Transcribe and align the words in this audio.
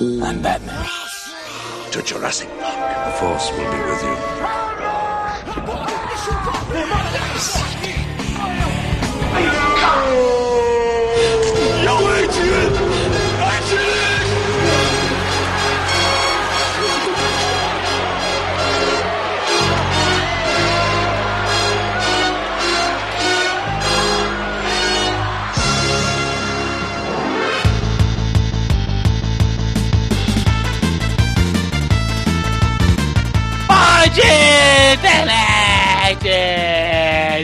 I'm 0.00 0.40
Batman. 0.40 0.86
To 1.90 2.00
Jurassic 2.02 2.48
Park. 2.60 3.06
The 3.06 3.12
Force 3.18 3.50
will 3.50 3.68
be 3.72 3.80
with 3.82 4.02
you. 4.04 4.16
Internet! 34.18 36.18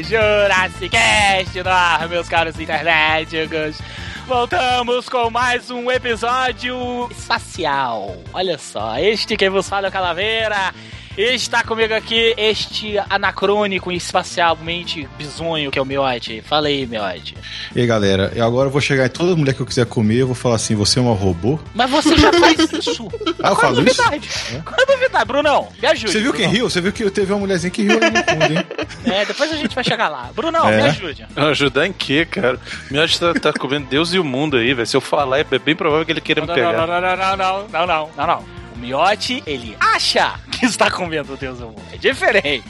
Jurassic 0.09 0.91
Cast 0.91 1.63
no 1.63 1.71
ar, 1.71 2.09
meus 2.09 2.29
caros 2.29 2.59
internéticos! 2.59 3.79
Voltamos 4.27 5.09
com 5.09 5.31
mais 5.31 5.71
um 5.71 5.89
episódio 5.91 7.09
espacial. 7.11 8.17
Olha 8.33 8.59
só, 8.59 8.99
este 8.99 9.37
quem 9.37 9.51
vos 9.51 9.69
fala 9.69 9.87
é 9.87 9.91
o 9.91 9.93
Calaveira. 9.93 10.75
Está 11.17 11.63
comigo 11.63 11.95
aqui 11.95 12.35
este 12.37 12.99
anacrônico 13.09 13.93
e 13.93 13.97
espacialmente 13.97 15.09
bizonho 15.17 15.71
que 15.71 15.79
é 15.79 15.83
o 15.83 15.85
Miote. 15.85 16.43
Fala 16.43 16.67
aí, 16.67 16.87
Miote. 16.87 17.37
E 17.75 17.81
aí, 17.81 17.87
galera, 17.87 18.33
eu 18.35 18.45
agora 18.45 18.69
vou 18.69 18.81
chegar 18.81 19.07
em 19.07 19.09
toda 19.11 19.37
mulher 19.37 19.55
que 19.55 19.61
eu 19.61 19.67
quiser 19.67 19.87
comer, 19.87 20.17
eu 20.23 20.27
vou 20.27 20.35
falar 20.35 20.57
assim, 20.57 20.75
você 20.75 20.99
é 20.99 21.03
uma 21.03 21.15
robô? 21.15 21.59
Mas 21.73 21.89
você 21.89 22.17
já 22.17 22.33
faz 22.33 22.59
isso. 22.73 23.09
Ah, 23.41 23.51
eu 23.51 23.57
Qual 23.57 23.57
falo 23.57 23.79
é 23.79 23.83
a 23.83 23.85
isso? 23.85 24.03
novidade? 24.03 24.29
Qual 24.65 24.77
é 24.77 24.83
a 24.83 24.97
novidade, 24.97 25.25
Brunão? 25.25 25.69
Me 25.81 25.87
ajude. 25.89 26.13
Você 26.13 26.21
viu 26.21 26.33
quem 26.33 26.49
riu? 26.49 26.69
Você 26.69 26.81
viu 26.81 26.93
que 26.93 27.09
teve 27.11 27.33
uma 27.33 27.39
mulherzinha 27.39 27.71
que 27.71 27.83
riu 27.83 27.93
ali 27.97 28.11
no 28.11 28.25
fundo, 28.25 28.59
hein? 28.59 28.67
É, 29.05 29.25
depois 29.25 29.53
a 29.53 29.57
gente 29.57 29.73
vai 29.75 29.85
chegar 29.85 30.09
lá. 30.09 30.31
Brunão, 30.35 30.69
É. 30.69 30.77
me 30.77 30.83
ajude. 30.89 31.27
Ajudar 31.37 31.87
em 31.87 31.93
quê, 31.93 32.27
cara? 32.27 32.59
Que 32.89 33.19
tá, 33.21 33.35
tá 33.35 33.53
comendo 33.53 33.87
Deus 33.87 34.13
e 34.13 34.19
o 34.19 34.25
mundo 34.25 34.57
aí, 34.57 34.75
velho. 34.75 34.87
Se 34.87 34.97
eu 34.97 35.01
falar, 35.01 35.39
é 35.39 35.45
bem 35.45 35.77
provável 35.77 36.05
que 36.05 36.11
ele 36.11 36.21
queira 36.21 36.41
me 36.41 36.47
Não, 36.49 36.57
não, 36.57 36.63
pegar. 36.73 36.73
não, 36.73 36.87
não, 36.87 37.01
não, 37.01 37.17
não, 37.17 37.37
não, 37.37 37.69
não, 37.69 37.87
não, 37.87 38.11
não, 38.17 38.27
não. 38.27 38.64
O 38.85 38.87
Miote, 38.87 39.43
ele 39.47 39.75
acha 39.81 40.39
que 40.53 40.67
está 40.67 40.91
comendo 40.91 41.39
Deus 41.39 41.59
do 41.59 41.69
mundo. 41.69 41.81
É 41.91 41.97
diferente. 41.97 42.67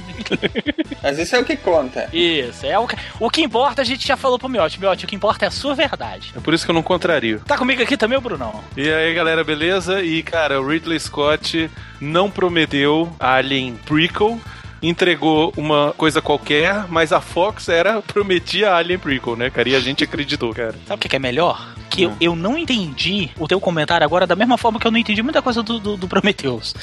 Mas 1.02 1.18
isso 1.18 1.34
é 1.34 1.40
o 1.40 1.44
que 1.44 1.56
conta. 1.56 2.08
Isso, 2.12 2.64
é 2.64 2.78
o 2.78 2.86
que, 2.86 2.96
o 3.18 3.28
que 3.28 3.42
importa, 3.42 3.82
a 3.82 3.84
gente 3.84 4.06
já 4.06 4.16
falou 4.16 4.38
pro 4.38 4.48
Miote. 4.48 4.78
Miote, 4.78 5.06
o 5.06 5.08
que 5.08 5.16
importa 5.16 5.44
é 5.44 5.48
a 5.48 5.50
sua 5.50 5.74
verdade. 5.74 6.32
É 6.36 6.38
por 6.38 6.54
isso 6.54 6.64
que 6.64 6.70
eu 6.70 6.74
não 6.74 6.84
contrario. 6.84 7.42
Tá 7.44 7.58
comigo 7.58 7.82
aqui 7.82 7.96
também 7.96 8.16
o 8.16 8.20
Brunão? 8.20 8.62
E 8.76 8.88
aí, 8.88 9.12
galera, 9.12 9.42
beleza? 9.42 10.02
E, 10.02 10.22
cara, 10.22 10.60
o 10.60 10.68
Ridley 10.68 11.00
Scott 11.00 11.68
não 12.00 12.30
prometeu 12.30 13.12
Alien 13.18 13.74
Prequel. 13.84 14.40
Entregou 14.80 15.52
uma 15.56 15.92
coisa 15.96 16.22
qualquer, 16.22 16.86
mas 16.88 17.12
a 17.12 17.20
Fox 17.20 17.68
era 17.68 18.00
prometia 18.02 18.72
Alien 18.72 19.00
Prequel, 19.00 19.34
né, 19.34 19.50
cara? 19.50 19.68
E 19.68 19.74
a 19.74 19.80
gente 19.80 20.04
acreditou, 20.04 20.54
cara. 20.54 20.76
Sabe 20.86 21.04
o 21.04 21.08
que 21.08 21.16
é 21.16 21.18
melhor? 21.18 21.74
Que 21.94 22.02
eu, 22.02 22.16
eu 22.20 22.36
não 22.36 22.58
entendi 22.58 23.30
o 23.38 23.46
teu 23.46 23.60
comentário 23.60 24.04
agora 24.04 24.26
da 24.26 24.34
mesma 24.34 24.58
forma 24.58 24.80
que 24.80 24.86
eu 24.86 24.90
não 24.90 24.98
entendi 24.98 25.22
muita 25.22 25.40
coisa 25.40 25.62
do, 25.62 25.78
do, 25.78 25.96
do 25.96 26.08
Prometheus. 26.08 26.74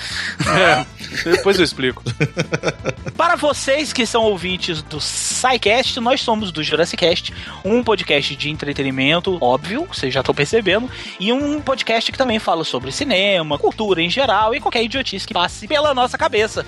É, 0.47 0.85
depois 1.29 1.57
eu 1.57 1.63
explico. 1.63 2.03
Para 3.17 3.35
vocês 3.35 3.91
que 3.91 4.05
são 4.05 4.23
ouvintes 4.23 4.81
do 4.81 4.99
SciCast, 5.01 5.99
nós 5.99 6.21
somos 6.21 6.51
do 6.51 6.63
Jurassic 6.63 6.97
Cast, 6.97 7.33
um 7.65 7.83
podcast 7.83 8.35
de 8.35 8.49
entretenimento, 8.49 9.37
óbvio, 9.41 9.87
vocês 9.91 10.13
já 10.13 10.21
estão 10.21 10.33
percebendo, 10.33 10.89
e 11.19 11.33
um 11.33 11.59
podcast 11.59 12.11
que 12.11 12.17
também 12.17 12.39
fala 12.39 12.63
sobre 12.63 12.91
cinema, 12.91 13.57
cultura 13.57 14.01
em 14.01 14.09
geral 14.09 14.55
e 14.55 14.59
qualquer 14.59 14.83
idiotice 14.83 15.27
que 15.27 15.33
passe 15.33 15.67
pela 15.67 15.93
nossa 15.93 16.17
cabeça. 16.17 16.65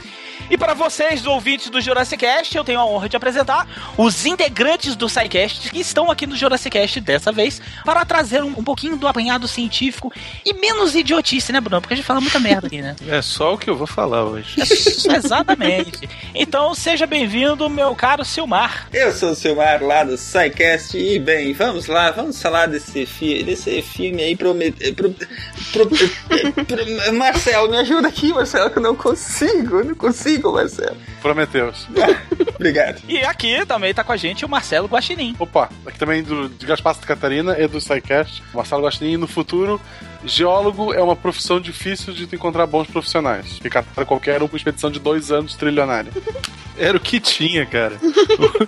E 0.49 0.57
para 0.57 0.73
vocês, 0.73 1.25
ouvintes 1.25 1.69
do 1.69 1.79
Jurassic 1.79 2.19
Cast, 2.19 2.55
eu 2.55 2.63
tenho 2.63 2.79
a 2.79 2.85
honra 2.85 3.07
de 3.07 3.15
apresentar 3.15 3.67
os 3.97 4.25
integrantes 4.25 4.95
do 4.95 5.07
SciCast 5.07 5.69
que 5.71 5.79
estão 5.79 6.11
aqui 6.11 6.25
no 6.27 6.35
Jurassic 6.35 6.71
Cast 6.71 6.99
dessa 6.99 7.31
vez 7.31 7.61
para 7.85 8.03
trazer 8.05 8.32
um, 8.41 8.47
um 8.57 8.63
pouquinho 8.63 8.95
do 8.95 9.07
apanhado 9.07 9.47
científico 9.47 10.11
e 10.45 10.53
menos 10.53 10.95
idiotice, 10.95 11.51
né, 11.51 11.59
Bruno? 11.59 11.81
Porque 11.81 11.93
a 11.93 11.97
gente 11.97 12.05
fala 12.05 12.21
muita 12.21 12.39
merda 12.39 12.67
aqui, 12.67 12.81
né? 12.81 12.95
É 13.07 13.21
só 13.21 13.53
o 13.53 13.57
que 13.57 13.69
eu 13.69 13.75
vou 13.75 13.85
falar 13.85 14.23
hoje. 14.23 14.55
Exatamente. 15.15 16.09
Então 16.33 16.73
seja 16.73 17.05
bem-vindo, 17.05 17.69
meu 17.69 17.93
caro 17.95 18.23
Silmar. 18.23 18.87
Eu 18.93 19.11
sou 19.11 19.31
o 19.31 19.35
Silmar 19.35 19.83
lá 19.83 20.03
do 20.03 20.17
SciCast 20.17 20.97
e, 20.97 21.19
bem, 21.19 21.53
vamos 21.53 21.87
lá, 21.87 22.11
vamos 22.11 22.41
falar 22.41 22.67
desse, 22.67 23.05
fi 23.05 23.43
desse 23.43 23.81
filme 23.81 24.21
aí 24.23 24.35
promete... 24.35 24.91
Pro, 24.93 25.11
pro, 25.71 25.87
pro- 26.65 27.13
Marcelo, 27.13 27.69
me 27.69 27.77
ajuda 27.77 28.07
aqui, 28.07 28.33
Marcelo, 28.33 28.69
que 28.69 28.77
eu 28.79 28.83
não 28.83 28.95
consigo, 28.95 29.79
eu 29.79 29.85
não 29.85 29.95
consigo, 29.95 30.53
Marcelo. 30.53 30.97
Prometeus. 31.21 31.87
Obrigado. 32.55 33.01
E 33.07 33.17
aqui 33.19 33.65
também 33.65 33.93
tá 33.93 34.03
com 34.03 34.11
a 34.11 34.17
gente 34.17 34.45
o 34.45 34.49
Marcelo 34.49 34.87
Guaxinim. 34.87 35.35
Opa, 35.39 35.69
aqui 35.85 35.97
também 35.99 36.23
do, 36.23 36.49
de 36.49 36.65
Gaspar 36.65 36.95
Catarina 36.99 37.57
e 37.59 37.67
do 37.67 37.79
SciCast, 37.81 38.03
Marcelo 38.53 38.81
Guaxinim. 38.81 39.17
No 39.17 39.27
futuro, 39.27 39.79
geólogo 40.25 40.93
é 40.93 41.01
uma 41.01 41.15
profissão 41.15 41.59
difícil 41.59 42.13
de 42.13 42.23
encontrar 42.23 42.65
bons 42.65 42.87
profissionais. 42.87 43.57
Ficar 43.59 43.83
para 43.83 44.05
qualquer 44.05 44.41
um 44.41 44.47
com 44.47 44.55
expedição 44.55 44.89
de 44.89 44.99
dois 44.99 45.31
anos 45.31 45.55
trilionária. 45.55 46.11
Era 46.75 46.97
o 46.97 46.99
que 46.99 47.19
tinha, 47.19 47.67
cara. 47.67 47.99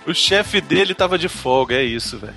O, 0.06 0.12
o 0.12 0.14
chefe 0.14 0.62
dele 0.62 0.94
tava 0.94 1.18
de 1.18 1.28
folga, 1.28 1.76
é 1.76 1.84
isso, 1.84 2.20
velho. 2.20 2.36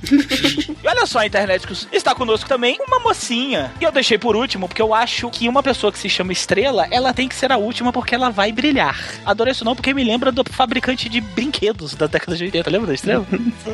E 0.82 0.88
olha 0.88 1.04
só, 1.04 1.22
internet, 1.22 1.66
está 1.92 2.14
conosco 2.14 2.48
também 2.48 2.78
uma 2.86 2.98
mocinha. 3.00 3.70
E 3.78 3.84
eu 3.84 3.92
deixei 3.92 4.16
por 4.16 4.34
último 4.34 4.66
porque 4.66 4.80
eu 4.80 4.94
acho 4.94 5.30
que 5.30 5.46
uma 5.46 5.62
pessoa 5.62 5.92
que 5.92 5.98
se 5.98 6.08
chama 6.08 6.32
Estrela, 6.32 6.88
ela 6.90 7.12
tem 7.12 7.28
que 7.28 7.34
ser 7.34 7.52
a 7.52 7.58
última 7.58 7.92
porque 7.92 8.14
ela 8.14 8.30
vai 8.30 8.50
brilhar. 8.50 8.98
Adorei 9.26 9.52
isso 9.52 9.64
não 9.64 9.74
porque 9.74 9.92
me 9.92 10.02
lembra 10.02 10.32
do 10.32 10.42
fabricante 10.50 11.06
de 11.08 11.20
brinquedos 11.20 11.94
da 11.94 12.06
década 12.06 12.34
de 12.34 12.44
80. 12.44 12.70
Lembra 12.70 12.88
da 12.88 12.94
Estrela? 12.94 13.26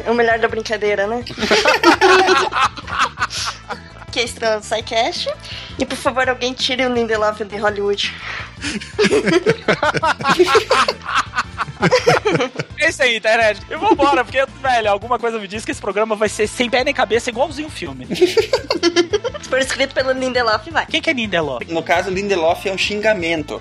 É 0.04 0.10
o 0.10 0.14
melhor 0.14 0.38
da 0.40 0.48
brincadeira, 0.48 1.06
né? 1.06 1.24
que 4.14 4.20
é 4.20 4.24
estranho 4.24 4.60
do 4.60 4.64
SciCast. 4.64 5.28
E 5.76 5.84
por 5.84 5.96
favor, 5.96 6.28
alguém 6.28 6.52
tire 6.52 6.86
o 6.86 6.94
Lindelof 6.94 7.42
de 7.42 7.56
Hollywood. 7.56 8.14
É 12.78 12.88
isso 12.90 13.02
aí, 13.02 13.16
internet. 13.16 13.60
E 13.68 13.76
vambora, 13.76 14.24
porque, 14.24 14.38
velho, 14.62 14.90
alguma 14.90 15.18
coisa 15.18 15.36
me 15.40 15.48
diz 15.48 15.64
que 15.64 15.72
esse 15.72 15.80
programa 15.80 16.14
vai 16.14 16.28
ser 16.28 16.46
sem 16.46 16.70
pé 16.70 16.84
nem 16.84 16.94
cabeça, 16.94 17.28
igualzinho 17.28 17.66
o 17.66 17.70
filme. 17.70 18.06
Se 18.14 19.48
for 19.48 19.58
escrito 19.58 19.92
pelo 19.92 20.12
Lindelof, 20.12 20.70
vai. 20.70 20.86
Quem 20.86 21.02
que 21.02 21.10
é 21.10 21.14
Nindeló? 21.14 21.58
No 21.68 21.82
caso, 21.82 22.08
Lindelof 22.08 22.68
é 22.68 22.72
um 22.72 22.78
xingamento. 22.78 23.60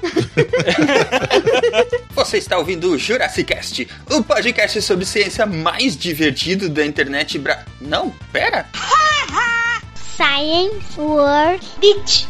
Você 2.13 2.37
está 2.37 2.59
ouvindo 2.59 2.91
o 2.91 2.97
Jurassic 2.97 3.55
Cast, 3.55 3.87
o 4.09 4.23
podcast 4.23 4.79
sobre 4.83 5.03
ciência 5.03 5.47
mais 5.47 5.97
divertido 5.97 6.69
da 6.69 6.85
internet 6.85 7.39
bra... 7.39 7.65
Não, 7.81 8.11
pera. 8.31 8.67
science 10.23 10.95
word 10.97 11.59
beach. 11.81 12.25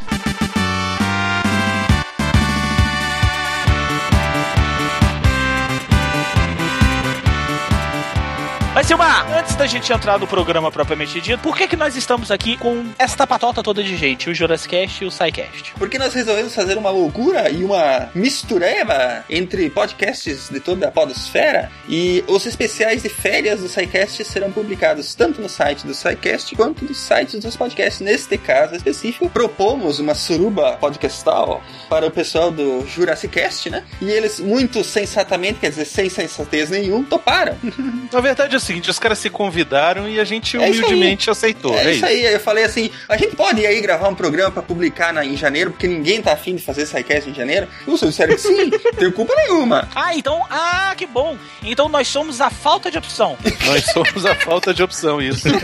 Mas 8.73 8.87
Silmar, 8.87 9.31
antes 9.37 9.55
da 9.55 9.67
gente 9.67 9.93
entrar 9.93 10.17
no 10.17 10.25
programa 10.25 10.71
propriamente 10.71 11.21
dito, 11.21 11.37
por 11.43 11.55
que 11.55 11.67
que 11.67 11.75
nós 11.75 11.95
estamos 11.95 12.31
aqui 12.31 12.57
com 12.57 12.83
esta 12.97 13.27
patota 13.27 13.61
toda 13.61 13.83
de 13.83 13.95
gente? 13.95 14.31
O 14.31 14.33
Jurassic 14.33 14.69
Cast 14.69 15.03
e 15.03 15.07
o 15.07 15.11
SciCast. 15.11 15.75
Porque 15.77 15.99
nós 15.99 16.11
resolvemos 16.11 16.55
fazer 16.55 16.75
uma 16.75 16.89
loucura 16.89 17.51
e 17.51 17.63
uma 17.63 18.09
mistureba 18.15 19.23
entre 19.29 19.69
podcasts 19.69 20.49
de 20.49 20.59
toda 20.59 20.87
a 20.87 20.91
podosfera 20.91 21.71
e 21.87 22.23
os 22.27 22.47
especiais 22.47 23.03
de 23.03 23.09
férias 23.09 23.59
do 23.59 23.69
SciCast 23.69 24.25
serão 24.25 24.51
publicados 24.51 25.13
tanto 25.13 25.39
no 25.39 25.47
site 25.47 25.85
do 25.85 25.93
SciCast 25.93 26.55
quanto 26.55 26.83
nos 26.83 26.97
sites 26.97 27.39
dos 27.39 27.55
podcasts. 27.55 28.01
Neste 28.01 28.39
caso 28.39 28.73
específico, 28.75 29.29
propomos 29.29 29.99
uma 29.99 30.15
suruba 30.15 30.77
podcastal 30.77 31.61
para 31.87 32.07
o 32.07 32.11
pessoal 32.11 32.49
do 32.49 32.87
Jurassic 32.87 33.39
Cast, 33.39 33.69
né? 33.69 33.83
E 34.01 34.09
eles, 34.09 34.39
muito 34.39 34.83
sensatamente, 34.83 35.59
quer 35.59 35.69
dizer, 35.69 35.85
sem 35.85 36.09
sensatez 36.09 36.71
nenhum, 36.71 37.03
toparam. 37.03 37.55
Na 38.11 38.19
verdade 38.19 38.62
seguinte, 38.63 38.89
os 38.89 38.97
caras 38.99 39.19
se 39.19 39.29
convidaram 39.29 40.07
e 40.09 40.19
a 40.19 40.23
gente 40.23 40.57
É 40.57 40.59
humildemente 40.59 41.29
aceitou. 41.29 41.77
É, 41.77 41.83
É, 41.85 41.91
isso 41.93 42.05
aí, 42.05 42.23
eu 42.25 42.39
falei 42.39 42.63
assim, 42.63 42.89
a 43.07 43.15
gente 43.17 43.35
pode 43.35 43.61
ir 43.61 43.65
aí 43.67 43.79
gravar 43.81 44.07
um 44.09 44.15
programa 44.15 44.51
pra 44.51 44.61
publicar 44.63 45.13
na- 45.13 45.25
em 45.25 45.35
janeiro, 45.37 45.71
porque 45.71 45.87
ninguém 45.87 46.21
tá 46.21 46.33
afim 46.33 46.55
de 46.55 46.63
fazer 46.63 46.85
SciCast 46.85 47.29
em 47.29 47.33
janeiro? 47.33 47.67
Vocês 47.85 48.11
disseram 48.11 48.35
que 48.35 48.41
sim, 48.41 48.69
tenho 48.97 49.11
culpa 49.11 49.33
nenhuma. 49.35 49.87
Ah, 49.95 50.15
então, 50.15 50.41
ah, 50.49 50.93
que 50.97 51.05
bom. 51.05 51.37
Então 51.63 51.87
nós 51.89 52.07
somos 52.07 52.41
a 52.41 52.49
falta 52.49 52.89
de 52.89 52.97
opção. 52.97 53.37
Nós 53.65 53.85
somos 53.85 54.25
a 54.25 54.35
falta 54.35 54.73
de 54.73 54.83
opção, 54.83 55.21
isso. 55.21 55.47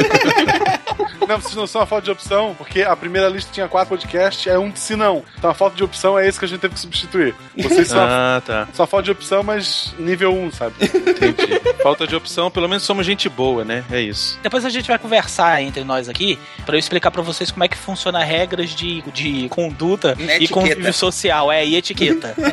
Não, 1.27 1.37
vocês 1.39 1.53
não 1.55 1.67
são 1.67 1.81
a 1.81 1.85
falta 1.85 2.05
de 2.05 2.11
opção, 2.11 2.55
porque 2.57 2.81
a 2.81 2.95
primeira 2.95 3.29
lista 3.29 3.51
tinha 3.53 3.67
quatro 3.67 3.89
podcasts, 3.89 4.47
é 4.47 4.57
um 4.57 4.71
de 4.71 4.79
si 4.79 4.95
não. 4.95 5.23
Então 5.37 5.51
a 5.51 5.53
falta 5.53 5.75
de 5.75 5.83
opção 5.83 6.17
é 6.17 6.27
esse 6.27 6.39
que 6.39 6.45
a 6.45 6.47
gente 6.47 6.59
teve 6.59 6.73
que 6.73 6.79
substituir. 6.79 7.35
Vocês 7.55 7.87
são, 7.87 7.99
a, 8.01 8.37
Ah, 8.37 8.41
tá. 8.41 8.61
a 8.63 8.87
falta 8.87 9.03
de 9.03 9.11
opção, 9.11 9.43
mas 9.43 9.93
nível 9.99 10.33
1, 10.33 10.51
sabe? 10.51 10.73
Entendi. 10.83 11.61
Falta 11.83 12.07
de 12.07 12.15
opção, 12.15 12.49
pelo 12.49 12.67
menos 12.67 12.83
somos 12.89 13.05
gente 13.05 13.29
boa, 13.29 13.63
né? 13.63 13.83
É 13.91 14.01
isso. 14.01 14.39
Depois 14.41 14.65
a 14.65 14.69
gente 14.69 14.87
vai 14.87 14.97
conversar 14.97 15.61
entre 15.61 15.83
nós 15.83 16.09
aqui 16.09 16.39
pra 16.65 16.73
eu 16.73 16.79
explicar 16.79 17.11
pra 17.11 17.21
vocês 17.21 17.51
como 17.51 17.63
é 17.63 17.67
que 17.67 17.77
funciona 17.77 18.23
regras 18.23 18.71
de, 18.71 19.03
de 19.13 19.47
conduta 19.49 20.15
e 20.17 20.23
Etiqueta. 20.23 20.53
convívio 20.53 20.91
social, 20.93 21.51
é, 21.51 21.63
e 21.63 21.75
etiqueta. 21.75 22.33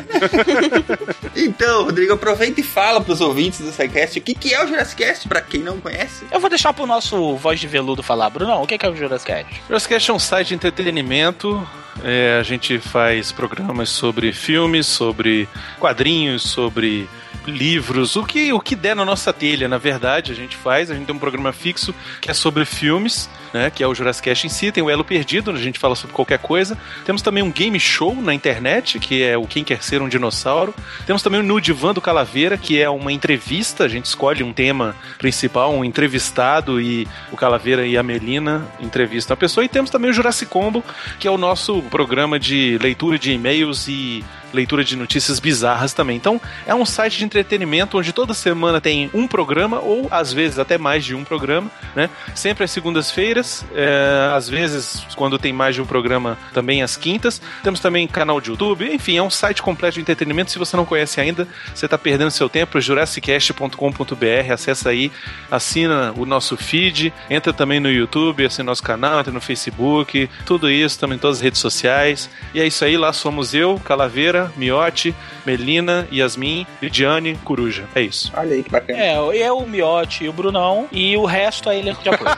Então, 1.35 1.85
Rodrigo, 1.85 2.13
aproveita 2.13 2.59
e 2.61 2.63
fala 2.63 2.99
pros 2.99 3.21
ouvintes 3.21 3.59
do 3.59 3.71
SciCast 3.71 4.17
o 4.17 4.21
que, 4.21 4.33
que 4.33 4.53
é 4.53 4.63
o 4.63 4.67
Jurassic 4.67 5.03
Cast, 5.03 5.27
pra 5.27 5.39
quem 5.41 5.61
não 5.61 5.79
conhece. 5.79 6.25
eu 6.31 6.39
vou 6.39 6.49
deixar 6.49 6.73
pro 6.73 6.85
nosso 6.85 7.35
voz 7.35 7.59
de 7.59 7.67
veludo 7.67 8.01
falar. 8.01 8.29
Brunão, 8.29 8.63
o 8.63 8.67
que 8.67 8.77
que 8.77 8.85
é 8.85 8.89
o 8.89 8.95
Jurassic 8.95 9.31
Cast? 9.31 9.61
Jurassic 9.67 10.09
é 10.09 10.13
um 10.13 10.19
site 10.19 10.49
de 10.49 10.55
entretenimento. 10.55 11.67
É, 12.03 12.37
a 12.39 12.43
gente 12.43 12.79
faz 12.79 13.31
programas 13.31 13.89
sobre 13.89 14.31
filmes, 14.31 14.85
sobre 14.85 15.47
quadrinhos, 15.79 16.43
sobre 16.43 17.07
livros, 17.51 18.15
o 18.15 18.23
que, 18.23 18.51
o 18.53 18.59
que 18.59 18.75
der 18.75 18.95
na 18.95 19.05
nossa 19.05 19.31
telha, 19.31 19.67
na 19.67 19.77
verdade, 19.77 20.31
a 20.31 20.35
gente 20.35 20.55
faz. 20.55 20.91
A 20.91 20.95
gente 20.95 21.05
tem 21.05 21.15
um 21.15 21.19
programa 21.19 21.51
fixo 21.51 21.93
que 22.21 22.29
é 22.29 22.33
sobre 22.33 22.65
filmes, 22.65 23.29
né, 23.53 23.69
que 23.69 23.83
é 23.83 23.87
o 23.87 23.95
Jurassic 23.95 24.29
em 24.29 24.49
si. 24.49 24.71
Tem 24.71 24.83
o 24.83 24.89
Elo 24.89 25.03
Perdido, 25.03 25.51
onde 25.51 25.59
a 25.59 25.63
gente 25.63 25.79
fala 25.79 25.95
sobre 25.95 26.15
qualquer 26.15 26.39
coisa. 26.39 26.77
Temos 27.05 27.21
também 27.21 27.41
um 27.41 27.51
game 27.51 27.79
show 27.79 28.15
na 28.15 28.33
internet, 28.33 28.99
que 28.99 29.23
é 29.23 29.37
o 29.37 29.47
Quem 29.47 29.63
Quer 29.63 29.81
Ser 29.81 30.01
um 30.01 30.09
Dinossauro. 30.09 30.73
Temos 31.05 31.21
também 31.21 31.39
o 31.39 31.43
No 31.43 31.59
Divã 31.61 31.93
do 31.93 32.01
Calaveira, 32.01 32.57
que 32.57 32.81
é 32.81 32.89
uma 32.89 33.11
entrevista. 33.11 33.85
A 33.85 33.87
gente 33.87 34.05
escolhe 34.05 34.43
um 34.43 34.53
tema 34.53 34.95
principal, 35.17 35.73
um 35.73 35.85
entrevistado, 35.85 36.81
e 36.81 37.07
o 37.31 37.37
Calaveira 37.37 37.85
e 37.85 37.97
a 37.97 38.03
Melina 38.03 38.65
entrevistam 38.79 39.33
a 39.33 39.37
pessoa. 39.37 39.63
E 39.63 39.69
temos 39.69 39.89
também 39.89 40.11
o 40.11 40.13
Jurassic 40.13 40.51
Combo, 40.51 40.83
que 41.19 41.27
é 41.27 41.31
o 41.31 41.37
nosso 41.37 41.81
programa 41.83 42.39
de 42.39 42.77
leitura 42.81 43.17
de 43.17 43.31
e-mails 43.31 43.87
e 43.87 44.23
leitura 44.53 44.83
de 44.83 44.95
notícias 44.95 45.39
bizarras 45.39 45.93
também. 45.93 46.17
Então, 46.17 46.39
é 46.65 46.73
um 46.73 46.85
site 46.85 47.17
de 47.17 47.25
entretenimento 47.25 47.97
onde 47.97 48.13
toda 48.13 48.33
semana 48.33 48.79
tem 48.81 49.09
um 49.13 49.27
programa, 49.27 49.79
ou 49.79 50.07
às 50.11 50.31
vezes 50.33 50.59
até 50.59 50.77
mais 50.77 51.03
de 51.05 51.15
um 51.15 51.23
programa, 51.23 51.69
né? 51.95 52.09
Sempre 52.35 52.63
às 52.63 52.71
segundas-feiras, 52.71 53.65
é, 53.73 54.31
às 54.33 54.49
vezes, 54.49 55.05
quando 55.15 55.37
tem 55.37 55.53
mais 55.53 55.75
de 55.75 55.81
um 55.81 55.85
programa, 55.85 56.37
também 56.53 56.81
às 56.81 56.95
quintas. 56.95 57.41
Temos 57.63 57.79
também 57.79 58.07
canal 58.07 58.39
de 58.41 58.49
YouTube, 58.49 58.91
enfim, 58.93 59.17
é 59.17 59.23
um 59.23 59.29
site 59.29 59.61
completo 59.61 59.95
de 59.95 60.01
entretenimento. 60.01 60.51
Se 60.51 60.59
você 60.59 60.75
não 60.75 60.85
conhece 60.85 61.19
ainda, 61.19 61.47
você 61.73 61.85
está 61.85 61.97
perdendo 61.97 62.31
seu 62.31 62.49
tempo, 62.49 62.79
jurassicast.com.br, 62.79 64.51
acessa 64.51 64.89
aí, 64.89 65.11
assina 65.49 66.13
o 66.17 66.25
nosso 66.25 66.55
feed, 66.57 67.13
entra 67.29 67.53
também 67.53 67.79
no 67.79 67.89
YouTube, 67.89 68.45
assina 68.45 68.67
nosso 68.67 68.83
canal, 68.83 69.19
entra 69.19 69.31
no 69.31 69.41
Facebook, 69.41 70.29
tudo 70.45 70.69
isso, 70.69 70.99
também 70.99 71.17
em 71.17 71.19
todas 71.19 71.37
as 71.37 71.43
redes 71.43 71.59
sociais. 71.59 72.29
E 72.53 72.59
é 72.59 72.67
isso 72.67 72.83
aí, 72.83 72.97
lá 72.97 73.11
somos 73.13 73.53
eu, 73.53 73.79
Calaveira, 73.83 74.46
Miote, 74.55 75.15
Melina, 75.45 76.07
Yasmin, 76.11 76.65
Lidiane, 76.81 77.37
Coruja. 77.43 77.85
É 77.95 78.01
isso. 78.01 78.31
Olha 78.35 78.55
aí 78.55 78.63
que 78.63 78.69
bacana. 78.69 78.99
É, 78.99 79.17
eu, 79.17 79.57
o 79.57 79.67
Miotti 79.67 80.25
e 80.25 80.29
o 80.29 80.33
Brunão, 80.33 80.87
e 80.91 81.15
o 81.17 81.25
resto 81.25 81.69
é 81.69 81.79
elenco 81.79 82.01
de 82.01 82.09
apoio. 82.09 82.31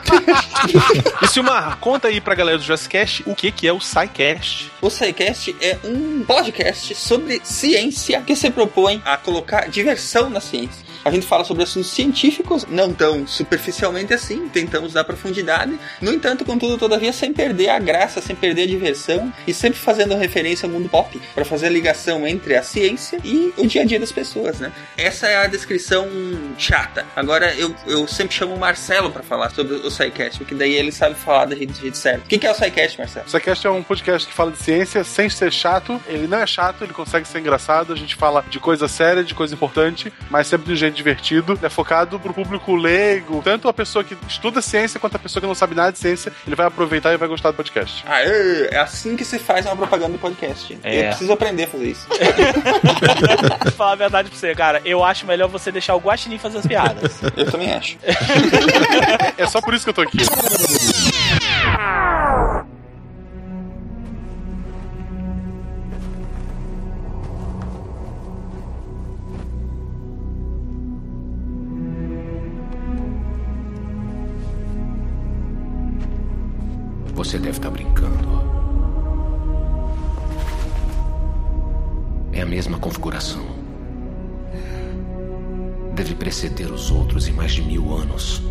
E 1.22 1.26
Silmar, 1.26 1.78
conta 1.78 2.08
aí 2.08 2.20
pra 2.20 2.34
galera 2.34 2.58
do 2.58 2.64
Jurassicast 2.64 3.22
o 3.26 3.34
que, 3.34 3.50
que 3.50 3.66
é 3.66 3.72
o 3.72 3.80
SciCast. 3.80 4.70
O 4.80 4.90
SciCast 4.90 5.54
é 5.60 5.78
um 5.84 6.22
podcast 6.24 6.94
sobre 6.94 7.40
ciência 7.42 8.20
que 8.22 8.34
se 8.36 8.50
propõe 8.50 9.02
a 9.04 9.16
colocar 9.16 9.68
diversão 9.68 10.28
na 10.30 10.40
ciência. 10.40 10.89
A 11.04 11.10
gente 11.10 11.26
fala 11.26 11.44
sobre 11.44 11.62
assuntos 11.62 11.90
científicos, 11.90 12.66
não 12.68 12.92
tão 12.92 13.26
superficialmente 13.26 14.12
assim, 14.12 14.48
tentamos 14.48 14.92
dar 14.92 15.04
profundidade. 15.04 15.78
No 16.00 16.12
entanto, 16.12 16.44
contudo, 16.44 16.76
todavia, 16.76 17.12
sem 17.12 17.32
perder 17.32 17.70
a 17.70 17.78
graça, 17.78 18.20
sem 18.20 18.36
perder 18.36 18.64
a 18.64 18.66
diversão 18.66 19.32
e 19.46 19.54
sempre 19.54 19.78
fazendo 19.78 20.14
referência 20.16 20.66
ao 20.66 20.72
mundo 20.72 20.88
pop, 20.88 21.20
para 21.34 21.44
fazer 21.44 21.66
a 21.66 21.70
ligação 21.70 22.26
entre 22.26 22.54
a 22.54 22.62
ciência 22.62 23.18
e 23.24 23.52
o 23.56 23.66
dia 23.66 23.82
a 23.82 23.84
dia 23.84 23.98
das 23.98 24.12
pessoas, 24.12 24.60
né? 24.60 24.72
Essa 24.96 25.26
é 25.28 25.36
a 25.36 25.46
descrição 25.46 26.08
chata. 26.58 27.06
Agora, 27.16 27.54
eu, 27.54 27.74
eu 27.86 28.06
sempre 28.06 28.34
chamo 28.34 28.54
o 28.54 28.58
Marcelo 28.58 29.10
para 29.10 29.22
falar 29.22 29.50
sobre 29.50 29.74
o 29.74 29.90
SciCast, 29.90 30.38
porque 30.38 30.54
daí 30.54 30.74
ele 30.74 30.92
sabe 30.92 31.14
falar 31.14 31.46
da 31.46 31.56
gente 31.56 31.72
do 31.72 31.80
jeito 31.80 31.96
certo. 31.96 32.24
O 32.24 32.28
que 32.28 32.38
que 32.38 32.46
é 32.46 32.50
o 32.50 32.54
SciCast, 32.54 32.98
Marcelo? 32.98 33.26
O 33.26 33.30
SciCast 33.30 33.66
é 33.66 33.70
um 33.70 33.82
podcast 33.82 34.28
que 34.28 34.34
fala 34.34 34.50
de 34.50 34.58
ciência 34.58 35.02
sem 35.04 35.30
ser 35.30 35.52
chato. 35.52 36.00
Ele 36.06 36.26
não 36.26 36.38
é 36.38 36.46
chato, 36.46 36.84
ele 36.84 36.92
consegue 36.92 37.26
ser 37.26 37.38
engraçado. 37.38 37.92
A 37.92 37.96
gente 37.96 38.16
fala 38.16 38.44
de 38.48 38.58
coisa 38.58 38.86
séria, 38.88 39.24
de 39.24 39.34
coisa 39.34 39.54
importante, 39.54 40.12
mas 40.28 40.46
sempre 40.46 40.66
de 40.66 40.72
um 40.72 40.76
divertido. 40.90 41.58
É 41.62 41.68
focado 41.68 42.18
pro 42.18 42.32
público 42.32 42.74
leigo. 42.74 43.40
Tanto 43.42 43.68
a 43.68 43.72
pessoa 43.72 44.04
que 44.04 44.16
estuda 44.28 44.60
ciência 44.60 45.00
quanto 45.00 45.16
a 45.16 45.18
pessoa 45.18 45.40
que 45.40 45.46
não 45.46 45.54
sabe 45.54 45.74
nada 45.74 45.92
de 45.92 45.98
ciência. 45.98 46.32
Ele 46.46 46.56
vai 46.56 46.66
aproveitar 46.66 47.12
e 47.12 47.16
vai 47.16 47.28
gostar 47.28 47.50
do 47.50 47.56
podcast. 47.56 48.04
Ah, 48.06 48.22
é, 48.22 48.68
é 48.72 48.78
assim 48.78 49.16
que 49.16 49.24
se 49.24 49.38
faz 49.38 49.66
uma 49.66 49.76
propaganda 49.76 50.12
do 50.12 50.18
podcast. 50.18 50.78
É. 50.82 51.00
Eu 51.00 51.08
preciso 51.08 51.32
aprender 51.32 51.64
a 51.64 51.68
fazer 51.68 51.90
isso. 51.90 52.06
Vou 52.08 53.72
falar 53.72 53.92
a 53.92 53.96
verdade 53.96 54.30
pra 54.30 54.38
você, 54.38 54.54
cara. 54.54 54.80
Eu 54.84 55.04
acho 55.04 55.26
melhor 55.26 55.48
você 55.48 55.72
deixar 55.72 55.94
o 55.94 55.98
Guaxinim 55.98 56.38
fazer 56.38 56.58
as 56.58 56.66
piadas. 56.66 57.20
Eu 57.36 57.50
também 57.50 57.72
acho. 57.72 57.98
É 59.36 59.46
só 59.46 59.60
por 59.60 59.74
isso 59.74 59.84
que 59.84 59.90
eu 59.90 59.94
tô 59.94 60.02
aqui. 60.02 60.18
Você 77.30 77.38
deve 77.38 77.58
estar 77.58 77.70
brincando. 77.70 78.28
É 82.32 82.40
a 82.40 82.44
mesma 82.44 82.76
configuração. 82.76 83.46
Deve 85.94 86.16
preceder 86.16 86.72
os 86.72 86.90
outros 86.90 87.28
em 87.28 87.32
mais 87.32 87.52
de 87.52 87.62
mil 87.62 87.94
anos. 87.94 88.42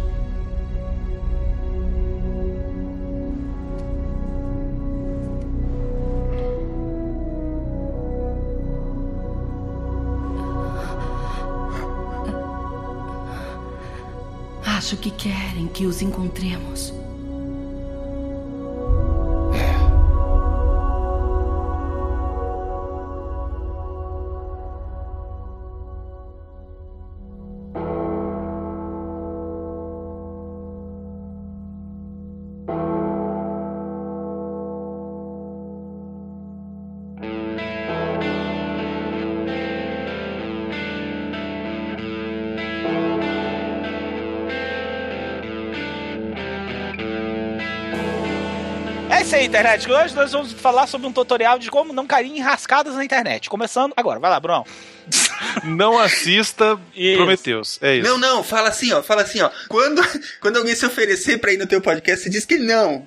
Acho 14.65 14.95
que 14.95 15.11
querem 15.11 15.67
que 15.67 15.85
os 15.85 16.01
encontremos. 16.01 16.93
Internet. 49.49 49.91
Hoje 49.91 50.15
nós 50.15 50.31
vamos 50.31 50.53
falar 50.53 50.85
sobre 50.85 51.07
um 51.07 51.11
tutorial 51.11 51.57
de 51.57 51.71
como 51.71 51.91
não 51.91 52.05
cair 52.05 52.27
em 52.27 52.39
rascadas 52.39 52.93
na 52.93 53.03
internet. 53.03 53.49
Começando 53.49 53.93
agora. 53.97 54.19
Vai 54.19 54.29
lá, 54.29 54.39
Bruno. 54.39 54.63
Não 55.63 55.97
assista 55.97 56.79
Isso. 56.95 57.17
Prometheus. 57.17 57.79
É 57.81 57.95
isso. 57.95 58.07
Não, 58.07 58.17
não, 58.17 58.43
fala 58.43 58.69
assim, 58.69 58.93
ó, 58.93 59.01
fala 59.01 59.23
assim, 59.23 59.41
ó. 59.41 59.49
Quando, 59.67 60.03
quando 60.39 60.57
alguém 60.57 60.75
se 60.75 60.85
oferecer 60.85 61.39
pra 61.39 61.51
ir 61.51 61.57
no 61.57 61.65
teu 61.65 61.81
podcast, 61.81 62.23
você 62.23 62.29
diz 62.29 62.45
que 62.45 62.57
não. 62.57 63.03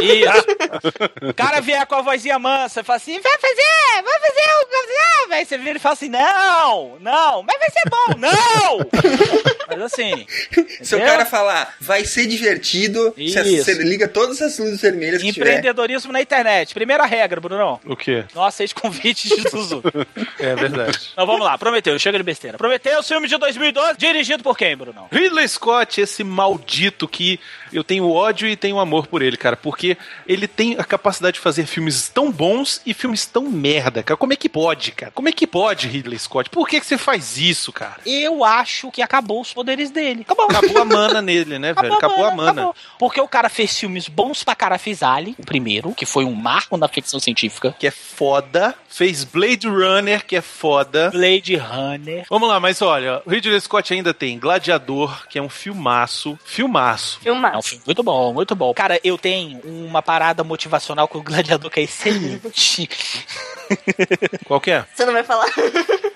Isso. 0.00 1.28
O 1.30 1.34
cara 1.34 1.60
vier 1.60 1.86
com 1.86 1.94
a 1.94 2.02
vozinha 2.02 2.38
mansa 2.38 2.80
e 2.80 2.84
fala 2.84 2.96
assim: 2.96 3.20
vai 3.20 3.38
fazer, 3.38 4.02
vai 4.02 4.20
fazer 4.20 4.42
o. 4.60 4.64
Aí 5.34 5.44
você 5.44 5.58
vira 5.58 5.76
e 5.76 5.80
fala 5.80 5.94
assim: 5.94 6.08
não, 6.08 6.96
não, 7.00 7.42
mas 7.42 7.58
vai 7.58 7.70
ser 7.70 7.90
bom, 7.90 8.18
não! 8.18 8.78
Mas 9.68 9.80
assim. 9.82 10.26
Se 10.82 10.94
o 10.94 11.00
cara 11.00 11.26
falar, 11.26 11.74
vai 11.80 12.04
ser 12.04 12.26
divertido, 12.26 13.14
você, 13.16 13.74
liga 13.74 14.06
todas 14.06 14.40
as 14.40 14.58
luzes 14.58 14.80
vermelhas 14.80 15.22
que 15.22 15.32
tiver. 15.32 15.48
Empreendedorismo 15.48 16.12
na 16.12 16.20
internet. 16.20 16.72
Primeira 16.74 17.04
regra, 17.04 17.40
Brunão. 17.40 17.80
O 17.84 17.96
quê? 17.96 18.24
Não 18.34 18.44
aceite 18.44 18.74
convites 18.74 19.30
de 19.30 19.48
Zuzu. 19.48 19.82
É 20.38 20.54
verdade. 20.54 21.10
Então 21.12 21.26
vamos 21.26 21.44
lá, 21.44 21.56
Prometeu, 21.58 21.98
chega 21.98 22.18
de 22.18 22.24
besteira. 22.24 22.58
Prometeu, 22.58 23.02
filme 23.02 23.26
de 23.26 23.36
2012, 23.36 23.98
dirigido 23.98 24.42
por 24.42 24.56
quem, 24.56 24.76
Brunão? 24.76 25.08
Ridley 25.10 25.48
Scott, 25.48 26.00
esse 26.00 26.22
maldito 26.22 27.08
que 27.08 27.40
eu 27.74 27.84
tenho 27.84 28.10
ódio 28.10 28.48
e 28.48 28.56
tenho 28.56 28.78
amor 28.78 29.06
por 29.06 29.20
ele, 29.20 29.36
cara. 29.36 29.56
Por 29.56 29.74
porque 29.74 29.98
ele 30.24 30.46
tem 30.46 30.76
a 30.78 30.84
capacidade 30.84 31.34
de 31.34 31.40
fazer 31.40 31.66
filmes 31.66 32.08
tão 32.08 32.30
bons 32.30 32.80
e 32.86 32.94
filmes 32.94 33.26
tão 33.26 33.50
merda, 33.50 34.04
cara. 34.04 34.16
Como 34.16 34.32
é 34.32 34.36
que 34.36 34.48
pode, 34.48 34.92
cara? 34.92 35.10
Como 35.10 35.28
é 35.28 35.32
que 35.32 35.48
pode, 35.48 35.88
Ridley 35.88 36.16
Scott? 36.16 36.48
Por 36.48 36.68
que, 36.68 36.78
que 36.78 36.86
você 36.86 36.96
faz 36.96 37.36
isso, 37.38 37.72
cara? 37.72 37.96
Eu 38.06 38.44
acho 38.44 38.88
que 38.92 39.02
acabou 39.02 39.40
os 39.40 39.52
poderes 39.52 39.90
dele. 39.90 40.20
Acabou. 40.22 40.46
Acabou 40.48 40.80
a 40.80 40.84
mana 40.84 41.20
nele, 41.20 41.58
né, 41.58 41.72
velho? 41.74 41.94
Acabou 41.94 42.24
a 42.24 42.30
mana. 42.30 42.50
acabou. 42.52 42.76
Porque 43.00 43.20
o 43.20 43.26
cara 43.26 43.48
fez 43.48 43.76
filmes 43.76 44.08
bons 44.08 44.44
pra 44.44 44.54
cara, 44.54 44.78
fez 44.78 45.02
Ali, 45.02 45.34
o 45.36 45.44
primeiro, 45.44 45.92
que 45.92 46.06
foi 46.06 46.24
um 46.24 46.34
marco 46.34 46.76
na 46.76 46.86
ficção 46.86 47.18
científica. 47.18 47.74
Que 47.76 47.88
é 47.88 47.90
foda. 47.90 48.76
Fez 48.88 49.24
Blade 49.24 49.66
Runner, 49.66 50.24
que 50.24 50.36
é 50.36 50.40
foda. 50.40 51.10
Blade 51.10 51.56
Runner. 51.56 52.24
Vamos 52.30 52.48
lá, 52.48 52.60
mas 52.60 52.80
olha, 52.80 53.20
o 53.26 53.30
Ridley 53.30 53.60
Scott 53.60 53.92
ainda 53.92 54.14
tem 54.14 54.38
Gladiador, 54.38 55.26
que 55.26 55.36
é 55.36 55.42
um 55.42 55.48
filmaço. 55.48 56.38
Filmaço. 56.44 57.18
É 57.24 57.58
um 57.58 57.62
Filme 57.64 57.82
muito 57.86 58.02
bom, 58.02 58.32
muito 58.32 58.54
bom. 58.54 58.72
Cara, 58.74 59.00
eu 59.02 59.16
tenho 59.18 59.60
uma 59.64 60.02
parada 60.02 60.44
motivacional 60.44 61.08
com 61.08 61.18
o 61.18 61.22
Gladiador 61.22 61.70
que 61.70 61.80
é 61.80 61.82
excelente. 61.84 62.88
Qual 64.44 64.60
que 64.60 64.70
é? 64.70 64.84
Você 64.94 65.04
não 65.04 65.12
vai 65.12 65.24
falar? 65.24 65.46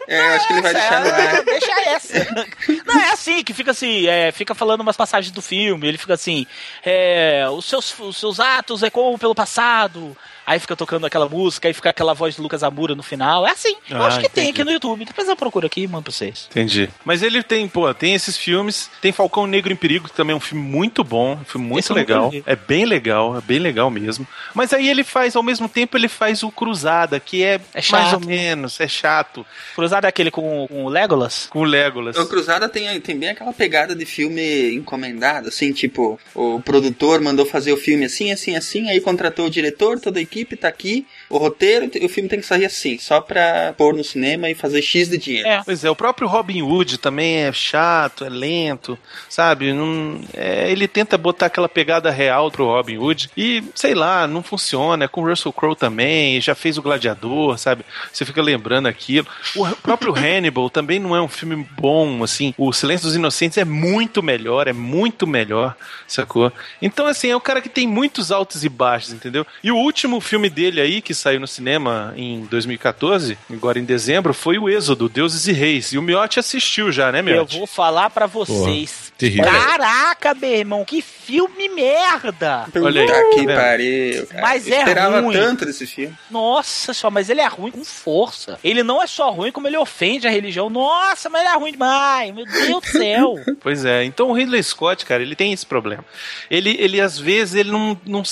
É, 0.07 0.21
eu 0.21 0.35
acho 0.35 0.47
que 0.47 0.53
ele 0.55 0.63
vai 0.63 0.75
deixar 0.75 1.01
no 1.05 1.11
ar. 1.11 1.45
Deixa 1.45 1.81
essa. 1.91 2.47
Não, 2.87 3.01
é 3.01 3.11
assim, 3.13 3.43
que 3.45 3.53
fica 3.53 3.71
assim, 3.73 4.07
é, 4.07 4.33
fica 4.33 4.55
falando 4.55 4.81
umas 4.81 4.97
passagens 4.97 5.31
do 5.33 5.43
filme, 5.43 5.87
ele 5.87 5.99
fica 5.99 6.15
assim, 6.15 6.47
é, 6.85 7.47
os, 7.51 7.65
seus, 7.67 7.99
os 7.99 8.17
seus 8.17 8.41
atos 8.41 8.83
ecoam 8.83 9.19
pelo 9.19 9.35
passado, 9.35 10.17
aí 10.47 10.59
fica 10.59 10.75
tocando 10.75 11.05
aquela 11.07 11.29
música, 11.29 11.69
aí 11.69 11.75
fica 11.75 11.91
aquela 11.91 12.15
voz 12.15 12.35
de 12.37 12.41
Lucas 12.41 12.63
Amura 12.63 12.95
no 12.95 13.03
final, 13.03 13.47
é 13.47 13.51
assim, 13.51 13.77
eu 13.91 14.03
Ah, 14.03 14.07
acho 14.07 14.21
que 14.21 14.29
tem 14.31 14.45
entendi. 14.45 14.61
aqui 14.63 14.65
no 14.65 14.71
YouTube, 14.73 15.05
depois 15.05 15.29
eu 15.29 15.37
procuro 15.37 15.67
aqui 15.67 15.83
e 15.83 15.89
mando 15.89 16.05
pra 16.05 16.13
vocês. 16.13 16.47
Entendi. 16.51 16.89
Mas 17.05 17.23
ele 17.23 17.43
tem, 17.43 17.69
pô, 17.69 17.93
tem 17.93 18.15
esses 18.15 18.37
filmes. 18.37 18.91
Tem 19.03 19.13
Falcão 19.13 19.47
Negro 19.47 19.73
em 19.73 19.77
Perigo, 19.77 20.09
que 20.09 20.15
também 20.17 20.33
é 20.33 20.37
um 20.37 20.41
filme 20.41 20.65
muito 20.67 21.05
bom, 21.05 21.38
um 21.41 21.45
filme 21.45 21.67
muito 21.67 21.85
Esse 21.85 21.93
legal. 21.93 22.33
É 22.47 22.57
bem 22.57 22.85
legal, 22.85 23.37
é 23.37 23.41
bem 23.41 23.59
legal 23.59 23.91
mesmo. 23.91 24.27
Mas 24.55 24.73
aí 24.73 24.89
ele 24.89 25.05
faz, 25.05 25.37
ao 25.37 25.43
mesmo 25.43 25.69
tempo, 25.69 25.97
ele 25.97 26.09
faz 26.09 26.43
o 26.43 26.51
Cruzada, 26.51 27.19
que 27.21 27.43
é, 27.43 27.61
É 27.75 27.81
chato. 27.83 28.01
mais 28.01 28.13
ou 28.15 28.21
menos, 28.21 28.81
é 28.81 28.89
chato. 28.89 29.45
Cruzado 29.75 30.05
é 30.05 30.09
aquele 30.09 30.31
com, 30.31 30.67
com 30.69 30.85
o 30.85 30.89
Legolas? 30.89 31.47
Com 31.51 31.61
o 31.61 31.65
Legolas. 31.65 32.17
O 32.17 32.27
Cruzada 32.27 32.69
tem, 32.69 33.01
tem 33.01 33.19
bem 33.19 33.31
aquela 33.31 33.53
pegada 33.53 33.95
de 33.95 34.05
filme 34.05 34.75
encomendado, 34.75 35.49
assim, 35.49 35.73
tipo, 35.73 36.19
o 36.35 36.61
produtor 36.61 37.21
mandou 37.21 37.47
fazer 37.47 37.73
o 37.73 37.77
filme 37.77 38.05
assim, 38.05 38.33
assim, 38.33 38.57
assim, 38.57 38.89
aí 38.89 39.01
contratou 39.01 39.47
o 39.47 39.51
diretor, 39.51 40.01
toda 40.01 40.19
a 40.19 40.23
equipe 40.23 40.57
tá 40.57 40.69
aqui, 40.69 41.07
o 41.31 41.37
roteiro, 41.37 41.91
o 42.03 42.09
filme 42.09 42.29
tem 42.29 42.41
que 42.41 42.47
sair 42.47 42.65
assim, 42.65 42.99
só 42.99 43.21
pra 43.21 43.75
pôr 43.77 43.95
no 43.95 44.03
cinema 44.03 44.49
e 44.49 44.55
fazer 44.55 44.81
X 44.81 45.09
de 45.09 45.19
dinheiro. 45.19 45.49
É. 45.49 45.63
Pois 45.65 45.85
é, 45.85 45.91
o 45.91 45.97
próprio 45.97 46.27
Robin 46.27 46.63
Hood 46.63 46.99
também 46.99 47.39
é 47.39 47.53
chato, 47.53 48.25
é 48.25 48.29
lento, 48.29 48.99
sabe? 49.29 49.73
Não, 49.73 50.21
é, 50.35 50.71
ele 50.71 50.89
tenta 50.89 51.19
botar 51.19 51.47
aquela 51.47 51.69
pegada 51.69 52.11
real 52.11 52.51
pro 52.51 52.67
Robin 52.67 52.97
Hood 52.97 53.31
e, 53.37 53.63
sei 53.75 53.95
lá, 53.95 54.27
não 54.27 54.43
funciona. 54.43 55.05
É 55.05 55.09
com 55.09 55.23
o 55.23 55.29
Russell 55.29 55.53
Crowe 55.53 55.77
também, 55.77 56.41
já 56.41 56.55
fez 56.55 56.79
o 56.79 56.83
Gladiador, 56.83 57.59
sabe? 57.59 57.85
Você 58.13 58.25
fica 58.25 58.41
lembrando 58.41 58.87
aquilo. 58.87 59.27
O 59.55 59.67
próprio 59.77 60.15
Hannibal 60.17 60.71
também 60.71 60.99
não 60.99 61.15
é 61.15 61.21
um 61.21 61.29
filme 61.29 61.67
bom, 61.79 62.23
assim. 62.23 62.55
O 62.57 62.73
Silêncio 62.73 63.07
dos 63.07 63.17
Inocentes 63.17 63.59
é 63.59 63.65
muito 63.65 64.23
melhor, 64.23 64.67
é 64.67 64.73
muito 64.73 65.27
melhor, 65.27 65.77
sacou? 66.07 66.51
Então, 66.81 67.07
assim, 67.07 67.31
é 67.31 67.37
um 67.37 67.41
cara 67.41 67.61
que 67.61 67.69
tem 67.69 67.87
muitos 67.87 68.33
altos 68.33 68.65
e 68.65 68.69
baixos, 68.69 69.13
entendeu? 69.13 69.47
E 69.63 69.71
o 69.71 69.77
último 69.77 70.21
filme 70.21 70.49
dele 70.49 70.81
aí, 70.81 71.03
que 71.03 71.18
saiu 71.19 71.41
no 71.41 71.47
cinema 71.47 72.13
em 72.17 72.41
2014, 72.47 73.37
agora 73.53 73.79
em 73.79 73.85
dezembro, 73.85 74.33
foi 74.33 74.59
o 74.59 74.69
Êxodo, 74.69 75.09
Deuses 75.09 75.47
e 75.47 75.53
Reis. 75.53 75.93
E 75.93 75.99
o 75.99 76.03
Miotti 76.03 76.39
assistiu 76.39 76.91
já, 76.93 77.11
né, 77.13 77.21
Eu 77.21 77.25
Miotti? 77.25 77.59
vou 77.59 77.67
falar 77.67 78.11
pra 78.11 78.27
vocês. 78.27 79.08
Terrível. 79.19 79.45
Caraca, 79.45 80.33
meu 80.33 80.51
irmão, 80.55 80.85
que 80.85 81.03
filme 81.03 81.69
merda! 81.69 82.67
Olha 82.81 83.03
aí, 83.03 83.07
tá 83.07 83.31
que 83.35 83.47
pariu, 83.47 84.27
cara. 84.29 84.43
Mas 84.43 84.67
Eu 84.69 84.75
é 84.75 84.79
esperava 84.79 85.21
ruim. 85.21 85.35
tanto 85.35 85.67
desse 85.67 85.87
filme. 85.87 86.17
Nossa 86.31 86.95
senhora, 86.95 87.13
mas 87.13 87.29
ele 87.29 87.41
é 87.41 87.47
ruim 87.49 87.73
com 87.73 87.85
força. 87.85 88.59
Ele 88.63 88.85
não 88.85 89.03
é 89.03 89.07
só 89.09 89.31
ruim, 89.31 89.51
como 89.51 89.67
ele 89.67 89.77
ofende 89.77 90.27
a 90.29 90.31
religião. 90.31 90.71
Nossa, 90.71 91.29
mas 91.29 91.43
ele 91.43 91.51
é 91.51 91.59
ruim 91.59 91.73
demais. 91.73 92.33
Meu 92.33 92.47
Deus 92.47 92.81
do 92.81 92.87
céu. 92.87 93.35
Pois 93.61 93.85
é, 93.85 94.05
então 94.05 94.31
o 94.31 94.33
Ridley 94.33 94.63
Scott, 94.63 95.05
cara, 95.05 95.21
ele 95.21 95.35
tem 95.35 95.53
esse 95.53 95.67
problema. 95.67 96.05
Ele, 96.49 96.77
ele 96.79 97.01
às 97.01 97.19
vezes, 97.19 97.57
ele 97.57 97.73
não, 97.73 98.01
não, 98.07 98.23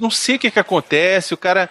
não 0.00 0.10
sei 0.10 0.36
o 0.36 0.38
que, 0.38 0.50
que 0.50 0.58
acontece, 0.58 1.34
o 1.34 1.36
cara. 1.36 1.68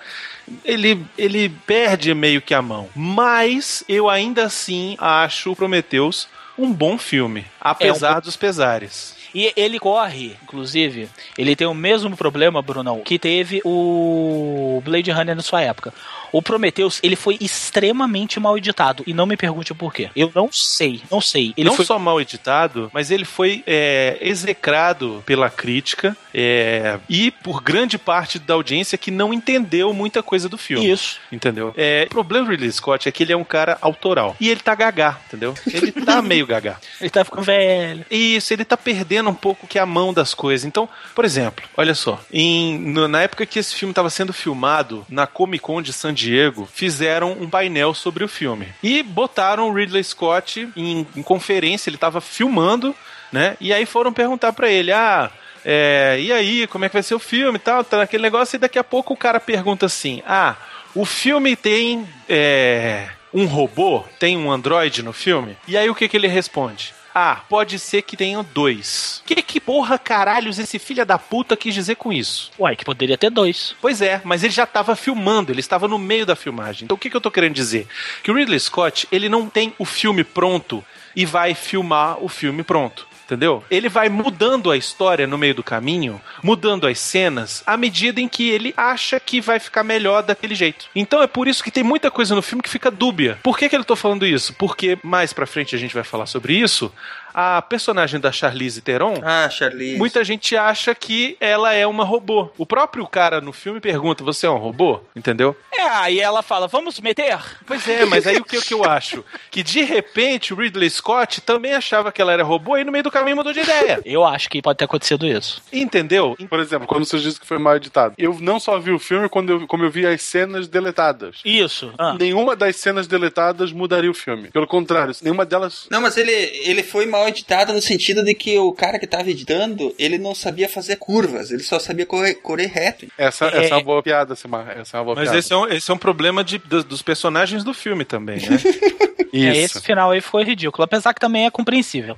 Ele, 0.63 1.03
ele 1.17 1.49
perde 1.65 2.13
meio 2.13 2.41
que 2.41 2.53
a 2.53 2.61
mão. 2.61 2.89
Mas 2.95 3.83
eu 3.89 4.07
ainda 4.09 4.45
assim 4.45 4.95
acho 4.99 5.51
o 5.51 5.55
Prometheus 5.55 6.27
um 6.63 6.71
bom 6.71 6.97
filme, 6.97 7.45
apesar 7.59 8.21
dos 8.21 8.37
pesares. 8.37 9.15
E 9.33 9.53
ele 9.55 9.79
corre, 9.79 10.35
inclusive, 10.43 11.09
ele 11.37 11.55
tem 11.55 11.67
o 11.67 11.73
mesmo 11.73 12.15
problema, 12.15 12.61
Brunão, 12.61 13.01
que 13.01 13.17
teve 13.17 13.61
o 13.63 14.81
Blade 14.83 15.11
Runner 15.11 15.35
na 15.35 15.41
sua 15.41 15.61
época. 15.61 15.93
O 16.31 16.41
Prometheus, 16.41 16.99
ele 17.03 17.15
foi 17.15 17.37
extremamente 17.41 18.39
mal 18.39 18.57
editado. 18.57 19.03
E 19.05 19.13
não 19.13 19.25
me 19.25 19.35
pergunte 19.35 19.71
o 19.71 19.75
porquê. 19.75 20.09
Eu 20.15 20.31
não 20.33 20.49
sei, 20.51 21.01
não 21.11 21.19
sei. 21.19 21.53
Ele 21.57 21.67
não 21.67 21.75
foi 21.75 21.85
só 21.85 21.99
mal 21.99 22.21
editado, 22.21 22.89
mas 22.93 23.11
ele 23.11 23.25
foi 23.25 23.63
é, 23.67 24.17
execrado 24.21 25.21
pela 25.25 25.49
crítica 25.49 26.15
é, 26.33 26.99
e 27.09 27.31
por 27.31 27.61
grande 27.61 27.97
parte 27.97 28.39
da 28.39 28.53
audiência 28.53 28.97
que 28.97 29.11
não 29.11 29.33
entendeu 29.33 29.93
muita 29.93 30.23
coisa 30.23 30.47
do 30.47 30.57
filme. 30.57 30.89
Isso. 30.89 31.19
Entendeu? 31.31 31.73
É, 31.75 32.05
o 32.07 32.09
problema 32.09 32.45
do 32.45 32.51
Ridley 32.51 32.71
Scott 32.71 33.09
é 33.09 33.11
que 33.11 33.23
ele 33.23 33.33
é 33.33 33.37
um 33.37 33.43
cara 33.43 33.77
autoral. 33.81 34.35
E 34.39 34.49
ele 34.49 34.61
tá 34.61 34.73
gagá, 34.73 35.19
entendeu? 35.27 35.53
Ele 35.67 35.91
tá 35.91 36.21
meio 36.23 36.47
gagá. 36.47 36.77
Ele 36.99 37.09
tá 37.09 37.25
ficando 37.25 37.43
velho. 37.43 38.05
Isso, 38.09 38.53
ele 38.53 38.63
tá 38.63 38.77
perdendo 38.77 39.20
um 39.29 39.33
pouco 39.35 39.67
que 39.67 39.77
é 39.77 39.81
a 39.81 39.85
mão 39.85 40.13
das 40.13 40.33
coisas. 40.33 40.65
Então, 40.65 40.87
por 41.15 41.23
exemplo, 41.25 41.63
olha 41.77 41.93
só, 41.93 42.19
em, 42.31 42.77
no- 42.79 43.07
na 43.07 43.21
época 43.21 43.45
que 43.45 43.59
esse 43.59 43.75
filme 43.75 43.91
estava 43.91 44.09
sendo 44.09 44.33
filmado, 44.33 45.05
na 45.09 45.27
Comic 45.27 45.61
Con 45.63 45.81
de 45.81 45.93
San 45.93 46.13
Diego, 46.13 46.67
fizeram 46.73 47.33
um 47.39 47.49
painel 47.49 47.93
sobre 47.93 48.23
o 48.23 48.27
filme. 48.27 48.67
E 48.81 49.03
botaram 49.03 49.69
o 49.69 49.73
Ridley 49.73 50.03
Scott 50.03 50.67
em, 50.75 51.05
em 51.15 51.21
conferência, 51.23 51.89
ele 51.89 51.97
tava 51.97 52.19
filmando, 52.21 52.95
né? 53.31 53.55
E 53.61 53.71
aí 53.73 53.85
foram 53.85 54.11
perguntar 54.11 54.51
pra 54.53 54.69
ele, 54.69 54.91
ah. 54.91 55.29
é, 55.63 56.17
e 56.19 56.31
aí, 56.33 56.67
como 56.67 56.85
é 56.85 56.89
que 56.89 56.93
vai 56.93 57.03
ser 57.03 57.15
o 57.15 57.19
filme 57.19 57.57
e 57.57 57.61
tal? 57.61 57.83
Tá 57.83 57.97
naquele 57.97 58.23
negócio, 58.23 58.55
e 58.55 58.59
daqui 58.59 58.77
a 58.79 58.83
pouco 58.83 59.13
o 59.13 59.17
cara 59.17 59.39
pergunta 59.39 59.85
assim: 59.85 60.21
Ah, 60.27 60.55
o 60.93 61.05
filme 61.05 61.55
tem 61.55 62.05
é, 62.27 63.07
um 63.33 63.45
robô? 63.45 64.03
Tem 64.19 64.35
um 64.37 64.51
androide 64.51 65.01
no 65.03 65.13
filme? 65.13 65.55
E 65.67 65.77
aí 65.77 65.89
o 65.89 65.95
que, 65.95 66.09
que 66.09 66.17
ele 66.17 66.27
responde? 66.27 66.93
Ah, 67.13 67.41
pode 67.49 67.77
ser 67.79 68.01
que 68.01 68.17
tenham 68.17 68.45
dois. 68.53 69.21
Que 69.25 69.41
que 69.41 69.59
porra 69.59 69.99
caralhos 69.99 70.57
esse 70.59 70.79
filho 70.79 71.05
da 71.05 71.17
puta 71.17 71.57
quis 71.57 71.73
dizer 71.73 71.95
com 71.95 72.11
isso? 72.13 72.51
Uai, 72.57 72.75
que 72.75 72.85
poderia 72.85 73.17
ter 73.17 73.29
dois. 73.29 73.75
Pois 73.81 74.01
é, 74.01 74.21
mas 74.23 74.43
ele 74.43 74.53
já 74.53 74.63
estava 74.63 74.95
filmando, 74.95 75.51
ele 75.51 75.59
estava 75.59 75.87
no 75.87 75.99
meio 75.99 76.25
da 76.25 76.35
filmagem. 76.35 76.85
Então 76.85 76.95
o 76.95 76.97
que, 76.97 77.09
que 77.09 77.15
eu 77.15 77.21
tô 77.21 77.29
querendo 77.29 77.53
dizer? 77.53 77.87
Que 78.23 78.31
o 78.31 78.35
Ridley 78.35 78.59
Scott, 78.59 79.07
ele 79.11 79.27
não 79.27 79.49
tem 79.49 79.73
o 79.77 79.85
filme 79.85 80.23
pronto 80.23 80.83
e 81.15 81.25
vai 81.25 81.53
filmar 81.53 82.23
o 82.23 82.29
filme 82.29 82.63
pronto. 82.63 83.10
Entendeu? 83.31 83.63
Ele 83.71 83.87
vai 83.87 84.09
mudando 84.09 84.69
a 84.69 84.75
história 84.75 85.25
no 85.25 85.37
meio 85.37 85.55
do 85.55 85.63
caminho, 85.63 86.19
mudando 86.43 86.85
as 86.85 86.99
cenas, 86.99 87.63
à 87.65 87.77
medida 87.77 88.19
em 88.19 88.27
que 88.27 88.49
ele 88.49 88.73
acha 88.75 89.21
que 89.21 89.39
vai 89.39 89.57
ficar 89.57 89.85
melhor 89.85 90.21
daquele 90.21 90.53
jeito. 90.53 90.87
Então 90.93 91.23
é 91.23 91.27
por 91.27 91.47
isso 91.47 91.63
que 91.63 91.71
tem 91.71 91.81
muita 91.81 92.11
coisa 92.11 92.35
no 92.35 92.41
filme 92.41 92.61
que 92.61 92.69
fica 92.69 92.91
dúbia. 92.91 93.39
Por 93.41 93.57
que, 93.57 93.69
que 93.69 93.75
eu 93.77 93.85
tô 93.85 93.95
falando 93.95 94.27
isso? 94.27 94.53
Porque 94.55 94.97
mais 95.01 95.31
pra 95.31 95.47
frente 95.47 95.73
a 95.73 95.79
gente 95.79 95.93
vai 95.93 96.03
falar 96.03 96.25
sobre 96.25 96.55
isso. 96.57 96.91
A 97.33 97.61
personagem 97.61 98.19
da 98.19 98.31
Charlize 98.31 98.81
Theron, 98.81 99.15
Ah, 99.23 99.49
Charlize. 99.49 99.97
Muita 99.97 100.23
gente 100.23 100.55
acha 100.55 100.93
que 100.95 101.37
ela 101.39 101.73
é 101.73 101.85
uma 101.87 102.03
robô. 102.03 102.49
O 102.57 102.65
próprio 102.65 103.05
cara 103.07 103.39
no 103.41 103.51
filme 103.53 103.79
pergunta: 103.79 104.23
Você 104.23 104.45
é 104.45 104.49
um 104.49 104.57
robô? 104.57 104.99
Entendeu? 105.15 105.55
É, 105.73 105.81
aí 105.83 106.19
ela 106.19 106.41
fala, 106.43 106.67
vamos 106.67 106.99
meter? 106.99 107.39
Pois 107.65 107.87
é, 107.87 108.05
mas 108.05 108.27
aí 108.27 108.37
o 108.37 108.43
que, 108.43 108.57
o 108.57 108.61
que 108.61 108.73
eu 108.73 108.83
acho? 108.83 109.23
Que 109.49 109.63
de 109.63 109.81
repente 109.81 110.53
o 110.53 110.57
Ridley 110.57 110.89
Scott 110.89 111.41
também 111.41 111.73
achava 111.73 112.11
que 112.11 112.21
ela 112.21 112.31
era 112.31 112.43
robô 112.43 112.77
e 112.77 112.83
no 112.83 112.91
meio 112.91 113.03
do 113.03 113.09
caminho 113.11 113.35
mudou 113.37 113.51
de 113.53 113.61
ideia. 113.61 113.99
Eu 114.05 114.23
acho 114.23 114.49
que 114.49 114.61
pode 114.61 114.77
ter 114.77 114.85
acontecido 114.85 115.25
isso. 115.25 115.61
Entendeu? 115.73 116.35
Por 116.49 116.59
exemplo, 116.59 116.87
quando 116.87 117.05
você 117.05 117.17
disse 117.19 117.39
que 117.39 117.47
foi 117.47 117.57
mal 117.57 117.75
editado. 117.75 118.13
Eu 118.17 118.37
não 118.39 118.59
só 118.59 118.77
vi 118.79 118.91
o 118.91 118.99
filme, 118.99 119.27
quando 119.27 119.49
eu, 119.51 119.67
como 119.67 119.83
eu 119.83 119.89
vi 119.89 120.05
as 120.05 120.21
cenas 120.21 120.67
deletadas. 120.67 121.37
Isso. 121.43 121.93
Ah. 121.97 122.15
Nenhuma 122.19 122.55
das 122.55 122.75
cenas 122.75 123.07
deletadas 123.07 123.71
mudaria 123.71 124.11
o 124.11 124.13
filme. 124.13 124.49
Pelo 124.51 124.67
contrário, 124.67 125.15
nenhuma 125.21 125.45
delas. 125.45 125.87
Não, 125.89 126.01
mas 126.01 126.15
ele, 126.17 126.31
ele 126.31 126.83
foi 126.83 127.05
mal 127.05 127.20
editado 127.27 127.73
no 127.73 127.81
sentido 127.81 128.23
de 128.23 128.33
que 128.33 128.57
o 128.59 128.71
cara 128.73 128.97
que 128.99 129.07
tava 129.07 129.29
editando, 129.29 129.93
ele 129.97 130.17
não 130.17 130.33
sabia 130.35 130.67
fazer 130.69 130.95
curvas, 130.97 131.51
ele 131.51 131.63
só 131.63 131.79
sabia 131.79 132.05
correr, 132.05 132.35
correr 132.35 132.67
reto. 132.67 133.07
Essa, 133.17 133.45
É. 133.45 133.65
essa 133.65 133.73
é 133.73 133.77
uma 133.77 133.83
boa 133.83 134.03
piada, 134.03 134.35
Samar. 134.35 134.77
Essa 134.77 134.97
é 134.97 134.99
uma 134.99 135.03
boa 135.05 135.15
Mas 135.15 135.25
piada. 135.25 135.39
esse 135.39 135.53
é, 135.53 135.55
um, 135.57 135.67
esse 135.67 135.89
é 135.91 135.93
um 135.93 135.97
problema 135.97 136.43
de, 136.43 136.57
dos, 136.57 136.83
dos 136.83 137.01
personagens 137.01 137.63
do 137.63 137.73
filme 137.73 138.05
também, 138.05 138.37
né? 138.41 138.57
É, 139.33 139.55
esse 139.59 139.79
final 139.79 140.11
aí 140.11 140.19
foi 140.19 140.43
ridículo, 140.43 140.83
apesar 140.83 141.13
que 141.13 141.19
também 141.21 141.45
é 141.45 141.49
compreensível. 141.49 142.17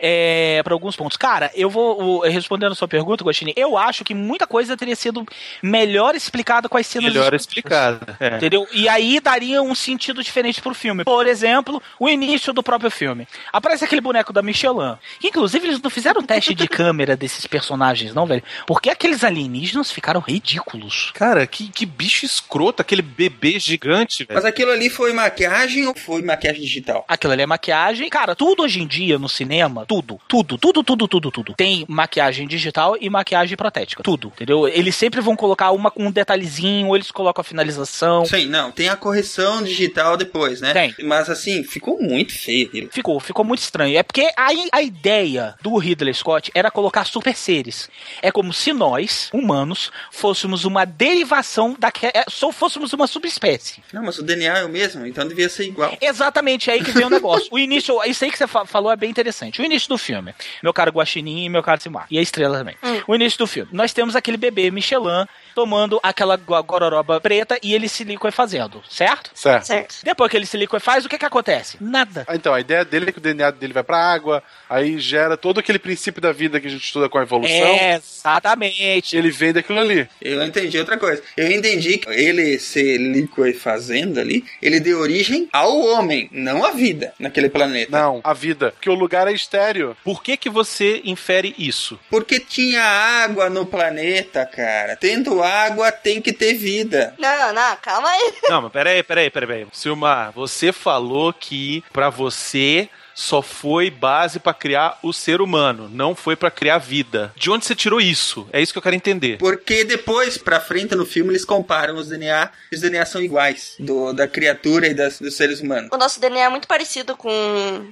É, 0.00 0.62
para 0.64 0.72
alguns 0.72 0.96
pontos. 0.96 1.14
Cara, 1.14 1.50
eu 1.54 1.68
vou 1.68 2.02
o- 2.02 2.20
respondendo 2.22 2.72
a 2.72 2.74
sua 2.74 2.88
pergunta, 2.88 3.22
Gostini. 3.22 3.52
Eu 3.54 3.76
acho 3.76 4.02
que 4.02 4.14
muita 4.14 4.46
coisa 4.46 4.74
teria 4.74 4.96
sido 4.96 5.26
melhor 5.62 6.14
explicada 6.14 6.66
com 6.66 6.78
as 6.78 6.86
cenas 6.86 7.12
Melhor 7.12 7.34
explicada. 7.34 8.16
É. 8.18 8.36
Entendeu? 8.36 8.66
E 8.72 8.88
aí 8.88 9.20
daria 9.20 9.60
um 9.60 9.74
sentido 9.74 10.22
diferente 10.22 10.62
pro 10.62 10.74
filme. 10.74 11.04
Por 11.04 11.26
exemplo, 11.26 11.82
o 12.00 12.08
início 12.08 12.50
do 12.50 12.62
próprio 12.62 12.90
filme. 12.90 13.28
Aparece 13.52 13.84
aquele 13.84 14.00
boneco 14.00 14.32
da 14.32 14.40
Michelin. 14.44 14.96
Que, 15.20 15.28
inclusive, 15.28 15.66
eles 15.66 15.80
não 15.80 15.90
fizeram 15.90 16.22
teste 16.22 16.54
de 16.54 16.68
câmera 16.68 17.16
desses 17.16 17.46
personagens, 17.46 18.14
não, 18.14 18.26
velho? 18.26 18.42
Porque 18.66 18.90
aqueles 18.90 19.24
alienígenas 19.24 19.90
ficaram 19.90 20.20
ridículos. 20.20 21.10
Cara, 21.14 21.46
que, 21.46 21.68
que 21.68 21.86
bicho 21.86 22.24
escroto, 22.24 22.82
aquele 22.82 23.02
bebê 23.02 23.58
gigante, 23.58 24.24
velho. 24.24 24.36
Mas 24.36 24.44
aquilo 24.44 24.70
ali 24.70 24.90
foi 24.90 25.12
maquiagem 25.12 25.86
ou 25.86 25.96
foi 25.96 26.22
maquiagem 26.22 26.62
digital? 26.62 27.04
Aquilo 27.08 27.32
ali 27.32 27.42
é 27.42 27.46
maquiagem. 27.46 28.08
Cara, 28.08 28.34
tudo 28.34 28.62
hoje 28.62 28.80
em 28.80 28.86
dia 28.86 29.18
no 29.18 29.28
cinema, 29.28 29.84
tudo, 29.86 30.20
tudo, 30.28 30.58
tudo, 30.58 30.82
tudo, 30.82 31.08
tudo, 31.08 31.30
tudo. 31.30 31.54
Tem 31.54 31.84
maquiagem 31.88 32.46
digital 32.46 32.96
e 33.00 33.08
maquiagem 33.08 33.56
protética. 33.56 34.02
Tudo, 34.02 34.28
entendeu? 34.28 34.68
Eles 34.68 34.94
sempre 34.94 35.20
vão 35.20 35.36
colocar 35.36 35.70
uma 35.70 35.90
com 35.90 36.06
um 36.06 36.10
detalhezinho, 36.10 36.88
ou 36.88 36.96
eles 36.96 37.10
colocam 37.10 37.40
a 37.40 37.44
finalização. 37.44 38.24
Sim, 38.24 38.46
não, 38.46 38.70
tem 38.70 38.88
a 38.88 38.96
correção 38.96 39.62
digital 39.62 40.16
depois, 40.16 40.60
né? 40.60 40.72
Tem. 40.72 40.94
Mas 41.04 41.28
assim, 41.30 41.62
ficou 41.64 42.00
muito 42.00 42.32
feio. 42.32 42.88
Ficou, 42.90 43.18
ficou 43.20 43.44
muito 43.44 43.60
estranho. 43.60 43.96
É 43.96 44.02
porque 44.02 44.32
a, 44.36 44.48
a 44.72 44.82
ideia 44.82 45.54
do 45.62 45.76
Ridley 45.76 46.14
Scott 46.14 46.50
era 46.54 46.70
colocar 46.70 47.04
super 47.04 47.34
seres. 47.36 47.88
É 48.22 48.30
como 48.30 48.52
se 48.52 48.72
nós, 48.72 49.28
humanos, 49.32 49.90
fôssemos 50.10 50.64
uma 50.64 50.84
derivação 50.84 51.76
da 51.78 51.88
é, 52.02 52.24
só 52.28 52.50
fôssemos 52.52 52.92
uma 52.92 53.06
subespécie. 53.06 53.82
Não, 53.92 54.02
mas 54.02 54.18
o 54.18 54.22
DNA 54.22 54.58
é 54.58 54.64
o 54.64 54.68
mesmo, 54.68 55.06
então 55.06 55.26
devia 55.26 55.48
ser 55.48 55.64
igual. 55.66 55.96
Exatamente, 56.00 56.70
é 56.70 56.74
aí 56.74 56.84
que 56.84 56.92
vem 56.92 57.04
o 57.06 57.10
negócio. 57.10 57.48
O 57.50 57.58
início, 57.58 58.02
isso 58.04 58.24
aí 58.24 58.30
que 58.30 58.38
você 58.38 58.46
fa- 58.46 58.66
falou 58.66 58.90
é 58.92 58.96
bem 58.96 59.10
interessante. 59.10 59.60
O 59.60 59.64
início 59.64 59.88
do 59.88 59.96
filme, 59.98 60.34
meu 60.62 60.72
caro 60.72 60.90
Guaxinim 60.92 61.44
e 61.44 61.48
meu 61.48 61.62
caro 61.62 61.80
Simar, 61.80 62.06
e 62.10 62.18
a 62.18 62.22
estrela 62.22 62.58
também. 62.58 62.76
O 63.06 63.14
início 63.14 63.38
do 63.38 63.46
filme, 63.46 63.70
nós 63.72 63.92
temos 63.92 64.14
aquele 64.16 64.36
bebê 64.36 64.70
Michelin 64.70 65.26
tomando 65.54 66.00
aquela 66.02 66.36
go- 66.36 66.62
gororoba 66.62 67.20
preta 67.20 67.58
e 67.62 67.74
ele 67.74 67.88
se 67.88 68.04
liquefazendo, 68.04 68.82
certo? 68.88 69.30
Certo. 69.34 69.64
Certo. 69.66 69.96
Depois 70.02 70.30
que 70.30 70.36
ele 70.36 70.46
se 70.46 70.56
liquefaz, 70.56 71.04
o 71.04 71.08
que 71.08 71.18
que 71.18 71.24
acontece? 71.24 71.76
Nada. 71.80 72.24
Ah, 72.26 72.34
Então, 72.34 72.52
a 72.52 72.60
ideia 72.60 72.84
dele 72.84 73.08
é 73.08 73.12
que 73.12 73.18
o 73.18 73.20
DNA 73.22 73.50
dele 73.50 73.72
vai 73.72 73.82
pra 73.82 73.96
água, 73.98 74.42
aí 74.68 74.98
gera 74.98 75.36
todo 75.36 75.60
aquele 75.60 75.78
princípio 75.78 76.20
da 76.20 76.32
vida 76.32 76.60
que 76.60 76.66
a 76.66 76.70
gente 76.70 76.84
estuda 76.84 77.08
com 77.08 77.18
a 77.18 77.22
evolução. 77.22 77.54
É, 77.54 77.94
exatamente. 77.96 79.16
Ele 79.16 79.30
vem 79.30 79.52
daquilo 79.52 79.78
ali. 79.80 80.08
Eu 80.20 80.42
entendi 80.44 80.78
outra 80.78 80.96
coisa. 80.98 81.22
Eu 81.36 81.50
entendi 81.50 81.98
que 81.98 82.08
ele 82.10 82.58
se 82.58 82.98
liquefazendo 82.98 84.20
ali, 84.20 84.44
ele 84.60 84.80
deu 84.80 84.98
origem 85.00 85.48
ao 85.52 85.78
homem, 85.78 86.28
não 86.32 86.64
à 86.64 86.70
vida 86.72 87.12
naquele 87.18 87.48
planeta. 87.48 87.90
Não, 87.96 88.20
a 88.24 88.32
vida. 88.32 88.72
Porque 88.72 88.90
o 88.90 88.94
lugar 88.94 89.28
é 89.28 89.32
estéreo. 89.32 89.96
Por 90.04 90.22
que 90.22 90.36
que 90.36 90.50
você 90.50 91.00
infere 91.04 91.54
isso? 91.58 91.98
Porque 92.10 92.40
tinha 92.40 92.82
água 92.82 93.48
no 93.50 93.66
planeta, 93.66 94.44
cara. 94.46 94.96
Tendo 94.96 95.42
água, 95.44 95.92
tem 95.92 96.20
que 96.20 96.32
ter 96.32 96.54
vida. 96.54 97.14
Não, 97.18 97.52
não, 97.52 97.76
calma 97.80 98.08
aí. 98.08 98.34
Não, 98.48 98.62
mas 98.62 98.72
peraí, 98.72 99.02
peraí, 99.02 99.30
peraí, 99.30 99.48
peraí. 99.48 99.66
Silmar, 99.72 100.32
você 100.32 100.72
falou 100.72 101.32
que 101.32 101.82
pra 101.92 102.10
você 102.10 102.88
só 103.14 103.40
foi 103.40 103.90
base 103.90 104.38
pra 104.38 104.52
criar 104.52 104.98
o 105.02 105.12
ser 105.12 105.40
humano, 105.40 105.88
não 105.90 106.14
foi 106.14 106.36
pra 106.36 106.50
criar 106.50 106.78
vida. 106.78 107.32
De 107.36 107.50
onde 107.50 107.64
você 107.64 107.74
tirou 107.74 108.00
isso? 108.00 108.46
É 108.52 108.60
isso 108.60 108.72
que 108.72 108.78
eu 108.78 108.82
quero 108.82 108.96
entender. 108.96 109.38
Porque 109.38 109.84
depois, 109.84 110.36
pra 110.36 110.60
frente 110.60 110.94
no 110.94 111.06
filme, 111.06 111.30
eles 111.30 111.44
comparam 111.44 111.96
os 111.96 112.08
DNA. 112.08 112.50
Os 112.72 112.80
DNA 112.80 113.06
são 113.06 113.22
iguais 113.22 113.76
do, 113.78 114.12
da 114.12 114.26
criatura 114.26 114.88
e 114.88 114.94
das, 114.94 115.20
dos 115.20 115.36
seres 115.36 115.60
humanos. 115.60 115.90
O 115.92 115.96
nosso 115.96 116.20
DNA 116.20 116.44
é 116.44 116.48
muito 116.48 116.66
parecido 116.66 117.16
com 117.16 117.30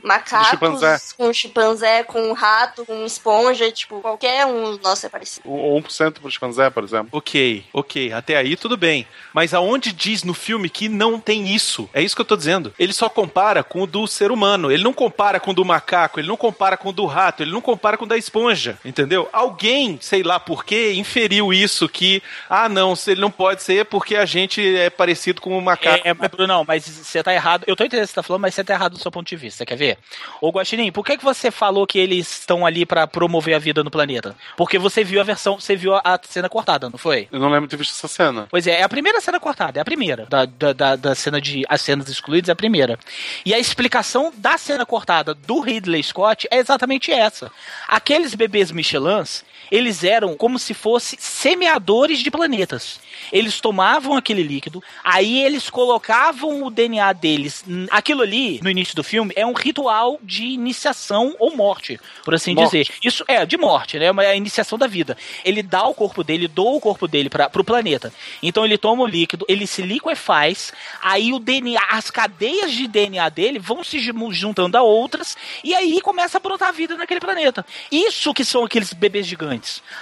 macacos, 0.02 0.48
chimpanzé. 0.48 0.98
com 1.16 1.32
chimpanzé, 1.32 2.02
com 2.02 2.32
rato, 2.32 2.84
com 2.84 3.04
esponja, 3.04 3.70
tipo, 3.70 4.00
qualquer 4.00 4.46
um 4.46 4.76
nosso 4.78 5.06
é 5.06 5.08
parecido. 5.08 5.48
O 5.48 5.80
1% 5.80 6.20
pro 6.20 6.30
chimpanzé, 6.30 6.68
por 6.70 6.84
exemplo. 6.84 7.08
Ok, 7.12 7.64
ok, 7.72 8.12
até 8.12 8.36
aí 8.36 8.56
tudo 8.56 8.76
bem. 8.76 9.06
Mas 9.32 9.54
aonde 9.54 9.92
diz 9.92 10.24
no 10.24 10.34
filme 10.34 10.68
que 10.68 10.88
não 10.88 11.20
tem 11.20 11.54
isso? 11.54 11.88
É 11.92 12.02
isso 12.02 12.14
que 12.16 12.20
eu 12.20 12.26
tô 12.26 12.36
dizendo. 12.36 12.74
Ele 12.78 12.92
só 12.92 13.08
compara 13.08 13.62
com 13.62 13.82
o 13.82 13.86
do 13.86 14.06
ser 14.06 14.30
humano. 14.30 14.70
Ele 14.70 14.82
não 14.82 14.92
compara 14.92 15.11
com 15.40 15.50
o 15.50 15.54
do 15.54 15.64
macaco, 15.64 16.18
ele 16.18 16.28
não 16.28 16.36
compara 16.36 16.76
com 16.76 16.88
o 16.88 16.92
do 16.92 17.06
rato, 17.06 17.42
ele 17.42 17.52
não 17.52 17.60
compara 17.60 17.96
com 17.96 18.04
o 18.04 18.08
da 18.08 18.16
esponja. 18.16 18.78
Entendeu? 18.84 19.28
Alguém, 19.32 19.98
sei 20.00 20.22
lá 20.22 20.40
por 20.40 20.64
quê, 20.64 20.92
inferiu 20.94 21.52
isso 21.52 21.88
que, 21.88 22.22
ah, 22.48 22.68
não, 22.68 22.96
se 22.96 23.12
ele 23.12 23.20
não 23.20 23.30
pode 23.30 23.62
ser 23.62 23.84
porque 23.84 24.16
a 24.16 24.24
gente 24.24 24.76
é 24.76 24.90
parecido 24.90 25.40
com 25.40 25.56
o 25.56 25.62
macaco. 25.62 26.06
É, 26.06 26.10
é, 26.10 26.14
Bruno, 26.14 26.46
não, 26.46 26.64
mas 26.66 26.88
você 26.88 27.22
tá 27.22 27.32
errado. 27.32 27.64
Eu 27.66 27.76
tô 27.76 27.84
entendendo 27.84 28.04
o 28.04 28.06
que 28.06 28.12
você 28.12 28.14
tá 28.14 28.22
falando, 28.22 28.42
mas 28.42 28.54
você 28.54 28.64
tá 28.64 28.74
errado 28.74 28.92
do 28.92 28.98
seu 28.98 29.10
ponto 29.10 29.28
de 29.28 29.36
vista. 29.36 29.58
Você 29.58 29.66
quer 29.66 29.76
ver? 29.76 29.98
Ô, 30.40 30.50
Guaxinim, 30.50 30.90
por 30.90 31.04
que, 31.04 31.16
que 31.16 31.24
você 31.24 31.50
falou 31.50 31.86
que 31.86 31.98
eles 31.98 32.40
estão 32.40 32.64
ali 32.64 32.86
pra 32.86 33.06
promover 33.06 33.54
a 33.54 33.58
vida 33.58 33.84
no 33.84 33.90
planeta? 33.90 34.34
Porque 34.56 34.78
você 34.78 35.04
viu 35.04 35.20
a 35.20 35.24
versão, 35.24 35.60
você 35.60 35.76
viu 35.76 35.94
a, 35.94 36.00
a 36.04 36.20
cena 36.22 36.48
cortada, 36.48 36.88
não 36.88 36.98
foi? 36.98 37.28
Eu 37.30 37.38
não 37.38 37.48
lembro 37.48 37.66
de 37.66 37.70
ter 37.70 37.76
visto 37.76 37.92
essa 37.92 38.08
cena. 38.08 38.46
Pois 38.50 38.66
é, 38.66 38.80
é 38.80 38.82
a 38.82 38.88
primeira 38.88 39.20
cena 39.20 39.38
cortada, 39.38 39.78
é 39.78 39.82
a 39.82 39.84
primeira. 39.84 40.26
Da, 40.26 40.44
da, 40.46 40.72
da, 40.72 40.96
da 40.96 41.14
cena 41.14 41.40
de. 41.40 41.64
As 41.68 41.80
cenas 41.80 42.08
excluídas 42.08 42.48
é 42.48 42.52
a 42.52 42.56
primeira. 42.56 42.98
E 43.44 43.52
a 43.52 43.58
explicação 43.58 44.32
da 44.36 44.56
cena 44.56 44.86
cortada 44.86 45.01
do 45.34 45.60
Ridley 45.60 46.02
Scott 46.02 46.46
é 46.50 46.58
exatamente 46.58 47.10
essa. 47.12 47.50
Aqueles 47.88 48.34
bebês 48.34 48.70
Michelins, 48.70 49.44
eles 49.70 50.04
eram 50.04 50.36
como 50.36 50.58
se 50.58 50.74
fossem 50.74 51.18
semeadores 51.20 52.18
de 52.20 52.30
planetas. 52.30 53.00
Eles 53.30 53.60
tomavam 53.60 54.16
aquele 54.16 54.42
líquido, 54.42 54.82
aí 55.04 55.42
eles 55.44 55.70
colocavam 55.70 56.64
o 56.64 56.70
DNA 56.70 57.12
deles. 57.12 57.64
Aquilo 57.90 58.22
ali, 58.22 58.58
no 58.62 58.70
início 58.70 58.96
do 58.96 59.04
filme, 59.04 59.32
é 59.36 59.46
um 59.46 59.52
ritual 59.52 60.18
de 60.22 60.44
iniciação 60.44 61.34
ou 61.38 61.54
morte, 61.56 62.00
por 62.24 62.34
assim 62.34 62.54
Morte. 62.54 62.78
dizer. 62.82 62.94
Isso 63.04 63.24
é, 63.28 63.44
de 63.46 63.56
morte, 63.56 63.98
né? 63.98 64.06
É 64.06 64.26
a 64.30 64.34
iniciação 64.36 64.76
da 64.78 64.86
vida. 64.86 65.16
Ele 65.44 65.62
dá 65.62 65.86
o 65.86 65.94
corpo 65.94 66.24
dele, 66.24 66.48
doa 66.48 66.72
o 66.76 66.80
corpo 66.80 67.06
dele 67.06 67.28
para 67.30 67.48
pro 67.48 67.62
planeta. 67.64 68.12
Então 68.42 68.64
ele 68.64 68.76
toma 68.78 69.02
o 69.04 69.06
líquido, 69.06 69.44
ele 69.48 69.66
se 69.66 69.82
liquefaz, 69.82 70.72
aí 71.00 71.32
o 71.32 71.38
DNA, 71.38 71.80
as 71.90 72.10
cadeias 72.10 72.72
de 72.72 72.86
DNA 72.88 73.28
dele 73.28 73.58
vão 73.58 73.84
se 73.84 73.98
ju- 73.98 74.32
juntando 74.32 74.76
a 74.76 74.82
outras, 74.82 75.36
e 75.62 75.74
aí 75.74 76.00
começa 76.00 76.38
a 76.38 76.40
brotar 76.40 76.72
vida 76.72 76.96
naquele 76.96 77.20
planeta. 77.20 77.64
Isso 77.90 78.32
que 78.34 78.44
são 78.44 78.64
aqueles 78.64 78.92
bebês 78.92 79.26
gigantes. 79.26 79.51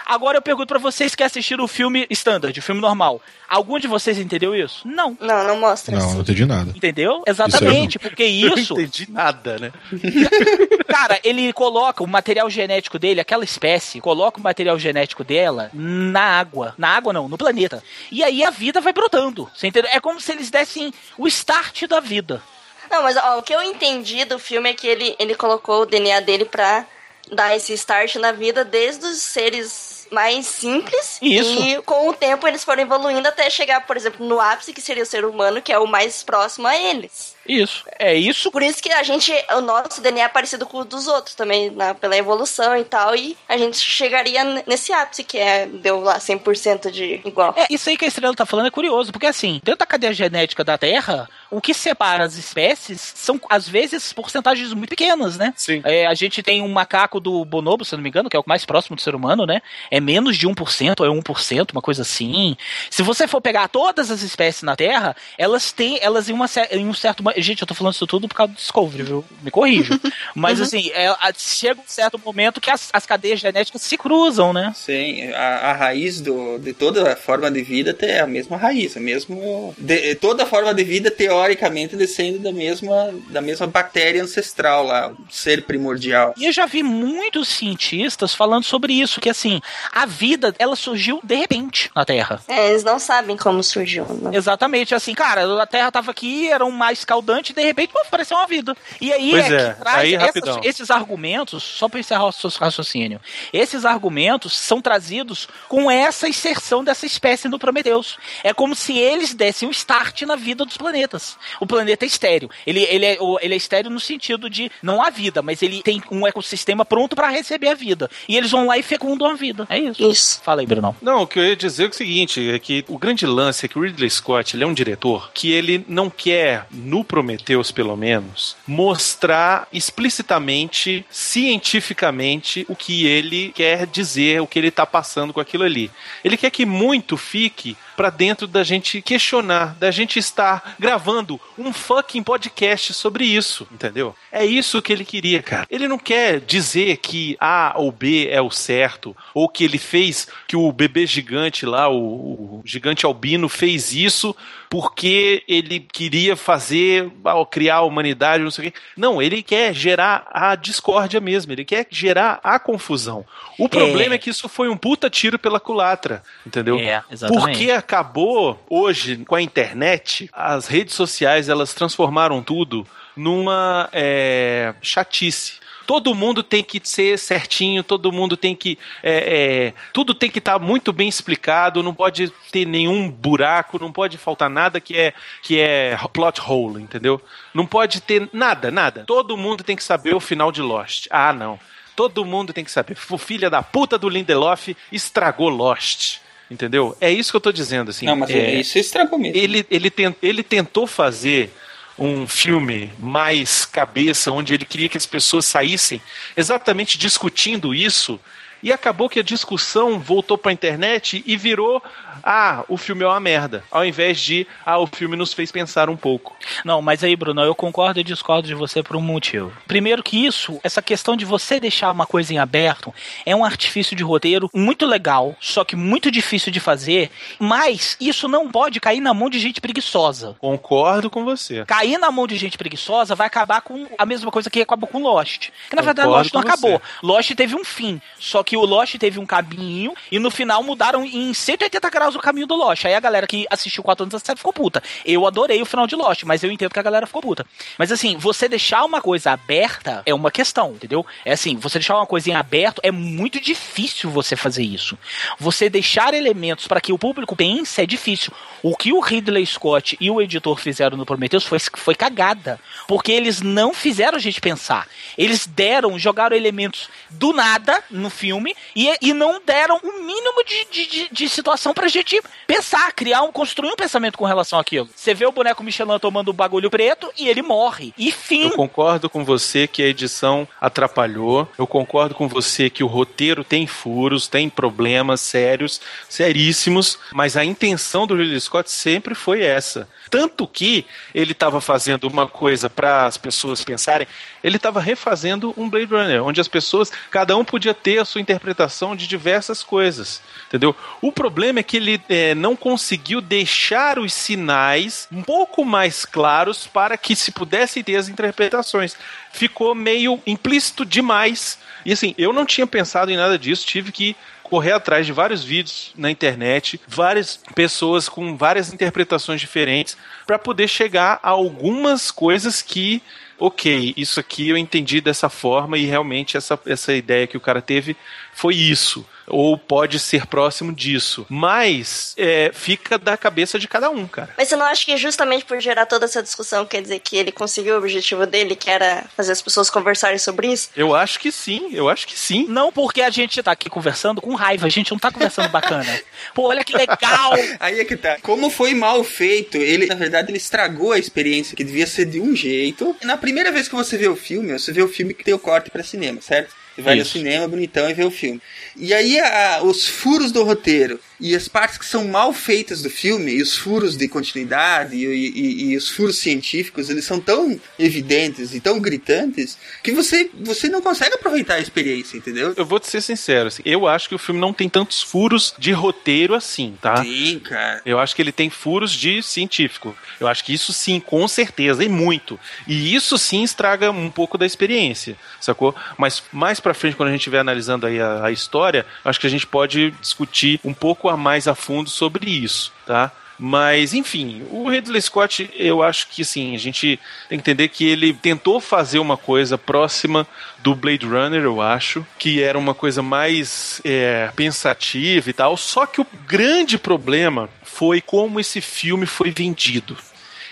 Agora 0.07 0.39
eu 0.39 0.43
pergunto 0.43 0.67
pra 0.69 0.79
vocês 0.79 1.15
que 1.15 1.23
assistiram 1.23 1.65
o 1.65 1.69
filme 1.69 2.07
standard, 2.11 2.59
o 2.59 2.63
filme 2.63 2.81
normal. 2.81 3.21
Algum 3.49 3.79
de 3.79 3.89
vocês 3.89 4.17
entendeu 4.19 4.55
isso? 4.55 4.87
Não. 4.87 5.17
Não, 5.21 5.45
não 5.45 5.59
mostra 5.59 5.97
Não, 5.97 6.05
assim. 6.05 6.15
não 6.15 6.21
entendi 6.23 6.47
nada. 6.47 6.71
Entendeu? 6.75 7.23
Exatamente, 7.27 7.99
porque 7.99 8.23
Eu 8.23 8.55
isso 8.57 8.75
não 8.75 8.81
entendi 8.81 9.11
nada, 9.11 9.59
né? 9.59 9.73
Cara, 10.87 11.19
ele 11.25 11.53
coloca 11.53 12.03
o 12.03 12.07
material 12.07 12.49
genético 12.49 12.99
dele, 12.99 13.21
aquela 13.21 13.45
espécie, 13.45 14.01
coloca 14.01 14.39
o 14.39 14.43
material 14.43 14.79
genético 14.79 15.25
dela 15.25 15.71
na 15.75 16.39
água. 16.39 16.75
Na 16.79 16.89
água 16.89 17.13
não, 17.13 17.29
no 17.29 17.37
planeta. 17.39 17.83
E 18.11 18.23
aí 18.23 18.45
a 18.45 18.51
vida 18.51 18.81
vai 18.81 18.93
brotando. 18.93 19.51
Você 19.55 19.67
entendeu? 19.67 19.91
É 19.93 20.01
como 20.01 20.21
se 20.21 20.31
eles 20.33 20.51
dessem 20.51 20.93
o 21.19 21.27
start 21.27 21.87
da 21.87 22.01
vida. 22.01 22.43
Não, 22.91 23.03
mas 23.03 23.17
ó, 23.17 23.39
o 23.39 23.43
que 23.43 23.55
eu 23.55 23.63
entendi 23.63 24.25
do 24.25 24.39
filme 24.39 24.71
é 24.71 24.75
que 24.75 24.87
ele, 24.87 25.15
ele 25.19 25.35
colocou 25.35 25.83
o 25.83 25.87
DNA 25.87 26.21
dele 26.21 26.45
pra 26.45 26.85
dar 27.33 27.55
esse 27.57 27.73
start 27.75 28.17
na 28.17 28.33
vida 28.33 28.65
desde 28.65 29.05
os 29.07 29.19
seres 29.23 30.01
mais 30.11 30.45
simples. 30.47 31.19
Isso. 31.23 31.63
E 31.63 31.81
com 31.83 32.09
o 32.09 32.13
tempo 32.13 32.47
eles 32.49 32.65
foram 32.65 32.83
evoluindo 32.83 33.29
até 33.29 33.49
chegar, 33.49 33.87
por 33.87 33.97
exemplo, 33.97 34.27
no 34.27 34.41
ápice, 34.41 34.73
que 34.73 34.81
seria 34.81 35.05
o 35.05 35.07
ser 35.07 35.25
humano, 35.25 35.63
que 35.63 35.73
é 35.73 35.79
o 35.79 35.87
mais 35.87 36.23
próximo 36.25 36.67
a 36.67 36.77
eles. 36.77 37.37
Isso. 37.47 37.85
É 37.99 38.13
isso. 38.15 38.51
Por 38.51 38.61
isso 38.63 38.83
que 38.83 38.91
a 38.93 39.03
gente, 39.05 39.33
o 39.57 39.61
nosso 39.61 40.01
DNA 40.01 40.25
é 40.25 40.29
parecido 40.29 40.67
com 40.67 40.79
o 40.79 40.85
dos 40.85 41.07
outros 41.07 41.37
também, 41.37 41.71
na- 41.71 41.95
pela 41.95 42.17
evolução 42.17 42.77
e 42.77 42.85
tal, 42.85 43.15
e 43.15 43.37
a 43.49 43.57
gente 43.57 43.79
chegaria 43.79 44.43
nesse 44.67 44.93
ápice, 44.93 45.23
que 45.23 45.39
é, 45.39 45.67
deu 45.67 46.01
lá 46.01 46.19
100% 46.19 46.91
de 46.91 47.21
igual. 47.25 47.55
É, 47.57 47.67
isso 47.71 47.89
aí 47.89 47.97
que 47.97 48.05
a 48.05 48.09
estrela 48.09 48.35
tá 48.35 48.45
falando 48.45 48.67
é 48.67 48.71
curioso, 48.71 49.13
porque 49.13 49.27
assim, 49.27 49.61
dentro 49.63 49.79
da 49.79 49.87
cadeia 49.87 50.13
genética 50.13 50.65
da 50.65 50.77
Terra, 50.77 51.29
o 51.51 51.61
que 51.61 51.75
separa 51.75 52.25
as 52.25 52.37
espécies 52.37 53.01
são, 53.17 53.41
às 53.49 53.69
vezes, 53.69 54.13
porcentagens 54.13 54.73
muito 54.73 54.91
pequenas, 54.91 55.37
né? 55.37 55.53
Sim. 55.57 55.81
É, 55.85 56.07
a 56.07 56.15
gente 56.15 56.43
tem 56.43 56.63
um 56.63 56.69
macaco 56.69 57.19
do 57.21 57.45
bonobo, 57.45 57.85
se 57.85 57.95
não 57.97 58.03
me 58.03 58.09
engano, 58.09 58.29
que 58.31 58.37
é 58.37 58.41
o 58.41 58.45
mais 58.47 58.65
próximo 58.65 58.97
do 58.97 59.03
ser 59.03 59.15
humano, 59.15 59.45
né? 59.47 59.61
É 59.91 60.01
menos 60.01 60.37
de 60.37 60.47
1%, 60.49 61.01
ou 61.01 61.07
é 61.07 61.09
1%, 61.09 61.73
uma 61.73 61.83
coisa 61.83 62.03
assim. 62.03 62.57
Se 62.91 63.03
você 63.03 63.27
for 63.27 63.41
pegar 63.41 63.69
todas 63.69 64.11
as 64.11 64.23
espécies 64.23 64.63
na 64.63 64.77
Terra, 64.77 65.17
elas 65.39 65.73
têm, 65.73 65.99
elas 66.01 66.29
em, 66.29 66.33
uma, 66.33 66.47
em 66.71 66.87
um 66.87 66.95
certo... 66.95 67.23
Gente, 67.37 67.63
eu 67.63 67.67
tô 67.67 67.75
falando 67.75 67.95
isso 67.95 68.07
tudo 68.07 68.29
por 68.29 68.35
causa 68.35 68.53
do 68.53 68.57
Discovery, 68.57 69.03
viu? 69.03 69.25
Me 69.43 69.51
corrijo. 69.51 69.99
Mas 70.35 70.61
assim, 70.61 70.91
é, 70.93 71.09
a- 71.09 71.33
chega 71.37 71.81
um 71.81 71.85
certo 71.87 72.19
momento 72.25 72.61
que 72.61 72.71
as, 72.71 72.91
as 72.93 73.05
cadeias 73.07 73.41
genéticas 73.41 73.83
se 73.83 73.97
cruzam, 73.97 74.53
né? 74.53 74.73
Sim, 74.75 75.31
a, 75.33 75.71
a 75.71 75.73
raiz 75.73 76.21
do, 76.21 76.59
de 76.59 76.73
toda 76.73 77.15
forma 77.17 77.51
de 77.51 77.63
vida 77.63 77.97
é 78.03 78.21
a 78.21 78.27
mesma 78.27 78.57
raiz, 78.57 78.97
a 78.97 79.01
mesmo 79.01 79.75
de- 79.79 80.15
toda 80.17 80.47
forma 80.47 80.73
de 80.75 80.85
vida 80.85 81.11
teoricamente 81.41 81.97
descende 81.97 82.39
da 82.39 82.53
mesma 82.53 83.13
da 83.29 83.41
mesma 83.41 83.67
bactéria 83.67 84.23
ancestral 84.23 84.85
lá, 84.85 85.09
o 85.09 85.17
ser 85.31 85.65
primordial. 85.65 86.35
E 86.37 86.45
eu 86.47 86.53
já 86.53 86.67
vi 86.67 86.83
muitos 86.83 87.49
cientistas 87.49 88.35
falando 88.35 88.65
sobre 88.65 88.93
isso, 88.93 89.21
que 89.21 89.29
assim, 89.31 89.61
a 89.93 90.05
vida, 90.07 90.55
ela 90.59 90.77
surgiu 90.77 91.21
de 91.23 91.35
repente 91.35 91.91
na 91.95 92.05
Terra. 92.05 92.41
É, 92.47 92.71
eles 92.71 92.85
não 92.85 92.99
sabem 92.99 93.37
como 93.37 93.63
surgiu. 93.63 94.05
Né? 94.07 94.31
Exatamente, 94.37 94.95
assim, 94.95 95.15
cara, 95.15 95.63
a 95.63 95.67
Terra 95.67 95.91
tava 95.91 96.11
aqui, 96.11 96.51
eram 96.51 96.71
mais 96.71 97.05
o 97.11 97.23
Dante 97.23 97.51
e 97.51 97.55
de 97.55 97.63
repente 97.63 97.93
pô, 97.93 97.99
apareceu 98.01 98.37
uma 98.37 98.47
vida. 98.47 98.77
E 99.01 99.13
aí 99.13 99.31
Pois 99.31 99.51
é, 99.51 99.57
é, 99.57 99.73
que 99.75 99.81
traz 99.81 99.99
aí, 99.99 100.15
essas- 100.15 100.27
rapidão. 100.27 100.61
esses 100.65 100.91
argumentos, 100.91 101.63
só 101.63 101.89
para 101.89 102.01
encerrar 102.01 102.27
o 102.27 102.33
seu 102.33 102.51
raciocínio, 102.51 103.21
esses 103.53 103.85
argumentos 103.85 104.57
são 104.57 104.81
trazidos 104.81 105.49
com 105.69 105.91
essa 105.91 106.29
inserção 106.29 106.85
dessa 106.85 107.07
espécie 107.07 107.49
no 107.49 107.59
Prometheus. 107.59 108.17
É 108.45 108.53
como 108.55 108.75
se 108.75 108.97
eles 108.99 109.35
dessem 109.35 109.67
um 109.69 109.73
start 109.73 110.23
na 110.23 110.37
vida 110.37 110.65
dos 110.65 110.77
planetas. 110.77 111.30
O 111.61 111.67
planeta 111.67 112.05
é 112.05 112.09
estéreo. 112.09 112.51
Ele, 112.67 112.81
ele, 112.85 113.07
é, 113.07 113.19
ele 113.41 113.55
é 113.55 113.57
estéreo 113.57 113.91
no 113.91 114.01
sentido 114.01 114.49
de 114.49 114.71
não 114.83 115.03
há 115.03 115.11
vida, 115.11 115.43
mas 115.43 115.63
ele 115.63 115.83
tem 115.83 116.03
um 116.11 116.27
ecossistema 116.27 116.85
pronto 116.85 117.15
para 117.17 117.29
receber 117.29 117.69
a 117.69 117.75
vida. 117.75 118.11
E 118.29 118.37
eles 118.37 118.51
vão 118.51 118.67
lá 118.67 118.79
e 118.79 118.83
fecundam 118.83 119.29
a 119.29 119.35
vida. 119.35 119.67
É 119.69 119.79
isso. 119.79 120.11
Isso. 120.11 120.41
Fala 120.43 120.61
aí, 120.61 120.67
Brunão. 120.67 120.95
Não, 121.01 121.23
o 121.23 121.27
que 121.27 121.39
eu 121.39 121.45
ia 121.45 121.57
dizer 121.57 121.85
é 121.85 121.89
o 121.89 121.93
seguinte, 121.93 122.51
é 122.51 122.59
que 122.59 122.85
o 122.89 122.99
grande 122.99 123.27
lance 123.27 123.65
é 123.65 123.69
que 123.69 123.79
o 123.79 123.83
Ridley 123.83 124.11
Scott, 124.11 124.57
ele 124.57 124.65
é 124.65 124.67
um 124.67 124.75
diretor 124.75 125.31
que 125.33 125.51
ele 125.53 125.85
não 125.89 126.09
quer, 126.11 126.67
no 126.71 127.05
Prometheus 127.05 127.71
pelo 127.71 127.97
menos, 127.97 128.57
mostrar 128.67 129.69
explicitamente, 129.73 131.05
cientificamente, 131.11 132.65
o 132.69 132.77
que 132.77 133.07
ele 133.07 133.53
quer 133.53 133.87
dizer, 133.87 134.41
o 134.41 134.47
que 134.47 134.59
ele 134.59 134.71
tá 134.71 134.87
passando 134.87 135.33
com 135.33 135.41
aquilo 135.41 135.65
ali. 135.65 135.91
Ele 136.25 136.37
quer 136.37 136.51
que 136.51 136.67
muito 136.67 137.17
fique 137.17 137.77
pra 138.01 138.09
dentro 138.09 138.47
da 138.47 138.65
gente 138.65 139.03
questionar, 139.03 139.77
da 139.79 139.91
gente 139.91 140.19
estar 140.19 140.75
gravando 140.79 141.39
um 141.59 141.71
fucking 141.71 142.23
podcast 142.23 142.95
sobre 142.95 143.27
isso, 143.27 143.69
entendeu? 143.71 144.17
É 144.33 144.43
isso 144.43 144.81
que 144.81 144.91
ele 144.91 145.05
queria, 145.05 145.43
cara. 145.43 145.67
Ele 145.69 145.87
não 145.87 145.99
quer 145.99 146.41
dizer 146.41 146.97
que 146.97 147.37
A 147.39 147.75
ou 147.77 147.93
B 147.93 148.27
é 148.31 148.41
o 148.41 148.51
certo, 148.51 149.15
ou 149.35 149.51
que 149.51 149.65
ele 149.65 149.77
fez, 149.77 150.27
que 150.49 150.57
o 150.57 150.73
bebê 150.73 151.07
gigante 151.07 151.67
lá, 151.67 151.91
o, 151.91 151.99
o 151.99 152.63
gigante 152.65 153.05
albino 153.05 153.51
fez 153.51 153.93
isso 153.93 154.35
porque 154.71 155.43
ele 155.49 155.81
queria 155.81 156.37
fazer, 156.37 157.11
ah, 157.25 157.45
criar 157.45 157.77
a 157.77 157.83
humanidade, 157.83 158.45
não 158.45 158.53
sei 158.53 158.69
o 158.69 158.71
quê. 158.71 158.79
Não, 158.97 159.21
ele 159.21 159.43
quer 159.43 159.75
gerar 159.75 160.29
a 160.31 160.55
discórdia 160.55 161.21
mesmo, 161.21 161.51
ele 161.51 161.65
quer 161.65 161.89
gerar 161.91 162.39
a 162.45 162.57
confusão. 162.57 163.27
O 163.59 163.69
problema 163.69 164.15
é, 164.15 164.19
que 164.19 164.31
isso 164.31 164.49
foi 164.49 164.69
um 164.69 164.77
puta 164.77 165.11
tiro 165.11 165.41
pela 165.41 165.59
culatra, 165.59 166.23
entendeu? 166.47 166.79
É, 166.79 167.03
exatamente. 167.11 167.45
Porque 167.45 167.73
acabou 167.73 168.65
hoje 168.71 169.17
com 169.27 169.35
a 169.35 169.43
internet, 169.43 170.31
as 170.33 170.69
redes 170.69 170.95
sociais 170.95 171.49
elas 171.49 171.75
transformaram 171.75 172.41
tudo 172.41 172.87
numa 173.17 173.89
é, 173.93 174.73
chatice. 174.81 175.60
Todo 175.91 176.15
mundo 176.15 176.45
tem 176.45 176.63
que 176.63 176.81
ser 176.85 177.19
certinho, 177.19 177.83
todo 177.83 178.13
mundo 178.13 178.37
tem 178.37 178.55
que. 178.55 178.79
é, 179.03 179.73
é, 179.73 179.75
tudo 179.93 180.15
tem 180.15 180.31
que 180.31 180.39
estar 180.39 180.57
muito 180.57 180.93
bem 180.93 181.09
explicado, 181.09 181.83
não 181.83 181.93
pode 181.93 182.33
ter 182.53 182.65
nenhum 182.65 183.11
buraco, 183.11 183.77
não 183.77 183.91
pode 183.91 184.17
faltar 184.17 184.49
nada 184.49 184.81
que 184.81 184.97
é, 184.97 185.13
que 185.43 185.59
é 185.59 185.99
plot 186.13 186.41
hole, 186.41 186.81
entendeu? 186.81 187.21
Não 187.53 187.67
pode 187.67 188.01
ter 188.03 188.31
nada, 188.33 188.71
nada. 188.71 189.03
Todo 189.05 189.37
mundo 189.37 189.65
tem 189.65 189.75
que 189.75 189.83
saber 189.83 190.15
o 190.15 190.21
final 190.21 190.53
de 190.53 190.63
Lost. 190.63 191.09
Ah, 191.11 191.33
não. 191.33 191.59
Todo 191.97 192.25
mundo 192.25 192.53
tem 192.53 192.65
que 192.65 192.71
saber. 192.71 192.97
O 193.11 193.19
filho 193.19 193.51
da 193.51 193.61
puta 193.61 193.99
do 193.99 194.09
Lindelof 194.09 194.77
estragou 194.93 195.49
Lost. 195.49 196.19
Entendeu? 196.49 196.97
É 197.01 197.11
isso 197.11 197.33
que 197.33 197.37
eu 197.37 197.41
tô 197.41 197.51
dizendo, 197.51 197.91
assim. 197.91 198.07
Não, 198.07 198.15
mas 198.15 198.31
é, 198.31 198.55
isso 198.55 198.79
estragou 198.79 199.19
mesmo. 199.19 199.37
ele, 199.37 199.67
ele, 199.69 199.91
tent, 199.91 200.15
ele 200.23 200.45
tentou 200.45 200.87
fazer 200.87 201.53
um 202.01 202.27
filme 202.27 202.91
mais 202.99 203.67
cabeça, 203.67 204.33
onde 204.33 204.55
ele 204.55 204.65
queria 204.65 204.89
que 204.89 204.97
as 204.97 205.05
pessoas 205.05 205.45
saíssem 205.45 206.01
exatamente 206.35 206.97
discutindo 206.97 207.75
isso, 207.75 208.19
e 208.63 208.73
acabou 208.73 209.09
que 209.09 209.21
a 209.21 209.23
discussão 209.23 209.99
voltou 209.99 210.37
pra 210.37 210.53
internet 210.53 211.23
e 211.27 211.37
virou: 211.37 211.83
ah, 212.23 212.65
o 212.69 212.77
filme 212.77 213.03
é 213.03 213.07
uma 213.07 213.21
merda, 213.21 213.65
ao 213.71 213.85
invés 213.85 214.21
de 214.21 214.47
ah, 214.65 214.79
o 214.79 214.87
filme 214.87 215.17
nos 215.17 215.33
fez 215.33 215.51
pensar 215.51 215.89
um 215.89 215.97
pouco. 215.97 216.37
Não, 216.65 216.83
mas 216.83 217.03
aí, 217.03 217.17
Bruno, 217.17 217.43
eu 217.43 217.55
concordo 217.55 218.01
e 218.01 218.05
discordo 218.05 218.49
de 218.49 218.55
você 218.55 218.83
por 218.83 218.97
um 218.97 219.01
motivo. 219.01 219.53
Primeiro 219.67 220.03
que 220.03 220.25
isso, 220.25 220.61
essa 220.63 220.83
questão 220.83 221.17
de 221.17 221.25
você 221.25 221.59
deixar 221.61 221.91
uma 221.91 222.07
coisa 222.07 222.33
em 222.33 222.39
aberto 222.39 222.95
é 223.25 223.35
um 223.35 223.45
artifício 223.45 223.97
de 223.97 224.03
roteiro 224.03 224.51
muito 224.55 224.87
legal, 224.87 225.35
só 225.41 225.65
que 225.65 225.77
muito 225.77 226.11
difícil 226.11 226.53
de 226.53 226.61
fazer, 226.61 227.11
mas 227.39 227.97
isso 228.01 228.29
não 228.29 228.51
pode 228.51 228.81
cair 228.81 229.01
na 229.01 229.15
mão 229.15 229.31
de 229.31 229.39
gente 229.39 229.61
preguiçosa. 229.61 230.37
Concordo 230.39 231.11
com 231.11 231.25
você. 231.25 231.65
Cair 231.65 231.99
na 231.99 232.11
mão 232.11 232.27
de 232.27 232.37
gente 232.37 232.59
preguiçosa 232.59 233.15
vai 233.15 233.27
acabar 233.27 233.61
com 233.61 233.87
a 233.97 234.07
mesma 234.07 234.31
coisa 234.31 234.51
que 234.51 234.61
acabou 234.61 234.89
com 234.89 235.03
Lost. 235.03 235.49
Que 235.69 235.77
na 235.77 235.83
verdade 235.83 236.09
Concordo 236.09 236.25
Lost 236.25 236.35
não 236.35 236.41
acabou. 236.41 236.73
você. 236.79 237.07
Lost 237.07 237.35
teve 237.35 237.55
um 237.55 237.65
fim. 237.65 238.01
Só 238.19 238.43
que 238.43 238.50
o 238.57 238.65
Lost 238.65 238.97
teve 238.99 239.19
um 239.19 239.27
caminho 239.27 239.95
e 240.11 240.19
no 240.19 240.31
final 240.31 240.63
mudaram 240.63 241.05
em 241.05 241.33
180 241.33 241.91
graus 241.91 242.15
o 242.15 242.21
caminho 242.21 242.47
do 242.47 242.55
Lost. 242.55 242.85
Aí 242.85 242.95
a 242.95 243.01
galera 243.01 243.27
que 243.27 243.47
assistiu 243.51 243.83
4 243.83 244.05
anos 244.05 244.13
da 244.13 244.19
série 244.19 244.39
ficou 244.39 244.53
puta. 244.53 244.83
Eu 245.05 245.27
adorei 245.27 245.61
o 245.61 245.67
final 245.67 245.87
de 245.87 245.97
Lost, 245.97 246.25
mas 246.25 246.43
eu 246.43 246.51
entendo 246.51 246.73
que 246.73 246.79
a 246.79 246.83
galera 246.83 247.07
ficou 247.07 247.23
puta. 247.23 247.47
Mas 247.79 247.93
assim, 247.93 248.17
você 248.17 248.49
deixar 248.49 248.85
uma 248.85 249.01
coisa 249.01 249.33
aberta 249.33 250.03
é 250.07 250.15
uma 250.15 250.31
questão, 250.31 250.73
entendeu? 250.73 251.05
É 251.25 251.33
assim, 251.33 251.57
você 251.57 251.79
deixar 251.79 251.97
uma 251.97 252.07
coisa 252.07 252.31
em 252.31 252.35
aberto 252.35 252.81
é 252.83 252.91
muito 252.91 253.41
difícil 253.41 254.11
você 254.11 254.37
fazer 254.37 254.63
isso. 254.63 254.99
Você 255.39 255.69
deixar 255.69 256.15
elementos 256.15 256.67
para 256.67 256.81
que 256.81 256.93
o 256.93 256.99
público 256.99 257.37
pense 257.37 257.81
é 257.81 257.87
difícil. 257.87 258.33
O 258.63 258.77
que 258.77 258.93
o 258.93 259.01
Ridley 259.01 259.47
Scott 259.47 259.97
e 260.01 260.11
o 260.11 260.21
editor 260.21 260.59
fizeram 260.59 260.97
no 260.97 261.07
Prometheus 261.07 261.45
foi, 261.45 261.59
foi 261.59 261.95
cagada. 261.95 262.61
Porque 262.87 263.13
eles 263.13 263.41
não 263.41 263.75
fizeram 263.75 264.17
a 264.17 264.21
gente 264.21 264.41
pensar. 264.41 264.87
Eles 265.17 265.47
deram, 265.47 265.99
jogaram 265.99 266.37
elementos 266.37 266.89
do 267.11 267.33
nada 267.33 267.83
no 267.91 268.11
filme 268.11 268.40
e, 268.75 268.95
e 269.01 269.13
não 269.13 269.41
deram 269.45 269.79
o 269.83 270.05
mínimo 270.05 270.45
de, 270.45 270.67
de, 270.71 270.87
de, 270.87 271.09
de 271.11 271.29
situação 271.29 271.73
pra 271.73 271.89
gente 271.89 272.21
pensar, 272.47 272.93
criar 272.93 273.23
um, 273.23 273.33
construir 273.33 273.71
um 273.71 273.77
pensamento 273.77 274.19
com 274.19 274.25
relação 274.25 274.59
àquilo. 274.59 274.89
Você 274.95 275.15
vê 275.15 275.27
o 275.27 275.33
boneco 275.33 275.63
Michelin 275.63 275.99
tomando 275.99 276.29
o 276.29 276.33
bagulho 276.33 276.71
preto 276.71 277.11
e 277.19 277.29
ele 277.29 277.43
morre. 277.43 277.93
E 277.97 278.13
fim. 278.13 278.45
Eu 278.45 278.51
concordo 278.53 279.09
com 279.09 279.25
você 279.25 279.67
que 279.67 279.83
a 279.83 279.87
edição 279.87 280.47
atrapalhou. 280.61 281.49
Eu 281.59 281.67
concordo 281.67 282.15
com 282.15 282.29
você 282.29 282.71
que 282.71 282.85
o 282.85 282.87
roteiro 282.87 283.45
tem 283.45 283.67
furos, 283.67 284.29
tem 284.29 284.49
problemas 284.49 285.21
sérios, 285.21 285.81
seríssimos, 286.09 286.99
mas 287.13 287.37
a 287.37 287.45
intenção 287.45 288.07
do 288.07 288.15
Ridley 288.15 288.41
Scott 288.41 288.71
sempre 288.71 289.15
foi 289.15 289.43
essa. 289.43 289.89
Tanto 290.11 290.47
que 290.47 290.85
ele 291.15 291.33
estava 291.33 291.61
fazendo 291.61 292.09
uma 292.09 292.27
coisa 292.27 292.69
para 292.69 293.07
as 293.07 293.17
pessoas 293.17 293.63
pensarem, 293.63 294.09
ele 294.43 294.57
estava 294.57 294.81
refazendo 294.81 295.55
um 295.57 295.71
Blade 295.71 295.95
Runner, 295.95 296.25
onde 296.25 296.41
as 296.41 296.49
pessoas, 296.49 296.91
cada 297.11 297.37
um 297.37 297.45
podia 297.45 297.73
ter 297.73 297.99
a 297.99 298.05
sua 298.05 298.21
interpretação 298.21 298.97
de 298.97 299.07
diversas 299.07 299.63
coisas, 299.63 300.21
entendeu? 300.49 300.75
O 301.01 301.13
problema 301.13 301.61
é 301.61 301.63
que 301.63 301.77
ele 301.77 302.03
é, 302.09 302.35
não 302.35 302.57
conseguiu 302.57 303.21
deixar 303.21 303.99
os 303.99 304.13
sinais 304.13 305.07
um 305.13 305.23
pouco 305.23 305.65
mais 305.65 306.05
claros 306.05 306.67
para 306.67 306.97
que 306.97 307.15
se 307.15 307.31
pudessem 307.31 307.83
ter 307.85 307.97
as 307.97 308.09
interpretações. 308.09 308.97
Ficou 309.33 309.75
meio 309.75 310.21
implícito 310.27 310.85
demais. 310.85 311.59
E 311.87 311.93
assim, 311.93 312.15
eu 312.19 312.33
não 312.33 312.45
tinha 312.45 312.67
pensado 312.67 313.11
em 313.11 313.17
nada 313.17 313.39
disso, 313.39 313.65
tive 313.65 313.93
que 313.93 314.17
correr 314.51 314.73
atrás 314.73 315.07
de 315.07 315.13
vários 315.13 315.45
vídeos 315.45 315.93
na 315.97 316.11
internet, 316.11 316.81
várias 316.87 317.39
pessoas 317.55 318.09
com 318.09 318.37
várias 318.37 318.73
interpretações 318.73 319.41
diferentes, 319.41 319.97
para 320.27 320.41
poder 320.41 320.67
chegar 320.67 321.21
a 321.23 321.31
algumas 321.31 322.11
coisas 322.11 322.61
que, 322.61 323.01
ok, 323.39 323.95
isso 323.97 324.19
aqui 324.19 324.49
eu 324.49 324.57
entendi 324.57 325.01
dessa 325.01 325.29
forma 325.29 325.79
e 325.79 325.87
realmente 325.87 326.37
essa, 326.37 326.59
essa 326.67 326.93
ideia 326.93 327.29
que 327.29 327.37
o 327.37 327.41
cara 327.41 327.63
teve 327.63 327.97
foi 328.35 328.57
isso. 328.57 329.07
Ou 329.31 329.57
pode 329.57 329.99
ser 329.99 330.27
próximo 330.27 330.73
disso. 330.73 331.27
Mas 331.29 332.15
é, 332.17 332.51
fica 332.53 332.99
da 332.99 333.17
cabeça 333.17 333.59
de 333.59 333.69
cada 333.69 333.91
um, 333.91 334.07
cara. 334.07 334.35
Mas 334.37 334.49
você 334.49 334.57
não 334.57 334.67
acha 334.67 334.85
que 334.85 334.97
justamente 334.97 335.45
por 335.45 335.61
gerar 335.61 335.87
toda 335.87 336.05
essa 336.05 336.23
discussão 336.23 336.67
quer 336.67 336.83
dizer 336.83 337.01
que 337.01 337.17
ele 337.17 337.33
conseguiu 337.33 337.75
o 337.75 337.79
objetivo 337.79 338.27
dele, 338.27 338.57
que 338.57 338.71
era 338.71 339.05
fazer 339.17 339.33
as 339.33 339.43
pessoas 339.43 339.71
conversarem 339.71 340.19
sobre 340.19 340.53
isso? 340.53 340.71
Eu 340.77 340.95
acho 340.95 341.19
que 341.19 341.33
sim, 341.33 341.71
eu 341.73 341.89
acho 341.89 342.07
que 342.07 342.19
sim. 342.19 342.47
Não 342.49 342.73
porque 342.73 343.03
a 343.03 343.11
gente 343.11 343.43
tá 343.43 343.53
aqui 343.53 343.71
conversando 343.71 344.21
com 344.21 344.35
raiva, 344.35 344.67
a 344.67 344.71
gente 344.71 344.91
não 344.91 344.99
tá 344.99 345.11
conversando 345.11 345.49
bacana. 345.49 346.01
Pô, 346.35 346.49
olha 346.49 346.65
que 346.65 346.77
legal! 346.77 347.33
Aí 347.59 347.81
é 347.81 347.85
que 347.85 347.97
tá. 347.97 348.19
Como 348.23 348.51
foi 348.51 348.75
mal 348.75 349.03
feito, 349.05 349.57
ele, 349.57 349.87
na 349.87 349.95
verdade, 349.95 350.31
ele 350.31 350.39
estragou 350.39 350.93
a 350.93 350.99
experiência, 350.99 351.57
que 351.57 351.65
devia 351.65 351.87
ser 351.87 352.07
de 352.07 352.21
um 352.21 352.35
jeito. 352.35 352.97
Na 353.03 353.17
primeira 353.17 353.53
vez 353.53 353.69
que 353.69 353.75
você 353.75 353.97
vê 353.97 354.09
o 354.09 354.17
filme, 354.17 354.53
você 354.53 354.73
vê 354.73 354.83
o 354.83 354.89
filme 354.89 355.15
que 355.15 355.25
tem 355.25 355.35
o 355.35 355.39
corte 355.39 355.71
pra 355.71 355.83
cinema, 355.83 356.21
certo? 356.21 356.55
Você 356.75 356.83
vai 356.83 356.99
Isso. 356.99 357.19
no 357.19 357.25
cinema 357.25 357.49
bonitão 357.49 357.89
e 357.91 357.95
vê 357.95 358.05
o 358.05 358.11
filme. 358.11 358.41
E 358.77 358.95
aí 358.95 359.19
a- 359.19 359.61
os 359.63 359.87
furos 359.87 360.31
do 360.33 360.43
roteiro 360.45 361.01
e 361.21 361.35
as 361.35 361.47
partes 361.49 361.77
que 361.79 361.85
são 361.85 362.09
mal 362.09 362.33
feitas 362.33 362.83
do 362.83 362.89
filme, 362.91 363.33
e 363.33 363.43
os 363.43 363.57
furos 363.57 363.97
de 363.97 364.09
continuidade 364.09 364.97
e, 364.97 365.05
e- 365.07 365.71
e 365.73 365.77
os 365.77 365.89
furos 365.91 366.19
científicos, 366.19 366.89
eles 366.89 367.05
são 367.05 367.21
tão 367.21 367.61
evidentes 367.79 368.55
e 368.55 368.61
tão 368.61 368.81
gritantes 368.81 369.59
que 369.83 369.93
você, 369.93 370.31
você 370.35 370.69
não 370.69 370.81
consegue 370.81 371.15
aproveitar 371.15 371.55
a 371.55 371.61
experiência, 371.61 372.17
entendeu? 372.17 372.55
Eu 372.57 372.65
vou 372.65 372.81
te 372.81 372.89
ser 372.89 373.01
sincero, 373.01 373.49
assim, 373.49 373.63
eu 373.67 373.87
acho 373.87 374.09
que 374.09 374.15
o 374.15 374.19
filme 374.19 374.41
não 374.41 374.53
tem 374.53 374.69
tantos 374.69 375.03
furos 375.03 375.53
de 375.59 375.73
roteiro 375.73 376.35
assim, 376.35 376.75
tá? 376.81 377.03
Sim, 377.03 377.39
cara. 377.41 377.83
Eu 377.85 377.99
acho 377.99 378.17
que 378.17 378.23
ele 378.23 378.33
tem 378.33 378.49
furos 378.49 378.93
de 378.93 379.23
científico. 379.23 379.95
Eu 380.19 380.27
acho 380.27 380.45
que 380.45 380.53
isso 380.55 380.73
sim, 380.73 381.01
com 381.01 381.27
certeza, 381.29 381.85
e 381.85 381.89
muito. 381.89 382.39
E 382.67 382.95
isso 382.95 383.19
sim 383.19 383.43
estraga 383.43 383.91
um 383.91 384.11
pouco 384.11 384.39
da 384.39 384.47
experiência, 384.47 385.17
sacou? 385.41 385.75
Mas 385.99 386.23
mais 386.33 386.61
pra 386.61 386.73
frente, 386.73 386.97
quando 386.97 387.09
a 387.09 387.13
gente 387.13 387.21
estiver 387.21 387.41
analisando 387.41 387.87
aí 387.87 388.01
a, 388.01 388.25
a 388.27 388.33
história, 388.33 388.87
acho 389.05 389.21
que 389.21 389.27
a 389.27 389.31
gente 389.31 389.47
pode 389.47 389.91
discutir 390.01 390.59
um 390.65 390.73
pouco 390.73 391.10
a 391.11 391.17
mais 391.17 391.47
a 391.47 391.55
fundo 391.55 391.91
sobre 391.91 392.31
isso, 392.31 392.73
tá? 392.87 393.13
Mas, 393.43 393.95
enfim, 393.95 394.47
o 394.51 394.69
Ridley 394.69 395.01
Scott, 395.01 395.51
eu 395.55 395.83
acho 395.83 396.09
que, 396.09 396.21
assim, 396.21 396.55
a 396.55 396.59
gente 396.59 397.01
tem 397.27 397.39
que 397.39 397.43
entender 397.43 397.69
que 397.69 397.87
ele 397.87 398.13
tentou 398.13 398.61
fazer 398.61 398.99
uma 398.99 399.17
coisa 399.17 399.57
próxima 399.57 400.27
do 400.59 400.75
Blade 400.75 401.07
Runner, 401.07 401.43
eu 401.43 401.63
acho, 401.63 402.07
que 402.19 402.43
era 402.43 402.59
uma 402.59 402.75
coisa 402.75 403.01
mais 403.01 403.81
é, 403.83 404.31
pensativa 404.37 405.31
e 405.31 405.33
tal. 405.33 405.57
Só 405.57 405.87
que 405.87 406.03
o 406.03 406.07
grande 406.27 406.77
problema 406.77 407.49
foi 407.63 408.03
como 408.03 408.39
esse 408.39 408.61
filme 408.61 409.07
foi 409.07 409.31
vendido. 409.31 409.97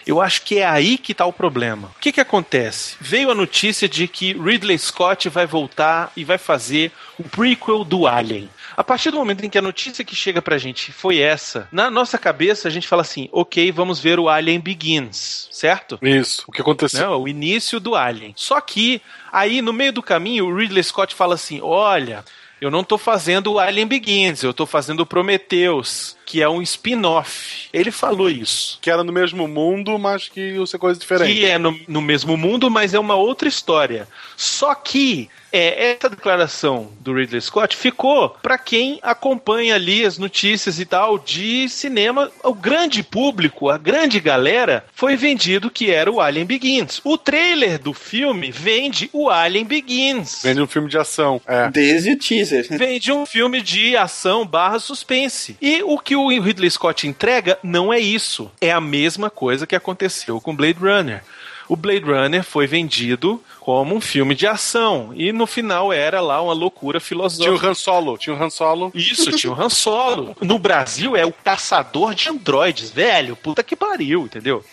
Eu 0.09 0.23
acho 0.23 0.41
que 0.41 0.59
é 0.59 0.67
aí 0.67 0.97
que 0.97 1.13
está 1.13 1.27
o 1.27 1.33
problema. 1.35 1.89
O 1.95 2.01
que, 2.01 2.13
que 2.13 2.21
acontece? 2.21 2.97
Veio 2.99 3.31
a 3.31 3.35
notícia 3.35 3.87
de 3.87 4.09
que 4.09 4.33
Ridley 4.33 4.79
Scott 4.79 5.29
vai 5.29 5.47
voltar 5.47 6.11
e 6.17 6.25
vai 6.25 6.39
fazer 6.39 6.91
o 7.19 7.25
prequel 7.25 7.85
do 7.85 8.07
Alien. 8.07 8.49
A 8.75 8.83
partir 8.83 9.11
do 9.11 9.19
momento 9.19 9.45
em 9.45 9.51
que 9.51 9.59
a 9.59 9.63
notícia 9.63 10.03
que 10.03 10.17
chega 10.17 10.41
pra 10.41 10.57
gente 10.57 10.93
foi 10.93 11.19
essa, 11.19 11.69
na 11.71 11.91
nossa 11.91 12.17
cabeça 12.17 12.69
a 12.69 12.71
gente 12.71 12.89
fala 12.89 13.03
assim: 13.03 13.29
ok, 13.31 13.71
vamos 13.71 14.01
ver 14.01 14.19
o 14.19 14.31
Alien 14.31 14.61
Begins, 14.61 15.47
certo? 15.53 15.99
Isso, 16.01 16.45
o 16.47 16.53
que 16.53 16.63
aconteceu. 16.63 17.11
Não, 17.11 17.23
o 17.23 17.29
início 17.29 17.79
do 17.79 17.95
Alien. 17.95 18.33
Só 18.35 18.59
que 18.63 19.03
aí 19.31 19.61
no 19.61 19.75
meio 19.75 19.93
do 19.93 20.03
caminho 20.03 20.47
o 20.47 20.57
Ridley 20.57 20.83
Scott 20.85 21.15
fala 21.15 21.35
assim: 21.35 21.61
olha. 21.61 22.25
Eu 22.61 22.71
não 22.71 22.83
tô 22.83 22.99
fazendo 22.99 23.53
o 23.53 23.59
Alien 23.59 23.87
Begins, 23.87 24.43
eu 24.43 24.53
tô 24.53 24.67
fazendo 24.67 25.01
o 25.01 25.07
Prometheus, 25.07 26.17
que 26.27 26.43
é 26.43 26.49
um 26.49 26.61
spin-off. 26.61 27.69
Ele 27.73 27.91
falou 27.91 28.29
isso. 28.29 28.79
Que 28.83 28.91
era 28.91 29.05
no 29.05 29.13
mesmo 29.13 29.47
mundo, 29.47 29.99
mas 29.99 30.29
que 30.29 30.41
ia 30.41 30.67
ser 30.67 30.79
coisa 30.79 30.99
diferente. 30.99 31.35
Que 31.35 31.47
é 31.47 31.57
no, 31.57 31.79
no 31.87 32.03
mesmo 32.03 32.37
mundo, 32.37 32.69
mas 32.69 32.95
é 32.95 32.99
uma 32.99 33.15
outra 33.15 33.49
história. 33.49 34.09
Só 34.37 34.75
que 34.75 35.29
é, 35.53 35.93
essa 35.93 36.09
declaração 36.09 36.91
do 37.01 37.15
Ridley 37.15 37.41
Scott 37.41 37.77
ficou 37.77 38.31
para 38.43 38.59
quem 38.59 38.99
acompanha 39.03 39.75
ali 39.75 40.05
as 40.05 40.19
notícias 40.19 40.79
e 40.79 40.85
tal 40.85 41.19
de 41.19 41.69
cinema. 41.69 42.31
O 42.45 42.55
grande 42.55 43.03
público, 43.03 43.69
a 43.69 43.79
grande 43.79 44.21
galera, 44.21 44.85
foi 44.95 45.17
vendido 45.17 45.71
que 45.71 45.91
era 45.91 46.11
o 46.11 46.21
Alien 46.21 46.47
Begins. 46.47 47.01
O 47.05 47.17
trailer 47.17 47.79
do 47.79 47.93
filme 47.93 48.51
vende 48.51 49.09
o 49.13 49.31
Alien 49.31 49.65
Begins. 49.65 50.43
Vende 50.43 50.61
um 50.61 50.67
filme 50.67 50.89
de 50.89 50.99
ação. 50.99 51.41
É. 51.47 51.71
Desde 51.71 52.13
o 52.13 52.19
teaser. 52.19 52.67
Vende 52.71 53.13
um 53.13 53.25
filme 53.25 53.61
de 53.61 53.97
ação 53.97 54.47
barra 54.47 54.79
suspense. 54.79 55.57
E 55.61 55.83
o 55.83 55.99
que 55.99 56.17
o 56.17 56.29
Ridley 56.29 56.71
Scott 56.71 57.07
entrega 57.07 57.59
não 57.63 57.93
é 57.93 57.99
isso. 57.99 58.51
É 58.61 58.71
a 58.71 58.81
mesma 58.81 59.31
coisa 59.31 59.67
que 59.67 59.77
aconteceu 59.77 60.41
com 60.41 60.55
Blade 60.55 60.79
Runner 60.79 61.23
o 61.69 61.77
Blade 61.77 62.05
Runner 62.05 62.43
foi 62.43 62.67
vendido 62.67 63.43
como 63.69 63.95
um 63.95 64.01
filme 64.01 64.35
de 64.35 64.47
ação. 64.47 65.13
E 65.15 65.31
no 65.31 65.47
final 65.47 65.93
era 65.93 66.23
lá 66.23 66.41
uma 66.41 66.55
loucura 66.55 66.99
filosófica. 66.99 67.55
Tinha 67.55 67.69
o 67.69 67.71
Han 67.71 67.75
Solo, 67.75 68.17
tinha 68.17 68.35
o 68.35 68.43
Han 68.43 68.49
Solo. 68.49 68.91
Isso, 68.95 69.31
tinha 69.33 69.53
o 69.53 69.63
Han 69.63 69.69
Solo. 69.69 70.35
No 70.41 70.59
Brasil 70.59 71.15
é 71.15 71.27
o 71.27 71.33
caçador 71.35 72.15
de 72.15 72.31
androides, 72.31 72.89
velho. 72.89 73.37
Puta 73.37 73.63
que 73.63 73.77
pariu, 73.77 74.23
entendeu? 74.23 74.65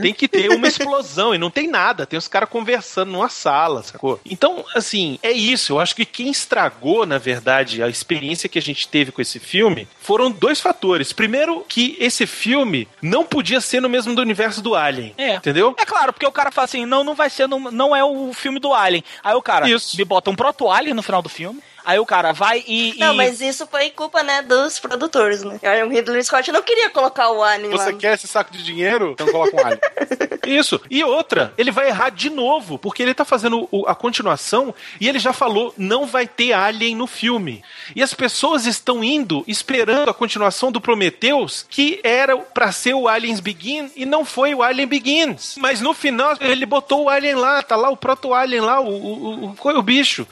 Tem 0.00 0.14
que 0.14 0.28
ter 0.28 0.48
uma 0.52 0.68
explosão 0.68 1.34
e 1.34 1.38
não 1.38 1.50
tem 1.50 1.66
nada. 1.66 2.06
Tem 2.06 2.16
os 2.16 2.28
caras 2.28 2.48
conversando 2.48 3.10
numa 3.10 3.28
sala, 3.28 3.82
sacou? 3.82 4.20
Então, 4.24 4.64
assim, 4.76 5.18
é 5.24 5.32
isso. 5.32 5.72
Eu 5.72 5.80
acho 5.80 5.96
que 5.96 6.04
quem 6.04 6.30
estragou, 6.30 7.04
na 7.04 7.18
verdade, 7.18 7.82
a 7.82 7.88
experiência 7.88 8.48
que 8.48 8.60
a 8.60 8.62
gente 8.62 8.86
teve 8.86 9.10
com 9.10 9.20
esse 9.20 9.40
filme 9.40 9.88
foram 9.98 10.30
dois 10.30 10.60
fatores. 10.60 11.12
Primeiro, 11.12 11.64
que 11.68 11.96
esse 11.98 12.28
filme 12.28 12.86
não 13.02 13.24
podia 13.24 13.60
ser 13.60 13.82
no 13.82 13.88
mesmo 13.88 14.14
do 14.14 14.22
universo 14.22 14.62
do 14.62 14.76
Alien. 14.76 15.14
É. 15.18 15.34
Entendeu? 15.34 15.74
É 15.76 15.84
claro, 15.84 16.12
porque 16.12 16.26
o 16.26 16.30
cara 16.30 16.52
fala 16.52 16.66
assim, 16.66 16.86
não, 16.86 17.02
não 17.02 17.16
vai 17.16 17.28
ser, 17.28 17.48
não, 17.48 17.58
não 17.72 17.96
é 17.96 18.04
o 18.04 18.35
filme 18.36 18.58
do 18.60 18.72
Alien. 18.72 19.02
Aí 19.22 19.34
o 19.34 19.42
cara 19.42 19.68
Isso. 19.68 19.96
me 19.96 20.04
bota 20.04 20.30
um 20.30 20.36
proto-Alien 20.36 20.94
no 20.94 21.02
final 21.02 21.22
do 21.22 21.28
filme. 21.28 21.60
Aí 21.86 21.98
o 22.00 22.04
cara 22.04 22.32
vai 22.32 22.64
e. 22.66 22.94
Não, 22.98 23.14
e- 23.14 23.16
mas 23.16 23.40
isso 23.40 23.64
foi 23.66 23.90
culpa, 23.90 24.22
né, 24.22 24.42
dos 24.42 24.78
produtores, 24.80 25.44
né? 25.44 25.58
O 25.84 25.88
Ridley 25.88 26.22
Scott 26.24 26.50
não 26.50 26.62
queria 26.62 26.90
colocar 26.90 27.30
o 27.30 27.42
Alien 27.44 27.70
Você 27.70 27.92
lá. 27.92 27.96
quer 27.96 28.14
esse 28.14 28.26
saco 28.26 28.50
de 28.52 28.62
dinheiro? 28.64 29.12
Então 29.12 29.28
coloca 29.28 29.56
um 29.56 29.60
alien. 29.64 29.78
Isso. 30.46 30.80
E 30.90 31.02
outra, 31.02 31.52
ele 31.58 31.70
vai 31.70 31.88
errar 31.88 32.10
de 32.10 32.30
novo, 32.30 32.78
porque 32.78 33.02
ele 33.02 33.14
tá 33.14 33.24
fazendo 33.24 33.68
o- 33.70 33.86
a 33.86 33.94
continuação 33.94 34.74
e 35.00 35.08
ele 35.08 35.18
já 35.18 35.32
falou 35.32 35.72
não 35.76 36.06
vai 36.06 36.26
ter 36.26 36.52
Alien 36.52 36.94
no 36.96 37.06
filme. 37.06 37.62
E 37.94 38.02
as 38.02 38.12
pessoas 38.14 38.66
estão 38.66 39.02
indo 39.02 39.44
esperando 39.46 40.08
a 40.08 40.14
continuação 40.14 40.70
do 40.72 40.80
Prometheus, 40.80 41.66
que 41.68 42.00
era 42.02 42.36
pra 42.36 42.72
ser 42.72 42.94
o 42.94 43.06
Aliens 43.08 43.40
Begin 43.40 43.90
e 43.96 44.04
não 44.04 44.24
foi 44.24 44.54
o 44.54 44.62
Alien 44.62 44.86
Begins. 44.88 45.54
Mas 45.58 45.80
no 45.80 45.92
final 45.94 46.36
ele 46.40 46.66
botou 46.66 47.04
o 47.04 47.08
Alien 47.08 47.34
lá, 47.36 47.62
tá 47.62 47.76
lá 47.76 47.90
o 47.90 47.96
proto-Alien 47.96 48.60
lá, 48.60 48.80
o, 48.80 48.88
o, 48.88 49.44
o, 49.46 49.56
o, 49.60 49.68
o 49.78 49.82
bicho. 49.82 50.26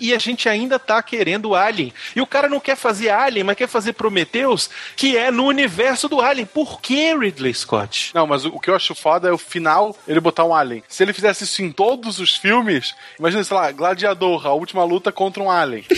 E 0.00 0.14
a 0.14 0.18
gente 0.18 0.48
ainda 0.48 0.78
tá 0.78 0.97
querendo 1.02 1.50
o 1.50 1.54
Alien. 1.54 1.92
E 2.14 2.20
o 2.20 2.26
cara 2.26 2.48
não 2.48 2.60
quer 2.60 2.76
fazer 2.76 3.10
Alien, 3.10 3.44
mas 3.44 3.56
quer 3.56 3.68
fazer 3.68 3.92
Prometheus, 3.92 4.70
que 4.96 5.16
é 5.16 5.30
no 5.30 5.46
universo 5.46 6.08
do 6.08 6.20
Alien. 6.20 6.46
Por 6.46 6.80
que 6.80 7.14
Ridley 7.14 7.54
Scott? 7.54 8.10
Não, 8.14 8.26
mas 8.26 8.44
o, 8.44 8.58
que 8.58 8.70
eu 8.70 8.76
acho 8.76 8.94
foda 8.94 9.28
é 9.28 9.32
o 9.32 9.38
final 9.38 9.96
ele 10.06 10.20
botar 10.20 10.44
um 10.44 10.54
alien. 10.54 10.82
Se 10.88 11.02
ele 11.02 11.12
fizesse 11.12 11.44
isso 11.44 11.62
em 11.62 11.70
todos 11.70 12.18
os 12.18 12.36
filmes, 12.36 12.94
imagina, 13.18 13.44
sei 13.44 13.56
lá, 13.56 13.70
Gladiador, 13.72 14.46
a 14.46 14.52
última 14.52 14.84
luta 14.84 15.12
contra 15.12 15.42
um 15.42 15.50
alien. 15.50 15.84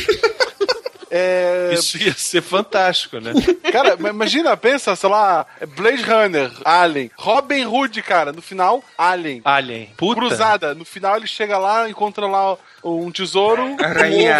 É... 1.13 1.71
Isso 1.75 1.99
ia 2.01 2.15
ser 2.15 2.41
fantástico, 2.41 3.19
né? 3.19 3.33
Cara, 3.73 3.97
ma- 3.97 4.11
imagina, 4.11 4.57
pensa, 4.57 4.95
sei 4.95 5.09
lá, 5.09 5.45
Blade 5.77 6.03
Runner, 6.05 6.53
Alien, 6.65 7.11
Robin 7.17 7.67
Hood, 7.67 8.01
cara, 8.03 8.33
no 8.33 8.41
final, 8.41 8.83
Alien. 8.97 9.43
Alien. 9.45 9.93
Puta. 9.97 10.21
Cruzada, 10.21 10.73
no 10.73 10.85
final 10.85 11.17
ele 11.17 11.27
chega 11.27 11.59
lá, 11.59 11.91
encontra 11.91 12.29
lá 12.29 12.57
um 12.85 13.11
tesouro, 13.11 13.63
A 13.63 13.67
um 13.67 13.71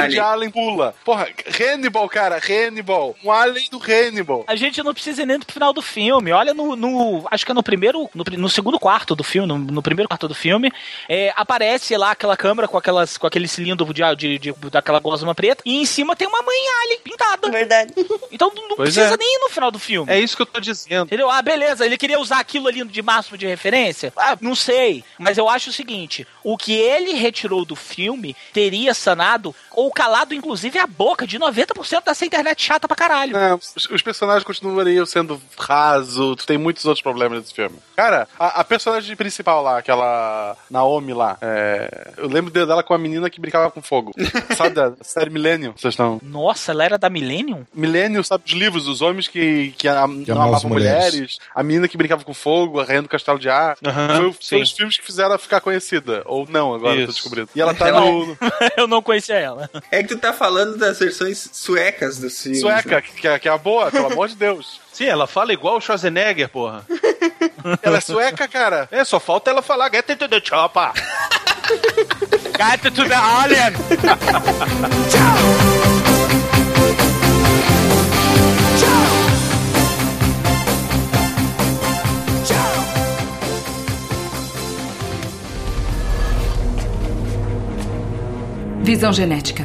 ovo 0.01 0.09
de 0.09 0.19
Alien. 0.21 0.51
Pula. 0.51 0.95
Porra, 1.05 1.29
Hannibal, 1.61 2.09
cara, 2.09 2.39
Hannibal. 2.39 3.15
Um 3.25 3.31
Alien 3.31 3.69
do 3.71 3.79
Hannibal. 3.83 4.45
A 4.47 4.57
gente 4.57 4.83
não 4.83 4.93
precisa 4.95 5.23
ir 5.23 5.27
nem 5.27 5.39
pro 5.39 5.53
final 5.53 5.73
do 5.73 5.83
filme. 5.83 6.33
Olha 6.33 6.53
no. 6.55 6.75
no- 6.77 7.27
acho 7.31 7.45
que 7.45 7.53
é 7.53 7.55
no 7.55 7.63
primeiro. 7.63 8.09
No, 8.15 8.25
no 8.39 8.49
segundo 8.49 8.79
quarto 8.79 9.15
do 9.15 9.23
filme, 9.25 9.47
no, 9.49 9.59
no 9.59 9.83
primeiro 9.83 10.09
quarto 10.09 10.27
do 10.29 10.35
filme, 10.35 10.71
é, 11.09 11.33
aparece 11.37 11.97
lá 11.97 12.13
aquela 12.13 12.37
câmera 12.37 12.67
com, 12.69 12.77
aquelas, 12.79 13.17
com 13.19 13.27
aquele 13.27 13.47
cilindro 13.49 13.93
de, 13.93 14.03
de, 14.17 14.39
de- 14.39 14.53
daquela 14.71 15.01
gosma 15.01 15.35
preta. 15.35 15.63
E 15.67 15.81
em 15.81 15.85
cima 15.85 16.17
tem 16.17 16.27
uma 16.29 16.43
mãe 16.43 16.57
alien 16.85 17.01
pintada. 17.03 17.51
Verdade. 17.51 17.93
Então 18.33 18.53
não 18.55 18.77
Pois 18.77 18.95
precisa 18.95 19.15
é. 19.15 19.17
nem 19.19 19.37
ir 19.37 19.39
no 19.41 19.49
final 19.51 19.71
do 19.71 19.79
filme. 19.79 20.11
É 20.11 20.19
isso 20.19 20.37
que 20.37 20.43
eu 20.43 20.47
tô 20.47 20.61
dizendo. 20.61 21.07
Entendeu? 21.07 21.29
Ah, 21.29 21.43
beleza, 21.43 21.85
ele 21.85 21.99
queria 21.99 22.19
usar 22.19 22.39
aquilo 22.39 22.69
ali 22.69 22.83
de 22.85 23.03
máximo 23.03 23.37
de 23.37 23.45
referência? 23.47 24.13
Ah, 24.17 24.39
não 24.41 24.55
sei. 24.55 25.05
Mas 25.19 25.37
eu 25.37 25.49
acho 25.49 25.71
o 25.71 25.73
seguinte: 25.73 26.27
o 26.45 26.57
que 26.57 26.73
ele 26.73 27.13
retirou 27.15 27.65
do 27.65 27.75
filme 27.75 28.30
teria 28.53 28.95
sanado 28.95 29.55
ou 29.73 29.91
calado, 29.91 30.35
inclusive, 30.35 30.79
a 30.79 30.87
boca 30.87 31.27
de 31.27 31.39
90% 31.39 32.05
dessa 32.05 32.25
internet 32.27 32.63
chata 32.63 32.87
pra 32.89 32.97
caralho. 32.97 33.37
É, 33.37 33.55
os, 33.55 33.87
os 33.91 34.03
personagens 34.03 34.45
continuariam 34.45 35.07
sendo 35.07 35.41
raso, 35.59 36.37
tu 36.37 36.47
tem 36.47 36.59
muitos 36.59 36.85
outros 36.85 37.03
problemas 37.03 37.39
nesse 37.39 37.55
filme. 37.55 37.77
Cara, 37.97 38.27
a, 38.39 38.61
a 38.61 38.65
personagem 38.65 39.15
principal 39.17 39.63
lá, 39.63 39.79
aquela 39.79 40.57
Naomi 40.71 41.13
lá, 41.13 41.37
é, 41.41 42.13
eu 42.17 42.29
lembro 42.29 42.51
dela 42.51 42.83
com 42.83 42.95
a 42.95 42.99
menina 42.99 43.31
que 43.31 43.41
brincava 43.41 43.71
com 43.71 43.81
fogo. 43.83 44.13
Sabe 44.57 44.71
da 44.75 44.93
série 45.03 45.31
Millennium? 45.31 45.73
Vocês 45.77 45.93
estão. 45.93 46.21
Nossa, 46.23 46.73
ela 46.73 46.85
era 46.85 46.99
da 46.99 47.09
Millennium? 47.11 47.65
Millennium, 47.75 48.23
sabe 48.23 48.45
os 48.47 48.53
livros, 48.53 48.87
os 48.89 49.01
homens 49.03 49.29
que, 49.29 49.73
que, 49.79 49.87
a, 49.89 50.07
não 50.07 50.43
amavam 50.43 50.71
mulheres. 50.71 51.13
mulheres. 51.15 51.39
a 51.55 51.63
menina 51.63 51.89
que 51.89 51.97
brincava 51.97 52.25
com 52.25 52.35
fogo, 52.35 52.81
a 52.81 52.85
rainha 52.85 53.03
do 53.03 53.09
castelo 53.09 53.39
de 53.39 53.49
ar. 53.49 53.77
Aham, 53.85 54.33
Foi, 54.33 54.33
foi 54.49 54.63
os 54.63 54.73
filmes 54.73 54.97
que 54.99 55.05
fizeram 55.05 55.31
ela 55.31 55.39
ficar 55.39 55.61
conhecida. 55.61 56.23
Ou 56.27 56.47
não, 56.49 56.75
agora 56.75 56.95
eu 56.95 57.07
tô 57.07 57.13
Isso. 57.13 57.21
descobrindo. 57.21 57.49
E 57.55 57.61
ela 57.61 57.75
tá 57.75 57.89
Ela- 57.89 58.01
no. 58.01 58.20
eu 58.77 58.87
não 58.87 59.03
conhecia 59.03 59.37
ela. 59.37 59.69
É 59.91 60.03
que 60.03 60.09
tu 60.09 60.19
tá 60.19 60.33
falando 60.33 60.77
das 60.77 60.99
versões 60.99 61.49
suecas 61.53 62.19
do 62.19 62.29
filme. 62.31 62.59
Sueca, 62.59 63.01
que, 63.03 63.13
que 63.13 63.29
é- 63.29 63.39
que 63.39 63.49
é 63.49 63.53
a 63.53 63.59
boa, 63.59 63.91
pelo 63.91 64.07
amor 64.07 64.29
de 64.29 64.37
Deus. 64.37 64.81
Sim, 64.93 65.07
ela 65.07 65.27
fala 65.27 65.53
igual 65.53 65.77
o 65.77 65.81
Schwarzenegger, 65.81 66.49
porra. 66.49 66.85
Ela 67.83 67.99
é 67.99 68.01
sueca, 68.01 68.47
cara. 68.49 68.89
É, 68.91 69.03
só 69.05 69.19
falta 69.21 69.51
ela 69.51 69.63
falar 69.63 69.91
get 69.91 70.09
into 70.11 70.29
the 70.29 70.41
chopper. 70.43 70.93
Get 72.59 72.83
to 72.95 73.09
the 73.09 73.15
alien! 73.15 73.73
Visão 88.91 89.13
genética. 89.13 89.65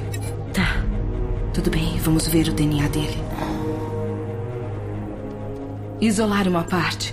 Tá. 0.54 0.86
Tudo 1.52 1.72
bem, 1.72 1.98
vamos 1.98 2.28
ver 2.28 2.48
o 2.48 2.54
DNA 2.54 2.88
dele. 2.90 3.18
Isolar 6.00 6.48
uma 6.48 6.64
parte. 6.64 7.12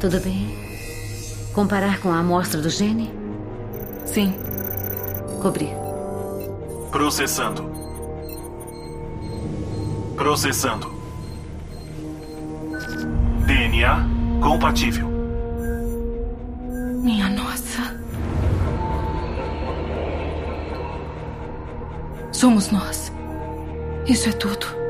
Tudo 0.00 0.18
bem. 0.18 0.52
Comparar 1.52 2.00
com 2.00 2.10
a 2.10 2.18
amostra 2.18 2.60
do 2.60 2.68
gene? 2.68 3.12
Sim. 4.06 4.34
Cobrir. 5.40 5.70
Processando. 6.90 7.70
Processando. 10.16 10.92
DNA 13.46 14.04
compatível. 14.42 15.08
Minha 17.04 17.28
nossa. 17.28 18.03
Somos 22.34 22.68
nós. 22.72 23.12
Isso 24.08 24.28
é 24.28 24.32
tudo. 24.32 24.83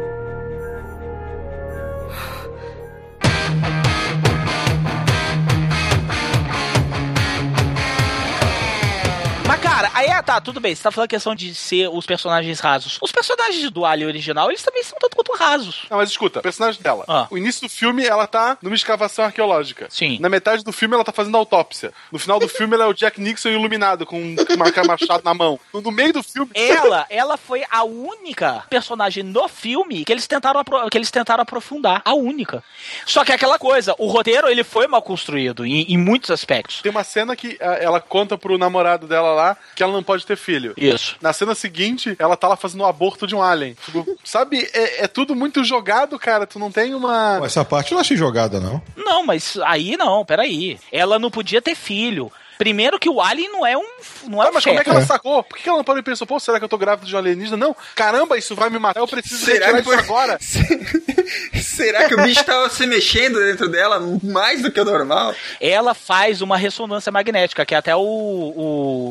Tá, 10.25 10.40
tudo 10.40 10.61
bem. 10.61 10.75
Você 10.75 10.83
tá 10.83 10.90
falando 10.90 11.07
a 11.07 11.09
questão 11.09 11.35
de 11.35 11.55
ser 11.55 11.88
os 11.88 12.07
personagens 12.07 12.61
rasos. 12.61 12.99
Os 13.01 13.12
personagens 13.12 13.70
do 13.70 13.85
Alien 13.85 14.09
original, 14.09 14.51
eles 14.51 14.62
também 14.62 14.83
são 14.83 14.99
tanto 14.99 15.16
quanto 15.16 15.33
rasos. 15.33 15.87
Não, 15.90 15.99
mas 15.99 16.11
escuta, 16.11 16.40
personagem 16.40 16.81
dela. 16.81 17.05
Ah. 17.09 17.27
O 17.31 17.38
início 17.38 17.62
do 17.62 17.68
filme, 17.68 18.05
ela 18.05 18.27
tá 18.27 18.57
numa 18.62 18.75
escavação 18.75 19.25
arqueológica. 19.25 19.87
Sim. 19.90 20.18
Na 20.20 20.29
metade 20.29 20.64
do 20.64 20.73
filme, 20.73 20.94
ela 20.94 21.05
tá 21.05 21.12
fazendo 21.12 21.37
autópsia. 21.37 21.92
No 22.11 22.18
final 22.18 22.38
do 22.38 22.49
filme, 22.49 22.75
ela 22.75 22.85
é 22.85 22.88
o 22.88 22.94
Jack 22.94 23.20
Nixon 23.20 23.51
iluminado, 23.51 24.07
com 24.07 24.20
um 24.20 24.37
machado 24.87 25.23
na 25.25 25.35
mão. 25.35 25.59
No 25.73 25.90
meio 25.90 26.12
do 26.12 26.23
filme. 26.23 26.51
Ela, 26.55 27.07
ela 27.09 27.37
foi 27.37 27.64
a 27.70 27.85
única 27.85 28.64
personagem 28.70 29.23
no 29.23 29.49
filme 29.49 30.05
que 30.05 30.12
eles 30.12 30.27
tentaram 30.27 30.62
que 30.90 30.99
eles 30.99 31.11
tentaram 31.11 31.42
aprofundar, 31.42 32.03
a 32.05 32.14
única. 32.14 32.62
Só 33.07 33.25
que 33.25 33.33
é 33.33 33.35
aquela 33.35 33.59
coisa, 33.59 33.94
o 33.99 34.07
roteiro 34.07 34.49
ele 34.49 34.64
foi 34.64 34.87
mal 34.87 35.03
construído 35.03 35.64
em, 35.64 35.83
em 35.92 35.97
muitos 35.97 36.31
aspectos. 36.31 36.83
Tem 36.83 36.90
uma 36.90 37.05
cena 37.05 37.37
que 37.37 37.57
ah, 37.61 37.77
ela 37.81 38.01
conta 38.01 38.37
pro 38.37 38.59
namorado 38.59 39.07
dela 39.07 39.33
lá 39.33 39.57
que 39.75 39.83
ela 39.83 39.93
não 39.93 40.03
pode 40.03 40.25
ter 40.27 40.37
filho. 40.37 40.75
Isso. 40.77 41.17
Na 41.21 41.33
cena 41.33 41.55
seguinte, 41.55 42.15
ela 42.19 42.37
tá 42.37 42.49
lá 42.49 42.57
fazendo 42.57 42.83
o 42.83 42.87
aborto 42.87 43.27
de 43.27 43.35
um 43.35 43.43
alien. 43.43 43.77
Tipo, 43.85 44.07
sabe, 44.25 44.69
é, 44.73 45.05
é 45.05 45.09
tudo 45.09 45.35
muito 45.35 45.65
jogado, 45.65 46.19
cara. 46.19 46.47
Tu 46.47 46.59
não 46.59 46.71
tem 46.71 46.95
uma. 46.95 47.41
Essa 47.45 47.65
parte 47.65 47.93
eu 47.93 47.97
não 47.97 48.01
achei 48.01 48.17
jogada, 48.17 48.61
não. 48.61 48.83
Não, 48.97 49.25
mas 49.25 49.59
aí 49.65 49.97
não, 49.97 50.25
peraí. 50.25 50.79
Ela 50.93 51.19
não 51.19 51.31
podia 51.31 51.61
ter 51.63 51.75
filho. 51.75 52.31
Primeiro 52.59 52.99
que 52.99 53.09
o 53.09 53.21
Alien 53.21 53.51
não 53.51 53.67
é 53.67 53.77
um 53.77 53.85
não 54.29 54.43
é 54.43 54.47
Ah, 54.47 54.51
um 54.51 54.53
mas 54.55 54.64
como 54.64 54.77
é 54.77 54.79
que 54.79 54.85
feto. 54.85 54.97
ela 54.97 55.07
sacou? 55.07 55.43
Por 55.43 55.59
que 55.59 55.69
ela 55.69 55.79
não 55.79 55.85
parou 55.85 55.99
e 56.01 56.03
pensou, 56.03 56.27
pô, 56.27 56.38
será 56.38 56.59
que 56.59 56.64
eu 56.64 56.69
tô 56.69 56.79
grávida 56.79 57.07
de 57.07 57.14
um 57.14 57.19
alienígena? 57.19 57.57
Não, 57.57 57.77
caramba, 57.95 58.38
isso 58.38 58.55
vai 58.55 58.71
me 58.71 58.79
matar, 58.79 59.01
eu 59.01 59.09
preciso 59.09 59.45
Será 59.45 59.67
retirar 59.73 59.79
que 59.79 59.83
foi- 59.85 59.97
isso 59.97 60.05
agora. 60.05 60.38
Será 61.61 62.09
que 62.09 62.14
o 62.14 62.23
bicho 62.23 62.45
tava 62.45 62.69
se 62.71 62.87
mexendo 62.87 63.38
dentro 63.40 63.69
dela 63.69 64.01
mais 64.23 64.62
do 64.62 64.71
que 64.71 64.81
o 64.81 64.85
normal? 64.85 65.35
ela 65.61 65.95
faz 65.95 66.40
uma 66.43 66.57
ressonância 66.57 67.11
magnética, 67.11 67.64
que 67.67 67.75
até 67.75 67.95
o, 67.97 68.01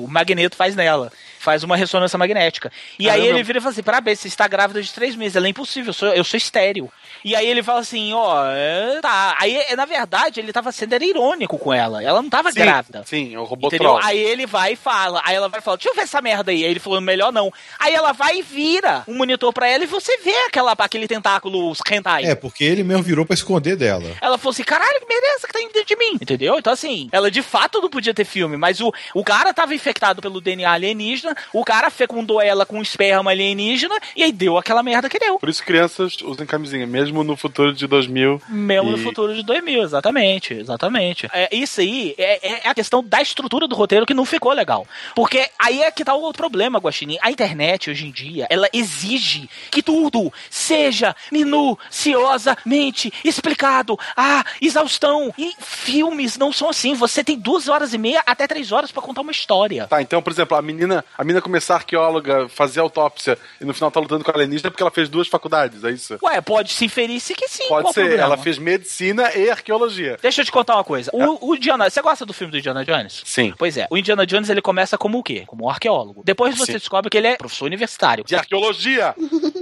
o 0.03 0.07
Magneto 0.09 0.55
faz 0.55 0.75
nela. 0.75 1.11
Faz 1.43 1.61
uma 1.61 1.75
ressonância 1.75 2.17
magnética. 2.17 2.71
E 2.97 3.09
aí 3.09 3.19
Caramba. 3.19 3.35
ele 3.35 3.43
vira 3.43 3.57
e 3.57 3.61
fala 3.61 3.73
assim: 3.73 3.83
parabéns, 3.83 4.19
você 4.19 4.29
está 4.29 4.47
grávida 4.47 4.81
de 4.81 4.93
três 4.93 5.13
meses. 5.13 5.35
Ela 5.35 5.47
é 5.47 5.49
impossível, 5.49 5.89
eu 5.89 5.93
sou, 5.93 6.07
eu 6.07 6.23
sou 6.23 6.37
estéreo. 6.37 6.89
E 7.25 7.35
aí 7.35 7.45
ele 7.45 7.61
fala 7.61 7.81
assim: 7.81 8.13
ó, 8.13 8.45
é, 8.49 9.01
tá. 9.01 9.35
Aí, 9.37 9.57
é, 9.57 9.75
na 9.75 9.83
verdade, 9.83 10.39
ele 10.39 10.53
tava 10.53 10.71
sendo 10.71 10.93
era 10.93 11.03
irônico 11.03 11.57
com 11.57 11.73
ela. 11.73 12.01
Ela 12.01 12.21
não 12.21 12.29
tava 12.29 12.49
Sim, 12.49 12.59
grávida. 12.59 13.03
Sim, 13.05 13.35
o 13.35 13.43
robô 13.43 13.67
Entendeu? 13.67 13.89
troll. 13.89 13.99
Aí 14.01 14.17
ele 14.17 14.45
vai 14.45 14.73
e 14.73 14.75
fala. 14.77 15.21
Aí 15.25 15.35
ela 15.35 15.49
vai 15.49 15.59
falar, 15.59 15.75
deixa 15.75 15.89
eu 15.89 15.95
ver 15.95 16.03
essa 16.03 16.21
merda 16.21 16.51
aí. 16.51 16.63
Aí 16.63 16.71
ele 16.71 16.79
falou, 16.79 17.01
melhor 17.01 17.33
não. 17.33 17.51
Aí 17.77 17.93
ela 17.93 18.13
vai 18.13 18.37
e 18.37 18.41
vira 18.41 19.03
um 19.05 19.15
monitor 19.17 19.51
pra 19.51 19.67
ela 19.67 19.83
e 19.83 19.87
você 19.87 20.17
vê 20.19 20.35
aquela, 20.47 20.71
aquele 20.71 21.07
tentáculo 21.07 21.69
os 21.69 21.79
hentai. 21.89 22.23
É, 22.23 22.35
porque 22.35 22.63
ele 22.63 22.83
mesmo 22.83 23.03
virou 23.03 23.25
pra 23.25 23.33
esconder 23.33 23.75
dela. 23.75 24.15
Ela 24.21 24.37
falou 24.37 24.51
assim, 24.51 24.63
caralho, 24.63 24.99
que 24.99 25.07
merda 25.07 25.27
é 25.27 25.35
essa 25.35 25.47
que 25.47 25.53
tá 25.53 25.61
indo 25.61 25.73
dentro 25.73 25.87
de 25.87 25.95
mim? 25.97 26.17
Entendeu? 26.21 26.57
Então, 26.57 26.71
assim, 26.71 27.09
ela 27.11 27.29
de 27.29 27.41
fato 27.41 27.81
não 27.81 27.89
podia 27.89 28.13
ter 28.13 28.25
filme, 28.25 28.55
mas 28.55 28.79
o, 28.79 28.93
o 29.13 29.23
cara 29.23 29.53
tava 29.53 29.73
infectado 29.75 30.21
pelo 30.21 30.39
DNA 30.39 30.71
alienígena, 30.71 31.32
o 31.53 31.63
cara 31.63 31.89
fecundou 31.89 32.41
ela 32.41 32.65
com 32.65 32.81
esperma 32.81 33.31
alienígena, 33.31 33.95
e 34.15 34.23
aí 34.23 34.31
deu 34.31 34.57
aquela 34.57 34.83
merda 34.83 35.09
que 35.09 35.19
deu. 35.19 35.37
Por 35.39 35.49
isso 35.49 35.63
crianças 35.63 36.17
usem 36.21 36.45
camisinha, 36.45 36.85
mesmo 36.87 37.23
no 37.23 37.35
futuro 37.35 37.73
de 37.73 37.87
2000. 37.87 38.41
Mesmo 38.49 38.91
no 38.91 38.97
E- 38.97 39.03
futuro 39.03 39.33
de 39.35 39.43
2000, 39.43 39.83
exatamente, 39.83 40.53
exatamente. 40.53 41.27
É, 41.33 41.49
isso 41.55 41.81
aí 41.81 42.15
é, 42.17 42.61
é 42.65 42.69
a 42.69 42.73
questão 42.73 43.03
da 43.03 43.21
estrutura 43.21 43.67
do 43.67 43.75
roteiro 43.75 44.05
que 44.05 44.13
não 44.13 44.25
ficou 44.25 44.51
legal. 44.53 44.85
Porque 45.15 45.47
aí 45.59 45.81
é 45.83 45.91
que 45.91 46.03
tá 46.03 46.13
o 46.13 46.31
problema, 46.33 46.79
Guaxinim. 46.79 47.17
A 47.21 47.31
internet, 47.31 47.89
hoje 47.89 48.05
em 48.07 48.11
dia, 48.11 48.47
ela 48.49 48.67
exige 48.73 49.49
que 49.71 49.81
tudo 49.81 50.31
seja 50.49 51.15
minuciosamente 51.31 53.11
explicado. 53.23 53.97
Ah, 54.15 54.43
exaustão. 54.61 55.33
E 55.37 55.53
filmes 55.59 56.37
não 56.37 56.51
são 56.51 56.69
assim. 56.69 56.93
Você 56.93 57.23
tem 57.23 57.37
duas 57.37 57.67
horas 57.67 57.93
e 57.93 57.97
meia 57.97 58.21
até 58.25 58.47
três 58.47 58.71
horas 58.71 58.91
pra 58.91 59.01
contar 59.01 59.21
uma 59.21 59.31
história. 59.31 59.87
Tá, 59.87 60.01
então, 60.01 60.21
por 60.21 60.31
exemplo, 60.31 60.57
a 60.57 60.61
menina, 60.61 61.03
a 61.17 61.22
menina 61.23 61.41
começar 61.41 61.75
arqueóloga, 61.75 62.47
fazer 62.49 62.79
autópsia 62.79 63.37
e 63.59 63.65
no 63.65 63.73
final 63.73 63.91
tá 63.91 63.99
lutando 63.99 64.23
com 64.23 64.31
a 64.31 64.33
alienígena 64.33 64.71
porque 64.71 64.83
ela 64.83 64.91
fez 64.91 65.09
duas 65.09 65.27
faculdades, 65.27 65.83
é 65.83 65.91
isso? 65.91 66.17
Ué, 66.21 66.41
pode 66.41 66.71
se 66.71 66.85
inferir 66.85 67.19
se 67.19 67.35
que 67.35 67.47
sim. 67.47 67.67
Pode 67.67 67.93
ser, 67.93 68.19
ela 68.19 68.37
fez 68.37 68.57
medicina 68.57 69.33
e 69.35 69.49
arqueologia. 69.49 70.17
Deixa 70.21 70.41
eu 70.41 70.45
te 70.45 70.51
contar 70.51 70.75
uma 70.75 70.83
coisa. 70.83 71.11
O, 71.13 71.49
o 71.49 71.55
Indiana, 71.55 71.89
você 71.89 72.01
gosta 72.01 72.25
do 72.25 72.33
filme 72.33 72.51
do 72.51 72.57
Indiana 72.57 72.83
Jones? 72.83 73.21
Sim. 73.25 73.53
Pois 73.57 73.77
é, 73.77 73.87
o 73.89 73.97
Indiana 73.97 74.25
Jones 74.25 74.49
ele 74.49 74.61
começa 74.61 74.97
como 74.97 75.19
o 75.19 75.23
quê? 75.23 75.43
Como 75.47 75.65
um 75.65 75.69
arqueólogo. 75.69 76.21
Depois 76.25 76.57
você 76.57 76.73
Sim. 76.73 76.77
descobre 76.77 77.09
que 77.09 77.17
ele 77.17 77.27
é 77.27 77.37
professor 77.37 77.65
universitário. 77.65 78.23
De 78.23 78.35
arqueologia! 78.35 79.15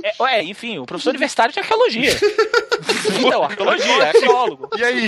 É, 0.03 0.37
é, 0.37 0.43
enfim, 0.43 0.79
o 0.79 0.85
professor 0.85 1.11
universitário 1.11 1.53
de 1.53 1.59
arqueologia. 1.59 2.11
então, 3.19 3.43
arqueologia, 3.43 4.07
arqueólogo. 4.07 4.69
E 4.77 4.83
aí? 4.83 5.07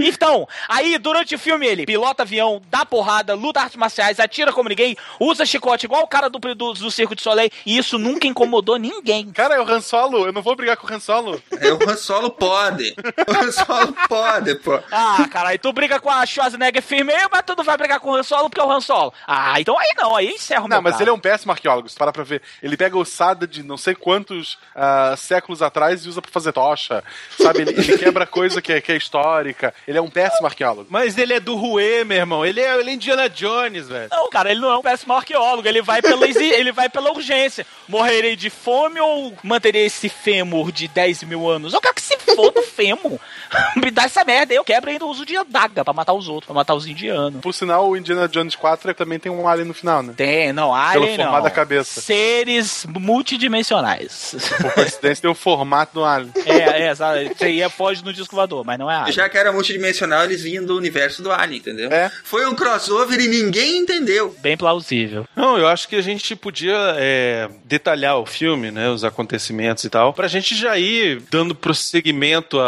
Então, 0.00 0.48
aí 0.68 0.98
durante 0.98 1.34
o 1.34 1.38
filme 1.38 1.66
ele 1.66 1.86
pilota 1.86 2.22
avião, 2.22 2.60
dá 2.70 2.84
porrada, 2.84 3.34
luta 3.34 3.60
artes 3.60 3.76
marciais, 3.76 4.20
atira 4.20 4.52
como 4.52 4.68
ninguém, 4.68 4.96
usa 5.20 5.44
chicote 5.46 5.86
igual 5.86 6.02
o 6.02 6.08
cara 6.08 6.28
do, 6.28 6.38
do, 6.38 6.72
do 6.72 6.90
Circo 6.90 7.14
de 7.14 7.22
Soleil, 7.22 7.50
e 7.64 7.76
isso 7.78 7.98
nunca 7.98 8.26
incomodou 8.26 8.76
ninguém. 8.76 9.30
Cara, 9.32 9.56
é 9.56 9.60
o 9.60 9.68
Han 9.68 9.80
Solo, 9.80 10.26
eu 10.26 10.32
não 10.32 10.42
vou 10.42 10.56
brigar 10.56 10.76
com 10.76 10.86
o 10.86 10.92
Han 10.92 11.00
Solo. 11.00 11.42
É, 11.60 11.72
o 11.72 11.90
Han 11.90 11.96
Solo 11.96 12.30
pode. 12.30 12.94
O 13.26 13.32
Han 13.32 13.52
Solo 13.52 13.94
pode, 14.08 14.54
pô. 14.56 14.78
Ah, 14.90 15.26
cara, 15.30 15.50
aí 15.50 15.58
tu 15.58 15.72
briga 15.72 16.00
com 16.00 16.10
a 16.10 16.24
Schwarzenegger 16.26 16.82
firmeiro, 16.82 17.28
mas 17.30 17.42
tu 17.46 17.54
não 17.56 17.64
vai 17.64 17.76
brigar 17.76 18.00
com 18.00 18.10
o 18.10 18.14
Han 18.14 18.22
Solo 18.22 18.48
porque 18.48 18.60
é 18.60 18.64
o 18.64 18.70
Han 18.72 18.80
Solo. 18.80 19.12
Ah, 19.26 19.60
então 19.60 19.78
aí 19.78 19.88
não, 19.96 20.14
aí 20.16 20.28
encerra 20.28 20.64
o 20.64 20.68
Não, 20.68 20.76
meu 20.76 20.82
mas 20.82 20.92
caso. 20.92 21.02
ele 21.02 21.10
é 21.10 21.12
um 21.12 21.18
péssimo 21.18 21.52
arqueólogo, 21.52 21.88
se 21.88 21.96
parar 21.96 22.12
pra 22.12 22.24
ver. 22.24 22.42
Ele 22.62 22.76
pega 22.76 22.96
ossada 22.96 23.46
de 23.46 23.62
não 23.62 23.76
sei 23.76 23.94
quantos 23.94 24.58
ah, 24.74 25.14
séculos 25.16 25.62
atrás 25.62 26.04
e 26.04 26.08
usa 26.08 26.22
pra 26.22 26.30
fazer 26.30 26.52
tocha. 26.52 27.02
Sabe, 27.40 27.62
ele, 27.62 27.70
ele 27.70 27.98
quebra 27.98 28.26
coisa 28.26 28.60
que 28.62 28.72
é, 28.72 28.80
que 28.80 28.92
é 28.92 28.96
histórica. 28.96 29.74
Ele 29.88 29.96
é 29.96 30.02
um 30.02 30.10
péssimo 30.10 30.46
arqueólogo. 30.46 30.86
Mas 30.90 31.16
ele 31.16 31.32
é 31.32 31.40
do 31.40 31.56
Rue, 31.56 32.04
meu 32.04 32.18
irmão. 32.18 32.44
Ele 32.44 32.60
é, 32.60 32.78
ele 32.78 32.90
é 32.90 32.92
Indiana 32.92 33.26
Jones, 33.26 33.88
velho. 33.88 34.08
Não, 34.10 34.28
cara, 34.28 34.50
ele 34.50 34.60
não 34.60 34.70
é 34.70 34.76
um 34.76 34.82
péssimo 34.82 35.14
arqueólogo, 35.14 35.66
ele 35.66 35.80
vai 35.80 36.02
pela, 36.02 36.26
ele 36.28 36.70
vai 36.72 36.90
pela 36.90 37.10
urgência. 37.10 37.66
Morrerei 37.88 38.36
de 38.36 38.50
fome 38.50 39.00
ou 39.00 39.32
manterei 39.42 39.86
esse 39.86 40.10
fêmur 40.10 40.70
de 40.70 40.88
10 40.88 41.22
mil 41.22 41.48
anos? 41.48 41.72
Eu 41.72 41.80
quero 41.80 41.94
que 41.94 42.02
se 42.02 42.18
foda 42.18 42.60
o 42.60 42.62
fêmur. 42.62 43.18
Me 43.82 43.90
dá 43.90 44.02
essa 44.02 44.22
merda, 44.24 44.52
aí 44.52 44.58
eu 44.58 44.64
quebro 44.64 44.90
e 44.90 44.92
ainda 44.92 45.06
uso 45.06 45.24
de 45.24 45.38
adaga 45.38 45.82
pra 45.82 45.94
matar 45.94 46.12
os 46.12 46.28
outros, 46.28 46.44
pra 46.44 46.54
matar 46.54 46.74
os 46.74 46.86
indianos. 46.86 47.40
Por 47.40 47.54
sinal, 47.54 47.88
o 47.88 47.96
Indiana 47.96 48.28
Jones 48.28 48.54
4 48.54 48.92
também 48.92 49.18
tem 49.18 49.32
um 49.32 49.48
alien 49.48 49.66
no 49.68 49.72
final, 49.72 50.02
né? 50.02 50.12
Tem, 50.14 50.52
não, 50.52 50.72
Pelo 50.72 50.74
alien 50.74 51.16
formato 51.16 51.36
não. 51.36 51.42
da 51.44 51.50
cabeça. 51.50 52.02
Seres 52.02 52.84
multidimensionais. 52.86 54.36
Por 54.60 54.74
coincidência, 54.74 55.22
tem 55.22 55.30
o 55.30 55.34
formato 55.34 55.94
do 55.94 56.04
alien. 56.04 56.30
é, 56.44 56.82
é, 56.88 56.94
sabe? 56.94 57.32
Isso 57.32 57.44
aí 57.44 57.62
é 57.62 57.68
foge 57.70 58.04
no 58.04 58.12
disco 58.12 58.36
voador, 58.36 58.64
mas 58.66 58.78
não 58.78 58.90
é 58.90 58.94
alien. 58.96 59.12
Já 59.12 59.28
que 59.30 59.38
era 59.38 59.50
multidimensional, 59.50 59.77
eles 60.24 60.42
vinham 60.42 60.64
do 60.64 60.76
universo 60.76 61.22
do 61.22 61.30
Alien, 61.30 61.58
entendeu? 61.58 61.90
É. 61.90 62.10
Foi 62.24 62.46
um 62.46 62.54
crossover 62.54 63.20
e 63.20 63.28
ninguém 63.28 63.78
entendeu. 63.78 64.34
Bem 64.40 64.56
plausível. 64.56 65.26
Não, 65.34 65.58
eu 65.58 65.66
acho 65.66 65.88
que 65.88 65.96
a 65.96 66.00
gente 66.00 66.34
podia 66.36 66.76
é, 66.96 67.48
detalhar 67.64 68.18
o 68.18 68.26
filme, 68.26 68.70
né, 68.70 68.88
os 68.90 69.04
acontecimentos 69.04 69.84
e 69.84 69.90
tal, 69.90 70.12
pra 70.12 70.28
gente 70.28 70.54
já 70.54 70.78
ir 70.78 71.22
dando 71.30 71.54
prosseguimento 71.54 72.58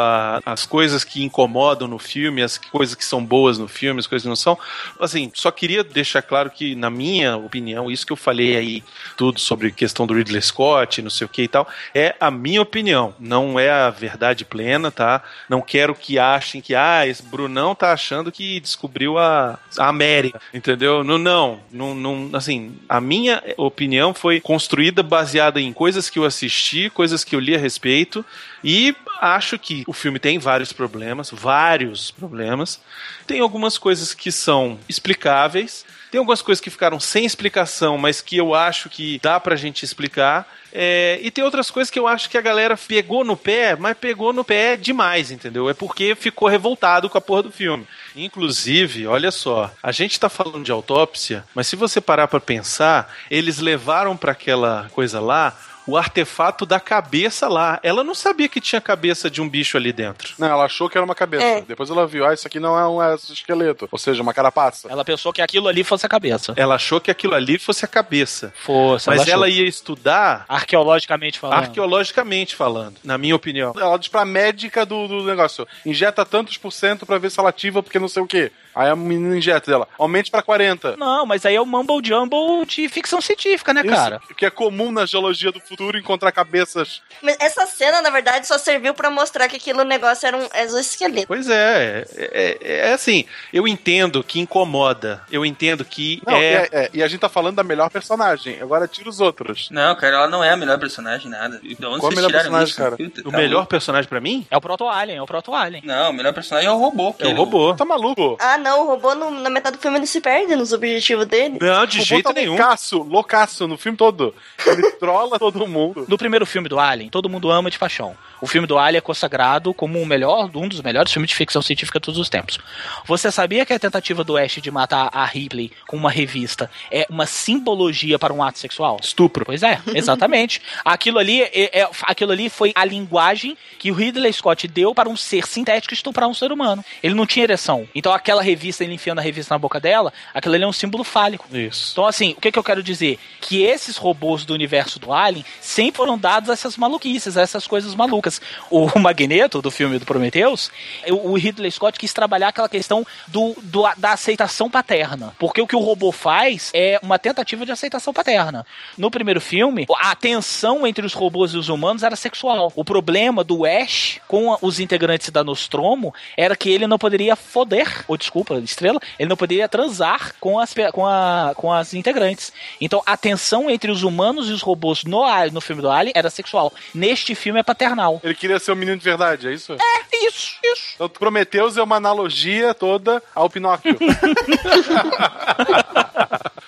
às 0.45 0.67
coisas 0.67 1.05
que 1.05 1.23
incomodam 1.23 1.89
no 1.89 1.99
filme, 1.99 2.43
as 2.43 2.59
coisas 2.59 2.95
que 2.95 3.05
são 3.05 3.25
boas 3.25 3.59
no 3.59 3.69
filme, 3.69 4.01
as 4.01 4.07
coisas 4.07 4.23
que 4.25 4.29
não 4.29 4.37
são. 4.37 4.59
Assim, 4.99 5.31
só 5.35 5.51
queria 5.51 5.83
deixar 5.83 6.23
claro 6.23 6.51
que, 6.51 6.75
na 6.75 6.91
minha 6.91 7.37
opinião, 7.37 7.91
isso 7.91 8.07
que 8.07 8.13
eu 8.13 8.17
falei 8.17 8.57
aí, 8.57 8.85
tudo 9.17 9.41
sobre 9.41 9.71
questão 9.71 10.07
do 10.07 10.15
Ridley 10.15 10.43
Scott, 10.43 11.03
não 11.03 11.11
sei 11.11 11.25
o 11.25 11.29
que 11.29 11.43
e 11.43 11.49
tal, 11.49 11.69
é 11.95 12.15
a 12.21 12.31
minha 12.31 12.63
opinião, 12.63 13.15
não 13.19 13.59
é 13.59 13.71
a 13.71 13.91
verdade 13.91 14.45
plena, 14.45 14.91
tá? 14.91 15.23
Não 15.49 15.61
quero 15.61 15.95
que 15.95 16.19
achem 16.19 16.61
que, 16.61 16.75
ah, 16.75 17.00
esse 17.07 17.23
Brunão 17.23 17.75
tá 17.75 17.93
achando 17.93 18.33
que 18.33 18.61
descobriu 18.61 19.19
a, 19.19 19.59
a 19.79 19.89
América, 19.89 20.41
entendeu? 20.53 21.05
Não, 21.05 21.19
não, 21.19 21.61
não, 21.71 21.95
não, 21.95 22.31
assim, 22.37 22.77
a 22.89 23.01
minha 23.01 23.43
opinião 23.57 24.13
foi 24.15 24.41
construída 24.41 25.03
baseada 25.03 25.61
em 25.61 25.73
coisas 25.73 26.11
que 26.11 26.19
eu 26.19 26.25
assisti, 26.25 26.91
coisas 26.91 27.25
que 27.25 27.35
eu 27.35 27.41
li 27.41 27.55
a 27.55 27.59
respeito, 27.59 28.25
e 28.63 28.95
acho 29.21 29.59
que 29.59 29.85
o 29.87 29.93
filme 29.93 30.19
tem 30.19 30.39
vários 30.39 30.73
problemas, 30.73 31.31
vários 31.31 32.11
problemas. 32.11 32.81
Tem 33.27 33.41
algumas 33.41 33.79
coisas 33.79 34.15
que 34.15 34.31
são 34.31 34.79
explicáveis, 34.89 35.85
tem 36.11 36.19
algumas 36.19 36.43
coisas 36.43 36.61
que 36.61 36.71
ficaram 36.71 36.99
sem 36.99 37.25
explicação, 37.25 37.97
mas 37.97 38.21
que 38.21 38.37
eu 38.37 38.55
acho 38.55 38.91
que 38.91 39.21
dá 39.23 39.39
pra 39.39 39.55
gente 39.55 39.85
explicar. 39.85 40.47
É, 40.73 41.19
e 41.23 41.31
tem 41.31 41.43
outras 41.43 41.71
coisas 41.71 41.91
que 41.91 41.99
eu 41.99 42.07
acho 42.07 42.31
que 42.31 42.39
a 42.39 42.43
galera 42.43 42.77
pegou 42.77 43.25
no 43.25 43.37
pé, 43.37 43.77
mas 43.77 43.97
pegou 43.97 44.33
no 44.33 44.45
pé 44.45 44.77
demais, 44.77 45.31
entendeu? 45.31 45.69
É 45.69 45.75
porque 45.75 46.15
ficou 46.15 46.49
revoltado 46.49 47.09
com 47.09 47.19
a 47.19 47.21
porra 47.21 47.45
do 47.45 47.53
filme. 47.53 47.87
Inclusive, 48.15 49.07
olha 49.07 49.31
só, 49.31 49.71
a 49.83 49.93
gente 49.93 50.19
tá 50.19 50.29
falando 50.29 50.65
de 50.65 50.73
autópsia, 50.73 51.45
mas 51.55 51.67
se 51.67 51.77
você 51.77 52.01
parar 52.01 52.29
pra 52.29 52.41
pensar, 52.41 53.15
eles 53.31 53.59
levaram 53.59 54.17
pra 54.17 54.33
aquela 54.33 54.89
coisa 54.93 55.21
lá 55.21 55.57
o 55.91 55.97
artefato 55.97 56.65
da 56.65 56.79
cabeça 56.79 57.49
lá. 57.49 57.81
Ela 57.83 58.05
não 58.05 58.15
sabia 58.15 58.49
que 58.49 58.61
tinha 58.61 58.81
cabeça 58.81 59.31
de 59.31 59.43
um 59.43 59.49
bicho 59.49 59.77
ali 59.77 59.93
dentro. 59.93 60.35
Não, 60.39 60.47
ela 60.47 60.65
achou 60.65 60.89
que 60.89 60.97
era 60.97 61.05
uma 61.05 61.15
cabeça. 61.15 61.45
É. 61.45 61.61
Depois 61.63 61.91
ela 61.91 62.07
viu, 62.07 62.25
ah, 62.25 62.33
isso 62.33 62.47
aqui 62.47 62.61
não 62.61 62.79
é 62.79 62.87
um 62.89 63.03
é, 63.03 63.15
esqueleto. 63.15 63.89
Ou 63.91 63.99
seja, 63.99 64.23
uma 64.23 64.33
carapaça. 64.33 64.89
Ela 64.89 65.05
pensou 65.05 65.33
que 65.33 65.43
aquilo 65.43 65.69
ali 65.69 65.83
fosse 65.83 66.07
a 66.07 66.09
cabeça. 66.09 66.53
Ela 66.57 66.77
achou 66.77 67.01
que 67.01 67.11
aquilo 67.11 67.35
ali 67.35 67.59
fosse 67.59 67.85
a 67.85 67.89
cabeça. 67.89 68.53
Fosse, 68.63 69.09
Mas 69.09 69.23
achou. 69.23 69.33
ela 69.35 69.49
ia 69.49 69.67
estudar 69.67 70.45
Arqueologicamente 70.49 71.39
falando. 71.39 71.59
arqueologicamente 71.59 72.55
falando, 72.55 72.97
na 73.03 73.19
minha 73.19 73.35
opinião. 73.35 73.73
Ela 73.77 73.97
diz 73.99 74.09
pra 74.09 74.25
médica 74.25 74.87
do, 74.87 75.09
do 75.09 75.25
negócio: 75.25 75.67
injeta 75.85 76.25
tantos 76.25 76.57
por 76.57 76.73
cento 76.73 77.05
pra 77.05 77.19
ver 77.19 77.31
se 77.31 77.41
ela 77.41 77.49
ativa, 77.49 77.83
porque 77.83 77.99
não 77.99 78.09
sei 78.09 78.23
o 78.23 78.27
quê. 78.27 78.53
Aí 78.75 78.89
a 78.89 78.97
menina 78.97 79.37
injeta 79.37 79.71
dela, 79.71 79.89
aumente 79.99 80.31
pra 80.31 80.43
40. 80.43 80.97
Não, 80.97 81.27
mas 81.27 81.45
aí 81.45 81.55
é 81.55 81.61
o 81.61 81.67
mumble 81.67 82.01
jumble 82.03 82.65
de 82.67 82.89
ficção 82.89 83.21
científica, 83.21 83.73
né, 83.75 83.83
Isso, 83.85 83.91
cara? 83.95 84.21
que 84.37 84.47
é 84.47 84.51
comum 84.51 84.91
na 84.93 85.05
geologia 85.07 85.51
do 85.53 85.61
futuro 85.61 85.99
encontrar 85.99 86.31
cabeças. 86.33 87.03
Mas 87.23 87.37
essa 87.41 87.67
cena, 87.67 88.01
na 88.01 88.11
verdade, 88.11 88.47
só 88.47 88.59
serviu 88.59 88.95
pra 88.95 89.11
mostrar 89.11 89.49
que 89.49 89.57
aquilo 89.57 89.83
negócio 89.85 90.27
era 90.27 90.37
um 90.37 90.49
exoesqueleto. 90.55 91.27
Pois 91.27 91.49
é, 91.49 92.05
é, 92.17 92.59
é, 92.63 92.89
é 92.89 92.93
assim, 92.93 93.25
eu 93.53 93.67
entendo 93.67 94.23
que 94.23 94.41
incomoda, 94.41 95.23
eu 95.31 95.45
entendo 95.45 95.85
que 95.85 96.23
Não, 96.27 96.37
é... 96.37 96.53
é- 96.55 96.69
é, 96.73 96.91
e 96.95 97.03
a 97.03 97.09
gente 97.09 97.21
tá 97.21 97.29
falando 97.29 97.57
da 97.57 97.65
melhor 97.65 97.91
personagem. 97.91 98.59
Agora 98.61 98.87
tira 98.87 99.09
os 99.09 99.21
outros. 99.21 99.69
Não, 99.71 99.95
cara, 99.97 100.17
ela 100.17 100.29
não 100.29 100.43
é 100.43 100.51
a 100.51 100.57
melhor 100.57 100.79
personagem, 100.79 101.29
nada. 101.31 101.61
Onde 101.63 101.77
Qual 101.77 101.95
a 101.97 101.99
vocês 102.01 102.15
melhor 102.15 102.31
personagem, 102.33 102.69
isso? 102.69 102.77
cara? 102.77 102.97
Puta, 102.97 103.21
O 103.21 103.31
tá 103.31 103.37
melhor 103.37 103.57
louco. 103.59 103.69
personagem 103.69 104.09
pra 104.09 104.21
mim 104.21 104.47
É 104.51 104.57
o 104.57 104.61
proto-alien, 104.61 105.19
é 105.19 105.23
o 105.23 105.27
proto-alien. 105.27 105.83
Não, 105.85 106.11
o 106.11 106.13
melhor 106.13 106.33
personagem 106.33 106.69
é 106.69 106.73
o 106.73 106.77
robô. 106.79 107.15
é 107.19 107.27
o 107.27 107.35
robô. 107.35 107.75
Tá 107.75 107.85
maluco? 107.85 108.37
Ah, 108.41 108.57
não, 108.61 108.83
o 108.83 108.87
robô 108.87 109.15
no- 109.15 109.31
na 109.31 109.51
metade 109.51 109.77
do 109.77 109.81
filme 109.83 109.99
ele 109.99 110.07
se 110.07 110.21
perde 110.21 110.55
nos 110.55 110.73
objetivos 110.73 111.27
dele. 111.27 111.59
Não, 111.61 111.87
de 111.87 112.01
O 112.01 112.05
jeito 112.05 112.27
robô 112.27 112.35
tá 112.35 112.41
nenhum. 112.41 112.53
Loucaço, 112.57 113.03
loucaço 113.03 113.67
no 113.69 113.77
filme 113.77 113.97
todo. 113.99 114.35
Ele 114.67 114.91
trola 115.01 115.39
todo 115.39 115.67
mundo. 115.67 116.05
No 116.09 116.17
primeiro 116.19 116.47
filme 116.47 116.69
do 116.69 116.79
Alien, 116.79 117.09
todo 117.11 117.29
mundo 117.29 117.51
ama 117.51 117.71
de 117.71 117.79
paixão. 117.79 118.17
O 118.41 118.47
filme 118.47 118.67
do 118.67 118.79
Alien 118.79 118.99
é 118.99 119.01
consagrado 119.03 119.75
como 119.75 120.01
o 120.01 120.07
melhor, 120.07 120.51
um 120.55 120.67
dos 120.69 120.81
melhores 120.81 121.13
filmes 121.13 121.29
de 121.31 121.37
ficção 121.37 121.61
científica 121.61 121.99
de 122.01 122.05
todos 122.05 122.19
os 122.21 122.29
tempos. 122.31 122.59
Você 123.07 123.31
sabia 123.31 123.67
que 123.67 123.73
a 123.73 123.79
tentativa 123.79 124.25
do 124.25 124.37
Ash 124.37 124.53
de 124.63 124.71
matar 124.71 125.11
a 125.13 125.25
Ripley 125.27 125.71
com 125.87 125.97
uma 125.97 126.11
revista 126.11 126.71
é 126.91 127.07
uma 127.11 127.27
simbologia 127.27 128.19
para 128.19 128.33
um 128.33 128.43
ato 128.43 128.59
sexual? 128.59 128.99
Estupro. 129.03 129.45
Pois 129.45 129.63
é, 129.63 129.81
exatamente. 129.95 130.63
aquilo 130.85 131.19
ali, 131.19 131.43
é, 131.43 131.81
é- 131.81 131.91
aquilo 132.03 132.33
ali 132.33 132.49
foi 132.49 132.73
a 132.75 132.85
linguagem 132.85 133.57
que 133.79 133.91
o 133.91 133.95
Ridley 133.95 134.33
Scott 134.33 134.67
deu 134.69 134.95
para 134.95 135.09
um 135.09 135.17
ser 135.17 135.47
sintético 135.47 135.93
estuprar 135.93 136.29
um 136.29 136.35
ser 136.35 136.51
humano. 136.53 136.85
Ele 137.03 137.15
não 137.15 137.27
tinha 137.27 137.45
ereção. 137.45 137.87
Então 137.95 138.13
aquela 138.13 138.43
revista, 138.51 138.85
ele 138.85 138.95
enfiando 138.95 139.19
a 139.19 139.23
revista 139.23 139.55
na 139.55 139.59
boca 139.59 139.81
dela, 139.81 140.13
aquilo 140.35 140.55
ali 140.55 140.65
é 140.65 140.67
um 140.67 140.73
símbolo 140.73 141.05
fálico. 141.05 141.47
Isso. 141.53 141.93
Então, 141.93 142.07
assim, 142.07 142.33
o 142.37 142.41
que, 142.41 142.51
que 142.53 142.59
eu 142.59 142.65
quero 142.65 142.83
dizer? 142.83 143.19
Que 143.41 143.63
esses 143.63 143.97
robôs 143.97 144.45
do 144.45 144.53
universo 144.55 144.99
do 144.99 145.13
Alien 145.13 145.45
sempre 145.61 145.97
foram 145.97 146.19
dados 146.19 146.51
a 146.51 146.53
essas 146.53 146.77
maluquices, 146.77 147.37
a 147.37 147.43
essas 147.43 147.67
coisas 147.67 147.95
malucas. 147.95 148.41
O 148.71 148.87
Magneto, 148.99 149.63
do 149.63 149.71
filme 149.71 149.99
do 149.99 150.05
Prometheus, 150.07 150.71
o 151.09 151.31
o 151.31 151.35
Ridley 151.35 151.71
Scott 151.71 151.97
quis 151.99 152.13
trabalhar 152.13 152.49
aquela 152.49 152.69
questão 152.69 153.07
do, 153.29 153.55
do- 153.63 153.85
da 153.97 154.13
aceitação 154.13 154.69
paterna. 154.69 155.33
Porque 155.39 155.61
o 155.63 155.67
que 155.67 155.77
o 155.77 155.81
robô 155.81 156.11
faz 156.11 156.71
é 156.75 156.99
uma 157.03 157.19
tentativa 157.21 157.65
de 157.65 157.71
aceitação 157.71 158.13
paterna. 158.13 158.67
No 158.99 159.11
primeiro 159.13 159.41
filme, 159.41 159.87
a 160.01 160.17
tensão 160.17 160.85
entre 160.87 161.07
os 161.07 161.13
robôs 161.15 161.53
e 161.53 161.57
os 161.57 161.69
humanos 161.69 162.03
era 162.03 162.17
sexual. 162.17 162.73
O 162.75 162.85
problema 162.85 163.45
do 163.45 163.65
Ash 163.65 164.21
com 164.27 164.57
os 164.61 164.81
integrantes 164.81 165.31
da 165.31 165.45
Nostromo 165.45 166.13
era 166.37 166.57
que 166.57 166.69
ele 166.71 166.87
não 166.87 166.99
poderia 166.99 167.37
foder, 167.37 168.05
ou 168.09 168.17
desculpa, 168.17 168.40
estrela, 168.65 169.01
ele 169.19 169.29
não 169.29 169.37
poderia 169.37 169.69
transar 169.69 170.35
com 170.41 170.59
as, 170.59 170.75
com, 170.93 171.07
a, 171.07 171.53
com 171.57 171.73
as 171.73 171.95
integrantes. 171.95 172.53
Então 172.81 173.03
a 173.07 173.17
tensão 173.17 173.71
entre 173.71 173.91
os 173.91 174.03
humanos 174.03 174.49
e 174.49 174.53
os 174.53 174.63
robôs 174.63 175.05
no, 175.05 175.25
no 175.53 175.61
filme 175.61 175.83
do 175.83 175.91
Alien 175.91 176.13
era 176.15 176.31
sexual. 176.31 176.73
Neste 176.95 177.35
filme 177.35 177.61
é 177.61 177.63
paternal. 177.63 178.21
Ele 178.23 178.35
queria 178.35 178.59
ser 178.59 178.73
um 178.73 178.77
menino 178.77 178.99
de 178.99 179.05
verdade, 179.05 179.49
é 179.49 179.53
isso? 179.53 179.73
É 179.75 180.27
isso, 180.27 180.57
isso. 180.65 180.93
Então, 180.95 181.09
Prometheus 181.09 181.77
é 181.77 181.83
uma 181.83 181.97
analogia 181.97 182.75
toda 182.75 183.23
ao 183.35 183.49
Pinóquio. 183.49 183.97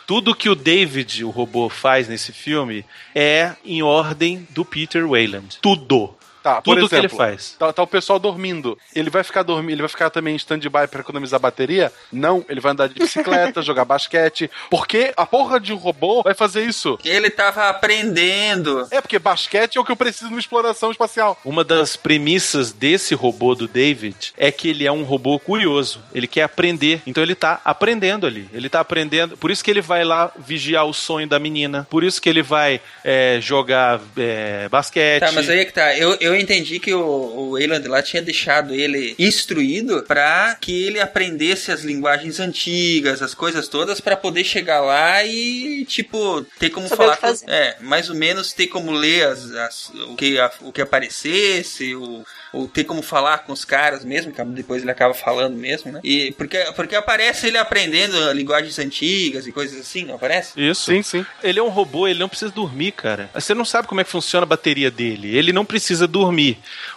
Tudo 0.06 0.34
que 0.34 0.48
o 0.48 0.54
David, 0.54 1.24
o 1.24 1.30
robô, 1.30 1.68
faz 1.68 2.08
nesse 2.08 2.32
filme 2.32 2.84
é 3.14 3.52
em 3.64 3.82
ordem 3.82 4.46
do 4.50 4.64
Peter 4.64 5.06
Wayland. 5.06 5.58
Tudo. 5.62 6.14
Tá, 6.42 6.60
por 6.60 6.74
Tudo 6.74 6.88
que 6.88 6.94
exemplo, 6.96 7.10
ele 7.10 7.16
faz. 7.16 7.56
Tá, 7.58 7.72
tá 7.72 7.82
o 7.82 7.86
pessoal 7.86 8.18
dormindo. 8.18 8.76
Ele 8.94 9.10
vai 9.10 9.22
ficar 9.22 9.42
dormindo, 9.42 9.72
ele 9.72 9.82
vai 9.82 9.88
ficar 9.88 10.10
também 10.10 10.34
em 10.34 10.36
stand-by 10.36 10.88
pra 10.90 11.00
economizar 11.00 11.38
bateria? 11.38 11.92
Não, 12.10 12.44
ele 12.48 12.60
vai 12.60 12.72
andar 12.72 12.88
de 12.88 12.94
bicicleta, 12.94 13.62
jogar 13.62 13.84
basquete. 13.84 14.50
Porque 14.68 15.12
a 15.16 15.24
porra 15.24 15.60
de 15.60 15.72
um 15.72 15.76
robô 15.76 16.22
vai 16.22 16.34
fazer 16.34 16.64
isso. 16.64 16.98
Ele 17.04 17.30
tava 17.30 17.68
aprendendo. 17.68 18.86
É, 18.90 19.00
porque 19.00 19.18
basquete 19.18 19.76
é 19.76 19.80
o 19.80 19.84
que 19.84 19.92
eu 19.92 19.96
preciso 19.96 20.30
numa 20.30 20.40
exploração 20.40 20.90
espacial. 20.90 21.38
Uma 21.44 21.62
das 21.62 21.96
premissas 21.96 22.72
desse 22.72 23.14
robô 23.14 23.54
do 23.54 23.68
David 23.68 24.32
é 24.36 24.50
que 24.50 24.68
ele 24.68 24.86
é 24.86 24.92
um 24.92 25.04
robô 25.04 25.38
curioso. 25.38 26.02
Ele 26.12 26.26
quer 26.26 26.42
aprender. 26.42 27.02
Então 27.06 27.22
ele 27.22 27.34
tá 27.34 27.60
aprendendo 27.64 28.26
ali. 28.26 28.48
Ele 28.52 28.68
tá 28.68 28.80
aprendendo. 28.80 29.36
Por 29.36 29.50
isso 29.50 29.62
que 29.62 29.70
ele 29.70 29.80
vai 29.80 30.04
lá 30.04 30.32
vigiar 30.36 30.86
o 30.86 30.92
sonho 30.92 31.28
da 31.28 31.38
menina. 31.38 31.86
Por 31.88 32.02
isso 32.02 32.20
que 32.20 32.28
ele 32.28 32.42
vai 32.42 32.80
é, 33.04 33.38
jogar 33.40 34.00
é, 34.16 34.68
basquete. 34.68 35.20
Tá, 35.20 35.32
mas 35.32 35.48
aí 35.48 35.60
é 35.60 35.64
que 35.64 35.72
tá. 35.72 35.96
Eu, 35.96 36.16
eu 36.20 36.31
entendi 36.36 36.78
que 36.80 36.92
o, 36.94 37.00
o 37.00 37.50
Wayland 37.52 37.86
lá 37.88 38.02
tinha 38.02 38.22
deixado 38.22 38.74
ele 38.74 39.14
instruído 39.18 40.02
pra 40.06 40.56
que 40.60 40.84
ele 40.84 41.00
aprendesse 41.00 41.70
as 41.72 41.82
linguagens 41.82 42.38
antigas, 42.40 43.22
as 43.22 43.34
coisas 43.34 43.68
todas, 43.68 44.00
pra 44.00 44.16
poder 44.16 44.44
chegar 44.44 44.80
lá 44.80 45.24
e, 45.24 45.84
tipo, 45.86 46.42
ter 46.58 46.70
como 46.70 46.88
Saber 46.88 46.96
falar. 47.02 47.12
o 47.12 47.16
que 47.16 47.20
fazer. 47.20 47.44
com- 47.46 47.50
é, 47.52 47.76
mais 47.80 48.08
ou 48.10 48.16
menos 48.16 48.52
ter 48.52 48.66
como 48.68 48.90
ler 48.92 49.26
as, 49.26 49.50
as- 49.52 49.90
o, 50.08 50.14
que, 50.16 50.38
a- 50.38 50.50
o 50.60 50.72
que 50.72 50.80
aparecesse, 50.82 51.94
o, 51.94 52.24
ou 52.52 52.68
ter 52.68 52.84
como 52.84 53.02
falar 53.02 53.38
com 53.38 53.52
os 53.52 53.64
caras 53.64 54.04
mesmo, 54.04 54.32
que 54.32 54.42
depois 54.44 54.82
ele 54.82 54.90
acaba 54.90 55.14
falando 55.14 55.56
mesmo, 55.56 55.92
né? 55.92 56.00
E 56.04 56.32
porque, 56.32 56.58
porque 56.76 56.94
aparece 56.94 57.46
ele 57.46 57.58
aprendendo 57.58 58.32
linguagens 58.32 58.78
antigas 58.78 59.46
e 59.46 59.52
coisas 59.52 59.80
assim, 59.80 60.04
não 60.04 60.14
aparece? 60.14 60.52
Isso. 60.56 60.90
Sim, 60.90 61.02
sim. 61.02 61.26
Ele 61.42 61.58
é 61.58 61.62
um 61.62 61.68
robô, 61.68 62.06
ele 62.06 62.18
não 62.18 62.28
precisa 62.28 62.50
dormir, 62.50 62.92
cara. 62.92 63.30
Você 63.34 63.54
não 63.54 63.64
sabe 63.64 63.88
como 63.88 64.00
é 64.00 64.04
que 64.04 64.10
funciona 64.10 64.44
a 64.44 64.46
bateria 64.46 64.90
dele. 64.90 65.36
Ele 65.36 65.52
não 65.52 65.64
precisa 65.64 66.06
dormir. 66.06 66.21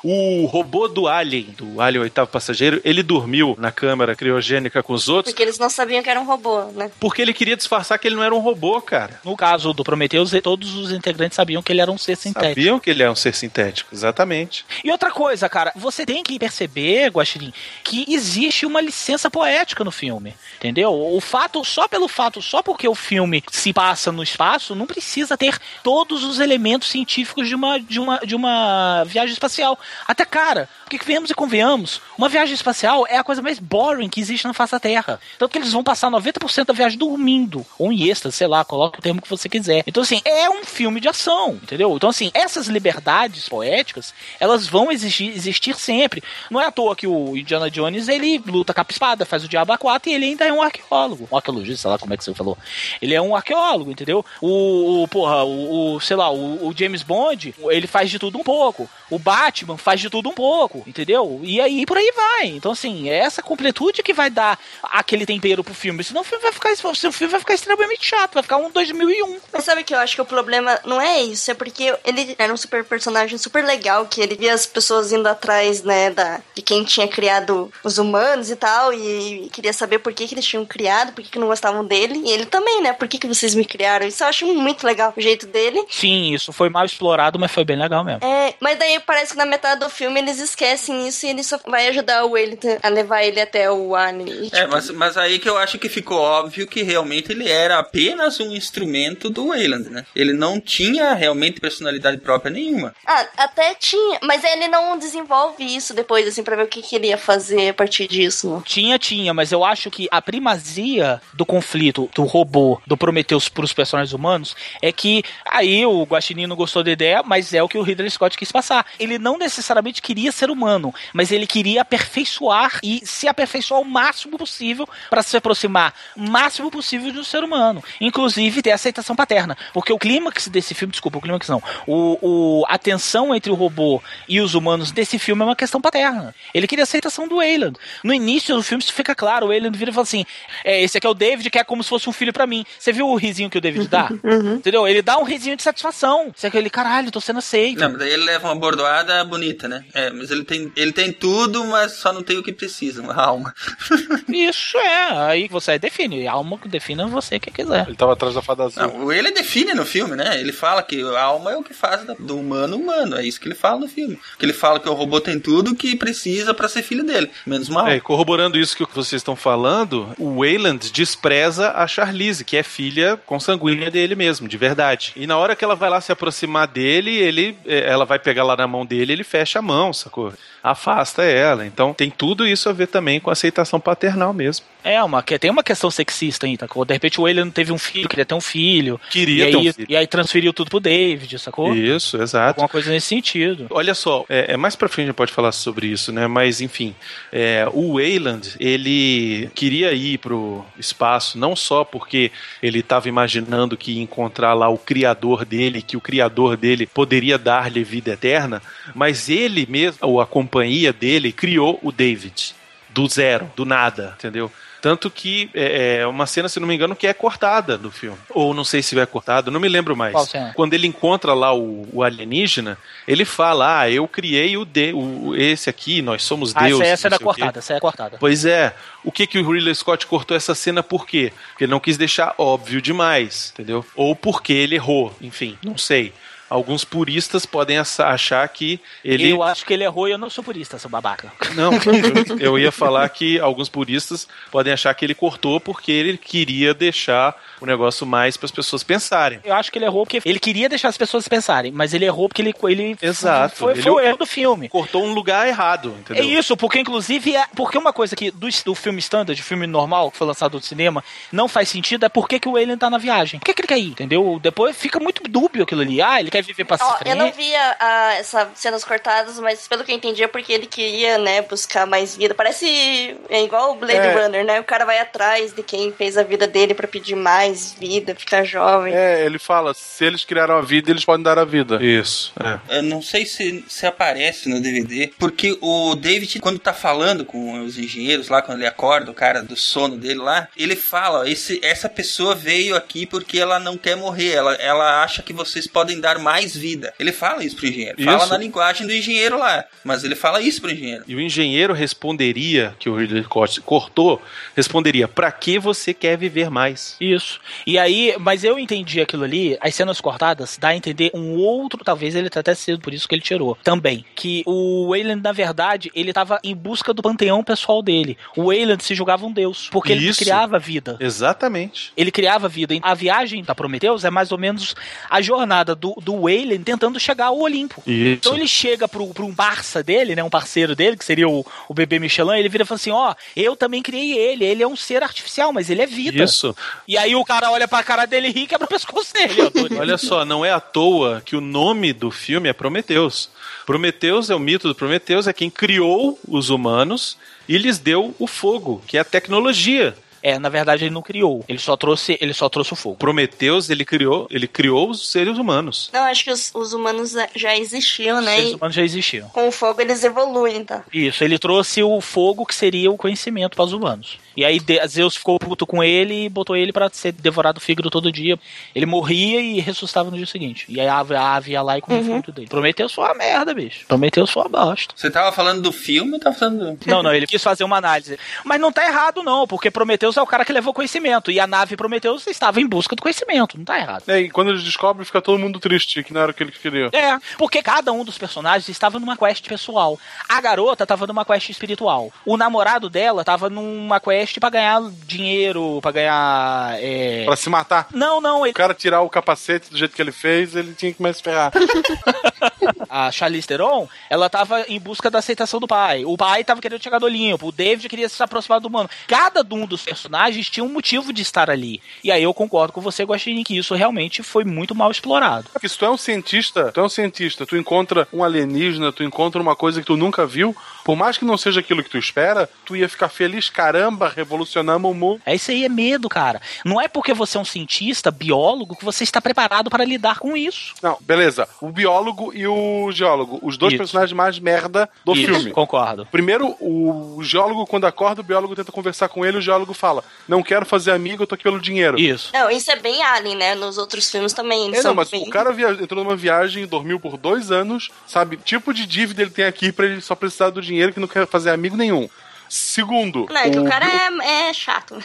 O 0.03 0.45
robô 0.45 0.87
do 0.87 1.07
Alien, 1.07 1.55
do 1.57 1.81
Alien 1.81 2.03
Oitavo 2.03 2.29
Passageiro, 2.29 2.81
ele 2.83 3.01
dormiu 3.01 3.55
na 3.59 3.71
câmara 3.71 4.15
criogênica 4.15 4.83
com 4.83 4.93
os 4.93 5.09
outros 5.09 5.33
Porque 5.33 5.43
eles 5.43 5.57
não 5.57 5.69
sabiam 5.69 6.03
que 6.03 6.09
era 6.09 6.19
um 6.19 6.25
robô, 6.25 6.65
né? 6.73 6.91
porque 6.99 7.21
ele 7.21 7.33
queria 7.33 7.55
disfarçar 7.55 7.97
que 7.97 8.07
ele 8.07 8.15
não 8.15 8.23
era 8.23 8.33
um 8.33 8.39
robô, 8.39 8.81
cara. 8.81 9.19
No 9.23 9.35
caso 9.35 9.73
do 9.73 9.83
Prometheus, 9.83 10.31
todos 10.43 10.75
os 10.75 10.91
integrantes 10.91 11.35
sabiam 11.35 11.61
que 11.61 11.71
ele 11.71 11.81
era 11.81 11.91
um 11.91 11.97
ser 11.97 12.15
sintético. 12.15 12.49
Sabiam 12.49 12.79
que 12.79 12.89
ele 12.89 13.03
é 13.03 13.09
um 13.09 13.15
ser 13.15 13.33
sintético, 13.33 13.93
exatamente. 13.93 14.65
E 14.83 14.91
outra 14.91 15.11
coisa, 15.11 15.47
cara, 15.49 15.71
você 15.75 16.05
tem 16.05 16.23
que 16.23 16.37
perceber, 16.37 17.09
Guaxinim, 17.09 17.53
que 17.83 18.05
existe 18.07 18.65
uma 18.65 18.81
licença 18.81 19.29
poética 19.29 19.83
no 19.83 19.91
filme, 19.91 20.35
entendeu? 20.57 20.91
O 20.91 21.19
fato, 21.21 21.63
só 21.63 21.87
pelo 21.87 22.07
fato, 22.07 22.41
só 22.41 22.61
porque 22.61 22.87
o 22.87 22.95
filme 22.95 23.43
se 23.51 23.73
passa 23.73 24.11
no 24.11 24.23
espaço, 24.23 24.75
não 24.75 24.85
precisa 24.85 25.37
ter 25.37 25.57
todos 25.83 26.23
os 26.23 26.39
elementos 26.39 26.89
científicos 26.89 27.47
de 27.47 27.55
uma, 27.55 27.79
de 27.79 27.99
uma, 27.99 28.19
de 28.19 28.35
uma 28.35 29.03
viagem 29.15 29.33
espacial. 29.33 29.79
Até, 30.07 30.25
cara, 30.25 30.67
porque 30.85 30.99
que 30.99 31.05
venhamos 31.05 31.31
e 31.31 31.33
convenhamos, 31.33 31.99
uma 32.15 32.29
viagem 32.29 32.53
espacial 32.53 33.05
é 33.09 33.17
a 33.17 33.23
coisa 33.23 33.41
mais 33.41 33.57
boring 33.57 34.07
que 34.07 34.21
existe 34.21 34.45
na 34.45 34.53
face 34.53 34.71
da 34.71 34.79
Terra. 34.79 35.19
Tanto 35.37 35.51
que 35.51 35.57
eles 35.57 35.73
vão 35.73 35.83
passar 35.83 36.11
90% 36.11 36.65
da 36.65 36.73
viagem 36.73 36.97
dormindo, 36.97 37.65
ou 37.77 37.91
em 37.91 38.07
êxtase, 38.07 38.37
sei 38.37 38.47
lá, 38.47 38.63
coloca 38.63 38.99
o 38.99 39.01
termo 39.01 39.21
que 39.21 39.29
você 39.29 39.49
quiser. 39.49 39.83
Então, 39.87 40.03
assim, 40.03 40.21
é 40.23 40.49
um 40.49 40.63
filme 40.63 41.01
de 41.01 41.09
ação, 41.09 41.59
entendeu? 41.61 41.93
Então, 41.95 42.09
assim, 42.09 42.29
essas 42.33 42.67
liberdades 42.67 43.49
poéticas, 43.49 44.13
elas 44.39 44.67
vão 44.67 44.91
existir, 44.91 45.29
existir 45.29 45.75
sempre. 45.75 46.23
Não 46.51 46.61
é 46.61 46.67
à 46.67 46.71
toa 46.71 46.95
que 46.95 47.07
o 47.07 47.35
Indiana 47.35 47.69
Jones, 47.69 48.07
ele 48.07 48.41
luta 48.45 48.73
capa 48.73 48.91
espada, 48.91 49.25
faz 49.25 49.43
o 49.43 49.47
diabo 49.49 49.73
a 49.73 49.77
quatro, 49.77 50.09
e 50.09 50.13
ele 50.13 50.25
ainda 50.25 50.45
é 50.45 50.53
um 50.53 50.61
arqueólogo. 50.61 51.27
Um 51.31 51.35
arqueologista, 51.35 51.81
sei 51.81 51.91
lá 51.91 51.97
como 51.97 52.13
é 52.13 52.17
que 52.17 52.23
você 52.23 52.33
falou. 52.35 52.57
Ele 53.01 53.15
é 53.15 53.21
um 53.21 53.35
arqueólogo, 53.35 53.89
entendeu? 53.89 54.23
O, 54.39 55.03
o 55.03 55.07
porra, 55.07 55.43
o, 55.43 55.95
o, 55.95 55.99
sei 55.99 56.15
lá, 56.15 56.29
o, 56.31 56.67
o 56.67 56.73
James 56.77 57.01
Bond, 57.01 57.55
ele 57.69 57.87
faz 57.87 58.09
de 58.09 58.19
tudo 58.19 58.37
um 58.37 58.43
pouco. 58.43 58.87
O 59.09 59.17
Batman 59.17 59.77
faz 59.77 59.99
de 59.99 60.09
tudo 60.09 60.29
um 60.29 60.33
pouco, 60.33 60.74
entendeu? 60.85 61.39
E 61.43 61.61
aí 61.61 61.85
por 61.85 61.97
aí 61.97 62.11
vai. 62.15 62.47
Então, 62.47 62.71
assim, 62.71 63.09
é 63.09 63.17
essa 63.17 63.41
completude 63.41 64.03
que 64.03 64.13
vai 64.13 64.29
dar 64.29 64.59
aquele 64.83 65.25
tempero 65.25 65.63
pro 65.63 65.73
filme. 65.73 66.03
Senão 66.03 66.21
o 66.21 66.23
filme 66.23 66.41
vai 66.43 66.51
ficar, 66.51 66.71
o 66.71 67.11
filme 67.11 67.31
vai 67.31 67.39
ficar 67.39 67.53
extremamente 67.53 68.05
chato, 68.05 68.33
vai 68.33 68.43
ficar 68.43 68.57
um 68.57 68.69
2001. 68.69 69.39
Mas 69.51 69.63
sabe 69.63 69.83
que 69.83 69.93
eu 69.93 69.99
acho 69.99 70.15
que 70.15 70.21
o 70.21 70.25
problema 70.25 70.79
não 70.85 71.01
é 71.01 71.21
isso, 71.21 71.49
é 71.51 71.53
porque 71.53 71.95
ele 72.03 72.35
era 72.37 72.53
um 72.53 72.57
super 72.57 72.83
personagem 72.83 73.37
super 73.37 73.63
legal, 73.63 74.05
que 74.05 74.21
ele 74.21 74.35
via 74.35 74.53
as 74.53 74.65
pessoas 74.65 75.11
indo 75.11 75.27
atrás, 75.27 75.83
né, 75.83 76.09
da, 76.09 76.41
de 76.53 76.61
quem 76.61 76.83
tinha 76.83 77.07
criado 77.07 77.71
os 77.83 77.97
humanos 77.97 78.49
e 78.49 78.55
tal, 78.55 78.93
e 78.93 79.49
queria 79.51 79.73
saber 79.73 79.99
por 79.99 80.13
que, 80.13 80.27
que 80.27 80.35
eles 80.35 80.45
tinham 80.45 80.65
criado, 80.65 81.13
por 81.13 81.23
que, 81.23 81.31
que 81.31 81.39
não 81.39 81.47
gostavam 81.47 81.85
dele, 81.85 82.21
e 82.25 82.31
ele 82.31 82.45
também, 82.45 82.81
né, 82.81 82.93
por 82.93 83.07
que, 83.07 83.17
que 83.17 83.27
vocês 83.27 83.55
me 83.55 83.65
criaram? 83.65 84.07
Isso 84.07 84.23
eu 84.23 84.27
acho 84.27 84.45
muito 84.45 84.85
legal, 84.85 85.13
o 85.15 85.21
jeito 85.21 85.47
dele. 85.47 85.83
Sim, 85.89 86.33
isso 86.33 86.51
foi 86.51 86.69
mal 86.69 86.85
explorado, 86.85 87.39
mas 87.39 87.51
foi 87.51 87.63
bem 87.63 87.77
legal 87.77 88.03
mesmo. 88.03 88.25
É, 88.25 88.53
mas 88.59 88.77
daí 88.77 88.99
parece 88.99 89.31
que 89.31 89.37
na 89.37 89.45
metade 89.45 89.79
do 89.79 89.89
filme 89.89 90.19
eles 90.19 90.39
esquecem 90.39 90.64
isso 90.73 91.25
e 91.25 91.29
ele 91.29 91.43
só 91.43 91.59
vai 91.67 91.87
ajudar 91.87 92.25
o 92.25 92.31
Wellington 92.31 92.77
a 92.81 92.89
levar 92.89 93.23
ele 93.23 93.39
até 93.39 93.71
o 93.71 93.95
Alien. 93.95 94.27
E, 94.27 94.47
É, 94.47 94.61
tipo, 94.61 94.71
mas, 94.71 94.89
mas 94.91 95.17
aí 95.17 95.39
que 95.39 95.49
eu 95.49 95.57
acho 95.57 95.77
que 95.77 95.89
ficou 95.89 96.17
óbvio 96.17 96.67
que 96.67 96.81
realmente 96.83 97.31
ele 97.31 97.49
era 97.49 97.79
apenas 97.79 98.39
um 98.39 98.55
instrumento 98.55 99.29
do 99.29 99.47
Wayland, 99.47 99.89
né? 99.89 100.05
Ele 100.15 100.33
não 100.33 100.59
tinha 100.59 101.13
realmente 101.13 101.59
personalidade 101.59 102.17
própria 102.17 102.51
nenhuma. 102.51 102.93
Ah, 103.05 103.25
até 103.37 103.73
tinha, 103.75 104.19
mas 104.23 104.43
ele 104.43 104.67
não 104.67 104.97
desenvolve 104.97 105.63
isso 105.63 105.93
depois, 105.93 106.27
assim, 106.27 106.43
pra 106.43 106.55
ver 106.55 106.63
o 106.63 106.67
que, 106.67 106.81
que 106.81 106.95
ele 106.95 107.07
ia 107.07 107.17
fazer 107.17 107.69
a 107.69 107.73
partir 107.73 108.07
disso. 108.07 108.61
Tinha, 108.65 108.97
tinha, 108.97 109.33
mas 109.33 109.51
eu 109.51 109.63
acho 109.63 109.89
que 109.91 110.07
a 110.11 110.21
primazia 110.21 111.21
do 111.33 111.45
conflito 111.45 112.09
do 112.13 112.23
robô 112.23 112.81
do 112.85 112.97
Prometheus 112.97 113.49
pros 113.49 113.73
personagens 113.73 114.13
humanos 114.13 114.55
é 114.81 114.91
que 114.91 115.23
aí 115.45 115.85
o 115.85 116.03
Guaxinim 116.03 116.47
não 116.47 116.55
gostou 116.55 116.83
da 116.83 116.91
ideia, 116.91 117.21
mas 117.23 117.53
é 117.53 117.61
o 117.61 117.67
que 117.67 117.77
o 117.77 117.81
Ridley 117.81 118.09
Scott 118.09 118.37
quis 118.37 118.51
passar. 118.51 118.85
Ele 118.99 119.17
não 119.17 119.37
necessariamente 119.37 120.01
queria 120.01 120.31
ser 120.31 120.49
humano, 120.55 120.93
mas 121.13 121.31
ele 121.31 121.45
queria 121.45 121.81
aperfeiçoar 121.81 122.79
e 122.81 123.01
se 123.05 123.27
aperfeiçoar 123.27 123.81
o 123.81 123.85
máximo 123.85 124.37
possível 124.37 124.87
para 125.09 125.21
se 125.21 125.37
aproximar 125.37 125.93
o 126.15 126.21
máximo 126.21 126.71
possível 126.71 127.11
do 127.11 127.23
ser 127.23 127.43
humano, 127.43 127.83
inclusive 127.99 128.61
ter 128.61 128.71
aceitação 128.71 129.15
paterna, 129.15 129.57
porque 129.73 129.93
o 129.93 129.99
clímax 129.99 130.47
desse 130.47 130.73
filme, 130.73 130.91
desculpa, 130.91 131.17
o 131.17 131.21
clímax 131.21 131.47
não, 131.49 131.61
o, 131.85 132.17
o 132.21 132.65
a 132.67 132.77
tensão 132.77 133.35
entre 133.35 133.51
o 133.51 133.55
robô 133.55 134.01
e 134.27 134.39
os 134.39 134.55
humanos 134.55 134.91
desse 134.91 135.19
filme 135.19 135.41
é 135.41 135.45
uma 135.45 135.55
questão 135.55 135.81
paterna. 135.81 136.33
Ele 136.53 136.67
queria 136.67 136.83
aceitação 136.83 137.27
do 137.27 137.37
Wayland. 137.37 137.77
No 138.03 138.13
início 138.13 138.55
do 138.55 138.63
filme 138.63 138.83
isso 138.83 138.93
fica 138.93 139.13
claro, 139.13 139.45
o 139.45 139.49
Wayland 139.49 139.77
vira 139.77 139.91
e 139.91 139.93
fala 139.93 140.03
assim: 140.03 140.25
é, 140.63 140.81
esse 140.81 140.97
aqui 140.97 141.05
é 141.05 141.09
o 141.09 141.13
David, 141.13 141.49
que 141.49 141.59
é 141.59 141.63
como 141.63 141.83
se 141.83 141.89
fosse 141.89 142.09
um 142.09 142.13
filho 142.13 142.31
para 142.31 142.47
mim. 142.47 142.65
Você 142.79 142.93
viu 142.93 143.07
o 143.07 143.15
risinho 143.15 143.49
que 143.49 143.57
o 143.57 143.61
David 143.61 143.87
dá? 143.87 144.09
Entendeu? 144.55 144.87
Ele 144.87 145.01
dá 145.01 145.17
um 145.17 145.23
risinho 145.23 145.55
de 145.55 145.63
satisfação. 145.63 146.31
Você 146.33 146.47
é 146.47 146.49
aquele 146.49 146.69
caralho, 146.69 147.11
tô 147.11 147.19
sendo 147.19 147.39
aceito. 147.39 147.79
Não, 147.79 147.89
mas 147.89 147.99
daí 147.99 148.11
ele 148.11 148.23
leva 148.23 148.47
uma 148.47 148.55
bordoada 148.55 149.23
bonita, 149.25 149.67
né? 149.67 149.83
É, 149.93 150.09
mas 150.11 150.31
ele 150.31 150.43
tem, 150.45 150.71
ele 150.75 150.91
tem 150.91 151.11
tudo, 151.11 151.65
mas 151.65 151.93
só 151.93 152.13
não 152.13 152.23
tem 152.23 152.37
o 152.37 152.43
que 152.43 152.53
precisa, 152.53 153.01
uma 153.01 153.15
alma. 153.15 153.53
Isso 154.29 154.77
é, 154.77 155.11
aí 155.27 155.47
você 155.47 155.77
define. 155.77 156.27
Alma 156.27 156.57
que 156.57 156.67
defina 156.67 157.07
você 157.07 157.39
que 157.39 157.51
quiser. 157.51 157.85
Ele 157.87 157.95
tava 157.95 158.13
atrás 158.13 158.35
da 158.35 158.41
fada 158.41 158.63
azul. 158.63 158.83
Não, 158.83 159.11
ele 159.11 159.31
define 159.31 159.73
no 159.73 159.85
filme, 159.85 160.15
né? 160.15 160.39
Ele 160.39 160.51
fala 160.51 160.81
que 160.81 161.01
a 161.01 161.21
alma 161.21 161.51
é 161.51 161.57
o 161.57 161.63
que 161.63 161.73
faz 161.73 162.05
do 162.19 162.39
humano 162.39 162.77
humano. 162.77 163.17
É 163.17 163.25
isso 163.25 163.39
que 163.39 163.47
ele 163.47 163.55
fala 163.55 163.81
no 163.81 163.87
filme. 163.87 164.19
Que 164.37 164.45
ele 164.45 164.53
fala 164.53 164.79
que 164.79 164.87
o 164.87 164.93
robô 164.93 165.19
tem 165.19 165.39
tudo 165.39 165.75
que 165.75 165.95
precisa 165.95 166.53
pra 166.53 166.67
ser 166.67 166.83
filho 166.83 167.03
dele, 167.03 167.29
menos 167.45 167.69
mal. 167.69 167.87
É, 167.87 167.97
e 167.97 168.01
corroborando 168.01 168.57
isso 168.57 168.75
que 168.75 168.85
vocês 168.93 169.19
estão 169.19 169.35
falando, 169.35 170.13
o 170.17 170.39
Wayland 170.39 170.91
despreza 170.91 171.71
a 171.71 171.87
Charlize, 171.87 172.43
que 172.43 172.57
é 172.57 172.63
filha 172.63 173.19
consanguínea 173.25 173.89
dele 173.89 174.15
mesmo, 174.15 174.47
de 174.47 174.57
verdade. 174.57 175.13
E 175.15 175.25
na 175.25 175.37
hora 175.37 175.55
que 175.55 175.63
ela 175.63 175.75
vai 175.75 175.89
lá 175.89 175.99
se 175.99 176.11
aproximar 176.11 176.67
dele, 176.67 177.11
ele, 177.11 177.57
eh, 177.65 177.85
ela 177.89 178.05
vai 178.05 178.19
pegar 178.19 178.43
lá 178.43 178.55
na 178.55 178.67
mão 178.67 178.85
dele, 178.85 179.13
ele 179.13 179.23
fecha 179.23 179.59
a 179.59 179.61
mão, 179.61 179.93
sacou? 179.93 180.33
Afasta 180.63 181.23
ela. 181.23 181.65
Então 181.65 181.93
tem 181.93 182.09
tudo 182.09 182.47
isso 182.47 182.69
a 182.69 182.73
ver 182.73 182.87
também 182.87 183.19
com 183.19 183.29
aceitação 183.29 183.79
paternal 183.79 184.33
mesmo. 184.33 184.65
É, 184.85 185.03
uma, 185.03 185.23
que 185.23 185.39
tem 185.39 185.49
uma 185.49 185.63
questão 185.63 185.89
sexista 185.89 186.45
aí, 186.45 186.55
tá? 186.55 186.67
De 186.67 186.93
repente 186.93 187.19
o 187.19 187.23
Wayland 187.23 187.45
não 187.45 187.51
teve 187.51 187.71
um 187.71 187.77
filho, 187.77 188.07
queria 188.07 188.23
ter 188.23 188.35
um 188.35 188.39
filho. 188.39 189.01
Queria 189.09 189.47
e 189.47 189.51
ter 189.51 189.57
aí, 189.57 189.69
um 189.69 189.73
filho. 189.73 189.87
E 189.89 189.97
aí 189.97 190.05
transferiu 190.05 190.53
tudo 190.53 190.69
pro 190.69 190.79
David, 190.79 191.39
sacou? 191.39 191.73
Isso, 191.73 192.21
exato. 192.21 192.59
Alguma 192.59 192.69
coisa 192.69 192.91
nesse 192.91 193.07
sentido. 193.07 193.65
Olha 193.71 193.95
só, 193.95 194.23
é, 194.29 194.53
é 194.53 194.57
mais 194.57 194.75
pra 194.75 194.87
frente 194.87 195.05
a 195.05 195.07
gente 195.07 195.15
pode 195.15 195.31
falar 195.31 195.51
sobre 195.53 195.87
isso, 195.87 196.11
né? 196.11 196.27
Mas 196.27 196.61
enfim, 196.61 196.93
é, 197.33 197.67
o 197.73 197.95
Wayland 197.95 198.55
ele 198.59 199.49
queria 199.55 199.91
ir 199.91 200.19
pro 200.19 200.63
espaço 200.77 201.35
não 201.35 201.55
só 201.55 201.83
porque 201.83 202.31
ele 202.61 202.81
estava 202.81 203.09
imaginando 203.09 203.75
que 203.75 203.93
ia 203.93 204.03
encontrar 204.03 204.53
lá 204.53 204.69
o 204.69 204.77
criador 204.77 205.45
dele, 205.45 205.81
que 205.81 205.97
o 205.97 206.01
criador 206.01 206.55
dele 206.55 206.85
poderia 206.85 207.39
dar-lhe 207.39 207.83
vida 207.83 208.11
eterna, 208.11 208.61
mas 208.93 209.29
ele 209.29 209.65
mesmo, 209.67 209.97
ou 210.01 210.21
a 210.21 210.27
companhia 210.27 210.93
dele, 210.93 211.31
criou 211.31 211.79
o 211.81 211.91
David 211.91 212.53
do 212.95 213.07
zero, 213.09 213.51
do 213.55 213.65
nada, 213.65 214.13
entendeu? 214.17 214.51
Tanto 214.85 215.09
que 215.09 215.49
é 215.51 215.95
é 216.01 216.05
uma 216.05 216.27
cena, 216.27 216.47
se 216.47 216.59
não 216.59 216.67
me 216.67 216.75
engano, 216.75 216.95
que 216.95 217.07
é 217.07 217.13
cortada 217.13 217.75
do 217.75 217.89
filme. 217.89 218.19
Ou 218.29 218.53
não 218.53 218.63
sei 218.63 218.83
se 218.83 218.97
é 218.99 219.05
cortada, 219.07 219.49
não 219.49 219.59
me 219.59 219.67
lembro 219.67 219.95
mais. 219.95 220.11
Qual 220.11 220.27
cena? 220.27 220.53
Quando 220.53 220.75
ele 220.75 220.85
encontra 220.85 221.33
lá 221.33 221.55
o, 221.55 221.87
o 221.91 222.03
alienígena, 222.03 222.77
ele 223.07 223.25
fala: 223.25 223.79
Ah, 223.79 223.89
eu 223.89 224.07
criei 224.07 224.55
o, 224.57 224.63
de, 224.63 224.93
o 224.93 225.35
esse 225.35 225.71
aqui, 225.71 226.03
nós 226.03 226.23
somos 226.23 226.55
Ah, 226.55 226.67
Deus. 226.67 226.81
essa, 226.81 226.91
essa 226.91 227.07
era 227.07 227.17
sei 227.17 227.25
o 227.25 227.33
quê." 227.33 227.41
cortada, 227.41 227.59
essa 227.59 227.73
é 227.73 227.79
cortada. 227.79 228.17
Pois 228.19 228.45
é. 228.45 228.75
O 229.03 229.11
que 229.11 229.25
que 229.25 229.39
o 229.39 229.51
Ridley 229.51 229.73
Scott 229.73 230.05
cortou 230.05 230.37
essa 230.37 230.53
cena 230.53 230.83
por 230.83 231.07
quê? 231.07 231.33
Porque 231.49 231.63
ele 231.63 231.71
não 231.71 231.79
quis 231.79 231.97
deixar 231.97 232.35
óbvio 232.37 232.79
demais, 232.79 233.51
entendeu? 233.53 233.83
Ou 233.95 234.15
porque 234.15 234.53
ele 234.53 234.75
errou, 234.75 235.15
enfim, 235.19 235.57
não 235.63 235.79
sei. 235.79 236.13
Alguns 236.49 236.83
puristas 236.85 237.45
podem 237.45 237.77
achar 237.79 238.47
que 238.49 238.79
ele 239.03 239.29
Eu 239.31 239.41
acho 239.41 239.65
que 239.65 239.73
ele 239.73 239.83
errou 239.83 240.07
e 240.07 240.11
eu 240.11 240.17
não 240.17 240.29
sou 240.29 240.43
purista, 240.43 240.77
seu 240.77 240.89
babaca. 240.89 241.31
não, 241.55 241.71
eu, 242.39 242.39
eu 242.39 242.59
ia 242.59 242.71
falar 242.71 243.07
que 243.09 243.39
alguns 243.39 243.67
puristas 243.67 244.27
podem 244.51 244.71
achar 244.71 244.93
que 244.93 245.03
ele 245.03 245.15
cortou 245.15 245.59
porque 245.59 245.91
ele 245.91 246.17
queria 246.17 246.73
deixar 246.73 247.35
o 247.59 247.65
negócio 247.65 248.05
mais 248.05 248.37
para 248.37 248.45
as 248.45 248.51
pessoas 248.51 248.83
pensarem. 248.83 249.39
Eu 249.43 249.53
acho 249.55 249.71
que 249.71 249.77
ele 249.79 249.85
errou 249.85 250.05
porque 250.05 250.21
ele 250.23 250.39
queria 250.39 250.69
deixar 250.69 250.89
as 250.89 250.97
pessoas 250.97 251.27
pensarem, 251.27 251.71
mas 251.71 251.93
ele 251.93 252.05
errou 252.05 252.29
porque 252.29 252.41
ele, 252.41 252.53
ele 252.69 252.97
Exato. 253.01 253.55
foi, 253.55 253.73
Ele- 253.73 253.81
foi 253.81 253.91
o 253.91 253.99
erro 253.99 254.17
do 254.17 254.25
filme. 254.25 254.69
Cortou 254.69 255.03
um 255.03 255.13
lugar 255.13 255.47
errado, 255.47 255.95
É 255.97 255.99
entendeu? 256.13 256.39
isso, 256.39 256.55
porque 256.55 256.79
inclusive 256.79 257.35
é, 257.35 257.45
porque 257.55 257.77
uma 257.77 257.91
coisa 257.91 258.15
que 258.15 258.29
do, 258.31 258.47
do 258.65 258.75
filme 258.75 258.99
standard, 258.99 259.41
filme 259.41 259.65
normal 259.65 260.11
que 260.11 260.17
foi 260.17 260.27
lançado 260.27 260.55
no 260.57 260.61
cinema, 260.63 261.03
não 261.31 261.47
faz 261.47 261.69
sentido 261.69 262.05
é 262.05 262.09
por 262.09 262.27
que, 262.27 262.39
que 262.39 262.47
o 262.47 262.55
Alien 262.55 262.77
tá 262.77 262.89
na 262.89 262.97
viagem. 262.97 263.39
Por 263.39 263.45
que, 263.47 263.53
que 263.53 263.61
ele 263.61 263.67
quer 263.67 263.79
ir? 263.79 263.89
Entendeu? 263.89 264.39
Depois 264.41 264.75
fica 264.77 264.99
muito 264.99 265.23
dúbio 265.27 265.63
aquilo 265.63 265.81
ali. 265.81 266.01
Ah, 266.01 266.19
ele 266.19 266.29
quer 266.35 266.43
viver 266.43 266.65
pra 266.65 266.77
Ó, 266.81 266.97
frente. 266.97 267.09
eu 267.09 267.15
não 267.15 267.31
vi 267.31 267.55
a- 267.55 267.75
a- 267.79 268.13
essas 268.15 268.47
cenas 268.55 268.83
cortadas, 268.83 269.39
mas 269.39 269.67
pelo 269.67 269.83
que 269.83 269.91
eu 269.91 269.95
entendi 269.95 270.23
é 270.23 270.27
porque 270.27 270.51
ele 270.53 270.65
queria, 270.67 271.17
né, 271.17 271.41
buscar 271.41 271.85
mais 271.85 272.15
vida. 272.15 272.33
Parece 272.33 273.15
é 273.29 273.43
igual 273.43 273.71
o 273.71 273.75
Blade 273.75 273.99
É. 274.07 274.13
Runner, 274.23 274.45
né? 274.45 274.59
O 274.59 274.63
cara 274.63 274.85
vai 274.85 274.99
atrás 274.99 275.53
de 275.53 275.63
quem 275.63 275.91
fez 275.91 276.17
a 276.17 276.23
vida 276.23 276.47
dele 276.47 276.73
pra 276.73 276.87
pedir 276.87 277.15
mais 277.15 277.73
vida, 277.79 278.15
ficar 278.15 278.43
jovem. 278.43 278.93
É, 278.93 279.25
ele 279.25 279.39
fala, 279.39 279.73
se 279.73 280.03
eles 280.05 280.23
criaram 280.25 280.57
a 280.57 280.61
vida, 280.61 280.91
eles 280.91 281.05
podem 281.05 281.23
dar 281.23 281.37
a 281.39 281.45
vida. 281.45 281.83
Isso. 281.83 282.33
é. 282.69 282.77
Eu 282.77 282.83
não 282.83 283.01
sei 283.01 283.25
se, 283.25 283.63
se 283.67 283.85
aparece 283.85 284.49
no 284.49 284.59
DVD, 284.61 285.11
porque 285.19 285.57
o 285.61 285.95
David, 285.95 286.39
quando 286.39 286.59
tá 286.59 286.73
falando 286.73 287.25
com 287.25 287.63
os 287.63 287.77
engenheiros 287.77 288.29
lá, 288.29 288.41
quando 288.41 288.59
ele 288.59 288.67
acorda, 288.67 289.11
o 289.11 289.13
cara 289.13 289.41
do 289.41 289.55
sono 289.55 289.97
dele 289.97 290.19
lá, 290.19 290.47
ele 290.57 290.75
fala: 290.75 291.29
esse, 291.29 291.59
essa 291.63 291.87
pessoa 291.89 292.35
veio 292.35 292.75
aqui 292.75 293.05
porque 293.05 293.39
ela 293.39 293.59
não 293.59 293.77
quer 293.77 293.95
morrer, 293.95 294.31
ela, 294.33 294.53
ela 294.55 295.03
acha 295.03 295.21
que 295.21 295.33
vocês 295.33 295.67
podem 295.67 295.99
dar 295.99 296.17
mais 296.25 296.57
vida. 296.57 296.91
Ele 296.99 297.11
fala 297.11 297.43
isso 297.43 297.55
pro 297.55 297.67
engenheiro, 297.67 298.03
fala 298.03 298.17
Isso. 298.17 298.29
na 298.29 298.37
linguagem 298.37 298.87
do 298.87 298.91
engenheiro 298.91 299.37
lá, 299.37 299.63
mas 299.83 300.03
ele 300.03 300.15
fala 300.15 300.41
isso 300.41 300.59
pro 300.59 300.71
engenheiro. 300.71 301.03
E 301.07 301.15
o 301.15 301.21
engenheiro 301.21 301.71
responderia, 301.71 302.75
que 302.79 302.89
o 302.89 302.95
Ridley 302.97 303.23
Scott 303.23 303.61
cortou, 303.61 304.19
responderia: 304.55 305.07
pra 305.07 305.31
que 305.31 305.59
você 305.59 305.93
quer 305.93 306.17
viver 306.17 306.49
mais? 306.49 306.97
Isso. 306.99 307.39
E 307.67 307.77
aí, 307.77 308.15
mas 308.19 308.43
eu 308.43 308.57
entendi 308.57 308.99
aquilo 308.99 309.23
ali, 309.23 309.55
as 309.61 309.75
cenas 309.75 310.01
cortadas, 310.01 310.57
dá 310.59 310.69
a 310.69 310.75
entender 310.75 311.11
um 311.13 311.35
outro, 311.35 311.83
talvez 311.83 312.15
ele 312.15 312.27
tenha 312.27 312.41
até 312.41 312.55
sido 312.55 312.79
por 312.79 312.91
isso 312.91 313.07
que 313.07 313.13
ele 313.13 313.21
tirou 313.21 313.55
também. 313.63 314.03
Que 314.15 314.41
o 314.47 314.89
Wayland, 314.89 315.21
na 315.21 315.31
verdade, 315.31 315.91
ele 315.93 316.11
tava 316.11 316.39
em 316.43 316.55
busca 316.55 316.91
do 316.91 317.03
panteão 317.03 317.43
pessoal 317.43 317.83
dele. 317.83 318.17
O 318.35 318.45
Wayland 318.45 318.83
se 318.83 318.95
julgava 318.95 319.27
um 319.27 319.31
deus, 319.31 319.69
porque 319.71 319.91
ele 319.91 320.07
Isso. 320.07 320.19
criava 320.19 320.57
vida. 320.57 320.97
Exatamente. 320.99 321.93
Ele 321.95 322.09
criava 322.09 322.47
vida. 322.47 322.73
A 322.81 322.95
viagem 322.95 323.43
da 323.43 323.53
Prometheus 323.53 324.03
é 324.03 324.09
mais 324.09 324.31
ou 324.31 324.39
menos 324.39 324.75
a 325.07 325.21
jornada 325.21 325.75
do, 325.75 325.93
do 326.01 326.14
Wayland 326.21 326.63
tentando 326.63 326.99
chegar 326.99 327.27
ao 327.27 327.39
Olimpo. 327.39 327.81
Isso. 327.85 328.13
Então 328.13 328.35
ele 328.35 328.47
chega 328.47 328.87
pro, 328.87 329.07
pro 329.13 329.25
um 329.25 329.33
parça 329.33 329.83
dele, 329.83 330.15
né? 330.15 330.23
Um 330.23 330.29
parceiro 330.29 330.75
dele, 330.75 330.97
que 330.97 331.05
seria 331.05 331.27
o, 331.27 331.45
o 331.67 331.73
bebê 331.73 331.99
Michelin, 331.99 332.37
ele 332.37 332.49
vira 332.49 332.63
e 332.63 332.67
fala 332.67 332.75
assim: 332.75 332.91
ó, 332.91 333.15
eu 333.35 333.55
também 333.55 333.81
criei 333.81 334.13
ele, 334.17 334.45
ele 334.45 334.63
é 334.63 334.67
um 334.67 334.75
ser 334.75 335.03
artificial, 335.03 335.51
mas 335.51 335.69
ele 335.69 335.81
é 335.81 335.87
vida. 335.87 336.23
Isso. 336.23 336.55
E 336.87 336.97
aí 336.97 337.15
o 337.15 337.23
cara 337.23 337.51
olha 337.51 337.67
pra 337.67 337.83
cara 337.83 338.05
dele 338.05 338.27
e 338.27 338.31
ri 338.31 338.43
e 338.43 338.47
quebra 338.47 338.65
o 338.65 338.69
pescoço 338.69 339.13
dele. 339.13 339.35
Olha 339.79 339.97
só, 339.97 340.25
não 340.25 340.43
é 340.45 340.51
à 340.51 340.59
toa 340.59 341.21
que 341.25 341.35
o 341.35 341.41
nome 341.41 341.93
do 341.93 342.11
filme 342.11 342.49
é 342.49 342.53
Prometeus. 342.53 343.29
Prometeus 343.65 344.29
é 344.29 344.35
o 344.35 344.39
mito 344.39 344.67
do 344.67 344.75
Prometeus, 344.75 345.27
é 345.27 345.33
quem 345.33 345.49
criou 345.49 346.19
os 346.27 346.49
humanos 346.49 347.17
e 347.47 347.57
lhes 347.57 347.79
deu 347.79 348.15
o 348.19 348.27
fogo, 348.27 348.81
que 348.87 348.97
é 348.97 349.01
a 349.01 349.05
tecnologia. 349.05 349.95
É, 350.27 350.39
na 350.39 350.49
verdade 350.49 350.85
ele 350.85 350.93
não 350.93 351.03
criou. 351.03 351.45
Ele 351.47 351.59
só 351.59 351.77
trouxe, 351.77 352.17
ele 352.19 352.33
só 352.33 352.49
trouxe 352.49 352.73
o 352.73 352.75
fogo. 352.75 352.95
Prometeus, 352.95 353.69
ele 353.69 353.85
criou, 353.85 354.27
ele 354.31 354.47
criou 354.47 354.89
os 354.89 355.11
seres 355.11 355.37
humanos. 355.37 355.91
Não, 355.93 356.01
acho 356.05 356.23
que 356.23 356.31
os, 356.31 356.49
os 356.55 356.73
humanos 356.73 357.13
já 357.35 357.55
existiam, 357.55 358.17
Os 358.17 358.25
né? 358.25 358.35
seres 358.37 358.51
E 358.51 358.55
humanos 358.55 358.75
já 358.75 358.81
existiam. 358.83 359.29
com 359.29 359.47
o 359.47 359.51
fogo 359.51 359.81
eles 359.81 360.03
evoluem, 360.03 360.65
tá? 360.65 360.83
Isso, 360.91 361.23
ele 361.23 361.37
trouxe 361.37 361.83
o 361.83 362.01
fogo 362.01 362.43
que 362.43 362.55
seria 362.55 362.89
o 362.89 362.97
conhecimento 362.97 363.55
para 363.55 363.65
os 363.65 363.71
humanos. 363.73 364.17
E 364.35 364.43
aí 364.43 364.59
Zeus 364.87 365.15
ficou 365.15 365.39
puto 365.39 365.65
com 365.65 365.83
ele 365.83 366.25
e 366.25 366.29
botou 366.29 366.55
ele 366.55 366.73
pra 366.73 366.89
ser 366.89 367.11
devorado 367.11 367.57
o 367.57 367.61
fígado 367.61 367.89
todo 367.89 368.11
dia. 368.11 368.37
Ele 368.73 368.85
morria 368.85 369.39
e 369.39 369.59
ressuscitava 369.59 370.11
no 370.11 370.17
dia 370.17 370.25
seguinte. 370.25 370.65
E 370.67 370.79
aí 370.79 370.87
a 370.87 370.97
ave, 370.97 371.15
a 371.15 371.35
ave 371.35 371.51
ia 371.51 371.61
lá 371.61 371.77
e 371.77 371.81
comia 371.81 372.01
o 372.01 372.05
fruto 372.05 372.31
dele. 372.31 372.47
Prometeu 372.47 372.89
só 372.89 373.03
uma 373.05 373.13
merda, 373.13 373.53
bicho. 373.53 373.85
Prometeu 373.87 374.25
só 374.27 374.41
uma 374.41 374.49
bosta. 374.49 374.93
Você 374.95 375.09
tava 375.09 375.31
falando 375.31 375.61
do 375.61 375.71
filme 375.71 376.13
ou 376.13 376.19
tava 376.19 376.35
falando 376.35 376.75
do... 376.75 376.89
Não, 376.89 377.01
não, 377.01 377.13
ele 377.13 377.27
quis 377.27 377.41
fazer 377.41 377.63
uma 377.63 377.77
análise. 377.77 378.19
Mas 378.43 378.59
não 378.59 378.71
tá 378.71 378.85
errado, 378.85 379.23
não, 379.23 379.47
porque 379.47 379.71
Prometeus 379.71 380.17
é 380.17 380.21
o 380.21 380.27
cara 380.27 380.43
que 380.43 380.53
levou 380.53 380.73
conhecimento. 380.73 381.31
E 381.31 381.39
a 381.39 381.47
nave 381.47 381.77
Prometeus 381.77 382.27
estava 382.27 382.59
em 382.59 382.67
busca 382.67 382.95
do 382.95 383.01
conhecimento. 383.01 383.57
Não 383.57 383.65
tá 383.65 383.79
errado. 383.79 384.03
É, 384.07 384.21
e 384.21 384.29
quando 384.29 384.49
eles 384.49 384.63
descobrem, 384.63 385.05
fica 385.05 385.21
todo 385.21 385.39
mundo 385.39 385.59
triste, 385.59 386.03
que 386.03 386.13
não 386.13 386.21
era 386.21 386.31
o 386.31 386.33
que 386.33 386.43
ele 386.43 386.51
queria. 386.51 386.89
É, 386.91 387.17
porque 387.37 387.61
cada 387.61 387.91
um 387.91 388.03
dos 388.03 388.17
personagens 388.17 388.67
estava 388.67 388.99
numa 388.99 389.15
quest 389.15 389.47
pessoal. 389.47 389.99
A 390.27 390.41
garota 390.41 390.83
estava 390.83 391.07
numa 391.07 391.23
quest 391.23 391.49
espiritual. 391.49 392.11
O 392.25 392.37
namorado 392.37 392.89
dela 392.89 393.21
estava 393.21 393.49
numa 393.49 393.99
quest 393.99 394.24
teste 394.25 394.39
pra 394.39 394.49
ganhar 394.49 394.81
dinheiro, 395.05 395.79
pra 395.81 395.91
ganhar. 395.91 396.77
É... 396.81 397.25
Pra 397.25 397.35
se 397.35 397.49
matar. 397.49 397.87
Não, 397.93 398.19
não, 398.19 398.43
ele... 398.45 398.51
O 398.51 398.55
cara 398.55 398.73
tirar 398.73 399.01
o 399.01 399.09
capacete 399.09 399.69
do 399.69 399.77
jeito 399.77 399.95
que 399.95 400.01
ele 400.01 400.11
fez, 400.11 400.55
ele 400.55 400.73
tinha 400.73 400.91
que 400.91 401.01
mais 401.01 401.21
ferrar. 401.21 401.51
a 402.89 403.11
Charlize 403.11 403.47
Theron, 403.47 403.87
ela 404.09 404.29
tava 404.29 404.61
em 404.67 404.79
busca 404.79 405.11
da 405.11 405.19
aceitação 405.19 405.59
do 405.59 405.67
pai. 405.67 406.03
O 406.05 406.17
pai 406.17 406.43
tava 406.43 406.61
querendo 406.61 406.81
chegar 406.81 406.99
do 406.99 407.05
Olimpo, 407.05 407.47
o 407.47 407.51
David 407.51 407.87
queria 407.87 408.09
se 408.09 408.21
aproximar 408.21 408.59
do 408.59 408.67
humano. 408.67 408.89
Cada 409.07 409.45
um 409.53 409.65
dos 409.65 409.83
personagens 409.83 410.49
tinha 410.49 410.63
um 410.63 410.69
motivo 410.69 411.13
de 411.13 411.21
estar 411.21 411.49
ali. 411.49 411.81
E 412.03 412.11
aí 412.11 412.23
eu 412.23 412.33
concordo 412.33 412.73
com 412.73 412.81
você, 412.81 413.03
Guaxinim, 413.03 413.43
que 413.43 413.57
isso 413.57 413.75
realmente 413.75 414.23
foi 414.23 414.43
muito 414.43 414.73
mal 414.73 414.89
explorado. 414.89 415.49
Porque 415.53 415.69
se 415.69 415.77
tu 415.77 415.85
é 415.85 415.89
um 415.89 415.97
cientista, 415.97 416.71
tu 416.71 416.79
é 416.79 416.83
um 416.83 416.89
cientista, 416.89 417.45
tu 417.45 417.55
encontra 417.55 418.07
um 418.11 418.23
alienígena, 418.23 418.91
tu 418.91 419.03
encontra 419.03 419.41
uma 419.41 419.55
coisa 419.55 419.79
que 419.79 419.85
tu 419.85 419.97
nunca 419.97 420.25
viu, 420.25 420.55
por 420.83 420.95
mais 420.95 421.17
que 421.17 421.25
não 421.25 421.37
seja 421.37 421.59
aquilo 421.59 421.83
que 421.83 421.89
tu 421.89 421.97
espera, 421.97 422.49
tu 422.65 422.75
ia 422.75 422.89
ficar 422.89 423.09
feliz, 423.09 423.49
caramba, 423.49 424.07
revolucionamos 424.15 424.89
o 424.89 424.93
mundo. 424.93 425.21
É 425.25 425.35
isso 425.35 425.51
aí, 425.51 425.65
é 425.65 425.69
medo, 425.69 426.07
cara. 426.09 426.41
Não 426.63 426.79
é 426.79 426.87
porque 426.87 427.13
você 427.13 427.37
é 427.37 427.41
um 427.41 427.45
cientista, 427.45 428.11
biólogo, 428.11 428.75
que 428.75 428.85
você 428.85 429.03
está 429.03 429.21
preparado 429.21 429.69
para 429.69 429.83
lidar 429.83 430.19
com 430.19 430.35
isso. 430.35 430.73
Não, 430.81 430.97
beleza. 431.01 431.47
O 431.61 431.69
biólogo 431.69 432.31
e 432.33 432.47
o 432.47 432.91
geólogo, 432.91 433.39
os 433.41 433.57
dois 433.57 433.73
Isso. 433.73 433.79
personagens 433.79 434.13
mais 434.13 434.39
merda 434.39 434.89
do 435.03 435.13
Isso, 435.13 435.25
filme. 435.33 435.51
Concordo. 435.51 436.07
Primeiro, 436.11 436.55
o 436.59 437.19
geólogo, 437.23 437.65
quando 437.65 437.85
acorda, 437.85 438.21
o 438.21 438.23
biólogo 438.23 438.55
tenta 438.55 438.71
conversar 438.71 439.09
com 439.09 439.25
ele, 439.25 439.37
o 439.37 439.41
geólogo 439.41 439.73
fala: 439.73 440.03
Não 440.27 440.41
quero 440.43 440.65
fazer 440.65 440.91
amigo, 440.91 441.23
eu 441.23 441.27
tô 441.27 441.35
aqui 441.35 441.43
pelo 441.43 441.59
dinheiro. 441.59 441.99
Isso. 441.99 442.29
Não, 442.33 442.49
isso 442.49 442.71
é 442.71 442.75
bem 442.75 443.03
Alien, 443.03 443.35
né? 443.35 443.55
Nos 443.55 443.77
outros 443.77 444.09
filmes 444.09 444.33
também. 444.33 444.73
É, 444.75 444.81
são 444.81 444.91
não, 444.91 444.95
mas 444.95 445.09
bem... 445.09 445.23
o 445.23 445.29
cara 445.29 445.51
via- 445.51 445.71
entrou 445.81 446.03
numa 446.03 446.15
viagem, 446.15 446.65
dormiu 446.65 446.99
por 446.99 447.17
dois 447.17 447.51
anos, 447.51 447.89
sabe? 448.07 448.37
Tipo 448.37 448.73
de 448.73 448.85
dívida 448.85 449.21
ele 449.21 449.31
tem 449.31 449.45
aqui 449.45 449.71
pra 449.71 449.85
ele 449.85 450.01
só 450.01 450.15
precisar 450.15 450.49
do 450.49 450.61
dinheiro 450.61 450.93
que 450.93 450.99
não 450.99 451.07
quer 451.07 451.27
fazer 451.27 451.49
amigo 451.49 451.75
nenhum. 451.75 452.07
Segundo, 452.49 453.25
Não, 453.29 453.37
é 453.41 453.49
que 453.49 453.59
o 453.59 453.65
cara 453.65 453.85
bi- 453.85 454.21
é, 454.23 454.49
é 454.49 454.53
chato. 454.53 454.97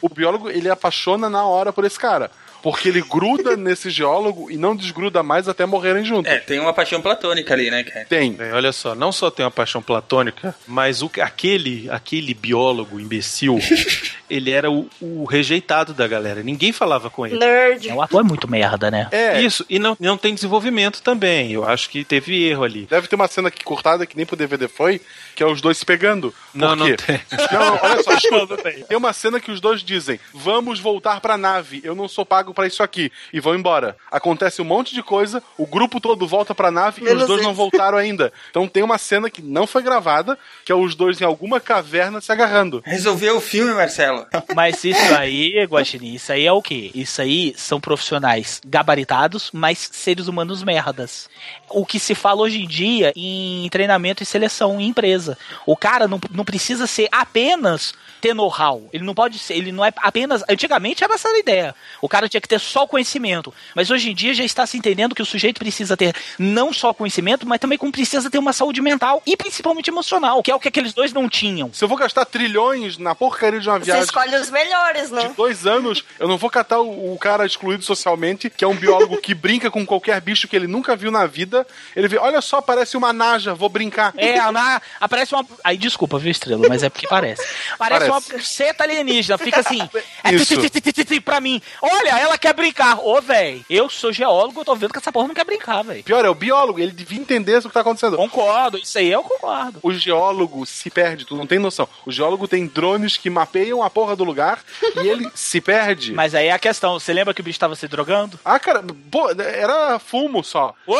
o 0.00 0.08
biólogo 0.08 0.48
ele 0.50 0.68
apaixona 0.68 1.28
na 1.30 1.44
hora 1.44 1.72
por 1.72 1.84
esse 1.84 1.98
cara. 1.98 2.30
Porque 2.62 2.88
ele 2.88 3.02
gruda 3.02 3.56
nesse 3.58 3.90
geólogo 3.90 4.50
e 4.50 4.56
não 4.56 4.76
desgruda 4.76 5.22
mais 5.22 5.48
até 5.48 5.66
morrerem 5.66 6.04
juntos. 6.04 6.30
É, 6.30 6.38
tem 6.38 6.60
uma 6.60 6.72
paixão 6.72 7.00
platônica 7.00 7.52
ali, 7.52 7.70
né, 7.70 7.82
cara? 7.84 8.06
Tem. 8.06 8.36
É, 8.38 8.52
olha 8.52 8.72
só, 8.72 8.94
não 8.94 9.12
só 9.12 9.30
tem 9.30 9.44
uma 9.44 9.50
paixão 9.50 9.82
platônica, 9.82 10.54
mas 10.66 11.02
o, 11.02 11.10
aquele, 11.20 11.88
aquele 11.90 12.34
biólogo 12.34 13.00
imbecil, 13.00 13.58
ele 14.30 14.50
era 14.50 14.70
o, 14.70 14.88
o 15.00 15.24
rejeitado 15.24 15.92
da 15.92 16.06
galera. 16.06 16.42
Ninguém 16.42 16.72
falava 16.72 17.10
com 17.10 17.26
ele. 17.26 17.38
Nerd. 17.38 17.88
O 17.88 18.00
ator 18.00 18.20
é 18.20 18.24
muito 18.24 18.48
merda, 18.48 18.90
né? 18.90 19.08
É. 19.10 19.40
Isso, 19.40 19.64
e 19.68 19.78
não, 19.78 19.96
não 19.98 20.16
tem 20.16 20.34
desenvolvimento 20.34 21.02
também. 21.02 21.52
Eu 21.52 21.64
acho 21.64 21.90
que 21.90 22.04
teve 22.04 22.44
erro 22.44 22.64
ali. 22.64 22.86
Deve 22.88 23.08
ter 23.08 23.16
uma 23.16 23.28
cena 23.28 23.48
aqui 23.48 23.64
cortada 23.64 24.06
que 24.06 24.16
nem 24.16 24.24
pro 24.24 24.36
DVD 24.36 24.68
foi, 24.68 25.00
que 25.34 25.42
é 25.42 25.46
os 25.46 25.60
dois 25.60 25.78
se 25.78 25.84
pegando. 25.84 26.32
Por 26.52 26.58
Não, 26.62 26.76
não 26.76 26.86
tem. 26.96 27.20
Não, 27.50 27.58
não, 27.58 27.78
olha 27.82 28.02
só, 28.02 28.14
escuta. 28.14 28.56
Tem 28.56 28.96
uma 28.96 29.12
cena 29.12 29.40
que 29.40 29.50
os 29.50 29.60
dois 29.60 29.82
dizem: 29.82 30.20
Vamos 30.32 30.78
voltar 30.78 31.20
pra 31.20 31.36
nave, 31.36 31.80
eu 31.82 31.94
não 31.94 32.08
sou 32.08 32.24
pago 32.24 32.51
pra 32.52 32.66
isso 32.66 32.82
aqui. 32.82 33.10
E 33.32 33.40
vão 33.40 33.54
embora. 33.54 33.96
Acontece 34.10 34.60
um 34.60 34.64
monte 34.64 34.94
de 34.94 35.02
coisa, 35.02 35.42
o 35.56 35.66
grupo 35.66 36.00
todo 36.00 36.26
volta 36.26 36.54
pra 36.54 36.70
nave 36.70 37.00
e 37.00 37.04
Menos 37.04 37.22
os 37.22 37.28
dois 37.28 37.42
não 37.42 37.50
eles. 37.50 37.56
voltaram 37.56 37.98
ainda. 37.98 38.32
Então 38.50 38.66
tem 38.68 38.82
uma 38.82 38.98
cena 38.98 39.30
que 39.30 39.42
não 39.42 39.66
foi 39.66 39.82
gravada, 39.82 40.38
que 40.64 40.72
é 40.72 40.74
os 40.74 40.94
dois 40.94 41.20
em 41.20 41.24
alguma 41.24 41.60
caverna 41.60 42.20
se 42.20 42.30
agarrando. 42.32 42.82
Resolveu 42.84 43.36
o 43.36 43.40
filme, 43.40 43.72
Marcelo. 43.72 44.26
Mas 44.54 44.84
isso 44.84 45.14
aí, 45.14 45.62
Guaxinim, 45.64 46.14
isso 46.14 46.32
aí 46.32 46.46
é 46.46 46.52
o 46.52 46.62
quê? 46.62 46.90
Isso 46.94 47.20
aí 47.20 47.54
são 47.56 47.80
profissionais 47.80 48.60
gabaritados, 48.66 49.50
mas 49.52 49.88
seres 49.92 50.28
humanos 50.28 50.62
merdas. 50.62 51.28
O 51.70 51.86
que 51.86 51.98
se 51.98 52.14
fala 52.14 52.42
hoje 52.42 52.62
em 52.62 52.66
dia 52.66 53.12
em 53.16 53.68
treinamento 53.70 54.22
e 54.22 54.26
seleção 54.26 54.80
em 54.80 54.88
empresa. 54.88 55.38
O 55.66 55.76
cara 55.76 56.06
não, 56.08 56.20
não 56.30 56.44
precisa 56.44 56.86
ser 56.86 57.08
apenas 57.10 57.94
ter 58.20 58.34
know-how. 58.34 58.88
Ele 58.92 59.04
não 59.04 59.14
pode 59.14 59.38
ser, 59.38 59.54
ele 59.54 59.72
não 59.72 59.84
é 59.84 59.92
apenas. 59.96 60.44
Antigamente 60.48 61.02
era 61.02 61.14
essa 61.14 61.28
a 61.28 61.38
ideia. 61.38 61.74
O 62.00 62.08
cara 62.08 62.28
tinha 62.28 62.40
que 62.42 62.48
ter 62.48 62.60
só 62.60 62.86
conhecimento. 62.86 63.52
Mas 63.74 63.90
hoje 63.90 64.10
em 64.10 64.14
dia 64.14 64.34
já 64.34 64.44
está 64.44 64.66
se 64.66 64.76
entendendo 64.76 65.14
que 65.14 65.22
o 65.22 65.26
sujeito 65.26 65.58
precisa 65.58 65.96
ter 65.96 66.14
não 66.38 66.72
só 66.72 66.92
conhecimento, 66.92 67.46
mas 67.46 67.60
também 67.60 67.78
como 67.78 67.92
precisa 67.92 68.30
ter 68.30 68.38
uma 68.38 68.52
saúde 68.52 68.80
mental 68.82 69.22
e 69.26 69.36
principalmente 69.36 69.88
emocional, 69.88 70.42
que 70.42 70.50
é 70.50 70.54
o 70.54 70.60
que 70.60 70.68
aqueles 70.68 70.92
dois 70.92 71.12
não 71.12 71.28
tinham. 71.28 71.72
Se 71.72 71.84
eu 71.84 71.88
vou 71.88 71.96
gastar 71.96 72.24
trilhões 72.24 72.98
na 72.98 73.14
porcaria 73.14 73.60
de 73.60 73.68
uma 73.68 73.78
Você 73.78 73.86
viagem. 73.86 74.04
escolhe 74.04 74.36
os 74.36 74.50
melhores, 74.50 75.08
de 75.08 75.14
né? 75.14 75.32
dois 75.36 75.66
anos, 75.66 76.04
eu 76.18 76.28
não 76.28 76.36
vou 76.36 76.50
catar 76.50 76.80
o, 76.80 77.14
o 77.14 77.18
cara 77.18 77.46
excluído 77.46 77.84
socialmente, 77.84 78.50
que 78.50 78.64
é 78.64 78.68
um 78.68 78.74
biólogo 78.74 79.16
que 79.18 79.34
brinca 79.34 79.70
com 79.70 79.86
qualquer 79.86 80.20
bicho 80.20 80.48
que 80.48 80.56
ele 80.56 80.66
nunca 80.66 80.94
viu 80.96 81.10
na 81.10 81.26
vida. 81.26 81.66
Ele 81.94 82.08
vê, 82.08 82.18
olha 82.18 82.40
só, 82.40 82.60
parece 82.60 82.96
uma 82.96 83.12
naja, 83.12 83.54
vou 83.54 83.68
brincar. 83.68 84.12
É, 84.16 84.38
a 84.38 84.50
na, 84.52 84.82
aparece 85.00 85.34
uma. 85.34 85.46
Aí, 85.62 85.76
desculpa, 85.76 86.18
viu, 86.18 86.30
estrela, 86.30 86.66
mas 86.68 86.82
é 86.82 86.90
porque 86.90 87.06
parece. 87.06 87.42
Parece, 87.78 88.06
Parece. 88.06 88.10
uma 88.10 88.20
buceta 88.20 88.84
alienígena, 88.84 89.38
fica 89.38 89.60
assim. 89.60 89.88
É 90.24 90.34
Isso. 90.34 90.56
ti, 90.56 91.20
pra 91.20 91.40
mim. 91.40 91.60
Olha, 91.80 92.18
ela 92.18 92.31
quer 92.38 92.52
brincar. 92.54 92.98
Ô, 93.00 93.20
véi, 93.20 93.64
eu 93.68 93.88
sou 93.88 94.12
geólogo, 94.12 94.60
eu 94.60 94.64
tô 94.64 94.74
vendo 94.74 94.92
que 94.92 94.98
essa 94.98 95.12
porra 95.12 95.28
não 95.28 95.34
quer 95.34 95.44
brincar, 95.44 95.82
véi. 95.82 96.02
Pior, 96.02 96.24
é 96.24 96.28
o 96.28 96.34
biólogo, 96.34 96.78
ele 96.80 96.92
devia 96.92 97.20
entender 97.20 97.58
o 97.58 97.62
que 97.62 97.68
tá 97.70 97.80
acontecendo. 97.80 98.16
Concordo, 98.16 98.78
isso 98.78 98.98
aí 98.98 99.10
eu 99.10 99.22
concordo. 99.22 99.78
O 99.82 99.92
geólogo 99.92 100.64
se 100.66 100.90
perde, 100.90 101.24
tu 101.24 101.36
não 101.36 101.46
tem 101.46 101.58
noção. 101.58 101.88
O 102.06 102.10
geólogo 102.12 102.46
tem 102.48 102.66
drones 102.66 103.16
que 103.16 103.30
mapeiam 103.30 103.82
a 103.82 103.90
porra 103.90 104.14
do 104.16 104.24
lugar 104.24 104.58
e 105.02 105.08
ele 105.08 105.30
se 105.34 105.60
perde. 105.60 106.12
Mas 106.12 106.34
aí 106.34 106.46
é 106.48 106.52
a 106.52 106.58
questão, 106.58 106.98
você 106.98 107.12
lembra 107.12 107.32
que 107.34 107.40
o 107.40 107.44
bicho 107.44 107.58
tava 107.58 107.74
se 107.76 107.86
drogando? 107.88 108.38
Ah, 108.44 108.58
cara, 108.58 108.82
pô, 109.10 109.30
era 109.30 109.98
fumo 109.98 110.42
só. 110.44 110.74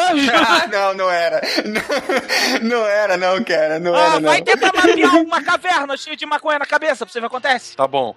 Ah, 0.53 0.67
não, 0.67 0.95
não 0.95 1.11
era. 1.11 1.41
Não, 2.63 2.69
não 2.81 2.87
era, 2.87 3.17
não, 3.17 3.43
cara. 3.45 3.79
Não 3.79 3.95
Ah, 3.95 4.01
era, 4.01 4.21
não. 4.21 4.29
vai 4.29 4.43
tentar 4.43 4.73
mapear 4.75 5.15
uma 5.17 5.43
caverna 5.43 5.97
cheia 5.97 6.17
de 6.17 6.27
maconha 6.27 6.59
na 6.59 6.67
cabeça 6.67 7.05
pra 7.05 7.13
você 7.13 7.21
ver 7.21 7.27
o 7.27 7.31
que 7.31 7.37
acontece. 7.37 7.77
Tá 7.77 7.87
bom. 7.87 8.15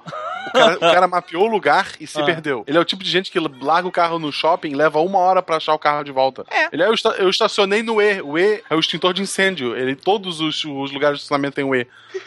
O 0.47 0.51
cara, 0.51 0.75
o 0.75 0.79
cara 0.79 1.07
mapeou 1.07 1.43
o 1.43 1.47
lugar 1.47 1.87
e 1.99 2.07
se 2.07 2.19
Ah. 2.19 2.25
perdeu. 2.25 2.63
Ele 2.67 2.77
é 2.77 2.81
o 2.81 2.85
tipo 2.85 3.03
de 3.05 3.11
gente 3.11 3.31
que 3.31 3.39
larga 3.39 3.87
o 3.87 3.91
carro 3.91 4.19
no 4.19 4.31
shopping 4.31 4.69
e 4.71 4.75
leva 4.75 4.99
uma 4.99 5.19
hora 5.19 5.41
pra 5.41 5.57
achar 5.57 5.73
o 5.73 5.79
carro 5.79 6.03
de 6.03 6.11
volta. 6.11 6.43
É. 6.51 6.67
Ele 6.71 6.83
é, 6.83 6.87
eu, 6.87 6.93
esta- 6.93 7.15
eu 7.17 7.29
estacionei 7.29 7.81
no 7.83 8.01
E. 8.01 8.21
O 8.21 8.37
E 8.37 8.63
é 8.69 8.75
o 8.75 8.79
extintor 8.79 9.13
de 9.13 9.21
incêndio. 9.21 9.75
Ele, 9.77 9.95
todos 9.95 10.39
os, 10.41 10.65
os 10.65 10.91
lugares 10.91 11.17
de 11.19 11.23
estacionamento 11.23 11.55
têm 11.55 11.63
o 11.65 11.73
E. 11.75 11.87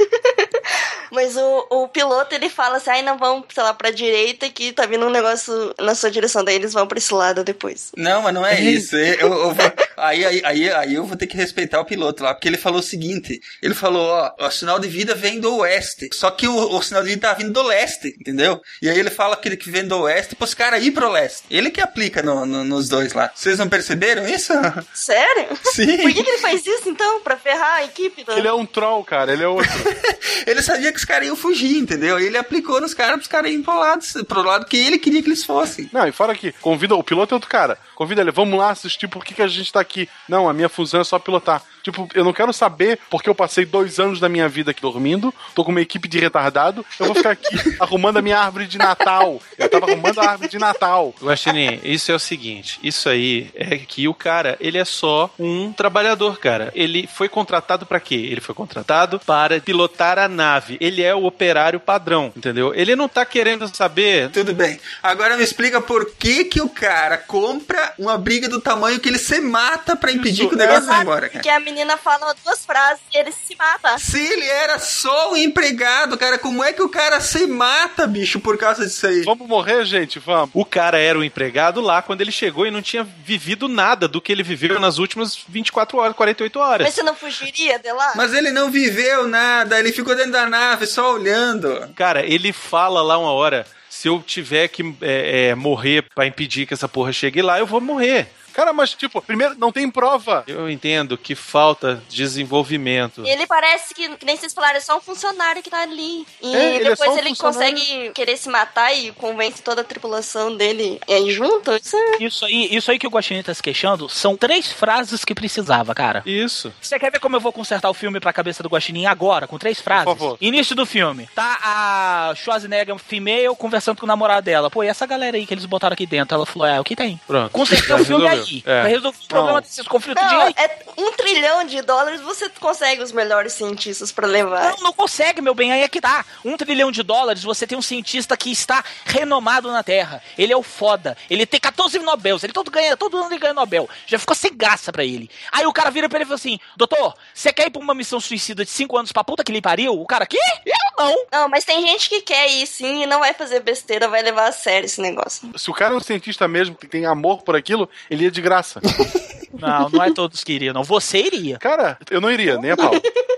Mas 1.11 1.37
o, 1.39 1.67
o 1.71 1.89
piloto, 1.89 2.35
ele 2.35 2.51
fala 2.51 2.77
assim, 2.77 2.91
ai, 2.91 3.03
não 3.03 3.17
vão, 3.17 3.43
sei 3.49 3.63
lá, 3.63 3.73
pra 3.73 3.91
direita 3.91 4.49
que 4.51 4.73
tá 4.73 4.85
vindo 4.85 5.07
um 5.07 5.11
negócio 5.11 5.75
na 5.81 5.95
sua 5.95 6.11
direção. 6.11 6.45
Daí 6.45 6.55
eles 6.57 6.75
vão 6.75 6.87
pra 6.87 6.99
esse 6.99 7.15
lado 7.15 7.43
depois. 7.43 7.93
Não, 7.97 8.21
mas 8.23 8.35
não 8.35 8.45
é 8.45 8.61
isso. 8.61 8.95
Eu- 8.95 9.33
eu 9.33 9.55
vou- 9.55 9.55
aí, 10.01 10.25
aí, 10.25 10.43
aí, 10.45 10.71
aí 10.73 10.95
eu 10.95 11.05
vou 11.05 11.17
ter 11.17 11.27
que 11.27 11.37
respeitar 11.37 11.81
o 11.81 11.85
piloto 11.85 12.23
lá, 12.23 12.35
porque 12.35 12.49
ele 12.49 12.57
falou 12.57 12.81
o 12.81 12.83
seguinte: 12.83 13.41
ele 13.63 13.75
falou, 13.75 14.07
ó, 14.09 14.47
o 14.47 14.51
sinal 14.51 14.79
de 14.79 14.89
vida 14.89 15.15
vem 15.15 15.41
do 15.41 15.57
oeste. 15.59 16.09
Só 16.13 16.31
que 16.31 16.47
o, 16.49 16.77
o 16.77 16.83
sinal 16.83 17.03
de 17.03 17.11
vida 17.11 17.29
tá 17.29 17.35
vindo 17.35 17.53
do 17.53 17.63
leste, 17.63 18.09
entendeu? 18.21 18.61
E 18.83 18.89
aí 18.89 18.99
ele 18.99 19.11
fala 19.11 19.37
que 19.37 19.49
ele 19.49 19.57
que 19.57 19.71
vem 19.71 19.87
do 19.87 19.99
oeste 20.01 20.35
pros 20.37 20.55
caras 20.55 20.85
ir 20.85 20.91
pro 20.93 21.11
leste. 21.11 21.45
Ele 21.51 21.71
que 21.71 21.81
aplica 21.81 22.23
no- 22.23 22.47
no- 22.47 22.65
nos 22.65 22.89
dois 22.89 23.13
lá. 23.13 23.31
Vocês 23.35 23.59
não 23.59 23.69
perceberam 23.69 24.27
isso? 24.29 24.53
Sério? 24.95 25.49
Sim. 25.73 25.97
Por 25.99 26.13
que, 26.13 26.23
que 26.23 26.31
ele 26.31 26.39
faz 26.39 26.67
isso, 26.67 26.89
então? 26.89 27.21
Pra 27.21 27.37
ferrar 27.37 27.75
a 27.77 27.85
equipe? 27.85 28.25
do- 28.25 28.33
Ele 28.33 28.49
é 28.49 28.53
um 28.53 28.67
troll, 28.67 29.05
cara. 29.05 29.33
Ele 29.33 29.43
é 29.45 29.49
outro. 29.49 29.69
Ele 30.47 30.63
sabia 30.63 30.93
que 30.93 30.99
os 30.99 31.05
caras 31.05 31.27
iam 31.27 31.37
fugir, 31.37 31.77
entendeu? 31.79 32.19
E 32.19 32.27
ele 32.27 32.37
aplicou 32.39 32.81
nos 32.81 32.95
caras 32.95 33.17
pros 33.17 33.27
caras 33.27 33.51
irem 33.51 33.63
pro 33.63 33.79
lado, 33.79 34.03
pro 34.27 34.43
lado 34.43 34.67
que 34.67 34.77
ele 34.77 34.99
queria 34.99 35.21
que 35.23 35.29
eles 35.29 35.45
fossem. 35.45 35.89
Não, 35.93 36.07
e 36.07 36.13
fora 36.13 36.35
que 36.35 36.53
convida 36.53 36.95
o 36.95 37.03
piloto 37.03 37.35
é 37.35 37.37
outro 37.37 37.51
cara. 37.51 37.77
Convida 37.95 38.21
ele, 38.21 38.31
vamos 38.31 38.59
lá 38.59 38.71
assistir 38.71 39.09
por 39.09 39.25
que, 39.25 39.35
que 39.35 39.43
a 39.43 39.49
gente 39.49 39.73
tá 39.73 39.81
aqui. 39.81 39.88
Não, 40.29 40.49
a 40.49 40.53
minha 40.53 40.69
função 40.69 41.01
é 41.01 41.05
só 41.05 41.19
pilotar. 41.19 41.63
Tipo, 41.91 42.07
eu 42.15 42.23
não 42.23 42.35
quero 42.35 42.53
saber 42.53 42.99
porque 43.09 43.31
eu 43.31 43.35
passei 43.35 43.65
dois 43.65 43.99
anos 43.99 44.21
da 44.21 44.29
minha 44.29 44.49
vida 44.49 44.73
aqui 44.73 44.83
dormindo, 44.83 45.33
tô 45.55 45.65
com 45.65 45.71
uma 45.71 45.81
equipe 45.81 46.07
de 46.07 46.19
retardado, 46.19 46.85
eu 47.01 47.07
vou 47.07 47.15
ficar 47.15 47.31
aqui 47.31 47.49
arrumando 47.81 48.19
a 48.19 48.23
minha 48.23 48.39
árvore 48.39 48.67
de 48.67 48.77
Natal. 48.77 49.41
Eu 49.57 49.69
tava 49.69 49.91
arrumando 49.91 50.19
a 50.21 50.31
árvore 50.31 50.51
de 50.51 50.59
Natal. 50.59 51.15
Guaxinim, 51.23 51.81
isso 51.83 52.13
é 52.13 52.15
o 52.15 52.19
seguinte, 52.19 52.79
isso 52.83 53.09
aí 53.09 53.51
é 53.55 53.79
que 53.79 54.07
o 54.07 54.15
cara, 54.15 54.57
ele 54.61 54.77
é 54.77 54.85
só 54.85 55.31
um 55.39 55.73
trabalhador, 55.73 56.39
cara. 56.39 56.71
Ele 56.75 57.07
foi 57.07 57.29
contratado 57.29 57.87
pra 57.87 58.01
quê? 58.01 58.15
Ele 58.15 58.41
foi 58.41 58.55
contratado 58.55 59.19
para 59.21 59.61
pilotar 59.61 60.19
a 60.19 60.29
nave. 60.29 60.77
Ele 60.81 61.03
é 61.03 61.15
o 61.15 61.25
operário 61.25 61.81
padrão, 61.81 62.33
entendeu? 62.37 62.75
Ele 62.75 62.95
não 62.95 63.09
tá 63.09 63.25
querendo 63.25 63.67
saber... 63.75 64.31
Tudo 64.31 64.53
bem. 64.55 64.79
Agora 65.03 65.37
me 65.37 65.43
explica 65.43 65.81
por 65.81 66.11
que 66.19 66.45
que 66.45 66.61
o 66.61 66.69
cara 66.69 67.17
compra 67.17 67.95
uma 67.99 68.19
briga 68.19 68.49
do 68.49 68.61
tamanho 68.61 69.01
que 69.01 69.09
ele 69.09 69.19
se 69.19 69.41
mata 69.41 69.97
pra 69.97 70.13
impedir 70.13 70.49
que 70.49 70.55
o 70.55 70.59
negócio 70.59 70.83
vá 70.83 70.93
Exato, 70.93 71.03
embora, 71.03 71.29
cara. 71.29 71.57
a 71.57 71.61
menina 71.61 71.78
fala 71.97 72.35
duas 72.45 72.65
frases 72.65 73.03
e 73.15 73.19
ele 73.19 73.33
se 73.33 73.55
mata. 73.57 73.99
Se 73.99 74.19
ele 74.19 74.47
era 74.47 74.79
só 74.79 75.33
um 75.33 75.37
empregado, 75.37 76.17
cara, 76.17 76.39
como 76.39 76.63
é 76.63 76.73
que 76.73 76.83
o 76.83 76.89
cara 76.89 77.21
se 77.21 77.47
mata, 77.47 78.07
bicho, 78.07 78.41
por 78.41 78.57
causa 78.59 78.85
disso 78.85 79.07
aí? 79.07 79.23
Vamos 79.23 79.47
morrer, 79.47 79.85
gente? 79.85 80.19
Vamos. 80.19 80.51
O 80.55 80.65
cara 80.65 80.99
era 80.99 81.19
o 81.19 81.25
empregado 81.25 81.81
lá 81.81 82.03
quando 82.03 82.21
ele 82.21 82.33
chegou 82.33 82.67
e 82.67 82.71
não 82.71 82.83
tinha 82.83 83.05
vivido 83.05 83.69
nada 83.69 84.09
do 84.09 84.21
que 84.21 84.33
ele 84.33 84.43
viveu 84.43 84.79
nas 84.81 84.99
últimas 84.99 85.39
24 85.49 85.99
horas, 85.99 86.17
48 86.17 86.59
horas. 86.59 86.87
Mas 86.87 86.95
você 86.95 87.03
não 87.03 87.15
fugiria 87.15 87.79
de 87.79 87.93
lá? 87.93 88.13
Mas 88.15 88.33
ele 88.35 88.51
não 88.51 88.71
viveu 88.71 89.27
nada, 89.27 89.79
ele 89.79 89.93
ficou 89.93 90.15
dentro 90.15 90.33
da 90.33 90.47
nave 90.47 90.87
só 90.87 91.15
olhando. 91.15 91.89
Cara, 91.95 92.25
ele 92.25 92.53
fala 92.53 93.03
lá 93.03 93.19
uma 93.19 93.33
hora: 93.33 93.67
se 93.89 94.09
eu 94.09 94.23
tiver 94.25 94.69
que 94.69 94.83
é, 95.01 95.49
é, 95.49 95.55
morrer 95.55 96.05
pra 96.15 96.27
impedir 96.27 96.67
que 96.67 96.75
essa 96.75 96.89
porra 96.89 97.13
chegue 97.13 97.43
lá, 97.43 97.59
eu 97.59 97.67
vou 97.67 97.81
morrer. 97.81 98.29
Cara, 98.59 98.73
mas, 98.73 98.93
tipo, 98.93 99.23
primeiro, 99.23 99.55
não 99.57 99.71
tem 99.71 99.89
prova. 99.89 100.43
Eu 100.49 100.69
entendo 100.69 101.17
que 101.17 101.37
falta 101.37 102.03
desenvolvimento. 102.09 103.25
Ele 103.25 103.47
parece 103.47 103.95
que, 103.95 104.17
que 104.17 104.27
nem 104.27 104.37
vocês 104.37 104.53
falaram, 104.53 104.79
é 104.79 104.81
só 104.81 104.97
um 104.97 105.01
funcionário 105.01 105.63
que 105.63 105.71
tá 105.71 105.83
ali. 105.83 106.27
E 106.43 106.57
É, 106.57 106.75
ele 106.75 106.89
é 106.89 106.91
depois 106.91 107.09
um 107.09 107.19
ele 107.19 107.37
consegue 107.37 108.11
querer 108.11 108.37
se 108.37 108.49
matar 108.49 108.93
e 108.93 109.13
convence 109.13 109.63
toda 109.63 109.83
a 109.83 109.85
tripulação 109.85 110.57
dele 110.57 110.99
a 111.09 111.13
ir 111.21 111.31
junto. 111.31 111.71
Isso 111.73 111.97
é... 111.97 112.25
Isso 112.25 112.45
aí, 112.45 112.75
isso 112.75 112.91
aí 112.91 112.99
que 112.99 113.07
o 113.07 113.11
Guaxinim 113.11 113.45
tá 113.45 113.55
se 113.55 113.63
queixando 113.63 114.09
são 114.09 114.37
três 114.37 114.73
frases 114.73 115.25
que 115.25 115.37
precisava, 115.37 115.95
cara. 115.95 116.25
Isso. 116.27 116.73
Você 116.81 116.99
quer 116.99 117.13
ver 117.13 117.21
como 117.21 117.37
eu 117.37 117.41
vou 117.41 117.53
consertar 117.53 117.89
o 117.89 117.95
filme 117.95 118.19
pra 118.19 118.33
cabeça 118.33 118.61
do 118.61 118.69
Guaxinim 118.69 119.07
agora, 119.07 119.47
com 119.47 119.57
três 119.57 119.81
frases? 119.81 120.05
Por 120.07 120.19
favor. 120.19 120.39
Início 120.41 120.75
do 120.75 120.85
filme. 120.85 121.29
Tá 121.33 121.61
a 121.63 122.35
Schwarzenegger 122.35 122.99
female 122.99 123.55
conversando 123.57 123.99
com 123.99 124.05
o 124.05 124.09
namorado 124.09 124.43
dela. 124.43 124.69
Pô, 124.69 124.83
e 124.83 124.89
essa 124.89 125.07
galera 125.07 125.37
aí 125.37 125.47
que 125.47 125.55
eles 125.55 125.65
botaram 125.65 125.95
aqui 125.95 126.07
dentro? 126.07 126.35
Ela 126.35 126.45
falou, 126.45 126.67
é, 126.67 126.81
o 126.81 126.83
que 126.83 126.97
tem? 126.97 127.21
Pronto. 127.25 127.53
Consertei 127.53 127.95
o 127.95 128.05
filme 128.05 128.27
resolveu. 128.27 128.48
Aí. 128.49 128.59
É. 128.67 128.81
Pra 128.81 128.89
resolver 128.89 129.19
o 129.19 129.29
problema 129.29 129.61
desses 129.61 129.87
conflitos 129.87 130.27
de 130.27 130.35
Não, 130.35 130.41
aí. 130.43 130.55
é 130.57 130.79
um 130.97 131.13
trilhão 131.13 131.65
de 131.65 131.81
dólares, 131.83 132.21
você 132.21 132.49
consegue 132.49 133.03
os 133.03 133.13
melhores 133.13 133.53
cientistas 133.53 134.13
pra 134.13 134.27
levar. 134.27 134.73
Não, 134.73 134.85
não 134.85 134.93
consegue, 134.93 135.41
meu 135.41 135.55
bem, 135.55 135.73
aí 135.73 135.83
é 135.83 135.89
que 135.89 136.01
tá. 136.01 136.25
Um 136.45 136.57
trilhão 136.57 136.91
de 136.91 137.03
dólares, 137.03 137.43
você 137.43 137.67
tem 137.67 137.77
um 137.77 137.83
cientista 137.83 138.37
que 138.37 138.51
está 138.51 138.85
renomado 139.05 139.71
na 139.73 139.83
Terra. 139.83 140.23
Ele 140.37 140.53
é 140.53 140.57
o 140.57 140.63
foda. 140.63 141.17
Ele 141.29 141.47
tem 141.47 141.61
14 141.61 141.99
Nobels. 141.99 142.43
Ele 142.45 142.53
todo, 142.53 142.71
ganha, 142.71 142.97
todo 142.97 143.17
ano 143.17 143.27
ele 143.31 143.39
ganha 143.39 143.55
Nobel. 143.55 143.89
Já 144.07 144.19
ficou 144.19 144.35
sem 144.35 144.55
graça 144.55 144.93
pra 144.93 145.05
ele. 145.05 145.31
Aí 145.53 145.67
o 145.67 145.73
cara 145.73 145.91
vira 145.91 146.09
pra 146.09 146.19
ele 146.19 146.25
e 146.25 146.27
fala 146.27 146.37
assim: 146.37 146.59
Doutor, 146.77 147.15
você 147.35 147.53
quer 147.53 147.67
ir 147.67 147.71
pra 147.71 147.81
uma 147.83 147.95
missão 147.95 148.21
suicida 148.21 148.65
de 148.65 148.71
5 148.71 148.97
anos 148.97 149.13
pra 149.13 149.25
puta 149.25 149.45
que 149.45 149.53
lhe 149.53 149.61
pariu? 149.61 150.01
O 150.01 150.07
cara, 150.07 150.27
quê? 150.27 150.39
Eu 150.65 150.75
não. 150.99 151.27
Não, 151.33 151.49
mas 151.49 151.65
tem 151.65 151.87
gente 151.87 152.09
que 152.09 152.21
quer 152.23 152.49
ir 152.51 152.67
sim 152.67 153.03
e 153.03 153.07
não 153.07 153.21
vai 153.21 153.35
fazer 153.35 153.61
besteira, 153.61 154.09
vai 154.09 154.23
levar 154.23 154.49
a 154.49 154.53
sério 154.53 154.87
esse 154.87 155.01
negócio. 155.01 155.51
Se 155.57 155.71
o 155.71 155.75
cara 155.75 155.95
é 155.95 155.97
um 155.97 156.01
cientista 156.01 156.47
mesmo, 156.49 156.75
que 156.75 156.87
tem 156.87 157.07
amor 157.07 157.43
por 157.43 157.55
aquilo, 157.57 157.89
ele 158.11 158.28
de 158.31 158.43
graça. 158.43 158.81
Não, 159.53 159.89
não 159.89 160.03
é 160.03 160.13
todos 160.13 160.43
que 160.45 160.53
iriam, 160.53 160.75
não. 160.75 160.85
Você 160.85 161.19
iria. 161.19 161.59
Cara, 161.59 161.99
eu 162.11 162.21
não 162.21 162.31
iria, 162.31 162.59
nem 162.59 162.71
a 162.73 162.77
pau. 162.77 162.93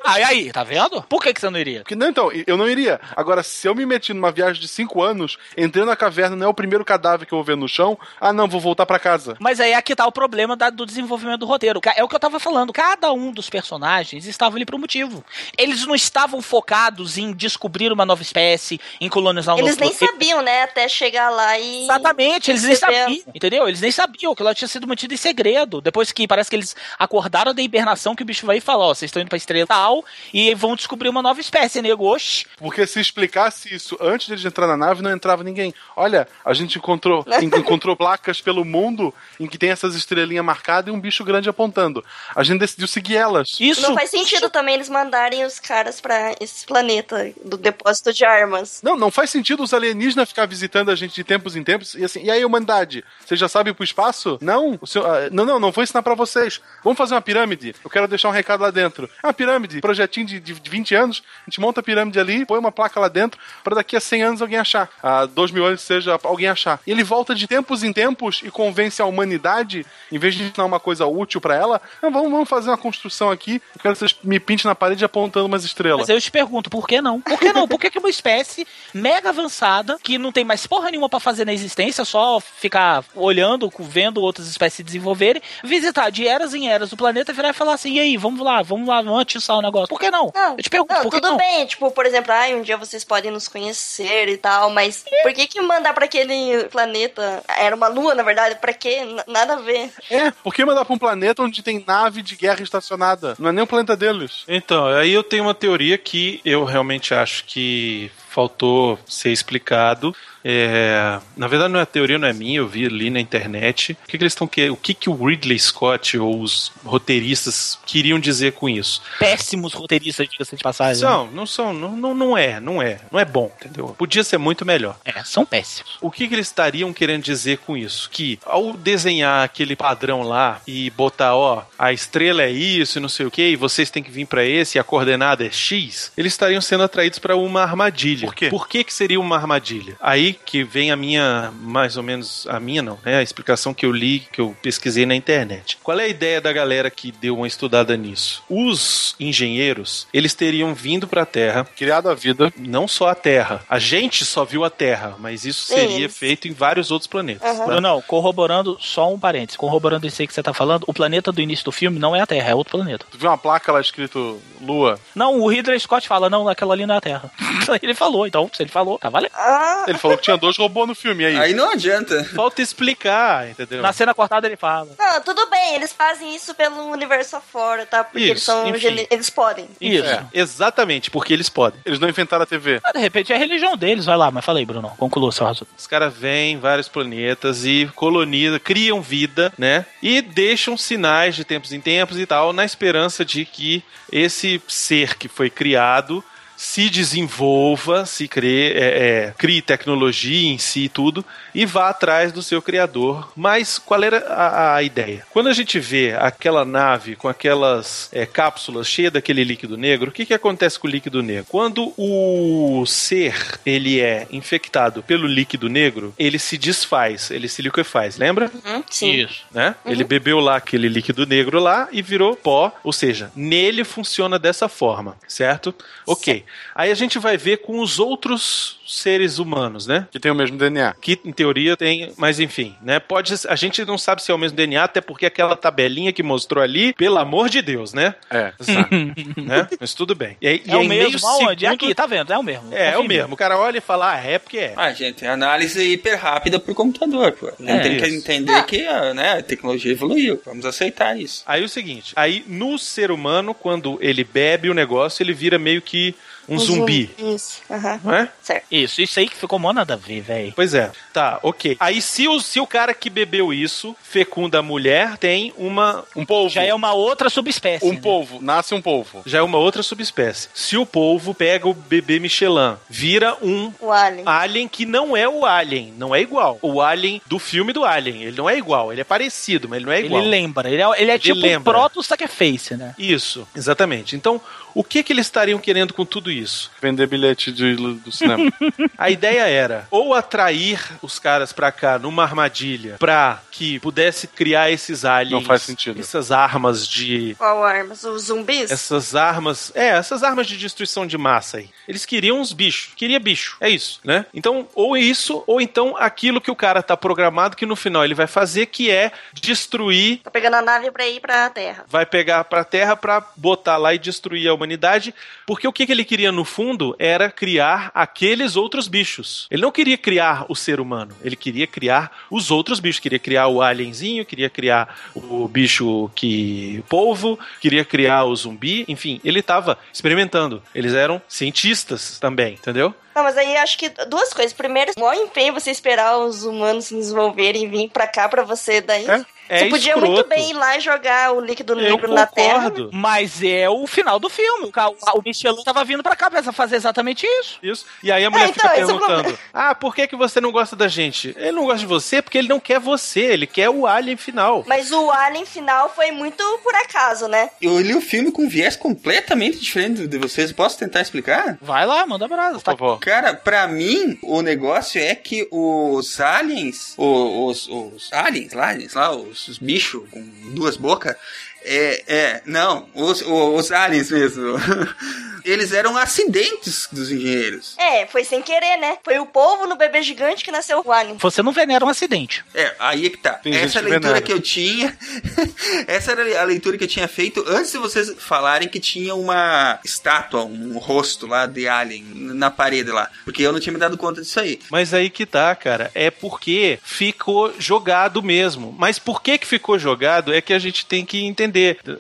Ah, 0.04 0.18
e 0.18 0.22
aí, 0.24 0.50
tá 0.52 0.64
vendo? 0.64 1.02
Por 1.02 1.22
que, 1.22 1.32
que 1.32 1.40
você 1.40 1.50
não 1.50 1.58
iria? 1.58 1.80
Porque, 1.80 1.94
não, 1.94 2.08
então, 2.08 2.30
eu 2.46 2.56
não 2.56 2.68
iria. 2.68 2.98
Agora, 3.14 3.42
se 3.42 3.68
eu 3.68 3.74
me 3.74 3.84
meti 3.86 4.12
numa 4.12 4.32
viagem 4.32 4.60
de 4.60 4.66
5 4.66 5.00
anos, 5.02 5.36
entrei 5.56 5.84
na 5.84 5.94
caverna, 5.94 6.34
não 6.34 6.46
é 6.46 6.48
o 6.48 6.54
primeiro 6.54 6.84
cadáver 6.84 7.26
que 7.26 7.32
eu 7.32 7.38
vou 7.38 7.44
ver 7.44 7.56
no 7.56 7.68
chão, 7.68 7.98
ah, 8.20 8.32
não, 8.32 8.48
vou 8.48 8.60
voltar 8.60 8.86
pra 8.86 8.98
casa. 8.98 9.36
Mas 9.38 9.60
aí 9.60 9.72
é 9.72 9.82
que 9.82 9.94
tá 9.94 10.06
o 10.06 10.12
problema 10.12 10.56
da- 10.56 10.70
do 10.70 10.84
desenvolvimento 10.86 11.40
do 11.40 11.46
roteiro. 11.46 11.80
É 11.94 12.02
o 12.02 12.08
que 12.08 12.14
eu 12.16 12.20
tava 12.20 12.40
falando. 12.40 12.72
Cada 12.72 13.12
um 13.12 13.30
dos 13.30 13.48
personagens 13.50 14.26
estava 14.26 14.56
ali 14.56 14.64
por 14.64 14.74
um 14.74 14.78
motivo. 14.78 15.24
Eles 15.56 15.86
não 15.86 15.94
estavam 15.94 16.40
focados 16.42 17.16
em 17.18 17.32
descobrir 17.32 17.92
uma 17.92 18.04
nova 18.06 18.22
espécie, 18.22 18.80
em 19.00 19.08
colonizar 19.08 19.54
um 19.54 19.58
Eles 19.58 19.76
novo 19.76 19.80
nem 19.84 19.92
planeta. 19.94 20.12
sabiam, 20.12 20.42
né? 20.42 20.62
Até 20.62 20.88
chegar 20.88 21.30
lá 21.30 21.58
e. 21.58 21.84
Exatamente, 21.84 22.50
eles 22.50 22.64
nem 22.64 22.74
sabiam, 22.74 23.10
entendeu? 23.34 23.68
Eles 23.68 23.80
nem 23.80 23.92
sabiam 23.92 24.34
que 24.34 24.42
ela 24.42 24.54
tinha 24.54 24.66
sido 24.66 24.88
mantida 24.88 25.14
em 25.14 25.16
segredo. 25.18 25.80
Depois 25.80 25.99
que 26.12 26.26
parece 26.28 26.48
que 26.48 26.56
eles 26.56 26.74
acordaram 26.98 27.52
da 27.54 27.62
hibernação, 27.62 28.14
que 28.14 28.22
o 28.22 28.26
bicho 28.26 28.46
vai 28.46 28.58
e 28.58 28.60
fala, 28.60 28.84
ó, 28.84 28.94
vocês 28.94 29.08
estão 29.08 29.20
indo 29.20 29.28
pra 29.28 29.36
estrela 29.36 29.66
tal 29.66 30.04
e 30.32 30.54
vão 30.54 30.74
descobrir 30.76 31.08
uma 31.08 31.22
nova 31.22 31.40
espécie, 31.40 31.82
nego. 31.82 32.04
Oxi. 32.06 32.46
Porque 32.58 32.86
se 32.86 33.00
explicasse 33.00 33.74
isso 33.74 33.96
antes 34.00 34.28
deles 34.28 34.44
entrar 34.44 34.66
na 34.66 34.76
nave, 34.76 35.02
não 35.02 35.10
entrava 35.12 35.42
ninguém. 35.44 35.74
Olha, 35.96 36.26
a 36.44 36.52
gente 36.54 36.78
encontrou, 36.78 37.24
en- 37.40 37.58
encontrou 37.58 37.96
placas 37.96 38.40
pelo 38.40 38.64
mundo 38.64 39.12
em 39.38 39.46
que 39.46 39.58
tem 39.58 39.70
essas 39.70 39.94
estrelinhas 39.94 40.44
marcadas 40.44 40.92
e 40.92 40.96
um 40.96 41.00
bicho 41.00 41.24
grande 41.24 41.48
apontando. 41.48 42.04
A 42.34 42.42
gente 42.42 42.60
decidiu 42.60 42.86
seguir 42.88 43.16
elas. 43.16 43.56
Isso. 43.60 43.82
Não 43.82 43.94
faz 43.94 44.10
sentido 44.10 44.48
também 44.48 44.74
eles 44.74 44.88
mandarem 44.88 45.44
os 45.44 45.58
caras 45.58 46.00
pra 46.00 46.34
esse 46.40 46.64
planeta 46.64 47.32
do 47.44 47.56
depósito 47.56 48.12
de 48.12 48.24
armas. 48.24 48.80
Não, 48.82 48.96
não 48.96 49.10
faz 49.10 49.30
sentido 49.30 49.62
os 49.62 49.74
alienígenas 49.74 50.28
ficar 50.28 50.46
visitando 50.46 50.90
a 50.90 50.94
gente 50.94 51.14
de 51.14 51.24
tempos 51.24 51.56
em 51.56 51.62
tempos 51.64 51.94
e 51.94 52.04
assim, 52.04 52.22
e 52.22 52.30
aí, 52.30 52.44
humanidade? 52.44 53.04
Vocês 53.24 53.38
já 53.40 53.48
sabem 53.48 53.70
ir 53.72 53.74
pro 53.74 53.84
espaço? 53.84 54.38
Não? 54.40 54.78
O 54.80 54.86
senhor- 54.86 55.06
ah, 55.06 55.28
não, 55.30 55.44
não, 55.44 55.58
não 55.60 55.70
vou 55.72 55.82
ensinar 55.90 56.02
pra 56.02 56.14
vocês. 56.14 56.60
Vamos 56.82 56.96
fazer 56.96 57.14
uma 57.14 57.20
pirâmide. 57.20 57.74
Eu 57.84 57.90
quero 57.90 58.08
deixar 58.08 58.28
um 58.28 58.32
recado 58.32 58.62
lá 58.62 58.70
dentro. 58.70 59.08
É 59.22 59.26
uma 59.26 59.32
pirâmide, 59.32 59.80
projetinho 59.80 60.26
de, 60.26 60.40
de 60.40 60.70
20 60.70 60.94
anos, 60.94 61.22
a 61.46 61.50
gente 61.50 61.60
monta 61.60 61.80
a 61.80 61.82
pirâmide 61.82 62.18
ali, 62.18 62.46
põe 62.46 62.58
uma 62.58 62.72
placa 62.72 62.98
lá 62.98 63.08
dentro, 63.08 63.38
pra 63.62 63.74
daqui 63.74 63.96
a 63.96 64.00
100 64.00 64.22
anos 64.22 64.42
alguém 64.42 64.58
achar. 64.58 64.88
A 65.02 65.26
2 65.26 65.50
mil 65.50 65.64
anos 65.64 65.82
seja 65.82 66.18
alguém 66.22 66.48
achar. 66.48 66.80
E 66.86 66.90
ele 66.90 67.04
volta 67.04 67.34
de 67.34 67.46
tempos 67.46 67.82
em 67.84 67.92
tempos 67.92 68.40
e 68.44 68.50
convence 68.50 69.00
a 69.02 69.06
humanidade, 69.06 69.84
em 70.10 70.18
vez 70.18 70.34
de 70.34 70.44
ensinar 70.44 70.64
uma 70.64 70.80
coisa 70.80 71.06
útil 71.06 71.40
pra 71.40 71.54
ela, 71.54 71.80
não, 72.02 72.10
vamos, 72.10 72.30
vamos 72.30 72.48
fazer 72.48 72.70
uma 72.70 72.78
construção 72.78 73.30
aqui, 73.30 73.62
eu 73.74 73.80
quero 73.80 73.94
que 73.94 73.98
vocês 74.00 74.16
me 74.22 74.40
pintem 74.40 74.68
na 74.68 74.74
parede 74.74 75.04
apontando 75.04 75.46
umas 75.46 75.64
estrelas. 75.64 76.00
Mas 76.00 76.08
eu 76.08 76.20
te 76.20 76.30
pergunto, 76.30 76.70
por 76.70 76.86
que 76.86 77.00
não? 77.00 77.20
Por 77.20 77.38
que 77.38 77.52
não? 77.52 77.66
Por 77.68 77.78
que, 77.78 77.90
que 77.90 77.98
uma 77.98 78.10
espécie 78.10 78.66
mega 78.94 79.28
avançada, 79.28 79.98
que 80.02 80.18
não 80.18 80.32
tem 80.32 80.44
mais 80.44 80.66
porra 80.66 80.90
nenhuma 80.90 81.08
pra 81.08 81.20
fazer 81.20 81.44
na 81.44 81.52
existência, 81.52 82.04
só 82.04 82.40
ficar 82.40 83.04
olhando, 83.14 83.70
vendo 83.78 84.20
outras 84.20 84.46
espécies 84.48 84.80
se 84.80 84.82
desenvolverem, 84.82 85.42
visitar 85.80 86.10
de 86.10 86.26
eras 86.26 86.54
em 86.54 86.68
eras 86.68 86.92
o 86.92 86.96
planeta, 86.96 87.32
virar 87.32 87.50
e 87.50 87.54
falar 87.54 87.74
assim, 87.74 87.94
e 87.94 88.00
aí, 88.00 88.16
vamos 88.16 88.40
lá, 88.44 88.62
vamos 88.62 88.88
lá, 88.88 89.02
vamos 89.02 89.20
atiçar 89.20 89.56
o 89.56 89.62
negócio. 89.62 89.88
Por 89.88 89.98
que 89.98 90.10
não? 90.10 90.30
Não, 90.34 90.50
eu 90.56 90.62
te 90.62 90.70
pergunto, 90.70 90.92
não, 90.92 91.02
por 91.02 91.10
que 91.10 91.20
tudo 91.20 91.30
não? 91.30 91.36
bem, 91.36 91.66
tipo, 91.66 91.90
por 91.90 92.06
exemplo, 92.06 92.32
ai, 92.32 92.54
um 92.54 92.62
dia 92.62 92.76
vocês 92.76 93.04
podem 93.04 93.30
nos 93.30 93.48
conhecer 93.48 94.28
e 94.28 94.36
tal, 94.36 94.70
mas 94.70 95.04
por 95.22 95.32
que 95.32 95.46
que 95.46 95.60
mandar 95.60 95.92
pra 95.94 96.04
aquele 96.04 96.64
planeta? 96.64 97.42
Era 97.58 97.74
uma 97.74 97.88
lua, 97.88 98.14
na 98.14 98.22
verdade, 98.22 98.56
pra 98.56 98.72
quê? 98.72 99.00
N- 99.04 99.22
nada 99.26 99.54
a 99.54 99.56
ver. 99.56 99.90
É, 100.10 100.30
por 100.30 100.54
que 100.54 100.64
mandar 100.64 100.84
pra 100.84 100.94
um 100.94 100.98
planeta 100.98 101.42
onde 101.42 101.62
tem 101.62 101.82
nave 101.86 102.22
de 102.22 102.36
guerra 102.36 102.62
estacionada? 102.62 103.34
Não 103.38 103.48
é 103.48 103.52
nem 103.52 103.64
o 103.64 103.66
planeta 103.66 103.96
deles. 103.96 104.44
Então, 104.46 104.86
aí 104.86 105.10
eu 105.12 105.22
tenho 105.22 105.44
uma 105.44 105.54
teoria 105.54 105.96
que 105.98 106.40
eu 106.44 106.64
realmente 106.64 107.14
acho 107.14 107.44
que 107.44 108.10
faltou 108.28 108.98
ser 109.06 109.30
explicado. 109.30 110.14
É, 110.44 111.18
na 111.36 111.46
verdade, 111.46 111.72
não 111.72 111.80
é 111.80 111.84
teoria, 111.84 112.18
não 112.18 112.28
é 112.28 112.32
minha, 112.32 112.58
eu 112.58 112.68
vi 112.68 112.86
ali 112.86 113.10
na 113.10 113.20
internet. 113.20 113.92
O 113.92 114.08
que, 114.08 114.16
que 114.18 114.24
eles 114.24 114.32
estão 114.32 114.46
querendo? 114.46 114.72
O 114.72 114.76
que, 114.76 114.94
que 114.94 115.10
o 115.10 115.24
Ridley 115.26 115.58
Scott 115.58 116.18
ou 116.18 116.40
os 116.40 116.72
roteiristas 116.84 117.78
queriam 117.86 118.18
dizer 118.18 118.52
com 118.52 118.68
isso? 118.68 119.02
Péssimos 119.18 119.74
roteiristas, 119.74 120.28
diga-se 120.28 120.56
de 120.56 120.62
passagem. 120.62 121.02
né? 121.04 121.10
Não, 121.10 121.26
não 121.30 121.46
são, 121.46 121.72
não, 121.72 121.96
não, 121.96 122.14
não 122.14 122.38
é, 122.38 122.60
não 122.60 122.80
é, 122.82 123.00
não 123.10 123.18
é 123.18 123.24
bom, 123.24 123.52
entendeu? 123.60 123.88
Podia 123.98 124.24
ser 124.24 124.38
muito 124.38 124.64
melhor. 124.64 124.96
É, 125.04 125.22
são 125.24 125.44
péssimos. 125.44 125.98
O 126.00 126.10
que, 126.10 126.26
que 126.28 126.34
eles 126.34 126.46
estariam 126.46 126.92
querendo 126.92 127.22
dizer 127.22 127.58
com 127.58 127.76
isso? 127.76 128.08
Que 128.10 128.38
ao 128.44 128.72
desenhar 128.72 129.44
aquele 129.44 129.76
padrão 129.76 130.22
lá 130.22 130.60
e 130.66 130.90
botar, 130.90 131.34
ó, 131.34 131.64
a 131.78 131.92
estrela 131.92 132.42
é 132.42 132.50
isso 132.50 132.98
e 132.98 133.00
não 133.00 133.08
sei 133.08 133.26
o 133.26 133.30
que, 133.30 133.42
e 133.42 133.56
vocês 133.56 133.90
têm 133.90 134.02
que 134.02 134.10
vir 134.10 134.26
pra 134.26 134.44
esse 134.44 134.78
e 134.78 134.80
a 134.80 134.84
coordenada 134.84 135.44
é 135.44 135.50
X, 135.50 136.12
eles 136.16 136.32
estariam 136.32 136.60
sendo 136.60 136.84
atraídos 136.84 137.18
pra 137.18 137.36
uma 137.36 137.62
armadilha. 137.62 138.26
Por 138.26 138.34
quê? 138.34 138.48
Por 138.48 138.68
que, 138.68 138.84
que 138.84 138.92
seria 138.92 139.20
uma 139.20 139.36
armadilha? 139.36 139.96
Aí 140.00 140.29
que 140.32 140.62
vem 140.64 140.90
a 140.90 140.96
minha, 140.96 141.52
mais 141.60 141.96
ou 141.96 142.02
menos, 142.02 142.46
a 142.48 142.58
minha 142.60 142.82
não, 142.82 142.98
né? 143.04 143.16
A 143.18 143.22
explicação 143.22 143.72
que 143.74 143.84
eu 143.86 143.92
li, 143.92 144.20
que 144.32 144.40
eu 144.40 144.56
pesquisei 144.62 145.04
na 145.06 145.14
internet. 145.14 145.78
Qual 145.82 145.98
é 145.98 146.04
a 146.04 146.08
ideia 146.08 146.40
da 146.40 146.52
galera 146.52 146.90
que 146.90 147.12
deu 147.12 147.36
uma 147.36 147.46
estudada 147.46 147.96
nisso? 147.96 148.42
Os 148.48 149.14
engenheiros, 149.18 150.06
eles 150.12 150.34
teriam 150.34 150.74
vindo 150.74 151.06
pra 151.06 151.24
Terra, 151.26 151.66
Criado 151.76 152.08
a 152.08 152.14
vida. 152.14 152.52
não 152.56 152.86
só 152.86 153.08
a 153.08 153.14
Terra. 153.14 153.62
A 153.68 153.78
gente 153.78 154.24
só 154.24 154.44
viu 154.44 154.64
a 154.64 154.70
Terra, 154.70 155.14
mas 155.18 155.44
isso 155.44 155.62
seria 155.66 155.96
eles- 156.04 156.16
feito 156.16 156.46
em 156.48 156.52
vários 156.52 156.90
outros 156.90 157.06
planetas. 157.06 157.48
Aham. 157.48 157.66
tá? 157.66 157.72
Não, 157.74 157.80
não, 157.80 158.02
corroborando, 158.02 158.76
só 158.80 159.12
um 159.12 159.18
parênteses, 159.18 159.56
corroborando 159.56 160.06
isso 160.06 160.20
aí 160.20 160.26
que 160.28 160.34
você 160.34 160.42
tá 160.42 160.52
falando, 160.52 160.84
o 160.86 160.92
planeta 160.94 161.32
do 161.32 161.40
início 161.40 161.64
do 161.64 161.72
filme 161.72 161.98
não 161.98 162.14
é 162.14 162.20
a 162.20 162.26
Terra, 162.26 162.50
é 162.50 162.54
outro 162.54 162.72
planeta. 162.78 163.06
Tu 163.10 163.18
viu 163.18 163.30
uma 163.30 163.38
placa 163.38 163.72
lá 163.72 163.80
escrito 163.80 164.40
Lua? 164.60 164.98
Não, 165.14 165.40
o 165.40 165.48
Ridley 165.48 165.78
Scott 165.80 166.06
fala, 166.06 166.28
não, 166.30 166.48
aquela 166.48 166.74
ali 166.74 166.86
não 166.86 166.94
é 166.94 166.98
a 166.98 167.00
Terra. 167.00 167.30
ele 167.82 167.94
falou, 167.94 168.26
então, 168.26 168.50
se 168.52 168.62
ele 168.62 168.70
falou, 168.70 168.98
tá 168.98 169.08
valendo. 169.08 169.32
Ah, 169.34 169.84
Ele 169.88 169.98
falou 169.98 170.16
que 170.16 170.19
tinha 170.20 170.36
dois 170.36 170.56
robôs 170.56 170.86
no 170.86 170.94
filme, 170.94 171.24
aí? 171.24 171.36
Aí 171.36 171.54
não 171.54 171.70
adianta. 171.72 172.22
Falta 172.34 172.62
explicar, 172.62 173.48
entendeu? 173.50 173.82
Na 173.82 173.92
cena 173.92 174.14
cortada 174.14 174.46
ele 174.46 174.56
fala. 174.56 174.88
não, 174.98 175.20
tudo 175.22 175.48
bem, 175.50 175.74
eles 175.74 175.92
fazem 175.92 176.34
isso 176.34 176.54
pelo 176.54 176.90
universo 176.90 177.36
afora, 177.36 177.84
tá? 177.86 178.04
Porque 178.04 178.18
eles 178.24 178.38
Isso, 178.38 178.46
são. 178.46 178.68
enfim. 178.68 178.78
gene- 178.78 179.06
Eles 179.10 179.30
podem. 179.30 179.68
Isso. 179.80 180.04
É. 180.06 180.24
Exatamente, 180.32 181.10
porque 181.10 181.32
eles 181.32 181.48
podem. 181.48 181.80
Eles 181.84 181.98
não 181.98 182.08
inventaram 182.08 182.42
a 182.42 182.46
TV. 182.46 182.80
Ah, 182.84 182.92
de 182.92 182.98
repente 182.98 183.32
é 183.32 183.36
a 183.36 183.38
religião 183.38 183.76
deles, 183.76 184.04
vai 184.04 184.16
lá, 184.16 184.30
mas 184.30 184.44
fala 184.44 184.58
aí, 184.58 184.64
Bruno, 184.64 184.90
conclua 184.98 185.32
seu 185.32 185.46
raciocínio. 185.46 185.74
Os 185.78 185.86
caras 185.86 186.12
vêm 186.14 186.52
em 186.54 186.58
vários 186.58 186.88
planetas 186.88 187.64
e 187.64 187.90
colonizam, 187.94 188.58
criam 188.58 189.00
vida, 189.00 189.52
né? 189.58 189.86
E 190.02 190.20
deixam 190.22 190.76
sinais 190.76 191.34
de 191.36 191.44
tempos 191.44 191.72
em 191.72 191.80
tempos 191.80 192.18
e 192.18 192.26
tal, 192.26 192.52
na 192.52 192.64
esperança 192.64 193.24
de 193.24 193.44
que 193.44 193.82
esse 194.12 194.60
ser 194.68 195.16
que 195.16 195.28
foi 195.28 195.48
criado 195.50 196.22
se 196.60 196.90
desenvolva, 196.90 198.04
se 198.04 198.28
crie, 198.28 198.72
é, 198.74 199.28
é, 199.28 199.34
crie 199.38 199.62
tecnologia 199.62 200.46
em 200.46 200.58
si 200.58 200.80
e 200.80 200.88
tudo, 200.90 201.24
e 201.54 201.64
vá 201.64 201.88
atrás 201.88 202.32
do 202.32 202.42
seu 202.42 202.60
criador. 202.60 203.32
Mas 203.34 203.78
qual 203.78 204.04
era 204.04 204.18
a, 204.28 204.74
a 204.74 204.82
ideia? 204.82 205.24
Quando 205.30 205.48
a 205.48 205.54
gente 205.54 205.80
vê 205.80 206.14
aquela 206.18 206.62
nave 206.66 207.16
com 207.16 207.28
aquelas 207.28 208.10
é, 208.12 208.26
cápsulas 208.26 208.86
cheias 208.86 209.10
daquele 209.10 209.42
líquido 209.42 209.78
negro, 209.78 210.10
o 210.10 210.12
que, 210.12 210.26
que 210.26 210.34
acontece 210.34 210.78
com 210.78 210.86
o 210.86 210.90
líquido 210.90 211.22
negro? 211.22 211.46
Quando 211.48 211.94
o 211.96 212.84
ser 212.84 213.58
ele 213.64 213.98
é 213.98 214.26
infectado 214.30 215.02
pelo 215.02 215.26
líquido 215.26 215.66
negro, 215.66 216.12
ele 216.18 216.38
se 216.38 216.58
desfaz, 216.58 217.30
ele 217.30 217.48
se 217.48 217.62
liquefaz, 217.62 218.18
lembra? 218.18 218.50
Hum, 218.66 218.82
sim. 218.90 219.12
Isso. 219.12 219.46
né? 219.50 219.74
Ele 219.86 220.04
bebeu 220.04 220.38
lá 220.38 220.56
aquele 220.56 220.88
líquido 220.88 221.24
negro 221.24 221.58
lá 221.58 221.88
e 221.90 222.02
virou 222.02 222.36
pó, 222.36 222.70
ou 222.84 222.92
seja, 222.92 223.32
nele 223.34 223.82
funciona 223.82 224.38
dessa 224.38 224.68
forma, 224.68 225.16
certo? 225.26 225.74
Ok. 226.06 226.44
Aí 226.74 226.90
a 226.90 226.94
gente 226.94 227.18
vai 227.18 227.36
ver 227.36 227.58
com 227.58 227.80
os 227.80 227.98
outros 227.98 228.78
seres 228.86 229.38
humanos, 229.38 229.86
né? 229.86 230.08
Que 230.10 230.18
tem 230.18 230.30
o 230.32 230.34
mesmo 230.34 230.56
DNA. 230.58 230.94
Que 231.00 231.18
em 231.24 231.32
teoria 231.32 231.76
tem, 231.76 232.12
mas 232.16 232.40
enfim, 232.40 232.74
né? 232.82 232.98
Pode, 232.98 233.32
a 233.48 233.54
gente 233.56 233.84
não 233.84 233.96
sabe 233.96 234.22
se 234.22 234.30
é 234.32 234.34
o 234.34 234.38
mesmo 234.38 234.56
DNA, 234.56 234.82
até 234.84 235.00
porque 235.00 235.26
aquela 235.26 235.54
tabelinha 235.56 236.12
que 236.12 236.22
mostrou 236.22 236.62
ali, 236.62 236.92
pelo 236.94 237.18
amor 237.18 237.48
de 237.48 237.62
Deus, 237.62 237.92
né? 237.92 238.14
É. 238.30 238.52
né? 239.40 239.68
Mas 239.80 239.94
tudo 239.94 240.14
bem. 240.14 240.36
E, 240.40 240.48
aí- 240.48 240.62
e 240.66 240.70
É 240.70 240.76
o 240.76 240.84
mesmo, 240.84 241.26
aonde? 241.26 241.60
segundo- 241.60 241.74
Aqui, 241.74 241.94
tá 241.94 242.06
vendo? 242.06 242.32
É 242.32 242.38
o 242.38 242.42
mesmo. 242.42 242.74
É, 242.74 242.92
é 242.92 242.98
o 242.98 243.04
mesmo. 243.04 243.34
O 243.34 243.36
cara 243.36 243.58
olha 243.58 243.78
e 243.78 243.80
fala, 243.80 244.12
ah, 244.14 244.16
é 244.18 244.38
porque 244.38 244.58
é. 244.58 244.74
Ah, 244.76 244.92
gente, 244.92 245.24
é 245.24 245.28
análise 245.28 245.80
hiper 245.82 246.18
rápida 246.20 246.58
por 246.58 246.74
computador, 246.74 247.32
pô. 247.32 247.46
Gente 247.60 247.70
É 247.70 247.78
tem 247.80 247.96
que 247.98 248.06
isso. 248.06 248.16
entender 248.16 248.64
que 248.64 248.86
a, 248.86 249.14
né, 249.14 249.38
a 249.38 249.42
tecnologia 249.42 249.92
evoluiu. 249.92 250.40
Vamos 250.44 250.64
aceitar 250.64 251.18
isso. 251.18 251.42
Aí 251.46 251.62
o 251.62 251.68
seguinte, 251.68 252.12
aí 252.16 252.44
no 252.46 252.78
ser 252.78 253.10
humano, 253.10 253.54
quando 253.54 253.98
ele 254.00 254.24
bebe 254.24 254.68
o 254.68 254.74
negócio, 254.74 255.22
ele 255.22 255.32
vira 255.32 255.58
meio 255.58 255.80
que 255.80 256.14
um 256.50 256.58
zumbi. 256.58 257.10
Isso. 257.18 257.62
Aham. 257.70 258.00
Não 258.02 258.14
é? 258.14 258.28
Certo. 258.42 258.64
Isso, 258.70 259.00
isso 259.00 259.20
aí 259.20 259.28
que 259.28 259.36
ficou 259.36 259.58
mó 259.58 259.72
nada 259.72 259.94
a 259.94 259.96
ver, 259.96 260.20
velho. 260.20 260.52
Pois 260.54 260.74
é. 260.74 260.90
Tá, 261.12 261.38
ok. 261.42 261.76
Aí 261.78 262.02
se 262.02 262.26
o, 262.28 262.40
se 262.40 262.60
o 262.60 262.66
cara 262.66 262.92
que 262.92 263.08
bebeu 263.08 263.52
isso 263.54 263.96
fecunda 264.02 264.58
a 264.58 264.62
mulher, 264.62 265.16
tem 265.16 265.52
uma. 265.56 266.04
Um 266.16 266.26
polvo. 266.26 266.50
Já 266.52 266.62
é 266.64 266.74
uma 266.74 266.92
outra 266.92 267.30
subespécie. 267.30 267.86
Um 267.86 267.92
né? 267.92 268.00
polvo. 268.02 268.40
Nasce 268.42 268.74
um 268.74 268.82
polvo. 268.82 269.22
Já 269.24 269.38
é 269.38 269.42
uma 269.42 269.58
outra 269.58 269.82
subespécie. 269.82 270.48
Se 270.52 270.76
o 270.76 270.84
polvo 270.84 271.32
pega 271.32 271.68
o 271.68 271.74
bebê 271.74 272.18
Michelin, 272.18 272.76
vira 272.88 273.36
um 273.40 273.72
O 273.78 273.92
Alien. 273.92 274.24
alien 274.26 274.68
que 274.68 274.84
não 274.84 275.16
é 275.16 275.28
o 275.28 275.46
alien, 275.46 275.94
não 275.96 276.14
é 276.14 276.20
igual. 276.20 276.58
O 276.62 276.80
alien 276.80 277.22
do 277.26 277.38
filme 277.38 277.72
do 277.72 277.84
alien, 277.84 278.22
ele 278.22 278.36
não 278.36 278.50
é 278.50 278.58
igual, 278.58 278.92
ele 278.92 279.00
é 279.00 279.04
parecido, 279.04 279.68
mas 279.68 279.76
ele 279.76 279.86
não 279.86 279.92
é 279.92 280.00
igual. 280.00 280.20
Ele 280.20 280.30
lembra, 280.30 280.70
ele 280.70 280.82
é, 280.82 281.00
ele 281.00 281.10
é 281.10 281.18
tipo 281.18 281.38
lembra. 281.40 281.70
um 281.70 281.74
proto 281.74 282.02
sacrifice, 282.02 282.76
né? 282.76 282.94
Isso, 282.98 283.46
exatamente. 283.54 284.16
Então, 284.16 284.40
o 284.74 284.82
que 284.84 285.02
que 285.02 285.12
eles 285.12 285.26
estariam 285.26 285.58
querendo 285.58 285.92
com 285.94 286.04
tudo 286.04 286.30
isso? 286.30 286.70
Vender 286.80 287.06
bilhete 287.06 287.50
de, 287.52 287.74
do 287.76 288.12
cinema. 288.12 288.50
A 288.98 289.10
ideia 289.10 289.46
era 289.48 289.86
ou 289.90 290.14
atrair 290.14 290.80
os 291.02 291.18
caras 291.18 291.52
pra 291.52 291.72
cá 291.72 291.98
numa 291.98 292.22
armadilha 292.22 292.96
pra 292.98 293.40
que 293.50 293.78
pudesse 293.80 294.26
criar 294.26 294.70
esses 294.70 295.04
aliens, 295.04 295.32
Não 295.32 295.44
faz 295.44 295.62
sentido. 295.62 295.98
essas 296.00 296.30
armas 296.30 296.86
de 296.86 297.34
Qual 297.38 297.64
armas? 297.64 298.04
Os 298.04 298.24
zumbis? 298.24 298.70
essas 298.70 299.14
armas, 299.14 299.72
é, 299.74 299.88
essas 299.88 300.22
armas 300.22 300.46
de 300.46 300.56
destruição 300.56 301.06
de 301.06 301.16
massa 301.18 301.58
aí. 301.58 301.70
Eles 301.88 302.04
queriam 302.06 302.40
os 302.40 302.52
bichos, 302.52 302.92
queria 302.94 303.18
bicho, 303.18 303.56
é 303.60 303.68
isso, 303.68 304.00
né? 304.04 304.26
Então, 304.34 304.68
ou 304.74 304.96
isso, 304.96 305.42
ou 305.46 305.60
então 305.60 305.96
aquilo 305.98 306.40
que 306.40 306.50
o 306.50 306.56
cara 306.56 306.82
tá 306.82 306.96
programado 306.96 307.56
que 307.56 307.66
no 307.66 307.76
final 307.76 308.04
ele 308.04 308.14
vai 308.14 308.26
fazer, 308.26 308.66
que 308.66 308.90
é 308.90 309.10
destruir 309.32 310.18
Tá 310.22 310.30
pegando 310.30 310.54
a 310.54 310.62
nave 310.62 310.90
pra 310.90 311.06
ir 311.08 311.20
pra 311.20 311.48
Terra. 311.50 311.84
vai 311.88 312.06
pegar 312.06 312.44
pra 312.44 312.64
Terra 312.64 312.96
pra 312.96 313.24
botar 313.36 313.76
lá 313.76 313.94
e 313.94 313.98
destruir 313.98 314.48
a 314.48 314.54
humanidade, 314.60 315.14
porque 315.46 315.66
o 315.66 315.72
que, 315.72 315.86
que 315.86 315.92
ele 315.92 316.04
queria 316.04 316.30
no 316.30 316.44
fundo 316.44 316.94
era 316.98 317.30
criar 317.30 317.90
aqueles 317.94 318.56
outros 318.56 318.86
bichos. 318.86 319.46
Ele 319.50 319.62
não 319.62 319.72
queria 319.72 319.96
criar 319.96 320.44
o 320.48 320.54
ser 320.54 320.80
humano, 320.80 321.16
ele 321.22 321.36
queria 321.36 321.66
criar 321.66 322.26
os 322.30 322.50
outros 322.50 322.78
bichos, 322.78 323.00
queria 323.00 323.18
criar 323.18 323.48
o 323.48 323.62
alienzinho, 323.62 324.26
queria 324.26 324.50
criar 324.50 324.96
o 325.14 325.48
bicho 325.48 326.10
que 326.14 326.84
polvo, 326.88 327.38
queria 327.60 327.84
criar 327.84 328.24
o 328.24 328.36
zumbi, 328.36 328.84
enfim, 328.86 329.20
ele 329.24 329.42
tava 329.42 329.78
experimentando. 329.92 330.62
Eles 330.74 330.92
eram 330.92 331.20
cientistas 331.28 332.18
também, 332.18 332.54
entendeu? 332.54 332.94
Não, 333.14 333.24
mas 333.24 333.36
aí 333.36 333.56
acho 333.56 333.76
que 333.76 333.88
duas 334.08 334.32
coisas. 334.32 334.52
Primeiro, 334.52 334.92
mó 334.98 335.12
empenho 335.12 335.52
você 335.52 335.70
esperar 335.70 336.16
os 336.18 336.44
humanos 336.44 336.86
se 336.86 336.94
desenvolverem 336.94 337.64
e 337.64 337.66
vir 337.66 337.90
pra 337.90 338.06
cá 338.06 338.28
pra 338.28 338.42
você 338.42 338.80
daí. 338.80 339.08
É, 339.08 339.24
é 339.50 339.58
você 339.64 339.68
podia 339.70 339.92
escroto. 339.92 340.12
muito 340.12 340.28
bem 340.28 340.50
ir 340.50 340.54
lá 340.54 340.76
e 340.76 340.80
jogar 340.80 341.32
o 341.32 341.40
líquido 341.40 341.72
Eu 341.72 341.76
negro 341.76 342.12
na 342.14 342.26
Terra. 342.26 342.70
concordo. 342.70 342.90
Mas 342.92 343.42
é 343.42 343.68
o 343.68 343.86
final 343.86 344.18
do 344.18 344.28
filme. 344.30 344.70
O, 345.14 345.22
Michelin 345.24 345.62
tava 345.64 345.84
vindo 345.84 346.02
pra 346.02 346.16
cá 346.16 346.30
pra 346.30 346.42
fazer 346.52 346.76
exatamente 346.76 347.26
isso. 347.26 347.58
Isso. 347.62 347.86
E 348.02 348.10
aí 348.10 348.24
a 348.24 348.30
mulher 348.30 348.48
É, 348.48 348.52
fica 348.52 348.66
então, 348.66 348.72
esse 348.82 348.82
é 348.82 348.86
perguntando. 348.98 349.38
Ah, 349.52 349.74
por 349.74 349.94
que, 349.94 350.06
que 350.06 350.16
você 350.16 350.40
não 350.40 350.52
gosta 350.52 350.74
da 350.76 350.88
gente? 350.88 351.34
Ele 351.36 351.52
não 351.52 351.64
gosta 351.64 351.80
de 351.80 351.86
você 351.86 352.22
porque 352.22 352.38
ele 352.38 352.48
não 352.48 352.60
quer 352.60 352.78
você, 352.80 353.20
ele 353.20 353.46
quer 353.46 353.68
o 353.68 353.86
alien 353.86 354.16
final. 354.16 354.64
Mas 354.66 354.90
o 354.92 355.10
Alien 355.10 355.44
final 355.46 355.92
foi 355.94 356.10
muito 356.12 356.42
por 356.62 356.74
acaso, 356.74 357.26
né? 357.28 357.50
Eu 357.60 357.78
li 357.80 357.94
o 357.94 358.00
filme 358.00 358.30
com 358.30 358.42
um 358.44 358.48
viés 358.48 358.76
completamente 358.76 359.58
diferente 359.58 360.06
de 360.06 360.18
vocês. 360.18 360.52
Posso 360.52 360.78
tentar 360.78 361.00
explicar? 361.00 361.58
Vai 361.60 361.84
lá, 361.86 362.06
manda 362.06 362.28
brasa. 362.28 362.60
Tá... 362.60 362.72
Por 362.72 362.78
favor. 362.78 363.00
Cara, 363.00 363.34
pra 363.34 363.66
mim, 363.66 364.18
o 364.22 364.42
negócio 364.42 365.00
é 365.00 365.14
que 365.14 365.48
os 365.50 366.20
aliens, 366.20 366.94
o- 366.96 367.46
os, 367.46 367.68
os 367.68 368.12
aliens 368.12 368.52
lá, 368.52 368.68
aliens 368.68 368.94
lá, 368.94 369.10
os, 369.10 369.39
os 369.48 369.58
bichos 369.58 370.08
com 370.10 370.22
duas 370.54 370.76
bocas, 370.76 371.16
é, 371.64 372.04
é, 372.06 372.42
não, 372.46 372.88
os, 372.94 373.22
os 373.22 373.72
aliens 373.72 374.10
mesmo, 374.10 374.56
eles 375.44 375.72
eram 375.72 375.96
acidentes 375.96 376.88
dos 376.90 377.10
engenheiros. 377.10 377.74
É, 377.78 378.06
foi 378.06 378.24
sem 378.24 378.42
querer, 378.42 378.76
né? 378.78 378.98
Foi 379.04 379.18
o 379.18 379.26
povo 379.26 379.66
no 379.66 379.76
bebê 379.76 380.02
gigante 380.02 380.44
que 380.44 380.50
nasceu 380.50 380.82
o 380.84 380.92
Alien. 380.92 381.16
Você 381.18 381.42
não 381.42 381.52
venera 381.52 381.84
um 381.84 381.88
acidente. 381.88 382.44
É, 382.54 382.74
aí 382.78 383.06
é 383.06 383.10
que 383.10 383.18
tá. 383.18 383.34
Tem 383.34 383.54
essa 383.54 383.78
é 383.78 383.82
leitura 383.82 384.08
venera. 384.08 384.22
que 384.22 384.32
eu 384.32 384.40
tinha. 384.40 384.96
essa 385.86 386.12
era 386.12 386.40
a 386.40 386.44
leitura 386.44 386.76
que 386.76 386.84
eu 386.84 386.88
tinha 386.88 387.08
feito 387.08 387.44
antes 387.46 387.72
de 387.72 387.78
vocês 387.78 388.12
falarem 388.18 388.68
que 388.68 388.80
tinha 388.80 389.14
uma 389.14 389.78
estátua, 389.84 390.44
um 390.44 390.78
rosto 390.78 391.26
lá 391.26 391.46
de 391.46 391.68
alien 391.68 392.04
na 392.14 392.50
parede 392.50 392.90
lá. 392.90 393.10
Porque 393.24 393.42
eu 393.42 393.52
não 393.52 393.60
tinha 393.60 393.72
me 393.72 393.78
dado 393.78 393.96
conta 393.96 394.20
disso 394.20 394.40
aí. 394.40 394.58
Mas 394.70 394.94
aí 394.94 395.10
que 395.10 395.26
tá, 395.26 395.54
cara. 395.54 395.90
É 395.94 396.10
porque 396.10 396.78
ficou 396.82 397.52
jogado 397.58 398.22
mesmo. 398.22 398.74
Mas 398.78 398.98
por 398.98 399.22
que 399.22 399.38
que 399.38 399.46
ficou 399.46 399.78
jogado 399.78 400.32
é 400.32 400.40
que 400.40 400.52
a 400.52 400.58
gente 400.58 400.86
tem 400.86 401.04
que 401.04 401.24
entender. 401.24 401.49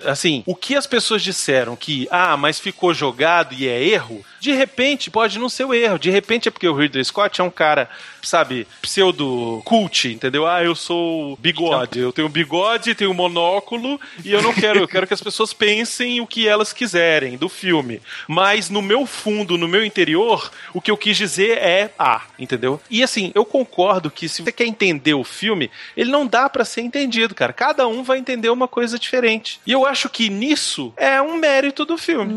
Assim, 0.04 0.42
o 0.46 0.54
que 0.54 0.76
as 0.76 0.86
pessoas 0.86 1.22
disseram 1.22 1.76
que, 1.76 2.06
ah, 2.10 2.36
mas 2.36 2.58
ficou 2.58 2.94
jogado 2.94 3.54
e 3.54 3.68
é 3.68 3.82
erro, 3.82 4.24
de 4.40 4.52
repente 4.52 5.10
pode 5.10 5.38
não 5.38 5.48
ser 5.48 5.64
o 5.64 5.74
erro. 5.74 5.98
De 5.98 6.10
repente 6.10 6.48
é 6.48 6.50
porque 6.50 6.66
o 6.66 6.74
Ridley 6.74 7.04
Scott 7.04 7.40
é 7.40 7.44
um 7.44 7.50
cara, 7.50 7.88
sabe, 8.22 8.66
pseudo 8.80 9.62
cult, 9.64 10.08
entendeu? 10.08 10.46
Ah, 10.46 10.64
eu 10.64 10.74
sou 10.74 11.36
bigode. 11.36 11.98
Eu 11.98 12.12
tenho 12.12 12.28
bigode, 12.28 12.94
tenho 12.94 13.12
monóculo 13.12 14.00
e 14.24 14.32
eu 14.32 14.42
não 14.42 14.54
quero. 14.54 14.80
Eu 14.80 14.88
quero 14.88 15.06
que 15.06 15.14
as 15.14 15.20
pessoas 15.20 15.52
pensem 15.52 16.20
o 16.20 16.26
que 16.26 16.48
elas 16.48 16.72
quiserem 16.72 17.36
do 17.36 17.48
filme. 17.48 18.00
Mas 18.26 18.70
no 18.70 18.80
meu 18.80 19.04
fundo, 19.04 19.58
no 19.58 19.68
meu 19.68 19.84
interior, 19.84 20.50
o 20.72 20.80
que 20.80 20.90
eu 20.90 20.96
quis 20.96 21.16
dizer 21.16 21.58
é 21.58 21.92
A, 21.98 22.22
entendeu? 22.38 22.80
E 22.90 23.02
assim, 23.02 23.30
eu 23.34 23.44
concordo 23.44 24.10
que 24.10 24.28
se 24.28 24.42
você 24.42 24.52
quer 24.52 24.66
entender 24.66 25.14
o 25.14 25.24
filme, 25.24 25.70
ele 25.96 26.10
não 26.10 26.26
dá 26.26 26.48
pra 26.48 26.64
ser 26.64 26.80
entendido, 26.80 27.34
cara. 27.34 27.52
Cada 27.52 27.86
um 27.86 28.02
vai 28.02 28.18
entender 28.18 28.48
uma 28.48 28.66
coisa 28.66 28.98
diferente. 28.98 29.60
E 29.66 29.72
eu 29.72 29.84
acho 29.84 30.08
que 30.08 30.30
nisso 30.30 30.94
é 30.96 31.20
um 31.20 31.36
mérito 31.36 31.84
do 31.84 31.98
filme. 31.98 32.32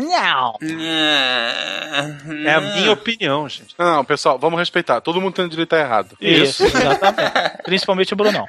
Não. 0.00 0.56
É 2.46 2.54
a 2.54 2.60
minha 2.60 2.92
opinião, 2.92 3.48
gente. 3.48 3.74
Não, 3.78 3.96
não, 3.96 4.04
pessoal, 4.04 4.38
vamos 4.38 4.58
respeitar. 4.58 5.00
Todo 5.00 5.20
mundo 5.20 5.34
tem 5.34 5.44
o 5.44 5.48
direito 5.48 5.72
a 5.74 5.76
estar 5.76 5.86
errado. 5.86 6.16
Isso, 6.20 6.64
exatamente. 6.64 7.62
Principalmente 7.64 8.12
o 8.12 8.16
Brunão. 8.16 8.46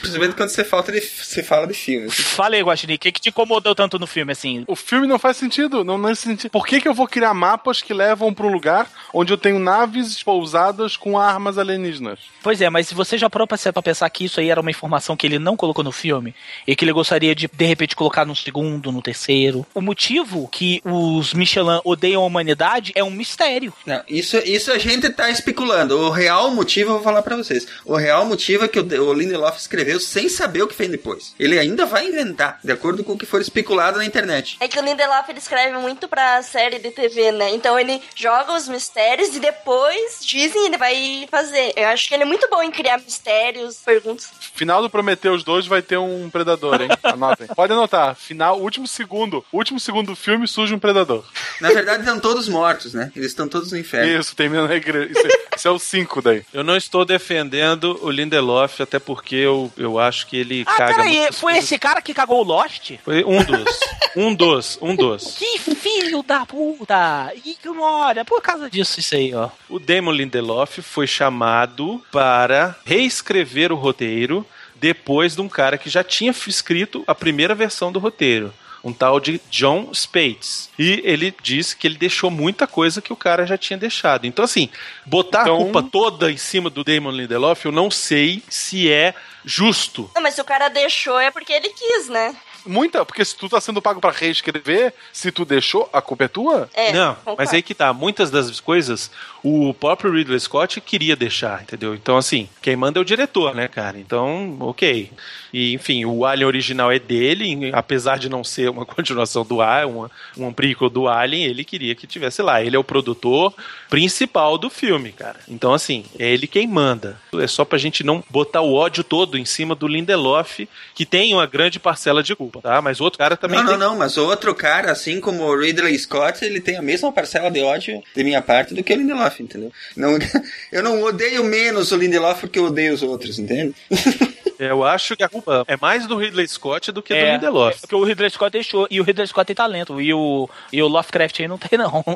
Principalmente 0.00 0.36
quando 0.36 0.48
você, 0.48 0.64
falta 0.64 0.92
de, 0.92 1.00
você 1.00 1.42
fala 1.42 1.66
de 1.66 1.74
filmes. 1.74 2.14
Fala 2.14 2.54
aí, 2.54 2.62
Guaxinim, 2.62 2.94
o 2.94 2.98
que, 2.98 3.12
que 3.12 3.20
te 3.20 3.28
incomodou 3.28 3.74
tanto 3.74 3.98
no 3.98 4.06
filme, 4.06 4.32
assim? 4.32 4.64
O 4.66 4.76
filme 4.76 5.06
não 5.06 5.18
faz 5.18 5.36
sentido, 5.36 5.84
não 5.84 5.98
nesse 5.98 6.22
sentido. 6.22 6.50
Por 6.50 6.66
que, 6.66 6.80
que 6.80 6.88
eu 6.88 6.94
vou 6.94 7.08
criar 7.08 7.34
mapas 7.34 7.82
que 7.82 7.94
levam 7.94 8.32
para 8.32 8.46
um 8.46 8.52
lugar 8.52 8.88
onde 9.12 9.32
eu 9.32 9.38
tenho 9.38 9.58
naves 9.58 10.22
pousadas 10.22 10.96
com 10.96 11.18
armas 11.18 11.58
alienígenas? 11.58 12.18
Pois 12.42 12.60
é, 12.60 12.70
mas 12.70 12.88
se 12.88 12.94
você 12.94 13.18
já 13.18 13.28
parou 13.28 13.46
pra 13.46 13.58
pensar 13.82 14.08
que 14.10 14.24
isso 14.24 14.40
aí 14.40 14.50
era 14.50 14.60
uma 14.60 14.70
informação 14.70 15.16
que 15.16 15.26
ele 15.26 15.38
não 15.38 15.56
colocou 15.56 15.84
no 15.84 15.92
filme 15.92 16.34
e 16.66 16.74
que 16.74 16.84
ele 16.84 16.92
gostaria 16.92 17.34
de, 17.34 17.48
de 17.52 17.64
repente, 17.64 17.94
colocar 17.94 18.24
no 18.24 18.34
segundo, 18.34 18.90
no 18.90 19.02
terceiro. 19.02 19.66
O 19.74 19.80
motivo 19.80 20.48
que 20.48 20.80
os 20.84 21.34
Michelin 21.34 21.80
odeiam 21.84 22.22
a 22.22 22.26
humanidade 22.26 22.92
é 22.94 23.04
um 23.04 23.10
mistério. 23.10 23.72
Não, 23.84 24.02
isso, 24.08 24.36
isso 24.38 24.72
a 24.72 24.78
gente 24.78 25.10
tá 25.10 25.30
especulando. 25.30 25.98
O 25.98 26.10
real 26.10 26.50
motivo, 26.50 26.90
eu 26.90 26.94
vou 26.94 27.02
falar 27.02 27.22
pra 27.22 27.36
vocês. 27.36 27.66
O 27.84 27.96
real 27.96 28.24
motivo 28.24 28.64
é 28.64 28.68
que 28.68 28.80
o, 28.80 29.08
o 29.08 29.12
Lindelof 29.12 29.58
escreveu 29.58 30.00
sem 30.00 30.28
saber 30.28 30.62
o 30.62 30.68
que 30.68 30.74
fez 30.74 30.90
depois. 30.90 31.34
Ele 31.38 31.58
ainda 31.58 31.86
vai 31.86 32.06
inventar, 32.06 32.58
de 32.62 32.72
acordo 32.72 33.04
com 33.04 33.12
o 33.12 33.18
que 33.18 33.26
for 33.26 33.40
especulado 33.40 33.98
na 33.98 34.04
internet. 34.04 34.56
É 34.60 34.68
que 34.68 34.78
o 34.78 34.82
Lindelof 34.82 35.28
ele 35.28 35.38
escreve 35.38 35.76
muito 35.78 36.08
pra 36.08 36.42
série 36.42 36.78
de 36.78 36.90
TV, 36.90 37.32
né? 37.32 37.50
Então 37.50 37.78
ele 37.78 38.00
joga 38.14 38.54
os 38.54 38.68
mistérios 38.68 39.01
e 39.36 39.40
depois 39.40 40.20
dizem 40.24 40.66
ele 40.66 40.76
vai 40.78 41.26
fazer. 41.30 41.72
Eu 41.76 41.88
acho 41.88 42.08
que 42.08 42.14
ele 42.14 42.22
é 42.22 42.26
muito 42.26 42.48
bom 42.48 42.62
em 42.62 42.70
criar 42.70 42.98
mistérios, 42.98 43.76
perguntas. 43.84 44.30
Final 44.54 44.82
do 44.82 44.90
Prometheus 44.90 45.42
2 45.44 45.66
vai 45.66 45.82
ter 45.82 45.96
um 45.98 46.28
predador, 46.30 46.80
hein? 46.80 46.88
Anotem. 47.02 47.46
Pode 47.48 47.72
anotar. 47.72 48.14
Final, 48.14 48.60
último 48.60 48.86
segundo. 48.86 49.44
Último 49.52 49.78
segundo 49.80 50.06
do 50.08 50.16
filme 50.16 50.46
surge 50.46 50.74
um 50.74 50.78
predador. 50.78 51.24
Na 51.60 51.70
verdade, 51.70 52.00
estão 52.00 52.18
todos 52.20 52.48
mortos, 52.48 52.94
né? 52.94 53.10
Eles 53.14 53.28
estão 53.28 53.48
todos 53.48 53.72
no 53.72 53.78
inferno. 53.78 54.20
Isso, 54.20 54.34
termina 54.36 54.66
na 54.66 54.74
igreja. 54.74 55.10
Isso, 55.10 55.26
é- 55.26 55.56
isso 55.56 55.68
é 55.68 55.70
o 55.70 55.78
5 55.78 56.22
daí. 56.22 56.44
Eu 56.52 56.62
não 56.64 56.76
estou 56.76 57.04
defendendo 57.04 57.98
o 58.02 58.10
Lindelof, 58.10 58.80
até 58.82 58.98
porque 58.98 59.36
eu, 59.36 59.72
eu 59.76 59.98
acho 59.98 60.26
que 60.26 60.36
ele 60.36 60.64
Ah, 60.66 60.76
caga 60.76 60.94
peraí, 60.96 61.28
foi 61.32 61.52
coisas. 61.52 61.64
esse 61.64 61.78
cara 61.78 62.00
que 62.00 62.14
cagou 62.14 62.40
o 62.40 62.44
Lost? 62.44 62.92
Foi 63.04 63.24
um 63.24 63.42
dos. 63.44 63.80
Um 64.14 64.34
dos, 64.34 64.78
um 64.82 64.94
dos. 64.94 65.36
Que 65.38 65.58
filho 65.58 66.22
da 66.22 66.44
puta! 66.44 67.32
Ignora, 67.44 68.24
por 68.24 68.42
causa 68.42 68.68
disso 68.70 68.91
isso 69.00 69.14
aí, 69.14 69.34
ó. 69.34 69.48
O 69.68 69.78
Damon 69.78 70.12
Lindelof 70.12 70.80
foi 70.82 71.06
chamado 71.06 72.02
para 72.12 72.74
reescrever 72.84 73.72
o 73.72 73.76
roteiro 73.76 74.46
depois 74.76 75.34
de 75.36 75.40
um 75.40 75.48
cara 75.48 75.78
que 75.78 75.88
já 75.90 76.02
tinha 76.02 76.34
escrito 76.46 77.04
a 77.06 77.14
primeira 77.14 77.54
versão 77.54 77.90
do 77.92 77.98
roteiro. 77.98 78.52
um 78.84 78.92
tal 78.92 79.20
de 79.20 79.40
John 79.48 79.94
Spates. 79.94 80.68
E 80.76 81.00
ele 81.04 81.32
disse 81.40 81.76
que 81.76 81.86
ele 81.86 81.96
deixou 81.96 82.32
muita 82.32 82.66
coisa 82.66 83.00
que 83.00 83.12
o 83.12 83.16
cara 83.16 83.46
já 83.46 83.56
tinha 83.56 83.78
deixado. 83.78 84.26
Então, 84.26 84.44
assim, 84.44 84.68
botar 85.06 85.42
Então- 85.42 85.54
a 85.54 85.58
culpa 85.58 85.82
toda 85.84 86.32
em 86.32 86.36
cima 86.36 86.68
do 86.68 86.82
Damon 86.82 87.12
Lindelof, 87.12 87.64
eu 87.64 87.70
não 87.70 87.92
sei 87.92 88.42
se 88.48 88.90
é 88.90 89.14
justo. 89.44 90.10
Não, 90.16 90.20
mas 90.22 90.34
se 90.34 90.40
o 90.40 90.44
cara 90.44 90.68
deixou 90.68 91.16
é 91.20 91.30
porque 91.30 91.52
ele 91.52 91.68
quis, 91.68 92.08
né? 92.08 92.34
Muita, 92.66 93.04
porque 93.04 93.24
se 93.24 93.36
tu 93.36 93.48
tá 93.48 93.60
sendo 93.60 93.82
pago 93.82 94.00
pra 94.00 94.10
reescrever, 94.10 94.94
se 95.12 95.32
tu 95.32 95.44
deixou, 95.44 95.88
a 95.92 96.00
culpa 96.00 96.24
é 96.24 96.28
tua? 96.28 96.70
É, 96.74 96.92
não, 96.92 97.14
concordo. 97.14 97.36
mas 97.38 97.52
aí 97.52 97.62
que 97.62 97.74
tá. 97.74 97.92
Muitas 97.92 98.30
das 98.30 98.60
coisas 98.60 99.10
o 99.42 99.74
próprio 99.74 100.12
Ridley 100.12 100.38
Scott 100.38 100.80
queria 100.80 101.16
deixar, 101.16 101.62
entendeu? 101.62 101.94
Então, 101.94 102.16
assim, 102.16 102.48
quem 102.60 102.76
manda 102.76 103.00
é 103.00 103.02
o 103.02 103.04
diretor, 103.04 103.54
né, 103.54 103.66
cara? 103.66 103.98
Então, 103.98 104.56
ok. 104.60 105.10
E, 105.52 105.74
enfim, 105.74 106.04
o 106.04 106.24
Alien 106.24 106.46
original 106.46 106.92
é 106.92 106.98
dele, 106.98 107.70
apesar 107.72 108.18
de 108.18 108.28
não 108.28 108.44
ser 108.44 108.70
uma 108.70 108.86
continuação 108.86 109.44
do 109.44 109.60
Alien, 109.60 109.92
uma, 109.92 110.10
um 110.38 110.52
prequel 110.52 110.88
do 110.88 111.08
Alien, 111.08 111.44
ele 111.44 111.64
queria 111.64 111.94
que 111.94 112.06
tivesse 112.06 112.40
lá. 112.40 112.62
Ele 112.62 112.76
é 112.76 112.78
o 112.78 112.84
produtor 112.84 113.52
principal 113.90 114.56
do 114.56 114.70
filme, 114.70 115.10
cara. 115.10 115.40
Então, 115.48 115.74
assim, 115.74 116.04
é 116.18 116.30
ele 116.30 116.46
quem 116.46 116.68
manda. 116.68 117.20
É 117.34 117.46
só 117.48 117.64
pra 117.64 117.78
gente 117.78 118.04
não 118.04 118.22
botar 118.30 118.60
o 118.60 118.74
ódio 118.74 119.02
todo 119.02 119.36
em 119.36 119.44
cima 119.44 119.74
do 119.74 119.88
Lindelof, 119.88 120.68
que 120.94 121.04
tem 121.04 121.34
uma 121.34 121.46
grande 121.46 121.80
parcela 121.80 122.22
de 122.22 122.36
culpa, 122.36 122.51
tá? 122.60 122.82
Mas 122.82 123.00
outro 123.00 123.18
cara 123.18 123.36
também 123.36 123.58
Não, 123.60 123.66
tem 123.68 123.78
não, 123.78 123.90
não, 123.92 123.98
mas 123.98 124.16
outro 124.18 124.54
cara, 124.54 124.90
assim 124.92 125.20
como 125.20 125.44
o 125.44 125.56
Ridley 125.58 125.98
Scott, 125.98 126.44
ele 126.44 126.60
tem 126.60 126.76
a 126.76 126.82
mesma 126.82 127.10
parcela 127.12 127.50
de 127.50 127.60
ódio 127.62 128.02
de 128.14 128.24
minha 128.24 128.42
parte 128.42 128.74
do 128.74 128.82
que 128.82 128.92
o 128.92 128.96
Lindelof, 128.96 129.40
entendeu? 129.42 129.72
Não, 129.96 130.18
eu 130.72 130.82
não 130.82 131.02
odeio 131.02 131.42
menos 131.44 131.92
o 131.92 131.96
Lindelof 131.96 132.40
porque 132.40 132.58
eu 132.58 132.64
odeio 132.66 132.92
os 132.94 133.02
outros, 133.02 133.38
entende? 133.38 133.74
Eu 134.58 134.84
acho 134.84 135.16
que 135.16 135.24
a 135.24 135.28
culpa 135.28 135.64
é 135.66 135.76
mais 135.76 136.06
do 136.06 136.16
Ridley 136.16 136.46
Scott 136.46 136.92
do 136.92 137.02
que 137.02 137.12
do 137.12 137.18
É, 137.18 137.32
Lindelof. 137.32 137.80
porque 137.80 137.96
o 137.96 138.04
Ridley 138.04 138.30
Scott 138.30 138.52
deixou. 138.52 138.86
E 138.88 139.00
o 139.00 139.02
Ridley 139.02 139.26
Scott 139.26 139.44
tem 139.44 139.56
talento. 139.56 140.00
E 140.00 140.14
o, 140.14 140.48
e 140.72 140.80
o 140.80 140.86
Lovecraft 140.86 141.40
aí 141.40 141.48
não 141.48 141.58
tem, 141.58 141.76
não. 141.76 141.90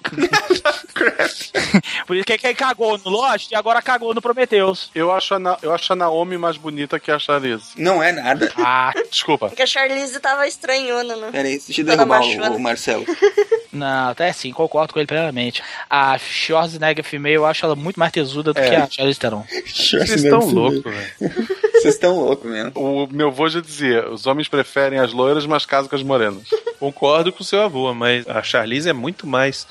Por 2.07 2.17
isso 2.17 2.25
que 2.25 2.33
ele 2.47 2.55
cagou 2.55 2.97
no 2.99 3.11
Lost 3.11 3.51
e 3.51 3.55
agora 3.57 3.83
cagou 3.83 4.15
no 4.15 4.23
Prometheus. 4.23 4.91
Eu 4.95 5.11
acho 5.13 5.35
a, 5.35 5.39
Na- 5.41 5.59
eu 5.61 5.73
acho 5.75 5.93
a 5.93 5.97
Naomi 5.97 6.39
mais 6.39 6.57
bonita 6.57 7.01
que 7.01 7.11
a 7.11 7.19
Charlize. 7.19 7.71
Não 7.77 8.01
é 8.03 8.13
nada. 8.13 8.53
Ah, 8.57 8.93
Desculpa. 9.11 9.49
Porque 9.49 9.63
a 9.63 9.67
Charlize 9.67 10.21
tava 10.27 10.47
estranhona, 10.49 11.15
né? 11.15 11.29
Pera 11.31 11.47
aí, 11.47 11.61
deixa 11.65 11.81
eu 11.81 11.85
derrubar 11.85 12.21
o, 12.21 12.57
o 12.57 12.61
Marcelo. 12.61 13.05
não, 13.73 14.09
até 14.09 14.33
sim, 14.33 14.53
concordo 14.53 14.93
com 14.93 14.99
ele 14.99 15.07
plenamente. 15.07 15.63
A 15.89 16.19
Schwarzenegger 16.19 17.05
female, 17.05 17.35
eu 17.37 17.47
acho 17.47 17.65
ela 17.65 17.77
muito 17.77 18.01
mais 18.01 18.11
tesuda 18.11 18.53
do 18.53 18.59
É. 18.59 18.69
que 18.69 18.75
a 18.75 18.91
Charlize 18.91 19.21
Theron. 19.21 19.45
Vocês 19.65 20.11
estão 20.11 20.41
loucos, 20.41 20.83
velho. 20.83 21.07
Vocês 21.75 21.95
estão 21.95 22.19
loucos 22.19 22.51
mesmo. 22.51 22.73
O 22.75 23.07
meu 23.09 23.29
avô 23.29 23.49
já 23.49 23.61
dizia: 23.61 24.11
os 24.11 24.27
homens 24.27 24.49
preferem 24.49 24.99
as 24.99 25.13
loiras, 25.13 25.47
mas 25.47 25.65
casam 25.65 25.89
com 25.89 25.95
as 25.95 26.03
morenas. 26.03 26.43
Concordo 26.81 27.33
com 27.33 27.43
o 27.43 27.47
seu 27.47 27.63
avô, 27.63 27.95
mas 27.95 28.27
a 28.29 28.43
Charlize 28.43 28.89
é 28.89 28.93
muito 28.93 29.27
mais 29.29 29.65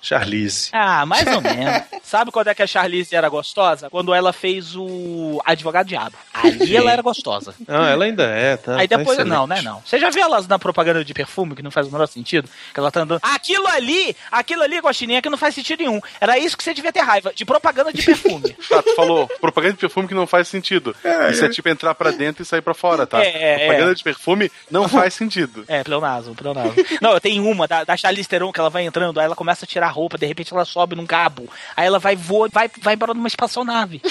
Charlize. 0.00 0.68
Ah, 0.72 1.04
mais 1.04 1.26
ou 1.26 1.40
menos. 1.40 1.82
Sabe 2.06 2.30
quando 2.30 2.46
é 2.46 2.54
que 2.54 2.62
a 2.62 2.66
Charlize 2.68 3.16
era 3.16 3.28
gostosa? 3.28 3.90
Quando 3.90 4.14
ela 4.14 4.32
fez 4.32 4.76
o 4.76 5.42
Advogado 5.44 5.88
Diabo. 5.88 6.16
Ali 6.32 6.76
ela 6.76 6.92
era 6.92 7.02
gostosa. 7.02 7.52
Não, 7.66 7.82
ela 7.84 8.04
ainda 8.04 8.22
é, 8.22 8.56
tá? 8.56 8.76
Aí 8.76 8.86
tá 8.86 8.96
depois, 8.96 9.18
excelente. 9.18 9.34
não, 9.34 9.44
né, 9.44 9.60
não. 9.60 9.82
Você 9.84 9.98
já 9.98 10.08
viu 10.08 10.22
elas 10.22 10.46
na 10.46 10.56
propaganda 10.56 11.04
de 11.04 11.12
perfume, 11.12 11.56
que 11.56 11.64
não 11.64 11.70
faz 11.72 11.88
o 11.88 11.90
menor 11.90 12.06
sentido? 12.06 12.48
Que 12.72 12.78
ela 12.78 12.92
tá 12.92 13.00
andando. 13.00 13.18
Aquilo 13.24 13.66
ali, 13.66 14.14
aquilo 14.30 14.62
ali, 14.62 14.78
Guaxininha, 14.78 15.20
que 15.20 15.28
não 15.28 15.36
faz 15.36 15.56
sentido 15.56 15.80
nenhum. 15.80 16.00
Era 16.20 16.38
isso 16.38 16.56
que 16.56 16.62
você 16.62 16.72
devia 16.72 16.92
ter 16.92 17.00
raiva, 17.00 17.32
de 17.34 17.44
propaganda 17.44 17.92
de 17.92 18.02
perfume. 18.02 18.56
Tá, 18.66 18.82
tu 18.82 18.96
falou 18.96 19.28
propaganda 19.40 19.74
de 19.74 19.78
perfume 19.78 20.08
que 20.08 20.14
não 20.14 20.26
faz 20.26 20.48
sentido. 20.48 20.94
Isso 21.30 21.44
é 21.44 21.48
tipo 21.48 21.68
entrar 21.68 21.94
pra 21.94 22.10
dentro 22.10 22.42
e 22.42 22.46
sair 22.46 22.60
pra 22.60 22.74
fora, 22.74 23.06
tá? 23.06 23.22
É, 23.22 23.54
é, 23.54 23.58
propaganda 23.58 23.92
é. 23.92 23.94
de 23.94 24.02
perfume 24.02 24.52
não 24.68 24.88
faz 24.88 25.14
sentido. 25.14 25.64
É, 25.68 25.84
pleonasmo, 25.84 26.34
pleonasmo. 26.34 26.74
Não, 27.00 27.12
eu 27.12 27.20
tenho 27.20 27.48
uma 27.48 27.68
da, 27.68 27.84
da 27.84 27.96
Charlize 27.96 28.28
Theron 28.28 28.52
que 28.52 28.58
ela 28.58 28.70
vai 28.70 28.84
entrando, 28.84 29.20
aí 29.20 29.26
ela 29.26 29.36
começa 29.36 29.64
a 29.64 29.68
tirar 29.68 29.86
a 29.86 29.90
roupa, 29.90 30.18
de 30.18 30.26
repente 30.26 30.52
ela 30.52 30.64
sobe 30.64 30.96
num 30.96 31.06
cabo. 31.06 31.48
Aí 31.76 31.86
ela 31.86 31.95
vai 31.98 32.16
voar, 32.16 32.48
vai, 32.52 32.70
vai 32.82 32.94
embora 32.94 33.14
numa 33.14 33.28
espaçonave. 33.28 34.00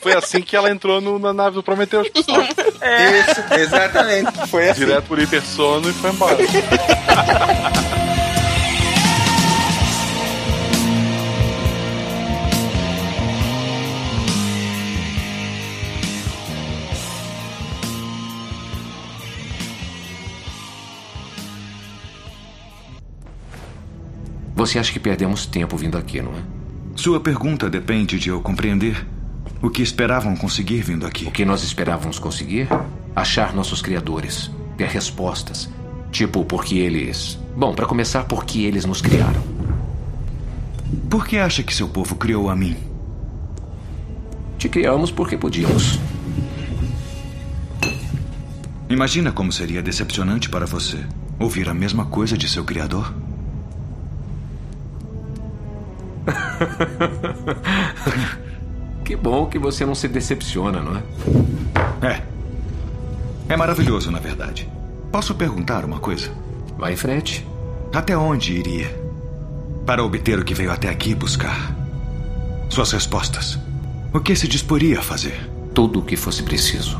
Foi 0.00 0.12
assim 0.12 0.42
que 0.42 0.54
ela 0.54 0.70
entrou 0.70 1.00
no- 1.00 1.18
na 1.18 1.32
nave 1.32 1.54
do 1.54 1.62
Prometheus, 1.62 2.06
pessoal. 2.10 2.42
Isso, 2.42 3.54
exatamente. 3.58 4.46
Foi 4.48 4.68
assim. 4.68 4.80
Direto 4.84 5.04
por 5.06 5.18
hipersono 5.18 5.88
e 5.88 5.92
foi 5.94 6.10
embora. 6.10 6.36
Você 24.54 24.78
acha 24.78 24.92
que 24.92 25.00
perdemos 25.00 25.46
tempo 25.46 25.76
vindo 25.76 25.98
aqui, 25.98 26.22
não 26.22 26.32
é? 26.32 26.42
Sua 26.94 27.18
pergunta 27.18 27.68
depende 27.68 28.18
de 28.18 28.28
eu 28.28 28.40
compreender 28.40 29.04
o 29.60 29.68
que 29.68 29.82
esperavam 29.82 30.36
conseguir 30.36 30.82
vindo 30.82 31.06
aqui. 31.06 31.26
O 31.26 31.30
que 31.32 31.44
nós 31.44 31.64
esperávamos 31.64 32.18
conseguir? 32.18 32.68
Achar 33.16 33.52
nossos 33.52 33.82
criadores, 33.82 34.50
ter 34.76 34.88
respostas. 34.88 35.68
Tipo, 36.12 36.44
porque 36.44 36.76
eles. 36.76 37.38
Bom, 37.56 37.74
para 37.74 37.86
começar, 37.86 38.24
porque 38.24 38.60
eles 38.60 38.84
nos 38.84 39.00
criaram. 39.00 39.42
Por 41.10 41.26
que 41.26 41.38
acha 41.38 41.62
que 41.62 41.74
seu 41.74 41.88
povo 41.88 42.14
criou 42.14 42.48
a 42.48 42.54
mim? 42.54 42.76
Te 44.56 44.68
criamos 44.68 45.10
porque 45.10 45.36
podíamos. 45.36 45.98
Imagina 48.88 49.32
como 49.32 49.50
seria 49.50 49.82
decepcionante 49.82 50.48
para 50.48 50.66
você 50.66 51.04
ouvir 51.38 51.68
a 51.68 51.74
mesma 51.74 52.06
coisa 52.06 52.38
de 52.38 52.48
seu 52.48 52.64
criador? 52.64 53.12
que 59.04 59.16
bom 59.16 59.46
que 59.46 59.58
você 59.58 59.84
não 59.84 59.94
se 59.94 60.08
decepciona, 60.08 60.80
não 60.80 60.96
é? 60.96 61.02
É. 62.06 62.22
É 63.48 63.56
maravilhoso, 63.56 64.10
na 64.10 64.18
verdade. 64.18 64.68
Posso 65.12 65.34
perguntar 65.34 65.84
uma 65.84 66.00
coisa? 66.00 66.30
Vai 66.78 66.94
em 66.94 66.96
frente. 66.96 67.46
Até 67.92 68.16
onde 68.16 68.54
iria? 68.54 69.04
Para 69.86 70.02
obter 70.02 70.38
o 70.38 70.44
que 70.44 70.54
veio 70.54 70.72
até 70.72 70.88
aqui 70.88 71.14
buscar? 71.14 71.74
Suas 72.68 72.90
respostas. 72.92 73.58
O 74.12 74.20
que 74.20 74.34
se 74.34 74.48
disporia 74.48 74.98
a 74.98 75.02
fazer? 75.02 75.50
Tudo 75.74 76.00
o 76.00 76.04
que 76.04 76.16
fosse 76.16 76.42
preciso. 76.42 76.98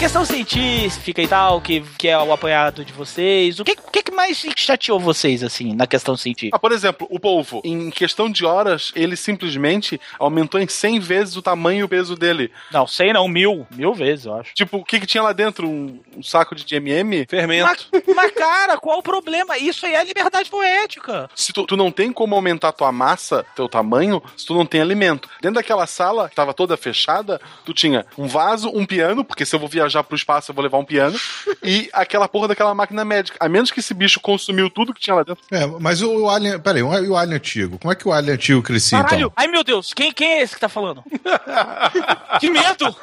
Mas 0.00 0.09
questão 0.20 0.24
científica 0.24 1.22
e 1.22 1.28
tal, 1.28 1.60
que, 1.60 1.80
que 1.96 2.08
é 2.08 2.18
o 2.18 2.32
apanhado 2.32 2.84
de 2.84 2.92
vocês, 2.92 3.58
o 3.58 3.64
que, 3.64 3.72
o 3.72 3.90
que 3.90 4.02
que 4.02 4.10
mais 4.10 4.44
chateou 4.56 5.00
vocês, 5.00 5.42
assim, 5.42 5.74
na 5.74 5.86
questão 5.86 6.16
científica? 6.16 6.56
Ah, 6.56 6.58
por 6.58 6.72
exemplo, 6.72 7.06
o 7.10 7.18
polvo, 7.18 7.62
em 7.64 7.90
questão 7.90 8.30
de 8.30 8.44
horas, 8.44 8.92
ele 8.94 9.16
simplesmente 9.16 10.00
aumentou 10.18 10.60
em 10.60 10.68
100 10.68 11.00
vezes 11.00 11.36
o 11.36 11.42
tamanho 11.42 11.80
e 11.80 11.84
o 11.84 11.88
peso 11.88 12.16
dele. 12.16 12.52
Não, 12.70 12.86
100 12.86 13.14
não, 13.14 13.28
mil. 13.28 13.66
Mil 13.70 13.94
vezes, 13.94 14.26
eu 14.26 14.34
acho. 14.34 14.52
Tipo, 14.54 14.78
o 14.78 14.84
que, 14.84 15.00
que 15.00 15.06
tinha 15.06 15.22
lá 15.22 15.32
dentro? 15.32 15.66
Um, 15.66 16.00
um 16.16 16.22
saco 16.22 16.54
de 16.54 16.74
MM? 16.74 17.26
Fermento. 17.28 17.88
Mas, 17.92 18.02
mas, 18.14 18.30
cara, 18.32 18.76
qual 18.76 18.98
o 18.98 19.02
problema? 19.02 19.56
Isso 19.56 19.86
aí 19.86 19.94
é 19.94 20.04
liberdade 20.04 20.50
poética. 20.50 21.30
Se 21.34 21.52
tu, 21.52 21.64
tu 21.64 21.76
não 21.76 21.90
tem 21.90 22.12
como 22.12 22.34
aumentar 22.34 22.72
tua 22.72 22.92
massa, 22.92 23.46
teu 23.56 23.68
tamanho, 23.68 24.22
se 24.36 24.44
tu 24.44 24.54
não 24.54 24.66
tem 24.66 24.82
alimento. 24.82 25.28
Dentro 25.40 25.54
daquela 25.54 25.86
sala, 25.86 26.28
que 26.28 26.34
tava 26.34 26.52
toda 26.52 26.76
fechada, 26.76 27.40
tu 27.64 27.72
tinha 27.72 28.04
um 28.18 28.26
vaso, 28.26 28.70
um 28.74 28.84
piano, 28.84 29.24
porque 29.24 29.46
se 29.46 29.54
eu 29.54 29.60
vou 29.60 29.68
viajar 29.68 30.09
pro 30.10 30.16
espaço 30.16 30.50
eu 30.50 30.54
vou 30.54 30.62
levar 30.62 30.78
um 30.78 30.84
piano, 30.84 31.18
e 31.62 31.88
aquela 31.92 32.28
porra 32.28 32.48
daquela 32.48 32.74
máquina 32.74 33.04
médica. 33.04 33.38
A 33.40 33.48
menos 33.48 33.70
que 33.70 33.80
esse 33.80 33.94
bicho 33.94 34.20
consumiu 34.20 34.68
tudo 34.68 34.92
que 34.92 35.00
tinha 35.00 35.14
lá 35.14 35.22
dentro. 35.22 35.42
É, 35.50 35.66
mas 35.78 36.02
o 36.02 36.28
Alien. 36.28 36.58
Peraí, 36.60 36.80
e 36.80 37.08
o 37.08 37.16
Alien 37.16 37.36
antigo? 37.36 37.78
Como 37.78 37.92
é 37.92 37.94
que 37.94 38.06
o 38.06 38.12
Alien 38.12 38.34
antigo 38.34 38.62
crescia 38.62 38.98
Caralho, 39.02 39.26
então? 39.26 39.32
ai 39.36 39.46
meu 39.46 39.64
Deus, 39.64 39.94
quem, 39.94 40.12
quem 40.12 40.32
é 40.32 40.42
esse 40.42 40.54
que 40.54 40.60
tá 40.60 40.68
falando? 40.68 41.02
que 42.40 42.50
medo! 42.50 42.94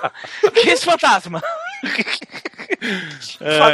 Que 0.53 0.69
é 0.69 0.73
esse 0.73 0.85
fantasma? 0.85 1.41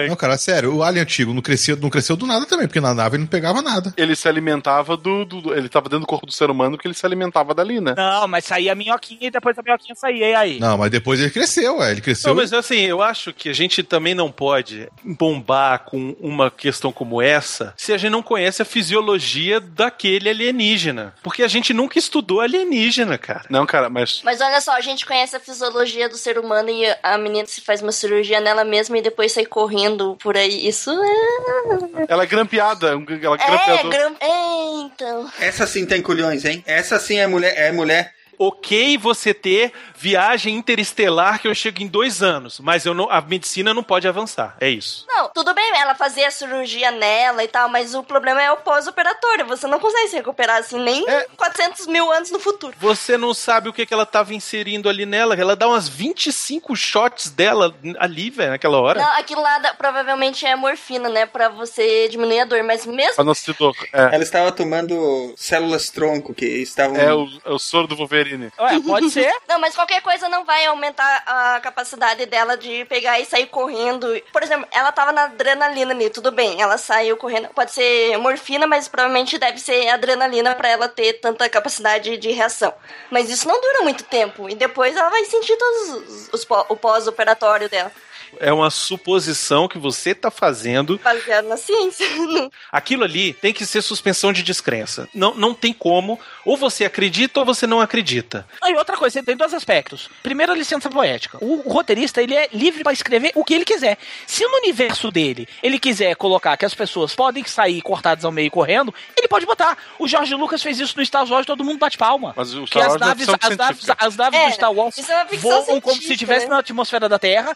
Não, 0.07 0.15
cara, 0.15 0.37
sério, 0.37 0.75
o 0.75 0.83
Alien 0.83 1.03
antigo 1.03 1.33
não 1.33 1.41
crescia, 1.41 1.75
não 1.75 1.89
cresceu 1.89 2.15
do 2.15 2.25
nada 2.25 2.45
também, 2.45 2.67
porque 2.67 2.79
na 2.81 2.93
nave 2.93 3.15
ele 3.15 3.23
não 3.23 3.27
pegava 3.29 3.61
nada. 3.61 3.93
Ele 3.97 4.15
se 4.15 4.27
alimentava 4.27 4.95
do, 4.97 5.25
do- 5.25 5.41
do- 5.41 5.53
Ele 5.55 5.69
tava 5.69 5.89
dentro 5.89 6.01
do 6.01 6.07
corpo 6.07 6.25
do 6.25 6.31
ser 6.31 6.49
humano 6.49 6.77
que 6.77 6.87
ele 6.87 6.93
se 6.93 7.05
alimentava 7.05 7.53
dali, 7.53 7.79
né? 7.79 7.93
Não, 7.95 8.27
mas 8.27 8.45
saía 8.45 8.71
a 8.71 8.75
minhoquinha 8.75 9.27
e 9.27 9.31
depois 9.31 9.57
a 9.57 9.61
minhoquinha 9.61 9.95
saía, 9.95 10.29
e 10.29 10.35
aí? 10.35 10.59
Não, 10.59 10.77
mas 10.77 10.91
depois 10.91 11.19
ele 11.19 11.29
cresceu, 11.29 11.77
ué, 11.77 11.91
ele 11.91 12.01
cresceu. 12.01 12.29
Não, 12.29 12.35
mas 12.35 12.53
assim, 12.53 12.79
eu 12.81 13.01
acho 13.01 13.33
que 13.33 13.49
a 13.49 13.53
gente 13.53 13.83
também 13.83 14.13
não 14.13 14.31
pode 14.31 14.87
bombar 15.03 15.79
com 15.85 16.15
uma 16.19 16.49
questão 16.49 16.91
como 16.91 17.21
essa 17.21 17.73
se 17.77 17.93
a 17.93 17.97
gente 17.97 18.11
não 18.11 18.23
conhece 18.23 18.61
a 18.61 18.65
fisiologia 18.65 19.59
daquele 19.59 20.29
alienígena. 20.29 21.13
Porque 21.23 21.43
a 21.43 21.47
gente 21.47 21.73
nunca 21.73 21.97
estudou 21.99 22.41
alienígena, 22.41 23.17
cara. 23.17 23.43
Não, 23.49 23.65
cara, 23.65 23.89
mas. 23.89 24.21
Mas 24.23 24.41
olha 24.41 24.61
só, 24.61 24.71
a 24.75 24.81
gente 24.81 25.05
conhece 25.05 25.35
a 25.35 25.39
fisiologia 25.39 26.07
do 26.09 26.17
ser 26.17 26.37
humano 26.37 26.69
e 26.69 26.85
a 27.01 27.17
menina 27.17 27.45
se 27.47 27.61
faz 27.61 27.81
uma 27.81 27.91
cirurgia 27.91 28.39
nela 28.39 28.63
mesma 28.63 28.92
e 28.95 29.01
depois 29.01 29.31
sair 29.31 29.45
correndo 29.45 30.15
por 30.21 30.35
aí. 30.37 30.67
Isso 30.67 30.89
é. 30.91 32.05
Ela 32.07 32.23
é 32.23 32.25
grampeada. 32.25 32.87
Ela 32.89 32.95
é 32.97 33.43
É, 33.43 33.47
grampeador. 33.47 33.89
gram... 33.91 34.15
é, 34.19 34.81
então. 34.85 35.31
Essa 35.39 35.65
sim 35.67 35.85
tem 35.85 36.01
culhões, 36.01 36.45
hein? 36.45 36.63
Essa 36.67 36.99
sim 36.99 37.17
é 37.19 37.27
mulher. 37.27 37.53
É 37.57 37.71
mulher. 37.71 38.13
Ok 38.37 38.97
você 38.97 39.33
ter 39.33 39.71
viagem 39.95 40.55
interestelar 40.55 41.39
que 41.39 41.47
eu 41.47 41.55
chego 41.55 41.81
em 41.81 41.87
dois 41.87 42.21
anos, 42.21 42.59
mas 42.59 42.85
eu 42.85 42.93
não, 42.93 43.09
a 43.09 43.21
medicina 43.21 43.73
não 43.73 43.83
pode 43.83 44.07
avançar. 44.07 44.55
É 44.59 44.69
isso. 44.69 45.05
Não, 45.07 45.29
tudo 45.29 45.53
bem 45.53 45.71
ela 45.77 45.95
fazer 45.95 46.25
a 46.25 46.31
cirurgia 46.31 46.91
nela 46.91 47.43
e 47.43 47.47
tal, 47.47 47.69
mas 47.69 47.93
o 47.95 48.03
problema 48.03 48.41
é 48.41 48.51
o 48.51 48.57
pós-operatório. 48.57 49.45
Você 49.45 49.67
não 49.67 49.79
consegue 49.79 50.09
se 50.09 50.15
recuperar 50.15 50.57
assim 50.57 50.79
nem 50.79 51.05
400 51.37 51.87
mil 51.87 52.11
anos 52.11 52.31
no 52.31 52.39
futuro. 52.39 52.75
Você 52.79 53.17
não 53.17 53.33
sabe 53.33 53.69
o 53.69 53.73
que, 53.73 53.85
que 53.85 53.93
ela 53.93 54.05
tava 54.05 54.33
inserindo 54.33 54.89
ali 54.89 55.05
nela. 55.05 55.35
Ela 55.35 55.55
dá 55.55 55.67
umas 55.67 55.87
25 55.87 56.75
shots 56.75 57.29
dela 57.29 57.73
ali, 57.99 58.29
velho, 58.29 58.51
naquela 58.51 58.79
hora. 58.79 58.99
Não, 59.01 59.13
aquilo 59.17 59.41
lá 59.41 59.59
da- 59.59 59.73
provavelmente 59.73 60.45
é 60.45 60.55
morfina, 60.55 61.09
né? 61.09 61.25
Pra 61.25 61.49
você 61.49 62.07
diminuir 62.09 62.41
a 62.41 62.45
dor, 62.45 62.63
mas 62.63 62.85
mesmo. 62.85 63.33
Se 63.35 63.53
dor. 63.53 63.75
É. 63.91 64.03
Ela 64.15 64.23
estava 64.23 64.51
tomando 64.51 65.33
células 65.35 65.89
tronco 65.89 66.33
que 66.33 66.45
estavam. 66.45 66.95
É 66.95 67.13
o, 67.13 67.27
é 67.45 67.49
o 67.51 67.59
soro 67.59 67.87
do 67.87 67.95
Wolverine. 67.95 68.32
Ué, 68.59 68.79
pode 68.85 69.09
ser. 69.09 69.33
Não, 69.47 69.59
mas 69.59 69.75
qualquer 69.75 70.01
coisa 70.01 70.29
não 70.29 70.43
vai 70.43 70.65
aumentar 70.65 71.23
a 71.25 71.59
capacidade 71.61 72.25
dela 72.25 72.57
de 72.57 72.85
pegar 72.85 73.19
e 73.19 73.25
sair 73.25 73.47
correndo. 73.47 74.07
Por 74.31 74.43
exemplo, 74.43 74.67
ela 74.71 74.91
tava 74.91 75.11
na 75.11 75.23
adrenalina 75.23 75.93
ali, 75.93 76.09
tudo 76.09 76.31
bem. 76.31 76.61
Ela 76.61 76.77
saiu 76.77 77.17
correndo. 77.17 77.49
Pode 77.49 77.71
ser 77.71 78.17
morfina, 78.17 78.67
mas 78.67 78.87
provavelmente 78.87 79.37
deve 79.37 79.59
ser 79.59 79.89
adrenalina 79.89 80.55
pra 80.55 80.69
ela 80.69 80.87
ter 80.87 81.13
tanta 81.13 81.49
capacidade 81.49 82.17
de 82.17 82.31
reação. 82.31 82.73
Mas 83.09 83.29
isso 83.29 83.47
não 83.47 83.59
dura 83.59 83.81
muito 83.81 84.03
tempo. 84.03 84.49
E 84.49 84.55
depois 84.55 84.95
ela 84.95 85.09
vai 85.09 85.25
sentir 85.25 85.55
todos 85.57 85.89
os, 85.89 86.29
os 86.33 86.47
o 86.69 86.75
pós-operatório 86.75 87.69
dela. 87.69 87.91
É 88.39 88.51
uma 88.51 88.69
suposição 88.69 89.67
que 89.67 89.77
você 89.77 90.13
tá 90.13 90.29
fazendo. 90.31 90.99
Baseado 91.03 91.47
na 91.47 91.57
ciência. 91.57 92.05
Aquilo 92.71 93.03
ali 93.03 93.33
tem 93.33 93.53
que 93.53 93.65
ser 93.65 93.81
suspensão 93.81 94.31
de 94.33 94.43
descrença. 94.43 95.07
Não, 95.13 95.35
não 95.35 95.53
tem 95.53 95.73
como. 95.73 96.19
Ou 96.45 96.57
você 96.57 96.85
acredita 96.85 97.39
ou 97.39 97.45
você 97.45 97.65
não 97.65 97.79
acredita. 97.79 98.45
E 98.63 98.75
outra 98.75 98.97
coisa, 98.97 99.23
tem 99.23 99.35
dois 99.35 99.53
aspectos. 99.53 100.09
Primeiro, 100.21 100.51
a 100.51 100.55
licença 100.55 100.89
poética. 100.89 101.37
O, 101.41 101.67
o 101.67 101.71
roteirista, 101.71 102.21
ele 102.21 102.35
é 102.35 102.49
livre 102.53 102.83
para 102.83 102.93
escrever 102.93 103.31
o 103.35 103.43
que 103.43 103.53
ele 103.53 103.65
quiser. 103.65 103.97
Se 104.27 104.43
no 104.45 104.57
universo 104.57 105.11
dele, 105.11 105.47
ele 105.61 105.79
quiser 105.79 106.15
colocar 106.15 106.57
que 106.57 106.65
as 106.65 106.73
pessoas 106.73 107.15
podem 107.15 107.43
sair 107.45 107.81
cortadas 107.81 108.25
ao 108.25 108.31
meio 108.31 108.51
correndo, 108.51 108.93
ele 109.15 109.27
pode 109.27 109.45
botar. 109.45 109.77
O 109.99 110.07
George 110.07 110.33
Lucas 110.35 110.61
fez 110.61 110.79
isso 110.79 110.97
no 110.97 111.05
Star 111.05 111.29
Wars, 111.29 111.45
todo 111.45 111.63
mundo 111.63 111.77
bate 111.77 111.97
palma. 111.97 112.33
Mas 112.35 112.53
o 112.53 112.65
Que 112.65 112.79
Star 112.79 112.83
as 112.83 112.89
Wars 112.89 113.01
é 113.01 113.05
naves, 113.05 113.29
ficção 113.29 113.49
as 113.51 113.57
naves, 113.57 113.89
as 113.97 114.15
naves 114.15 114.39
É, 114.39 114.47
do 114.47 114.53
Star 114.53 114.73
Wars 114.73 114.97
é 114.97 115.37
voam 115.37 115.81
como 115.81 116.01
se 116.01 116.11
estivesse 116.13 116.45
né? 116.45 116.51
na 116.51 116.59
atmosfera 116.59 117.07
da 117.07 117.19
Terra, 117.19 117.55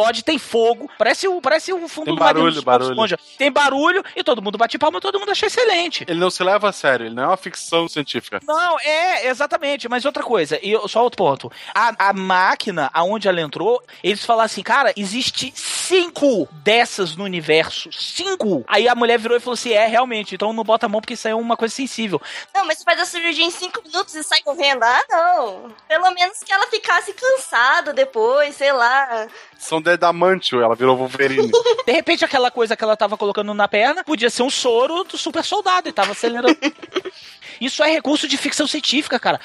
explode, 0.00 0.24
tem 0.24 0.38
fogo, 0.38 0.90
parece 0.98 1.28
o, 1.28 1.40
parece 1.40 1.72
o 1.72 1.88
fundo 1.88 2.06
Tem 2.06 2.14
barulho, 2.14 2.52
do 2.52 2.62
barulho. 2.62 2.90
Esponja. 2.90 3.18
Tem 3.36 3.52
barulho 3.52 4.02
e 4.16 4.24
todo 4.24 4.42
mundo 4.42 4.56
bate 4.56 4.78
palma, 4.78 5.00
todo 5.00 5.18
mundo 5.18 5.30
acha 5.30 5.46
excelente. 5.46 6.04
Ele 6.08 6.18
não 6.18 6.30
se 6.30 6.42
leva 6.42 6.68
a 6.68 6.72
sério, 6.72 7.06
ele 7.06 7.14
não 7.14 7.24
é 7.24 7.26
uma 7.26 7.36
ficção 7.36 7.88
científica. 7.88 8.40
Não, 8.46 8.78
é, 8.80 9.28
exatamente. 9.28 9.88
Mas 9.88 10.04
outra 10.04 10.22
coisa, 10.22 10.58
e 10.62 10.76
só 10.88 11.02
outro 11.02 11.18
ponto. 11.18 11.52
A, 11.74 12.10
a 12.10 12.12
máquina, 12.12 12.90
aonde 12.92 13.28
ela 13.28 13.40
entrou, 13.40 13.82
eles 14.02 14.24
falaram 14.24 14.46
assim, 14.46 14.62
cara, 14.62 14.92
existe 14.96 15.52
cinco 15.54 16.48
dessas 16.52 17.16
no 17.16 17.24
universo. 17.24 17.90
Cinco! 17.92 18.64
Aí 18.68 18.88
a 18.88 18.94
mulher 18.94 19.18
virou 19.18 19.36
e 19.36 19.40
falou 19.40 19.54
assim: 19.54 19.72
é, 19.72 19.86
realmente, 19.86 20.34
então 20.34 20.52
não 20.52 20.64
bota 20.64 20.86
a 20.86 20.88
mão 20.88 21.00
porque 21.00 21.14
isso 21.14 21.26
aí 21.26 21.32
é 21.32 21.36
uma 21.36 21.56
coisa 21.56 21.74
sensível. 21.74 22.20
Não, 22.54 22.64
mas 22.64 22.78
você 22.78 22.84
faz 22.84 23.00
a 23.00 23.04
cirurgia 23.04 23.44
em 23.44 23.50
5 23.50 23.82
minutos 23.82 24.14
e 24.14 24.22
sai 24.22 24.40
correndo. 24.42 24.82
Ah, 24.82 25.04
não. 25.10 25.74
Pelo 25.88 26.10
menos 26.12 26.38
que 26.38 26.52
ela 26.52 26.66
ficasse 26.68 27.12
cansada 27.12 27.92
depois, 27.92 28.54
sei 28.54 28.72
lá. 28.72 29.26
São 29.58 29.82
de 29.96 30.04
Adamantio, 30.04 30.60
ela 30.60 30.74
virou 30.74 30.96
Wolverine. 30.96 31.50
De 31.86 31.92
repente, 31.92 32.24
aquela 32.24 32.50
coisa 32.50 32.76
que 32.76 32.84
ela 32.84 32.96
tava 32.96 33.16
colocando 33.16 33.52
na 33.54 33.66
perna 33.66 34.04
podia 34.04 34.30
ser 34.30 34.42
um 34.42 34.50
soro 34.50 35.04
do 35.04 35.18
super 35.18 35.44
soldado 35.44 35.88
e 35.88 35.92
tava 35.92 36.12
acelerando. 36.12 36.56
Isso 37.60 37.82
é 37.82 37.90
recurso 37.90 38.26
de 38.26 38.36
ficção 38.36 38.66
científica, 38.66 39.18
cara. 39.18 39.40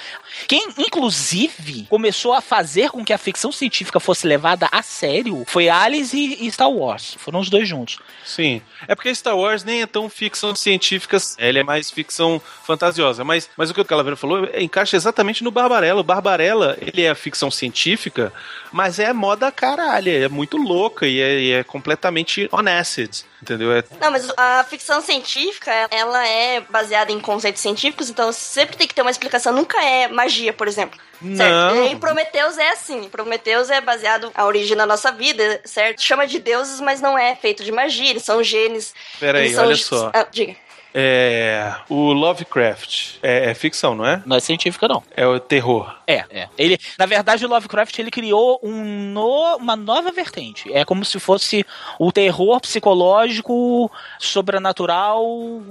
Quem, 0.48 0.70
inclusive, 0.78 1.86
começou 1.90 2.34
a 2.34 2.42
fazer 2.42 2.90
com 2.90 3.04
que 3.04 3.14
a 3.14 3.18
ficção 3.18 3.52
científica 3.52 4.00
fosse 4.00 4.26
levada 4.28 4.68
a 4.72 4.82
sério 4.82 5.44
foi 5.48 5.68
Alice 5.70 6.16
e, 6.16 6.48
e 6.48 6.52
Star 6.52 6.70
Wars. 6.72 7.16
Foram 7.20 7.40
os 7.40 7.50
dois 7.50 7.68
juntos. 7.68 8.00
Sim. 8.24 8.62
É 8.88 8.96
porque 8.96 9.14
Star 9.14 9.38
Wars 9.38 9.64
nem 9.64 9.82
é 9.82 9.86
tão 9.86 10.10
ficção 10.10 10.56
científica, 10.56 11.18
ele 11.38 11.60
é 11.60 11.64
mais 11.64 11.92
ficção 11.92 12.42
fantasiosa. 12.64 13.24
Mas, 13.24 13.50
mas 13.58 13.70
o 13.70 13.74
que 13.74 13.82
o 13.82 13.86
Calaveira 13.86 14.16
falou 14.16 14.46
é, 14.46 14.62
encaixa 14.62 14.96
exatamente 14.96 15.44
no 15.44 15.52
Barbarella. 15.52 16.02
O 16.02 16.04
Barbarella, 16.04 16.78
ele 16.80 17.04
é 17.04 17.14
ficção 17.16 17.52
científica, 17.52 18.32
mas 18.72 19.00
é 19.00 19.12
moda 19.14 19.52
caralho, 19.52 20.10
é 20.10 20.28
muito 20.28 20.58
louca 20.58 21.08
e 21.08 21.20
é, 21.20 21.40
e 21.40 21.52
é 21.52 21.64
completamente 21.64 22.50
on 22.52 22.68
acid, 22.68 23.24
entendeu? 23.42 23.72
É, 23.72 23.84
Não, 24.00 24.12
mas 24.12 24.30
a 24.38 24.64
ficção 24.64 25.02
científica, 25.02 25.72
ela 25.92 26.28
é 26.28 26.62
baseada 26.62 27.12
em 27.12 27.20
conceitos 27.20 27.62
científicos, 27.62 28.05
então 28.10 28.32
sempre 28.32 28.78
tem 28.78 28.88
que 28.88 28.94
ter 28.94 29.02
uma 29.02 29.12
explicação. 29.12 29.54
Nunca 29.54 29.82
é 29.84 30.08
magia, 30.08 30.54
por 30.54 30.68
exemplo. 30.68 31.00
Certo? 31.36 31.76
Não. 31.76 31.88
E 31.88 31.96
Prometeus 31.96 32.58
é 32.58 32.70
assim. 32.70 33.08
Prometeus 33.10 33.70
é 33.70 33.80
baseado 33.80 34.32
a 34.36 34.46
origem 34.46 34.76
da 34.76 34.86
nossa 34.86 35.12
vida, 35.12 35.62
certo? 35.64 36.02
Chama 36.02 36.28
de 36.28 36.40
deuses, 36.40 36.82
mas 36.82 37.02
não 37.02 37.18
é 37.18 37.36
feito 37.36 37.64
de 37.64 37.72
magia. 37.72 38.10
Eles 38.10 38.24
são 38.24 38.44
genes. 38.44 38.94
Peraí, 39.20 39.56
olha 39.56 39.76
só. 39.76 40.12
Ah, 40.14 40.28
diga. 40.30 40.56
É, 40.98 41.74
o 41.90 42.14
Lovecraft 42.14 43.16
é, 43.22 43.52
é 43.52 43.54
ficção, 43.54 43.94
não 43.94 44.06
é? 44.06 44.24
Não 44.26 44.38
é 44.38 44.40
científica, 44.40 44.88
não. 44.88 45.04
É 45.16 45.28
o 45.28 45.38
terror. 45.42 45.94
É, 46.08 46.24
é. 46.30 46.48
Ele, 46.58 46.78
na 46.98 47.06
verdade, 47.06 47.46
o 47.46 47.50
Lovecraft 47.50 48.00
ele 48.00 48.10
criou 48.10 48.60
um 48.64 49.12
no- 49.12 49.58
uma 49.58 49.76
nova 49.76 50.10
vertente. 50.12 50.72
É 50.72 50.86
como 50.86 51.04
se 51.04 51.20
fosse 51.20 51.66
o 52.00 52.12
terror 52.14 52.62
psicológico, 52.62 53.92
sobrenatural 54.20 55.26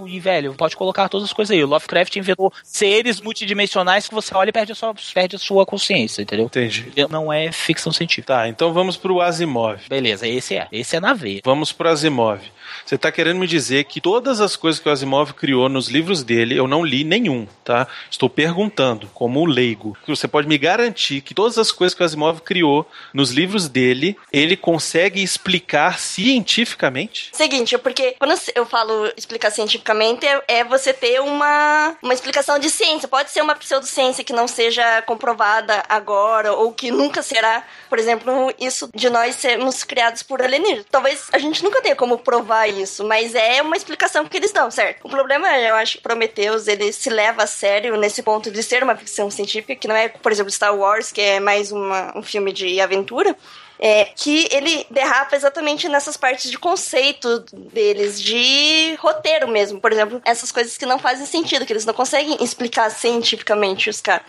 e 0.07 0.21
velho. 0.21 0.55
Pode 0.55 0.77
colocar 0.77 1.09
todas 1.09 1.27
as 1.29 1.33
coisas 1.33 1.55
aí. 1.57 1.65
O 1.65 1.67
Lovecraft 1.69 2.15
inventou 2.17 2.53
seres 2.63 3.21
multidimensionais 3.21 4.09
que 4.09 4.15
você 4.15 4.35
olha 4.35 4.51
e 4.51 4.53
perde 4.53 4.73
a 4.73 4.75
sua, 4.75 4.95
perde 5.15 5.37
a 5.37 5.39
sua 5.39 5.65
consciência, 5.65 6.21
entendeu? 6.23 6.47
Entendi. 6.47 6.93
Não 7.09 7.33
é 7.33 7.51
ficção 7.51 7.93
científica. 7.93 8.35
Tá, 8.35 8.49
então 8.49 8.73
vamos 8.73 8.97
pro 8.97 9.21
Asimov. 9.21 9.81
Beleza, 9.89 10.27
esse 10.29 10.57
é. 10.57 10.67
Esse 10.71 10.97
é 10.97 11.01
na 11.01 11.15
veia. 11.15 11.41
Vamos 11.45 11.73
pro 11.73 11.89
Asimov. 11.89 12.41
Você 12.85 12.99
tá 12.99 13.11
querendo 13.11 13.39
me 13.39 13.47
dizer 13.47 13.85
que 13.85 14.01
todas 14.01 14.41
as 14.41 14.57
coisas 14.57 14.81
que 14.81 14.89
o 14.89 14.93
Asimov 14.93 15.33
criou 15.33 15.69
nos 15.69 15.89
livros 15.89 16.23
dele, 16.23 16.57
eu 16.57 16.67
não 16.67 16.85
li 16.85 17.05
nenhum, 17.05 17.47
tá? 17.65 17.87
Estou 18.11 18.29
perguntando, 18.29 19.09
como 19.15 19.45
leigo, 19.45 19.97
você 20.07 20.29
pode 20.29 20.49
me 20.49 20.59
garantir 20.59 21.21
que 21.21 21.35
todas 21.35 21.59
as 21.59 21.71
coisas 21.71 21.95
que 21.95 22.03
o 22.03 22.07
Asimov 22.07 22.41
criou 22.41 22.89
nos 23.13 23.31
livros 23.31 23.69
dele, 23.69 24.17
ele 24.33 24.57
consegue 24.57 25.23
explicar 25.23 25.99
cientificamente? 25.99 27.31
Seguinte, 27.33 27.77
porque 27.79 28.17
quando 28.19 28.35
eu 28.55 28.67
falo 28.67 29.13
explicar 29.17 29.51
cientificamente, 29.51 30.27
é 30.49 30.65
você 30.65 30.93
ter 30.93 31.21
uma, 31.21 31.97
uma 32.03 32.15
explicação 32.15 32.59
de 32.59 32.71
ciência. 32.71 33.09
Pode 33.09 33.31
ser 33.31 33.43
uma 33.43 33.55
pseudociência 33.55 34.25
que 34.25 34.33
não 34.33 34.49
seja 34.49 35.03
comprovada 35.03 35.83
agora, 35.89 36.53
ou 36.53 36.73
que 36.73 36.91
nunca 36.91 37.23
será. 37.23 37.65
Por 37.89 37.99
exemplo, 37.99 38.53
isso 38.59 38.89
de 38.95 39.09
nós 39.11 39.35
sermos 39.37 39.85
criados 39.85 40.23
por 40.23 40.43
alienígenas. 40.43 40.87
Talvez 40.91 41.29
a 41.33 41.39
gente 41.39 41.63
nunca 41.63 41.83
tenha 41.83 41.97
como 41.97 42.19
provar 42.19 42.64
isso, 42.69 43.05
mas 43.05 43.35
é 43.35 43.63
uma 43.63 43.77
explicação 43.77 44.27
que 44.27 44.37
eles 44.37 44.53
dão, 44.53 44.71
certo? 44.71 45.05
O 45.05 45.09
problema, 45.09 45.49
eu 45.59 45.75
acho 45.75 45.97
que 45.97 46.03
Prometheus, 46.03 46.67
ele 46.67 46.93
se 46.93 47.11
leva 47.11 47.45
a 47.45 47.47
sério 47.47 47.97
nesse 47.97 48.23
ponto 48.23 48.51
de 48.51 48.63
ser 48.63 48.83
uma 48.83 48.97
ficção 48.97 49.31
científica, 49.31 49.77
que 49.77 49.89
não 49.89 49.95
é, 49.95 50.09
por 50.09 50.33
exemplo, 50.33 50.51
Star 50.51 50.77
Wars, 50.77 51.13
que 51.13 51.21
é 51.21 51.41
mais 51.41 51.71
uma, 51.73 52.17
um 52.17 52.23
filme 52.23 52.53
de 52.53 52.81
aventura 52.81 53.37
é, 53.79 54.05
que 54.05 54.49
ele 54.51 54.87
derrapa 54.91 55.35
exatamente 55.35 55.89
nessas 55.89 56.17
partes 56.17 56.51
de 56.51 56.59
conceito 56.59 57.41
deles, 57.53 58.21
de 58.21 58.95
roteiro 58.99 59.49
mesmo. 59.49 59.81
Por 59.81 59.93
exemplo, 59.93 60.23
essas 60.25 60.53
coisas 60.53 60.77
que 60.77 60.87
não 60.87 60.99
fazem 60.99 61.27
sentido, 61.27 61.67
que 61.67 61.73
eles 61.73 61.85
não 61.85 61.95
conseguem 61.95 62.43
explicar 62.43 62.91
cientificamente 62.91 63.91
os 63.91 64.01
caras. 64.01 64.27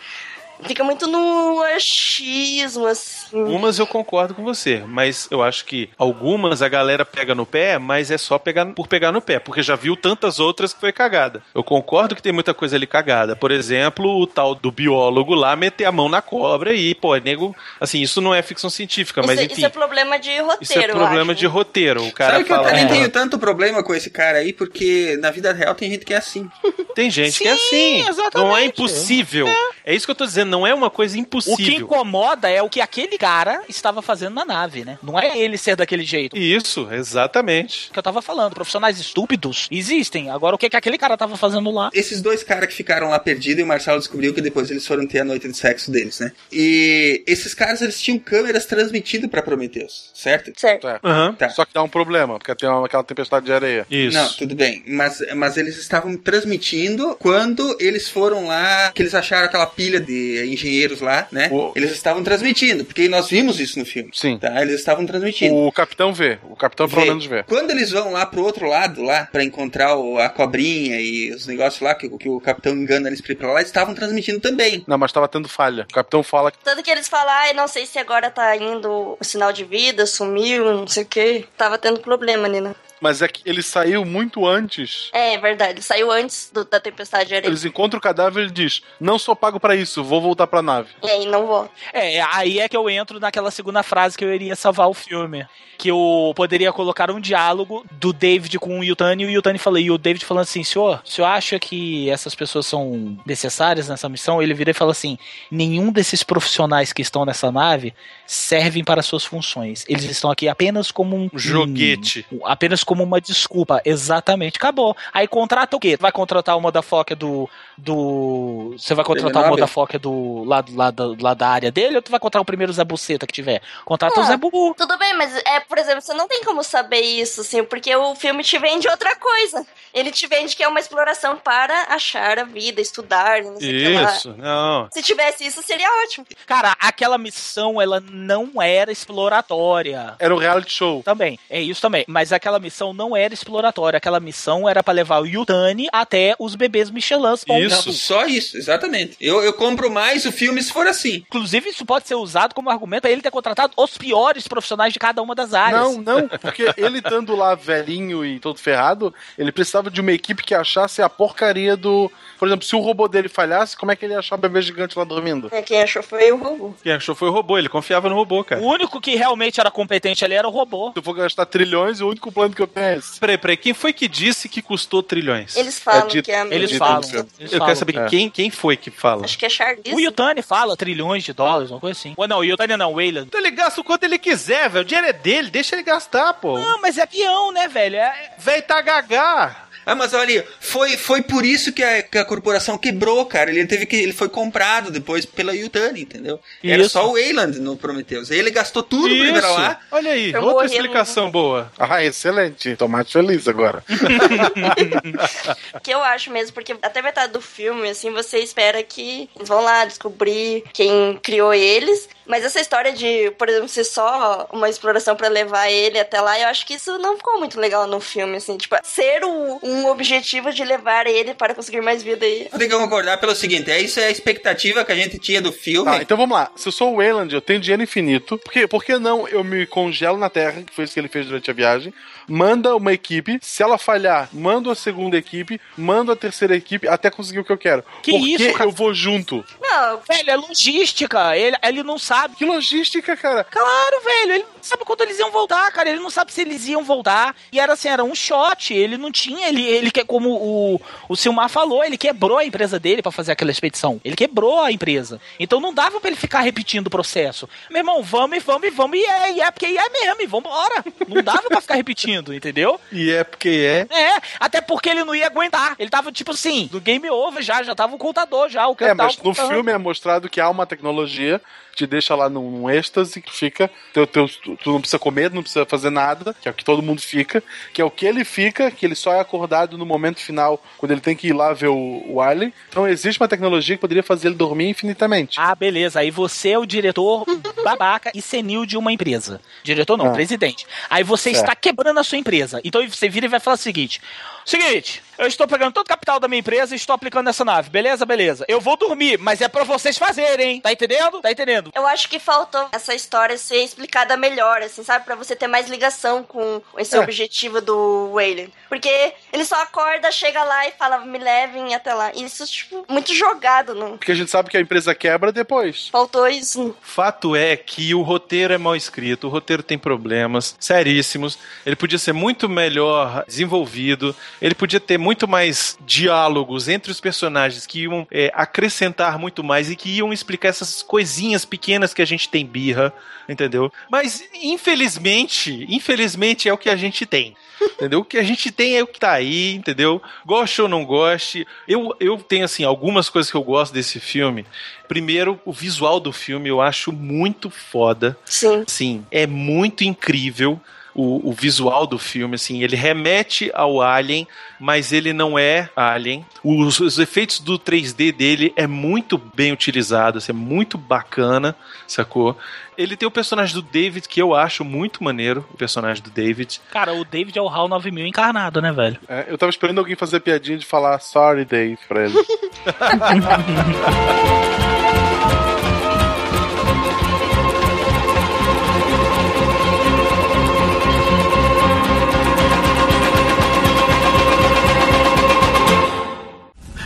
Fica 0.67 0.83
muito 0.83 1.07
no 1.07 1.61
achismo, 1.63 2.85
assim. 2.87 3.15
Umas 3.43 3.77
eu 3.79 3.87
concordo 3.87 4.33
com 4.33 4.43
você, 4.43 4.83
mas 4.87 5.27
eu 5.31 5.43
acho 5.43 5.65
que 5.65 5.89
algumas 5.97 6.61
a 6.61 6.67
galera 6.69 7.05
pega 7.05 7.33
no 7.35 7.45
pé, 7.45 7.77
mas 7.77 8.11
é 8.11 8.17
só 8.17 8.37
pegar 8.37 8.65
por 8.67 8.87
pegar 8.87 9.11
no 9.11 9.21
pé, 9.21 9.39
porque 9.39 9.61
já 9.63 9.75
viu 9.75 9.95
tantas 9.95 10.39
outras 10.39 10.73
que 10.73 10.79
foi 10.79 10.91
cagada. 10.91 11.41
Eu 11.53 11.63
concordo 11.63 12.15
que 12.15 12.21
tem 12.21 12.31
muita 12.31 12.53
coisa 12.53 12.75
ali 12.75 12.87
cagada. 12.87 13.35
Por 13.35 13.51
exemplo, 13.51 14.19
o 14.19 14.27
tal 14.27 14.55
do 14.55 14.71
biólogo 14.71 15.33
lá 15.35 15.55
meter 15.55 15.85
a 15.85 15.91
mão 15.91 16.09
na 16.09 16.21
cobra 16.21 16.73
e, 16.73 16.93
pô, 16.95 17.15
nego, 17.17 17.55
assim, 17.79 18.01
isso 18.01 18.21
não 18.21 18.33
é 18.33 18.41
ficção 18.41 18.69
científica, 18.69 19.21
mas 19.21 19.35
isso, 19.39 19.43
enfim. 19.45 19.53
isso 19.57 19.65
é 19.65 19.69
problema 19.69 20.17
de 20.19 20.29
roteiro, 20.39 20.57
Isso 20.61 20.73
é 20.79 20.87
problema 20.87 21.31
eu 21.31 21.35
de 21.35 21.45
acho. 21.45 21.53
roteiro. 21.55 22.03
O 22.05 22.11
cara 22.11 22.33
Sabe 22.33 22.43
que 22.45 22.51
eu 22.51 22.55
fala. 22.55 22.69
também 22.69 22.85
"É, 22.85 22.87
tenho 22.87 23.09
tanto 23.09 23.37
problema 23.39 23.83
com 23.83 23.93
esse 23.93 24.09
cara 24.09 24.39
aí, 24.39 24.53
porque 24.53 25.17
na 25.21 25.31
vida 25.31 25.51
real 25.53 25.75
tem 25.75 25.89
gente 25.91 26.05
que 26.05 26.13
é 26.13 26.17
assim. 26.17 26.49
Tem 26.95 27.09
gente 27.09 27.39
que 27.39 27.47
é 27.47 27.55
Sim, 27.55 28.01
assim. 28.01 28.09
exatamente. 28.09 28.35
Não 28.49 28.57
é 28.57 28.65
impossível. 28.65 29.47
É 29.47 29.74
isso 29.93 30.05
que 30.07 30.11
eu 30.11 30.15
tô 30.15 30.25
dizendo, 30.25 30.49
não 30.49 30.65
é 30.65 30.73
uma 30.73 30.89
coisa 30.89 31.17
impossível. 31.19 31.53
O 31.53 31.57
que 31.57 31.75
incomoda 31.75 32.49
é 32.49 32.61
o 32.61 32.69
que 32.69 32.81
aquele 32.81 33.17
cara 33.17 33.61
estava 33.69 34.01
fazendo 34.01 34.33
na 34.33 34.45
nave, 34.45 34.83
né? 34.85 34.97
Não 35.03 35.19
é 35.19 35.37
ele 35.37 35.57
ser 35.57 35.75
daquele 35.75 36.03
jeito. 36.05 36.37
Isso, 36.37 36.87
exatamente. 36.91 37.89
Que 37.91 37.99
eu 37.99 38.03
tava 38.03 38.21
falando, 38.21 38.53
profissionais 38.53 38.99
estúpidos 38.99 39.67
existem. 39.71 40.29
Agora, 40.29 40.55
o 40.55 40.57
que, 40.57 40.69
que 40.69 40.77
aquele 40.77 40.97
cara 40.97 41.17
tava 41.17 41.37
fazendo 41.37 41.69
lá? 41.71 41.89
Esses 41.93 42.21
dois 42.21 42.41
caras 42.43 42.67
que 42.69 42.75
ficaram 42.75 43.09
lá 43.09 43.19
perdidos 43.19 43.59
e 43.59 43.63
o 43.63 43.67
Marcelo 43.67 43.99
descobriu 43.99 44.33
que 44.33 44.41
depois 44.41 44.71
eles 44.71 44.85
foram 44.87 45.05
ter 45.05 45.19
a 45.19 45.25
noite 45.25 45.47
de 45.47 45.55
sexo 45.57 45.91
deles, 45.91 46.19
né? 46.19 46.31
E 46.51 47.23
esses 47.27 47.53
caras, 47.53 47.81
eles 47.81 47.99
tinham 48.01 48.17
câmeras 48.19 48.65
transmitindo 48.65 49.27
pra 49.29 49.41
Prometheus, 49.41 50.09
certo? 50.13 50.51
Certo. 50.59 50.87
É. 50.87 50.99
Aham. 51.03 51.33
Tá. 51.33 51.49
Só 51.49 51.65
que 51.65 51.73
dá 51.73 51.83
um 51.83 51.89
problema, 51.89 52.37
porque 52.39 52.55
tem 52.55 52.69
uma- 52.69 52.85
aquela 52.85 53.03
tempestade 53.03 53.45
de 53.45 53.51
areia. 53.53 53.85
Isso. 53.89 54.17
Não, 54.17 54.27
tudo 54.33 54.55
bem. 54.55 54.83
Mas, 54.87 55.19
mas 55.35 55.57
eles 55.57 55.77
estavam 55.77 56.15
transmitindo 56.17 57.15
quando 57.19 57.75
eles 57.79 58.09
foram 58.09 58.47
lá, 58.47 58.91
que 58.93 59.01
eles 59.01 59.13
acharam 59.15 59.45
aquela 59.45 59.65
pilha 59.75 59.99
de 59.99 60.45
engenheiros 60.51 61.01
lá, 61.01 61.27
né? 61.31 61.49
O- 61.51 61.71
Eles 61.75 61.91
estavam 61.91 62.23
transmitindo, 62.23 62.85
porque 62.85 63.07
nós 63.09 63.27
vimos 63.29 63.59
isso 63.59 63.77
no 63.79 63.85
filme. 63.85 64.09
Sim. 64.13 64.37
Tá? 64.37 64.61
Eles 64.61 64.75
estavam 64.75 65.05
transmitindo. 65.05 65.55
O 65.55 65.71
capitão 65.71 66.13
vê. 66.13 66.37
O 66.43 66.55
capitão 66.55 66.87
pelo 66.87 67.01
Vê. 67.01 67.07
menos 67.07 67.25
vê. 67.25 67.43
Quando 67.43 67.71
eles 67.71 67.91
vão 67.91 68.11
lá 68.11 68.25
pro 68.25 68.43
outro 68.43 68.67
lado, 68.67 69.01
lá, 69.01 69.27
pra 69.31 69.43
encontrar 69.43 69.95
o- 69.95 70.17
a 70.19 70.29
cobrinha 70.29 70.99
e 70.99 71.31
os 71.31 71.45
negócios 71.47 71.81
lá, 71.81 71.93
que, 71.95 72.09
que 72.17 72.29
o 72.29 72.39
capitão 72.39 72.73
engana 72.73 73.07
eles 73.09 73.21
pra 73.21 73.33
ir 73.33 73.35
pra 73.35 73.51
lá, 73.51 73.59
eles 73.59 73.67
estavam 73.69 73.93
transmitindo 73.93 74.39
também. 74.39 74.83
Não, 74.87 74.97
mas 74.97 75.11
tava 75.11 75.27
tendo 75.27 75.47
falha. 75.49 75.85
O 75.89 75.93
capitão 75.93 76.23
fala 76.23 76.51
que 76.51 76.57
Tanto 76.63 76.81
que 76.83 76.91
eles 76.91 77.07
falam, 77.07 77.29
ai, 77.33 77.53
não 77.53 77.67
sei 77.67 77.85
se 77.85 77.99
agora 77.99 78.29
tá 78.29 78.55
indo 78.55 79.17
o 79.19 79.23
sinal 79.23 79.51
de 79.51 79.63
vida, 79.65 80.05
sumiu, 80.05 80.65
não 80.73 80.87
sei 80.87 81.03
o 81.03 81.05
que. 81.07 81.45
Tava 81.57 81.77
tendo 81.77 81.99
problema, 81.99 82.47
Nina. 82.47 82.75
Mas 83.05 83.21
é 83.21 83.27
que 83.27 83.41
ele 83.45 83.61
saiu 83.61 84.03
muito 84.03 84.47
antes. 84.47 85.09
É, 85.13 85.37
verdade. 85.37 85.73
Ele 85.73 85.81
saiu 85.83 86.11
antes 86.11 86.49
do- 86.51 86.65
da 86.65 86.79
tempestade 86.79 87.29
de 87.29 87.35
areia. 87.35 87.47
Eles 87.49 87.63
encontram 87.63 87.99
o 87.99 88.01
cadáver 88.01 88.41
e 88.41 88.43
ele 88.45 88.51
diz: 88.51 88.81
Não 88.99 89.19
sou 89.19 89.35
pago 89.35 89.59
pra 89.59 89.75
isso, 89.75 90.03
vou 90.03 90.19
voltar 90.19 90.47
pra 90.47 90.61
nave. 90.63 90.89
E 91.03 91.07
aí 91.09 91.25
não 91.27 91.45
volta. 91.45 91.69
É, 91.93 92.19
aí 92.33 92.59
é 92.59 92.67
que 92.67 92.75
eu 92.75 92.89
entro 92.89 93.19
naquela 93.19 93.51
segunda 93.51 93.83
frase 93.83 94.17
que 94.17 94.25
eu 94.25 94.33
iria 94.33 94.55
salvar 94.55 94.89
o 94.89 94.93
filme. 94.93 95.45
Que 95.77 95.89
eu 95.91 96.33
poderia 96.35 96.71
colocar 96.71 97.11
um 97.11 97.19
diálogo 97.19 97.85
do 97.91 98.11
David 98.13 98.57
com 98.59 98.79
o 98.79 98.83
Yutani 98.83 99.23
e 99.23 99.25
o 99.25 99.29
Yutani 99.29 99.59
falou, 99.59 99.77
e 99.77 99.91
o 99.91 99.97
David 99.97 100.23
falando 100.25 100.43
assim, 100.43 100.63
senhor, 100.63 101.01
o 101.05 101.09
senhor 101.09 101.27
acha 101.27 101.59
que 101.59 102.09
essas 102.09 102.33
pessoas 102.33 102.65
são 102.65 103.17
necessárias 103.25 103.89
nessa 103.89 104.07
missão? 104.07 104.41
Ele 104.41 104.53
vira 104.53 104.71
e 104.71 104.73
fala 104.73 104.91
assim, 104.91 105.17
nenhum 105.51 105.91
desses 105.91 106.23
profissionais 106.23 106.93
que 106.93 107.01
estão 107.01 107.25
nessa 107.25 107.51
nave 107.51 107.93
servem 108.27 108.83
para 108.83 109.01
suas 109.01 109.23
funções. 109.25 109.85
Eles 109.87 110.03
estão 110.05 110.31
aqui 110.31 110.47
apenas 110.47 110.91
como 110.91 111.15
um... 111.15 111.29
Joguete. 111.33 112.25
um- 112.31 112.45
apenas 112.45 112.83
como 112.83 113.03
uma 113.03 113.21
desculpa. 113.21 113.81
Exatamente, 113.85 114.57
acabou. 114.57 114.95
Aí 115.13 115.27
contrata 115.27 115.75
o 115.75 115.79
quê? 115.79 115.97
Vai 115.99 116.11
contratar 116.11 116.57
o 116.57 116.61
motherfucker 116.61 117.15
do... 117.15 117.49
do... 117.77 118.75
Você 118.77 118.93
vai 118.93 119.05
contratar 119.05 119.29
o 119.31 119.33
Chernobyl? 119.33 119.51
motherfucker 119.51 119.99
do... 119.99 120.43
Lá, 120.45 120.63
lá, 120.73 120.91
da- 120.91 121.15
lá 121.19 121.33
da 121.33 121.47
área 121.47 121.71
dele 121.71 121.95
ou 121.97 122.01
tu 122.01 122.11
vai 122.11 122.19
contratar 122.19 122.41
o 122.41 122.45
primeiro 122.45 122.71
Zé 122.73 122.83
Buceta 122.83 123.25
que 123.27 123.33
tiver? 123.33 123.61
Contrata 123.83 124.19
o 124.19 124.23
Ah. 124.23 124.27
Zé 124.27 124.37
Bubu. 124.37 124.73
Tudo 124.75 124.97
bem, 124.97 125.13
mas 125.17 125.35
é, 125.45 125.59
por 125.61 125.77
exemplo, 125.77 126.01
você 126.01 126.13
não 126.13 126.27
tem 126.27 126.43
como 126.43 126.63
saber 126.63 127.01
isso, 127.01 127.41
assim, 127.41 127.63
porque 127.63 127.95
o 127.95 128.15
filme 128.15 128.43
te 128.43 128.57
vende 128.57 128.87
outra 128.87 129.15
coisa. 129.15 129.65
Ele 129.93 130.11
te 130.11 130.27
vende 130.27 130.55
que 130.55 130.63
é 130.63 130.67
uma 130.67 130.79
exploração 130.79 131.37
para 131.37 131.83
achar 131.89 132.39
a 132.39 132.43
vida, 132.43 132.81
estudar, 132.81 133.41
não 133.43 133.57
sei 133.57 133.69
o 133.69 133.79
que 133.93 133.93
lá. 134.01 134.11
Isso, 134.13 134.35
não. 134.37 134.89
Se 134.91 135.01
tivesse 135.01 135.45
isso, 135.45 135.61
seria 135.63 135.87
ótimo. 136.03 136.25
Cara, 136.45 136.75
aquela 136.79 137.17
missão, 137.17 137.81
ela 137.81 137.99
não 138.15 138.61
era 138.61 138.91
exploratória. 138.91 140.15
Era 140.19 140.33
o 140.33 140.37
reality 140.37 140.71
show. 140.71 141.03
Também, 141.03 141.37
é 141.49 141.61
isso 141.61 141.81
também. 141.81 142.05
Mas 142.07 142.31
aquela 142.31 142.59
missão 142.59 142.93
não 142.93 143.15
era 143.15 143.33
exploratória. 143.33 143.97
Aquela 143.97 144.19
missão 144.19 144.67
era 144.67 144.81
pra 144.81 144.93
levar 144.93 145.21
o 145.21 145.25
Yutani 145.25 145.87
até 145.91 146.35
os 146.39 146.55
bebês 146.55 146.89
Michelin. 146.89 147.25
ponto. 147.45 147.69
Não, 147.69 147.93
só 147.93 148.25
isso, 148.25 148.57
exatamente. 148.57 149.17
Eu, 149.19 149.43
eu 149.43 149.53
compro 149.53 149.89
mais 149.89 150.25
o 150.25 150.31
filme 150.31 150.61
se 150.61 150.71
for 150.71 150.87
assim. 150.87 151.23
Inclusive, 151.27 151.69
isso 151.69 151.85
pode 151.85 152.07
ser 152.07 152.15
usado 152.15 152.53
como 152.53 152.69
argumento 152.69 153.01
pra 153.01 153.11
ele 153.11 153.21
ter 153.21 153.31
contratado 153.31 153.73
os 153.75 153.97
piores 153.97 154.47
profissionais 154.47 154.93
de 154.93 154.99
cada 154.99 155.21
uma 155.21 155.35
das 155.35 155.53
áreas. 155.53 155.81
Não, 155.81 156.01
não, 156.01 156.27
porque 156.27 156.73
ele 156.77 156.99
estando 156.99 157.35
lá 157.35 157.55
velhinho 157.55 158.23
e 158.25 158.39
todo 158.39 158.59
ferrado, 158.59 159.13
ele 159.37 159.51
precisava 159.51 159.89
de 159.89 160.01
uma 160.01 160.11
equipe 160.11 160.43
que 160.43 160.53
achasse 160.55 161.01
a 161.01 161.09
porcaria 161.09 161.75
do. 161.75 162.11
Por 162.37 162.47
exemplo, 162.47 162.65
se 162.65 162.75
o 162.75 162.79
robô 162.79 163.07
dele 163.07 163.29
falhasse, 163.29 163.77
como 163.77 163.91
é 163.91 163.95
que 163.95 164.05
ele 164.05 164.13
ia 164.13 164.19
achar 164.19 164.35
o 164.35 164.39
bebê 164.39 164.61
gigante 164.61 164.97
lá 164.97 165.03
dormindo? 165.03 165.49
É, 165.51 165.61
Quem 165.61 165.81
achou 165.81 166.03
foi 166.03 166.31
o 166.31 166.37
robô. 166.37 166.73
Quem 166.83 166.91
achou 166.93 167.15
foi 167.15 167.29
o 167.29 167.31
robô, 167.31 167.57
ele 167.57 167.69
confiava 167.69 168.04
no 168.09 168.15
robô, 168.15 168.43
cara. 168.43 168.61
O 168.61 168.65
único 168.67 168.99
que 169.01 169.15
realmente 169.15 169.59
era 169.59 169.69
competente 169.71 170.23
ali 170.25 170.33
era 170.33 170.47
o 170.47 170.51
robô. 170.51 170.91
Se 170.91 170.99
eu 170.99 171.03
for 171.03 171.13
gastar 171.13 171.45
trilhões, 171.45 172.01
o 172.01 172.07
único 172.09 172.31
plano 172.31 172.53
que 172.53 172.61
eu 172.61 172.67
tenho 172.67 172.85
é 172.87 172.97
esse. 172.97 173.19
Peraí, 173.19 173.37
peraí, 173.37 173.57
quem 173.57 173.73
foi 173.73 173.93
que 173.93 174.07
disse 174.07 174.47
que 174.49 174.61
custou 174.61 175.01
trilhões? 175.03 175.55
Eles 175.55 175.79
falam 175.79 176.07
dito- 176.07 176.25
que 176.25 176.31
é 176.31 176.41
a 176.41 176.45
Eles 176.47 176.75
falam. 176.77 177.03
filme. 177.03 177.29
Eles 177.39 177.51
Eu 177.51 177.57
falam. 177.59 177.65
quero 177.67 177.79
saber 177.79 177.97
É. 177.97 178.05
quem, 178.07 178.29
quem 178.29 178.49
foi 178.49 178.75
que 178.77 178.89
fala. 178.91 179.25
Acho 179.25 179.37
que 179.37 179.45
é 179.45 179.49
Charlize. 179.49 179.93
O 179.93 179.99
Yutani 179.99 180.41
fala 180.41 180.75
trilhões 180.77 181.23
de 181.23 181.33
dólares, 181.33 181.71
uma 181.71 181.79
coisa 181.79 181.97
assim. 181.99 182.13
Ou 182.17 182.27
não, 182.27 182.39
o 182.39 182.43
Yutani 182.43 182.75
não, 182.77 182.91
o 182.91 182.95
Wayland. 182.95 183.27
Então 183.27 183.39
ele 183.39 183.51
gasta 183.51 183.81
o 183.81 183.83
quanto 183.83 184.03
ele 184.03 184.17
quiser, 184.17 184.69
velho. 184.69 184.83
O 184.83 184.87
dinheiro 184.87 185.07
é 185.07 185.13
dele, 185.13 185.49
deixa 185.49 185.75
ele 185.75 185.83
gastar, 185.83 186.33
pô. 186.35 186.57
Não, 186.59 186.81
mas 186.81 186.97
é 186.97 187.05
peão, 187.05 187.51
né, 187.51 187.67
velho? 187.67 187.95
É... 187.97 188.31
Velho 188.37 188.63
tá 188.63 188.81
gagá. 188.81 189.64
Ah, 189.85 189.95
mas 189.95 190.13
olha, 190.13 190.45
foi, 190.59 190.97
foi 190.97 191.21
por 191.21 191.45
isso 191.45 191.71
que 191.71 191.83
a, 191.83 192.01
que 192.01 192.17
a 192.17 192.25
corporação 192.25 192.77
quebrou, 192.77 193.25
cara. 193.25 193.49
Ele 193.49 193.65
teve 193.67 193.85
que 193.85 193.95
ele 193.95 194.13
foi 194.13 194.27
comprado 194.29 194.89
depois 194.91 195.25
pela 195.25 195.55
Yutani, 195.55 196.01
entendeu? 196.01 196.39
Era 196.63 196.81
Isso. 196.81 196.89
só 196.91 197.07
o 197.09 197.13
Wayland 197.13 197.59
no 197.59 197.77
Prometheus. 197.77 198.31
Ele 198.31 198.49
gastou 198.51 198.81
tudo 198.83 199.07
pra 199.15 199.25
ir 199.27 199.33
pra 199.39 199.49
lá. 199.51 199.79
Olha 199.91 200.11
aí, 200.11 200.31
Eu 200.31 200.41
outra 200.43 200.65
explicação 200.65 201.29
boa. 201.29 201.71
Ah, 201.77 202.03
excelente. 202.03 202.75
Tô 202.75 202.87
mais 202.87 203.11
feliz 203.11 203.47
agora. 203.47 203.83
que 205.83 205.91
eu 205.91 206.01
acho 206.03 206.31
mesmo, 206.31 206.53
porque 206.53 206.75
até 206.81 207.01
metade 207.01 207.33
do 207.33 207.41
filme, 207.41 207.89
assim, 207.89 208.11
você 208.11 208.39
espera 208.39 208.81
que 208.83 209.29
eles 209.35 209.47
vão 209.47 209.61
lá 209.61 209.85
descobrir 209.85 210.63
quem 210.73 211.19
criou 211.21 211.53
eles. 211.53 212.07
Mas 212.27 212.43
essa 212.43 212.59
história 212.59 212.91
de, 212.91 213.29
por 213.37 213.47
exemplo, 213.47 213.69
ser 213.69 213.83
só 213.83 214.47
uma 214.51 214.67
exploração 214.67 215.15
pra 215.15 215.27
levar 215.27 215.69
ele 215.69 215.99
até 215.99 216.19
lá, 216.19 216.39
eu 216.39 216.47
acho 216.47 216.65
que 216.65 216.73
isso 216.73 216.97
não 216.97 217.17
ficou 217.17 217.37
muito 217.39 217.59
legal 217.59 217.85
no 217.85 217.99
filme, 217.99 218.37
assim. 218.37 218.57
Tipo, 218.57 218.75
ser 218.83 219.23
o- 219.23 219.59
um 219.61 219.74
objetivo 219.87 220.51
de 220.51 220.63
levar 220.63 221.07
ele 221.07 221.33
para 221.33 221.53
conseguir 221.53 221.81
mais 221.81 222.01
vida 222.01 222.25
aí. 222.25 222.47
Tem 222.57 222.69
que 222.69 222.75
concordar 222.75 223.17
pelo 223.19 223.35
seguinte, 223.35 223.69
é 223.71 223.79
isso 223.79 223.99
é 223.99 224.05
a 224.05 224.11
expectativa 224.11 224.83
que 224.85 224.91
a 224.91 224.95
gente 224.95 225.17
tinha 225.19 225.41
do 225.41 225.51
filme. 225.51 225.91
Tá, 225.91 226.01
então 226.01 226.17
vamos 226.17 226.35
lá. 226.37 226.51
Se 226.55 226.67
eu 226.67 226.71
sou 226.71 226.93
o 226.93 226.97
Wayland, 226.97 227.33
eu 227.33 227.41
tenho 227.41 227.59
dinheiro 227.59 227.83
infinito. 227.83 228.37
Por, 228.37 228.51
quê? 228.51 228.67
Por 228.67 228.83
que 228.83 228.97
não 228.97 229.27
eu 229.27 229.43
me 229.43 229.65
congelo 229.65 230.17
na 230.17 230.29
Terra, 230.29 230.63
que 230.63 230.73
foi 230.73 230.85
isso 230.85 230.93
que 230.93 230.99
ele 230.99 231.07
fez 231.07 231.25
durante 231.25 231.49
a 231.49 231.53
viagem? 231.53 231.93
Manda 232.27 232.75
uma 232.75 232.91
equipe, 232.91 233.37
se 233.41 233.61
ela 233.61 233.77
falhar, 233.77 234.29
mando 234.33 234.71
a 234.71 234.75
segunda 234.75 235.15
equipe, 235.17 235.59
mando 235.77 236.11
a 236.11 236.15
terceira 236.15 236.55
equipe 236.55 236.87
até 236.87 237.11
conseguir 237.11 237.39
o 237.39 237.45
que 237.45 237.51
eu 237.51 237.57
quero. 237.57 237.83
Que 238.01 238.11
Por 238.11 238.27
isso, 238.27 238.37
que 238.45 238.53
cara? 238.53 238.65
eu 238.65 238.71
vou 238.71 238.93
junto? 238.93 239.45
Não, 239.61 239.99
Velho, 240.07 240.29
é 240.31 240.35
logística. 240.35 241.37
Ele, 241.37 241.55
ele 241.63 241.83
não 241.83 241.97
sabe. 241.97 242.35
Que 242.35 242.45
logística, 242.45 243.15
cara. 243.15 243.43
Claro, 243.43 244.01
velho. 244.03 244.33
Ele 244.33 244.43
não 244.43 244.63
sabe 244.63 244.83
quando 244.85 245.01
eles 245.01 245.19
iam 245.19 245.31
voltar, 245.31 245.71
cara. 245.71 245.89
Ele 245.89 245.99
não 245.99 246.09
sabe 246.09 246.31
se 246.33 246.41
eles 246.41 246.67
iam 246.67 246.83
voltar. 246.83 247.35
E 247.51 247.59
era 247.59 247.73
assim, 247.73 247.89
era 247.89 248.03
um 248.03 248.15
shot. 248.15 248.73
Ele 248.73 248.97
não 248.97 249.11
tinha. 249.11 249.47
Ele, 249.47 249.64
ele 249.65 249.91
que- 249.91 250.03
como 250.05 250.29
o, 250.29 250.81
o 251.09 251.15
Silmar 251.15 251.49
falou, 251.49 251.83
ele 251.83 251.97
quebrou 251.97 252.37
a 252.37 252.45
empresa 252.45 252.79
dele 252.79 253.01
pra 253.01 253.11
fazer 253.11 253.31
aquela 253.31 253.51
expedição. 253.51 253.99
Ele 254.03 254.15
quebrou 254.15 254.59
a 254.61 254.71
empresa. 254.71 255.19
Então 255.39 255.59
não 255.59 255.73
dava 255.73 255.99
pra 255.99 256.09
ele 256.09 256.17
ficar 256.17 256.41
repetindo 256.41 256.87
o 256.87 256.89
processo. 256.89 257.47
Meu 257.69 257.79
irmão, 257.79 258.01
vamos 258.03 258.37
e 258.37 258.39
vamos 258.39 258.67
e 258.67 258.71
vamos. 258.71 258.97
E 258.97 259.03
é, 259.05 259.31
e 259.33 259.41
é 259.41 259.51
porque 259.51 259.65
é 259.65 259.89
mesmo. 259.89 260.21
E 260.21 260.27
vambora. 260.27 260.83
Não 261.07 261.21
dava 261.23 261.43
pra 261.49 261.61
ficar 261.61 261.75
repetindo, 261.75 262.33
entendeu? 262.33 262.79
E 262.91 263.11
é 263.11 263.23
porque 263.23 263.49
é. 263.89 263.95
É, 263.95 264.17
até 264.39 264.61
porque 264.61 264.89
ele 264.89 265.03
não 265.03 265.13
ia 265.15 265.27
aguentar. 265.27 265.75
Ele 265.79 265.89
tava 265.89 266.11
tipo 266.11 266.31
assim, 266.31 266.67
do 266.71 266.79
game 266.79 267.09
over 267.09 267.41
já, 267.43 267.63
já 267.63 267.75
tava 267.75 267.95
o 267.95 267.97
contador 267.99 268.49
já. 268.49 268.67
O 268.67 268.73
É, 268.73 268.75
cara 268.75 268.95
mas 268.95 269.17
no 269.17 269.33
filme 269.33 269.71
é 269.71 269.77
mostrado 269.77 270.29
que 270.29 270.39
há 270.41 270.49
uma 270.49 270.65
tecnologia 270.65 271.41
que 271.71 271.77
te 271.79 271.87
deixa 271.87 272.15
lá 272.15 272.29
num, 272.29 272.49
num 272.49 272.69
êxtase 272.69 273.21
que 273.21 273.33
fica. 273.33 273.69
Teu, 273.93 274.07
teu, 274.07 274.27
tu, 274.29 274.55
tu 274.57 274.71
não 274.71 274.79
precisa 274.79 274.97
comer, 274.99 275.29
não 275.31 275.41
precisa 275.41 275.65
fazer 275.65 275.89
nada, 275.89 276.33
que 276.41 276.47
é 276.47 276.51
o 276.51 276.53
que 276.53 276.63
todo 276.63 276.81
mundo 276.81 277.01
fica, 277.01 277.43
que 277.73 277.81
é 277.81 277.85
o 277.85 277.91
que 277.91 278.05
ele 278.05 278.23
fica, 278.23 278.71
que 278.71 278.85
ele 278.85 278.95
só 278.95 279.11
é 279.13 279.19
acordado 279.19 279.45
no 279.77 279.85
momento 279.85 280.19
final, 280.19 280.61
quando 280.77 280.91
ele 280.91 281.01
tem 281.01 281.15
que 281.15 281.27
ir 281.27 281.33
lá 281.33 281.53
ver 281.53 281.67
o, 281.67 282.03
o 282.07 282.21
Alien. 282.21 282.53
Então 282.69 282.87
existe 282.87 283.19
uma 283.21 283.27
tecnologia 283.27 283.75
que 283.75 283.81
poderia 283.81 284.03
fazer 284.03 284.27
ele 284.27 284.35
dormir 284.35 284.69
infinitamente. 284.69 285.39
Ah, 285.39 285.55
beleza. 285.55 285.99
Aí 285.99 286.11
você 286.11 286.49
é 286.51 286.59
o 286.59 286.65
diretor 286.65 287.25
babaca 287.63 288.11
e 288.13 288.21
senil 288.21 288.65
de 288.65 288.77
uma 288.77 288.91
empresa. 288.91 289.39
Diretor 289.63 289.97
não, 289.97 290.07
Ah. 290.07 290.11
presidente. 290.11 290.65
Aí 290.89 291.03
você 291.03 291.29
Certo. 291.31 291.43
está 291.43 291.55
quebrando 291.55 291.99
a 291.99 292.03
sua 292.03 292.17
empresa. 292.17 292.59
Então 292.63 292.85
você 292.87 293.07
vira 293.09 293.25
e 293.25 293.29
vai 293.29 293.39
falar 293.39 293.55
o 293.55 293.57
seguinte: 293.57 294.01
Seguinte, 294.45 295.01
eu 295.17 295.25
estou 295.25 295.47
pegando 295.47 295.73
todo 295.73 295.85
o 295.85 295.89
capital 295.89 296.19
da 296.19 296.27
minha 296.27 296.39
empresa 296.39 296.75
e 296.75 296.77
estou 296.77 296.93
aplicando 296.93 297.25
nessa 297.25 297.43
nave. 297.43 297.69
Beleza, 297.69 298.05
beleza. 298.05 298.45
Eu 298.47 298.61
vou 298.61 298.77
dormir, 298.77 299.17
mas 299.17 299.41
é 299.41 299.47
pra 299.47 299.63
vocês 299.63 299.97
fazerem, 299.97 300.51
hein? 300.55 300.61
Tá 300.61 300.71
entendendo? 300.71 301.19
Tá 301.21 301.31
entendendo? 301.31 301.71
Eu 301.73 301.87
acho 301.87 302.07
que 302.07 302.19
faltou 302.19 302.67
essa 302.71 302.93
história 302.93 303.37
ser 303.37 303.63
explicada 303.63 304.15
melhor, 304.15 304.61
assim, 304.61 304.83
sabe? 304.83 305.03
Pra 305.05 305.15
você 305.15 305.35
ter 305.35 305.47
mais 305.47 305.67
ligação 305.67 306.21
com 306.21 306.61
esse 306.77 306.95
É. 306.95 306.99
objetivo 306.99 307.59
do 307.59 308.11
Wayland. 308.13 308.51
Porque 308.69 309.13
ele 309.33 309.45
só 309.45 309.55
acorda, 309.63 310.11
chega 310.11 310.43
lá 310.43 310.67
e 310.67 310.71
fala, 310.73 310.99
me 310.99 311.17
levem 311.17 311.73
até 311.73 311.93
lá. 311.93 312.11
Isso, 312.13 312.45
tipo, 312.45 312.85
muito 312.87 313.13
jogado, 313.15 313.73
não. 313.73 313.97
Porque 313.97 314.11
a 314.11 314.15
gente 314.15 314.29
sabe 314.29 314.49
que 314.49 314.57
a 314.57 314.61
empresa 314.61 314.93
quebra 314.93 315.31
depois. 315.31 315.87
Faltou 315.89 316.27
isso. 316.27 316.75
Fato 316.81 317.35
é 317.35 317.55
que 317.57 317.95
o 317.95 318.01
roteiro 318.03 318.53
é 318.53 318.57
mal 318.57 318.75
escrito, 318.75 319.25
o 319.27 319.29
roteiro 319.29 319.63
tem 319.63 319.77
problemas 319.77 320.55
seríssimos. 320.59 321.39
Ele 321.65 321.75
podia 321.75 321.97
ser 321.97 322.13
muito 322.13 322.47
melhor 322.47 323.23
desenvolvido. 323.27 324.15
Ele 324.45 324.53
podia 324.53 324.79
ter 324.79 324.99
muito 324.99 325.27
mais 325.27 325.75
diálogos 325.83 326.67
entre 326.67 326.91
os 326.91 327.01
personagens 327.01 327.65
que 327.65 327.81
iam 327.81 328.05
é, 328.11 328.31
acrescentar 328.31 329.17
muito 329.17 329.43
mais 329.43 329.71
e 329.71 329.75
que 329.75 329.89
iam 329.89 330.13
explicar 330.13 330.49
essas 330.49 330.83
coisinhas 330.83 331.43
pequenas 331.43 331.95
que 331.95 332.01
a 332.01 332.05
gente 332.05 332.29
tem 332.29 332.45
birra, 332.45 332.93
entendeu? 333.27 333.73
Mas, 333.89 334.23
infelizmente, 334.35 335.65
infelizmente 335.67 336.47
é 336.47 336.53
o 336.53 336.59
que 336.59 336.69
a 336.69 336.75
gente 336.75 337.07
tem. 337.07 337.35
Entendeu? 337.59 338.01
O 338.01 338.05
que 338.05 338.19
a 338.19 338.23
gente 338.23 338.51
tem 338.51 338.77
é 338.77 338.83
o 338.83 338.87
que 338.87 338.99
tá 338.99 339.13
aí, 339.13 339.55
entendeu? 339.55 339.99
Goste 340.23 340.61
ou 340.61 340.67
não 340.67 340.85
goste. 340.85 341.47
Eu, 341.67 341.95
eu 341.99 342.15
tenho, 342.17 342.45
assim, 342.45 342.63
algumas 342.63 343.09
coisas 343.09 343.31
que 343.31 343.37
eu 343.37 343.43
gosto 343.43 343.73
desse 343.73 343.99
filme. 343.99 344.45
Primeiro, 344.87 345.41
o 345.43 345.51
visual 345.51 345.99
do 345.99 346.11
filme 346.11 346.49
eu 346.49 346.61
acho 346.61 346.91
muito 346.91 347.49
foda. 347.49 348.15
Sim. 348.23 348.63
Sim, 348.67 349.05
é 349.09 349.25
muito 349.25 349.83
incrível. 349.83 350.61
O, 350.95 351.29
o 351.29 351.33
visual 351.33 351.85
do 351.85 351.99
filme, 351.99 352.35
assim, 352.35 352.63
ele 352.63 352.75
remete 352.75 353.51
ao 353.53 353.81
Alien, 353.81 354.25
mas 354.57 354.93
ele 354.93 355.11
não 355.11 355.37
é 355.37 355.69
Alien. 355.75 356.25
Os, 356.41 356.79
os 356.79 356.97
efeitos 356.97 357.41
do 357.41 357.59
3D 357.59 358.13
dele 358.13 358.53
é 358.55 358.65
muito 358.65 359.17
bem 359.17 359.51
utilizado, 359.51 360.19
assim, 360.19 360.31
é 360.31 360.35
muito 360.35 360.77
bacana, 360.77 361.53
sacou? 361.85 362.37
Ele 362.77 362.95
tem 362.95 363.07
o 363.07 363.11
personagem 363.11 363.55
do 363.55 363.61
David, 363.61 364.07
que 364.07 364.21
eu 364.21 364.33
acho 364.33 364.63
muito 364.63 365.03
maneiro, 365.03 365.45
o 365.53 365.57
personagem 365.57 366.01
do 366.01 366.09
David. 366.09 366.61
Cara, 366.71 366.93
o 366.93 367.03
David 367.03 367.37
é 367.37 367.41
o 367.41 367.49
HAL 367.49 367.67
9000 367.67 368.07
encarnado, 368.07 368.61
né, 368.61 368.71
velho? 368.71 368.97
É, 369.07 369.25
eu 369.27 369.37
tava 369.37 369.49
esperando 369.49 369.79
alguém 369.79 369.95
fazer 369.95 370.21
piadinha 370.21 370.57
de 370.57 370.65
falar 370.65 370.99
sorry, 370.99 371.43
Dave, 371.43 371.77
pra 371.87 372.05
ele. 372.05 372.15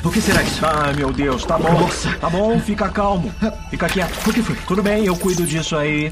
O 0.10 0.12
que 0.12 0.22
será 0.22 0.42
isso? 0.42 0.66
Ai, 0.66 0.92
meu 0.96 1.14
Deus, 1.14 1.46
tá 1.46 1.56
bom. 1.56 1.82
Nossa. 1.82 2.12
Tá 2.16 2.28
bom, 2.32 2.60
fica 2.60 2.90
calmo. 2.90 3.32
Fica 3.70 3.88
quieto. 3.88 4.28
O 4.28 4.34
que 4.34 4.42
foi? 4.42 4.56
Tudo 4.56 4.82
bem, 4.82 5.06
eu 5.06 5.16
cuido 5.16 5.46
disso 5.46 5.78
aí. 5.78 6.12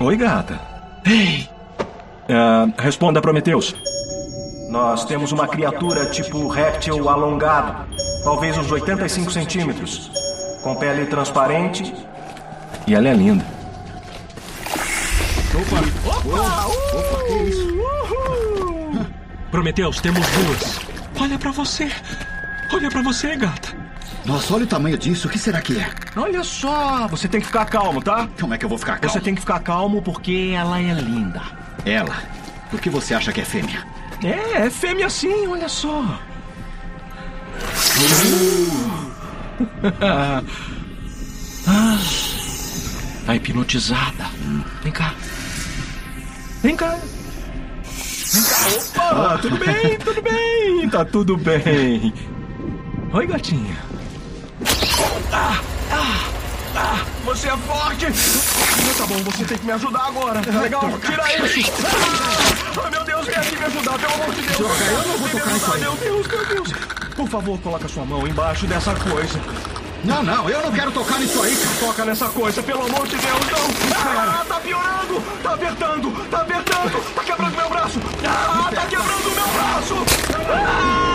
Oi, 0.00 0.16
gata. 0.16 0.58
Ei! 1.04 1.46
Ah, 2.26 2.66
responda, 2.78 3.20
Prometheus. 3.20 3.76
Nós 4.70 5.04
temos 5.04 5.30
uma 5.30 5.46
criatura 5.46 6.06
tipo 6.06 6.48
réptil 6.48 7.06
alongado, 7.10 7.84
talvez 8.24 8.56
uns 8.56 8.70
85 8.70 9.30
centímetros, 9.30 10.10
com 10.62 10.74
pele 10.74 11.04
transparente. 11.04 11.94
E 12.86 12.94
ela 12.94 13.10
é 13.10 13.12
linda. 13.12 13.44
Opa! 15.54 15.80
Opa! 16.16 16.66
Opa, 16.66 17.24
que 17.26 17.34
isso? 17.42 17.68
Prometheus, 19.50 20.00
temos 20.00 20.26
duas. 20.30 20.80
Olha 21.20 21.38
pra 21.38 21.50
você. 21.50 21.92
Olha 22.72 22.88
pra 22.88 23.02
você, 23.02 23.36
gata. 23.36 23.76
Nossa, 24.24 24.54
olha 24.54 24.64
o 24.64 24.66
tamanho 24.66 24.96
disso. 24.96 25.26
O 25.28 25.30
que 25.30 25.38
será 25.38 25.60
que 25.60 25.78
é? 25.78 25.90
Olha 26.16 26.44
só, 26.44 27.08
você 27.08 27.26
tem 27.26 27.40
que 27.40 27.46
ficar 27.46 27.64
calmo, 27.66 28.00
tá? 28.02 28.28
Como 28.38 28.54
é 28.54 28.58
que 28.58 28.64
eu 28.64 28.68
vou 28.68 28.78
ficar 28.78 28.98
calmo? 28.98 29.12
Você 29.12 29.20
tem 29.20 29.34
que 29.34 29.40
ficar 29.40 29.60
calmo 29.60 30.00
porque 30.02 30.52
ela 30.54 30.80
é 30.80 30.92
linda. 30.94 31.42
Ela? 31.84 32.16
Por 32.70 32.80
que 32.80 32.88
você 32.88 33.14
acha 33.14 33.32
que 33.32 33.40
é 33.40 33.44
fêmea? 33.44 33.84
É, 34.22 34.66
é 34.66 34.70
fêmea 34.70 35.10
sim, 35.10 35.46
olha 35.46 35.68
só. 35.68 36.20
ah, 41.66 41.98
tá 43.26 43.34
hipnotizada. 43.34 44.26
Vem 44.82 44.92
cá. 44.92 45.14
Vem 46.62 46.76
cá. 46.76 46.98
Vem 48.32 48.42
cá. 48.44 48.56
Opa, 49.10 49.38
tudo 49.38 49.56
bem, 49.56 49.98
tudo 49.98 50.22
bem. 50.22 50.88
Tá 50.88 51.04
tudo 51.04 51.36
bem. 51.36 52.12
Oi, 53.12 53.26
gatinha. 53.26 53.76
Ah, 55.32 55.60
ah, 55.90 56.30
ah, 56.76 57.04
você 57.24 57.48
é 57.48 57.56
forte. 57.56 58.06
Ah, 58.06 58.94
tá 58.96 59.06
bom, 59.06 59.16
você 59.24 59.44
tem 59.44 59.58
que 59.58 59.66
me 59.66 59.72
ajudar 59.72 60.06
agora. 60.06 60.40
Legal? 60.60 60.82
Tira 61.00 61.44
isso. 61.44 61.72
Ah, 62.80 62.88
meu 62.88 63.02
Deus, 63.02 63.26
vem 63.26 63.34
aqui 63.34 63.56
me 63.56 63.64
ajudar, 63.64 63.98
pelo 63.98 64.14
amor 64.14 64.32
de 64.32 64.42
Deus. 64.42 64.58
Droga, 64.58 64.84
eu 64.84 65.08
não 65.08 65.18
vou 65.18 65.28
tocar 65.28 65.56
isso 65.56 65.72
aí. 65.72 65.80
Meu 65.80 65.96
Deus, 65.96 66.26
meu 66.28 66.46
Deus. 66.46 66.72
Por 67.16 67.28
favor, 67.28 67.58
coloca 67.58 67.88
sua 67.88 68.04
mão 68.04 68.28
embaixo 68.28 68.66
dessa 68.68 68.94
coisa. 68.94 69.40
Não, 70.04 70.22
não, 70.22 70.48
eu 70.48 70.62
não 70.62 70.70
quero 70.70 70.92
tocar 70.92 71.18
nisso 71.18 71.42
aí. 71.42 71.56
Toca 71.80 72.04
nessa 72.04 72.28
coisa, 72.28 72.62
pelo 72.62 72.86
amor 72.86 73.08
de 73.08 73.16
Deus, 73.16 73.46
não. 73.50 73.96
Ah, 73.96 74.44
tá 74.46 74.60
piorando. 74.60 75.20
Tá 75.42 75.54
apertando, 75.54 76.30
tá 76.30 76.40
apertando. 76.42 77.14
Tá 77.14 77.24
quebrando 77.24 77.56
meu 77.56 77.68
braço. 77.70 78.00
Ah, 78.24 78.70
tá 78.72 78.86
quebrando 78.86 79.34
meu 79.34 79.48
braço. 79.48 79.94
Ah! 80.48 81.09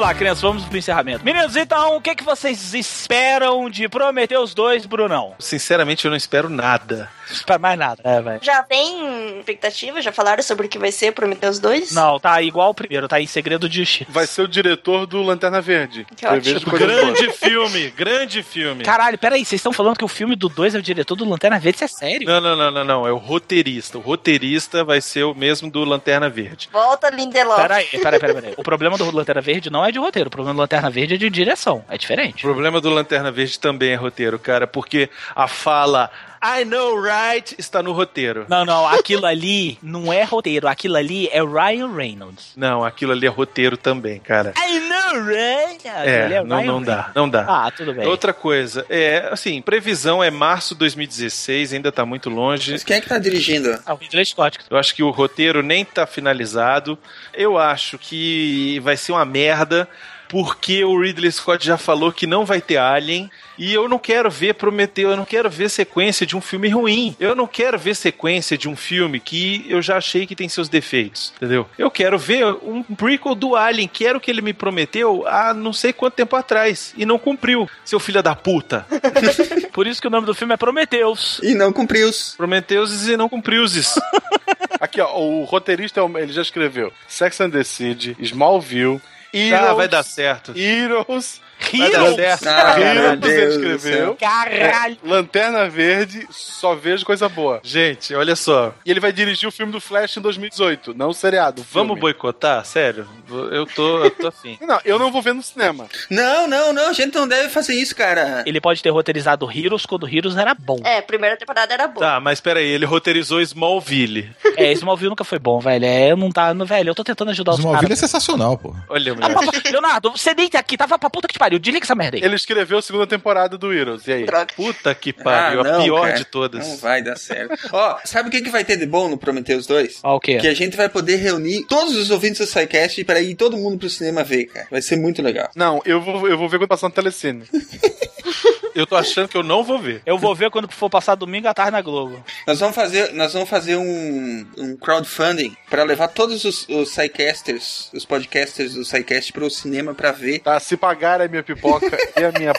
Vamos 0.00 0.12
lá, 0.14 0.18
crianças, 0.18 0.40
vamos 0.40 0.64
pro 0.64 0.78
encerramento. 0.78 1.22
Meninos, 1.22 1.56
então, 1.56 1.96
o 1.96 2.00
que, 2.00 2.14
que 2.14 2.24
vocês 2.24 2.72
esperam 2.72 3.68
de 3.68 3.86
Prometheus 3.86 4.54
2, 4.54 4.86
Brunão? 4.86 5.34
Sinceramente, 5.38 6.06
eu 6.06 6.10
não 6.10 6.16
espero 6.16 6.48
nada. 6.48 7.10
Não 7.28 7.36
espero 7.36 7.60
mais 7.60 7.78
nada, 7.78 8.00
é, 8.02 8.20
velho. 8.22 8.40
Já 8.42 8.62
tem 8.62 9.38
expectativa? 9.38 10.00
Já 10.00 10.10
falaram 10.10 10.42
sobre 10.42 10.66
o 10.66 10.70
que 10.70 10.78
vai 10.78 10.90
ser 10.90 11.12
Prometheus 11.12 11.58
2? 11.58 11.92
Não, 11.92 12.18
tá 12.18 12.40
igual 12.40 12.70
o 12.70 12.74
primeiro, 12.74 13.06
tá 13.06 13.20
em 13.20 13.26
segredo 13.26 13.68
de 13.68 13.80
justiça. 13.80 14.10
Vai 14.10 14.26
ser 14.26 14.40
o 14.40 14.48
diretor 14.48 15.06
do 15.06 15.22
Lanterna 15.22 15.60
Verde. 15.60 16.06
Que 16.16 16.26
ótimo. 16.26 16.72
Grande 16.72 17.30
filme, 17.32 17.90
grande 17.90 18.42
filme. 18.42 18.82
Caralho, 18.82 19.18
peraí, 19.18 19.44
vocês 19.44 19.58
estão 19.58 19.72
falando 19.72 19.98
que 19.98 20.04
o 20.04 20.08
filme 20.08 20.34
do 20.34 20.48
2 20.48 20.76
é 20.76 20.78
o 20.78 20.82
diretor 20.82 21.14
do 21.14 21.28
Lanterna 21.28 21.58
Verde? 21.58 21.76
Isso 21.76 21.84
é 21.84 21.88
sério? 21.88 22.26
Não, 22.26 22.40
não, 22.40 22.56
não, 22.56 22.70
não, 22.70 22.84
não. 22.84 23.06
É 23.06 23.12
o 23.12 23.18
roteirista. 23.18 23.98
O 23.98 24.00
roteirista 24.00 24.82
vai 24.82 25.02
ser 25.02 25.24
o 25.24 25.34
mesmo 25.34 25.70
do 25.70 25.84
Lanterna 25.84 26.30
Verde. 26.30 26.70
Volta, 26.72 27.10
Lindelof. 27.10 27.60
Peraí, 27.60 27.86
peraí, 27.86 28.18
peraí, 28.18 28.34
peraí. 28.34 28.54
O 28.56 28.62
problema 28.62 28.96
do 28.96 29.14
Lanterna 29.14 29.42
Verde 29.42 29.68
não 29.68 29.84
é 29.84 29.89
de 29.92 29.98
roteiro. 29.98 30.28
O 30.28 30.30
problema 30.30 30.54
do 30.54 30.60
Lanterna 30.60 30.90
Verde 30.90 31.14
é 31.14 31.16
de 31.16 31.30
direção. 31.30 31.84
É 31.88 31.96
diferente. 31.96 32.44
O 32.44 32.48
problema 32.48 32.80
do 32.80 32.90
Lanterna 32.90 33.30
Verde 33.30 33.58
também 33.58 33.90
é 33.90 33.94
roteiro, 33.96 34.38
cara, 34.38 34.66
porque 34.66 35.08
a 35.34 35.46
fala 35.48 36.10
I 36.42 36.64
know, 36.64 36.98
right? 36.98 37.54
Está 37.58 37.82
no 37.82 37.92
roteiro. 37.92 38.46
Não, 38.48 38.64
não, 38.64 38.88
aquilo 38.88 39.26
ali 39.26 39.78
não 39.82 40.10
é 40.10 40.24
roteiro. 40.24 40.66
Aquilo 40.66 40.96
ali 40.96 41.28
é 41.28 41.42
Ryan 41.42 41.94
Reynolds. 41.94 42.52
Não, 42.56 42.82
aquilo 42.82 43.12
ali 43.12 43.26
é 43.26 43.28
roteiro 43.28 43.76
também, 43.76 44.18
cara. 44.20 44.54
I 44.56 44.80
know, 44.80 45.22
right? 45.22 45.86
É, 45.86 46.32
é 46.32 46.42
não, 46.42 46.56
Ryan 46.56 46.66
não 46.66 46.82
dá, 46.82 46.94
Reynolds. 46.94 47.14
não 47.14 47.28
dá. 47.28 47.44
Ah, 47.46 47.70
tudo 47.70 47.92
bem. 47.92 48.06
Outra 48.06 48.32
coisa, 48.32 48.86
é, 48.88 49.28
assim, 49.30 49.60
previsão 49.60 50.24
é 50.24 50.30
março 50.30 50.74
de 50.74 50.78
2016, 50.78 51.74
ainda 51.74 51.92
tá 51.92 52.06
muito 52.06 52.30
longe. 52.30 52.72
Mas 52.72 52.84
quem 52.84 52.96
é 52.96 53.00
que 53.02 53.08
tá 53.08 53.18
dirigindo? 53.18 53.78
Ah, 53.84 53.92
o 53.92 53.96
Ridley 53.96 54.24
Scott. 54.24 54.58
Eu 54.70 54.78
acho 54.78 54.94
que 54.94 55.02
o 55.02 55.10
roteiro 55.10 55.62
nem 55.62 55.84
tá 55.84 56.06
finalizado. 56.06 56.98
Eu 57.34 57.58
acho 57.58 57.98
que 57.98 58.80
vai 58.80 58.96
ser 58.96 59.12
uma 59.12 59.26
merda. 59.26 59.86
Porque 60.30 60.84
o 60.84 60.98
Ridley 60.98 61.30
Scott 61.32 61.66
já 61.66 61.76
falou 61.76 62.12
que 62.12 62.26
não 62.26 62.44
vai 62.46 62.60
ter 62.62 62.76
Alien. 62.76 63.28
E 63.58 63.74
eu 63.74 63.88
não 63.88 63.98
quero 63.98 64.30
ver 64.30 64.54
Prometeu, 64.54 65.10
eu 65.10 65.16
não 65.16 65.24
quero 65.26 65.50
ver 65.50 65.68
sequência 65.68 66.24
de 66.24 66.34
um 66.36 66.40
filme 66.40 66.68
ruim. 66.68 67.14
Eu 67.20 67.34
não 67.34 67.46
quero 67.46 67.78
ver 67.78 67.94
sequência 67.94 68.56
de 68.56 68.68
um 68.68 68.74
filme 68.76 69.20
que 69.20 69.66
eu 69.68 69.82
já 69.82 69.98
achei 69.98 70.26
que 70.26 70.34
tem 70.34 70.48
seus 70.48 70.68
defeitos, 70.68 71.34
entendeu? 71.36 71.66
Eu 71.76 71.90
quero 71.90 72.18
ver 72.18 72.46
um 72.62 72.82
prequel 72.82 73.34
do 73.34 73.54
Alien, 73.56 73.86
que 73.88 74.06
era 74.06 74.16
o 74.16 74.20
que 74.20 74.30
ele 74.30 74.40
me 74.40 74.54
prometeu 74.54 75.26
há 75.26 75.52
não 75.52 75.72
sei 75.74 75.92
quanto 75.92 76.14
tempo 76.14 76.36
atrás. 76.36 76.94
E 76.96 77.04
não 77.04 77.18
cumpriu, 77.18 77.68
seu 77.84 78.00
filho 78.00 78.22
da 78.22 78.34
puta. 78.34 78.86
Por 79.74 79.86
isso 79.86 80.00
que 80.00 80.06
o 80.06 80.10
nome 80.10 80.26
do 80.26 80.34
filme 80.34 80.54
é 80.54 80.56
Prometheus. 80.56 81.40
E 81.42 81.52
não 81.54 81.72
cumpriu. 81.72 82.08
Prometeus 82.38 83.08
e 83.08 83.16
não 83.16 83.28
cumpriu. 83.28 83.64
Aqui, 84.80 85.00
ó, 85.00 85.18
o 85.20 85.44
roteirista, 85.44 86.00
é 86.00 86.02
o- 86.02 86.18
ele 86.18 86.32
já 86.32 86.40
escreveu 86.42 86.92
Sex 87.06 87.40
and 87.40 87.50
the 87.50 87.62
City, 87.64 88.16
Smallville, 88.20 89.00
Heroes, 89.32 89.70
Ah, 89.70 89.74
vai 89.74 89.88
dar 89.88 90.02
certo. 90.02 90.52
Heroes, 90.56 91.40
Heroes, 91.72 92.16
ele 92.18 93.16
do 93.16 93.28
escreveu. 93.28 94.16
Caralho. 94.16 94.96
É, 95.04 95.08
Lanterna 95.08 95.68
Verde, 95.68 96.26
só 96.30 96.74
vejo 96.74 97.04
coisa 97.04 97.28
boa. 97.28 97.60
Gente, 97.62 98.14
olha 98.14 98.34
só. 98.36 98.72
E 98.84 98.90
ele 98.90 99.00
vai 99.00 99.12
dirigir 99.12 99.48
o 99.48 99.52
filme 99.52 99.72
do 99.72 99.80
Flash 99.80 100.16
em 100.16 100.20
2018, 100.20 100.94
não 100.94 101.10
o 101.10 101.14
seriado. 101.14 101.62
o 101.62 101.64
Vamos 101.70 101.88
filme. 101.88 102.00
boicotar? 102.00 102.64
Sério? 102.64 103.06
Eu 103.50 103.66
tô, 103.66 104.04
eu 104.04 104.10
tô 104.10 104.26
afim. 104.28 104.58
Não, 104.70 104.78
eu 104.84 104.98
não 104.98 105.10
vou 105.10 105.20
ver 105.22 105.32
no 105.34 105.42
cinema. 105.42 105.86
Não, 106.08 106.46
não, 106.46 106.72
não, 106.72 106.90
a 106.90 106.92
gente 106.92 107.14
não 107.14 107.26
deve 107.26 107.48
fazer 107.48 107.74
isso, 107.74 107.94
cara. 107.96 108.42
Ele 108.46 108.60
pode 108.60 108.80
ter 108.82 108.90
roteirizado 108.90 109.50
Heroes 109.50 109.84
quando 109.84 110.06
Heroes 110.08 110.36
era 110.36 110.54
bom. 110.54 110.78
É, 110.84 110.98
a 110.98 111.02
primeira 111.02 111.36
temporada 111.36 111.72
era 111.74 111.88
boa. 111.88 112.04
Tá, 112.06 112.20
mas 112.20 112.40
peraí, 112.40 112.66
ele 112.66 112.84
roteirizou 112.84 113.40
Smallville. 113.40 114.30
É, 114.56 114.70
Smallville 114.72 115.10
nunca 115.10 115.24
foi 115.24 115.38
bom, 115.40 115.58
velho. 115.58 115.84
É, 115.84 116.12
eu 116.12 116.16
não 116.16 116.30
tá, 116.30 116.54
no 116.54 116.64
velho, 116.64 116.90
eu 116.90 116.94
tô 116.94 117.02
tentando 117.02 117.30
ajudar 117.30 117.52
os 117.52 117.58
Smallville 117.58 117.84
é 117.86 117.88
caras. 117.88 117.98
sensacional, 117.98 118.56
pô. 118.58 118.74
Olha, 118.88 119.14
Miotti. 119.14 119.72
Leonardo, 119.72 120.10
você 120.12 120.34
deita 120.34 120.58
aqui, 120.58 120.76
tava 120.76 120.98
pra 120.98 121.10
puta 121.10 121.26
que 121.26 121.34
te 121.34 121.38
pariu. 121.38 121.49
Desliga 121.58 121.84
essa 121.84 121.94
merda 121.94 122.16
aí. 122.16 122.22
Ele 122.22 122.34
escreveu 122.36 122.78
a 122.78 122.82
segunda 122.82 123.06
temporada 123.06 123.58
do 123.58 123.72
Heroes, 123.72 124.06
e 124.06 124.12
aí? 124.12 124.26
Puta 124.56 124.94
que 124.94 125.12
pariu, 125.12 125.60
Ah, 125.60 125.64
não, 125.64 125.80
a 125.80 125.82
pior 125.82 126.02
cara. 126.06 126.16
de 126.18 126.24
todas. 126.24 126.66
Não 126.66 126.76
vai 126.76 127.02
dar 127.02 127.16
certo. 127.16 127.58
Ó, 127.72 127.98
sabe 128.04 128.28
o 128.28 128.32
que, 128.32 128.40
que 128.42 128.50
vai 128.50 128.64
ter 128.64 128.76
de 128.76 128.86
bom 128.86 129.08
no 129.08 129.18
Prometheus 129.18 129.66
2? 129.66 130.00
Ah, 130.02 130.14
o 130.14 130.20
quê? 130.20 130.38
Que 130.38 130.48
a 130.48 130.54
gente 130.54 130.76
vai 130.76 130.88
poder 130.88 131.16
reunir 131.16 131.64
todos 131.66 131.96
os 131.96 132.10
ouvintes 132.10 132.38
do 132.38 132.46
SciCast 132.46 133.02
para 133.04 133.20
ir 133.20 133.34
todo 133.34 133.56
mundo 133.56 133.78
pro 133.78 133.90
cinema 133.90 134.22
ver, 134.22 134.46
cara. 134.46 134.66
Vai 134.70 134.82
ser 134.82 134.96
muito 134.96 135.20
legal. 135.22 135.50
Não, 135.56 135.80
eu 135.84 136.00
vou, 136.00 136.28
eu 136.28 136.38
vou 136.38 136.48
ver 136.48 136.58
quando 136.58 136.68
passar 136.68 136.88
no 136.88 136.94
Telecine. 136.94 137.42
Eu 138.74 138.86
tô 138.86 138.96
achando 138.96 139.28
que 139.28 139.36
eu 139.36 139.42
não 139.42 139.62
vou 139.62 139.78
ver. 139.78 140.02
Eu 140.06 140.18
vou 140.18 140.34
ver 140.34 140.50
quando 140.50 140.70
for 140.70 140.88
passar 140.88 141.14
domingo 141.14 141.48
à 141.48 141.54
tarde 141.54 141.72
na 141.72 141.82
Globo. 141.82 142.22
Nós 142.46 142.60
vamos 142.60 142.74
fazer, 142.74 143.12
nós 143.12 143.32
vamos 143.32 143.48
fazer 143.48 143.76
um, 143.76 144.46
um 144.56 144.76
crowdfunding 144.76 145.56
para 145.68 145.82
levar 145.82 146.08
todos 146.08 146.44
os, 146.44 146.68
os 146.68 146.90
SciCasters, 146.90 147.90
os 147.92 148.04
podcasters 148.04 148.74
do 148.74 148.84
SciCast 148.84 149.32
pro 149.32 149.50
cinema 149.50 149.94
para 149.94 150.12
ver. 150.12 150.40
Tá, 150.40 150.58
se 150.60 150.76
pagar 150.76 151.20
a 151.20 151.28
minha 151.28 151.42
pipoca 151.42 151.96
e 152.16 152.24
a 152.24 152.32
minha 152.32 152.52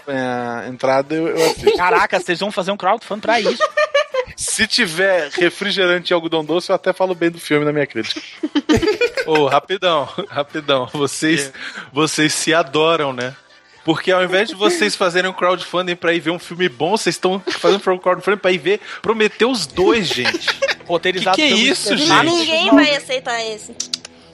entrada, 0.68 1.16
eu, 1.16 1.28
eu 1.28 1.52
assisto. 1.52 1.78
Caraca, 1.78 2.20
vocês 2.20 2.40
vão 2.40 2.52
fazer 2.52 2.72
um 2.72 2.78
crowdfunding 2.78 3.22
pra 3.22 3.40
isso. 3.40 3.64
Se 4.36 4.66
tiver 4.66 5.30
refrigerante 5.30 6.12
e 6.12 6.14
algodão 6.14 6.44
doce, 6.44 6.72
eu 6.72 6.76
até 6.76 6.94
falo 6.94 7.14
bem 7.14 7.30
do 7.30 7.40
filme 7.40 7.66
na 7.66 7.72
minha 7.72 7.86
crítica. 7.86 8.22
Ô, 9.26 9.46
rapidão, 9.46 10.10
rapidão. 10.28 10.88
Vocês, 10.94 11.52
vocês 11.92 12.34
se 12.34 12.54
adoram, 12.54 13.14
né? 13.14 13.36
Porque 13.84 14.12
ao 14.12 14.24
invés 14.24 14.50
de 14.50 14.56
vocês 14.56 14.96
fazerem 14.96 15.30
um 15.30 15.34
crowdfunding 15.34 15.96
pra 15.96 16.14
ir 16.14 16.20
ver 16.20 16.32
um 16.32 16.40
filme 16.40 16.70
bom, 16.70 16.92
vocês 16.92 17.16
estão 17.16 17.42
fazendo 17.60 17.82
um 17.92 17.98
crowdfunding 17.98 18.38
pra 18.38 18.52
ir 18.52 18.58
ver 18.58 18.80
Prometeu 19.02 19.50
os 19.50 19.66
dois, 19.66 20.08
gente. 20.08 20.50
Roteirizado 20.86 21.36
Que 21.36 21.48
que 21.48 21.54
é 21.54 21.56
isso, 21.56 21.96
gente? 21.98 22.26
Ninguém 22.26 22.70
vai 22.70 22.96
aceitar 22.96 23.42
esse. 23.42 23.74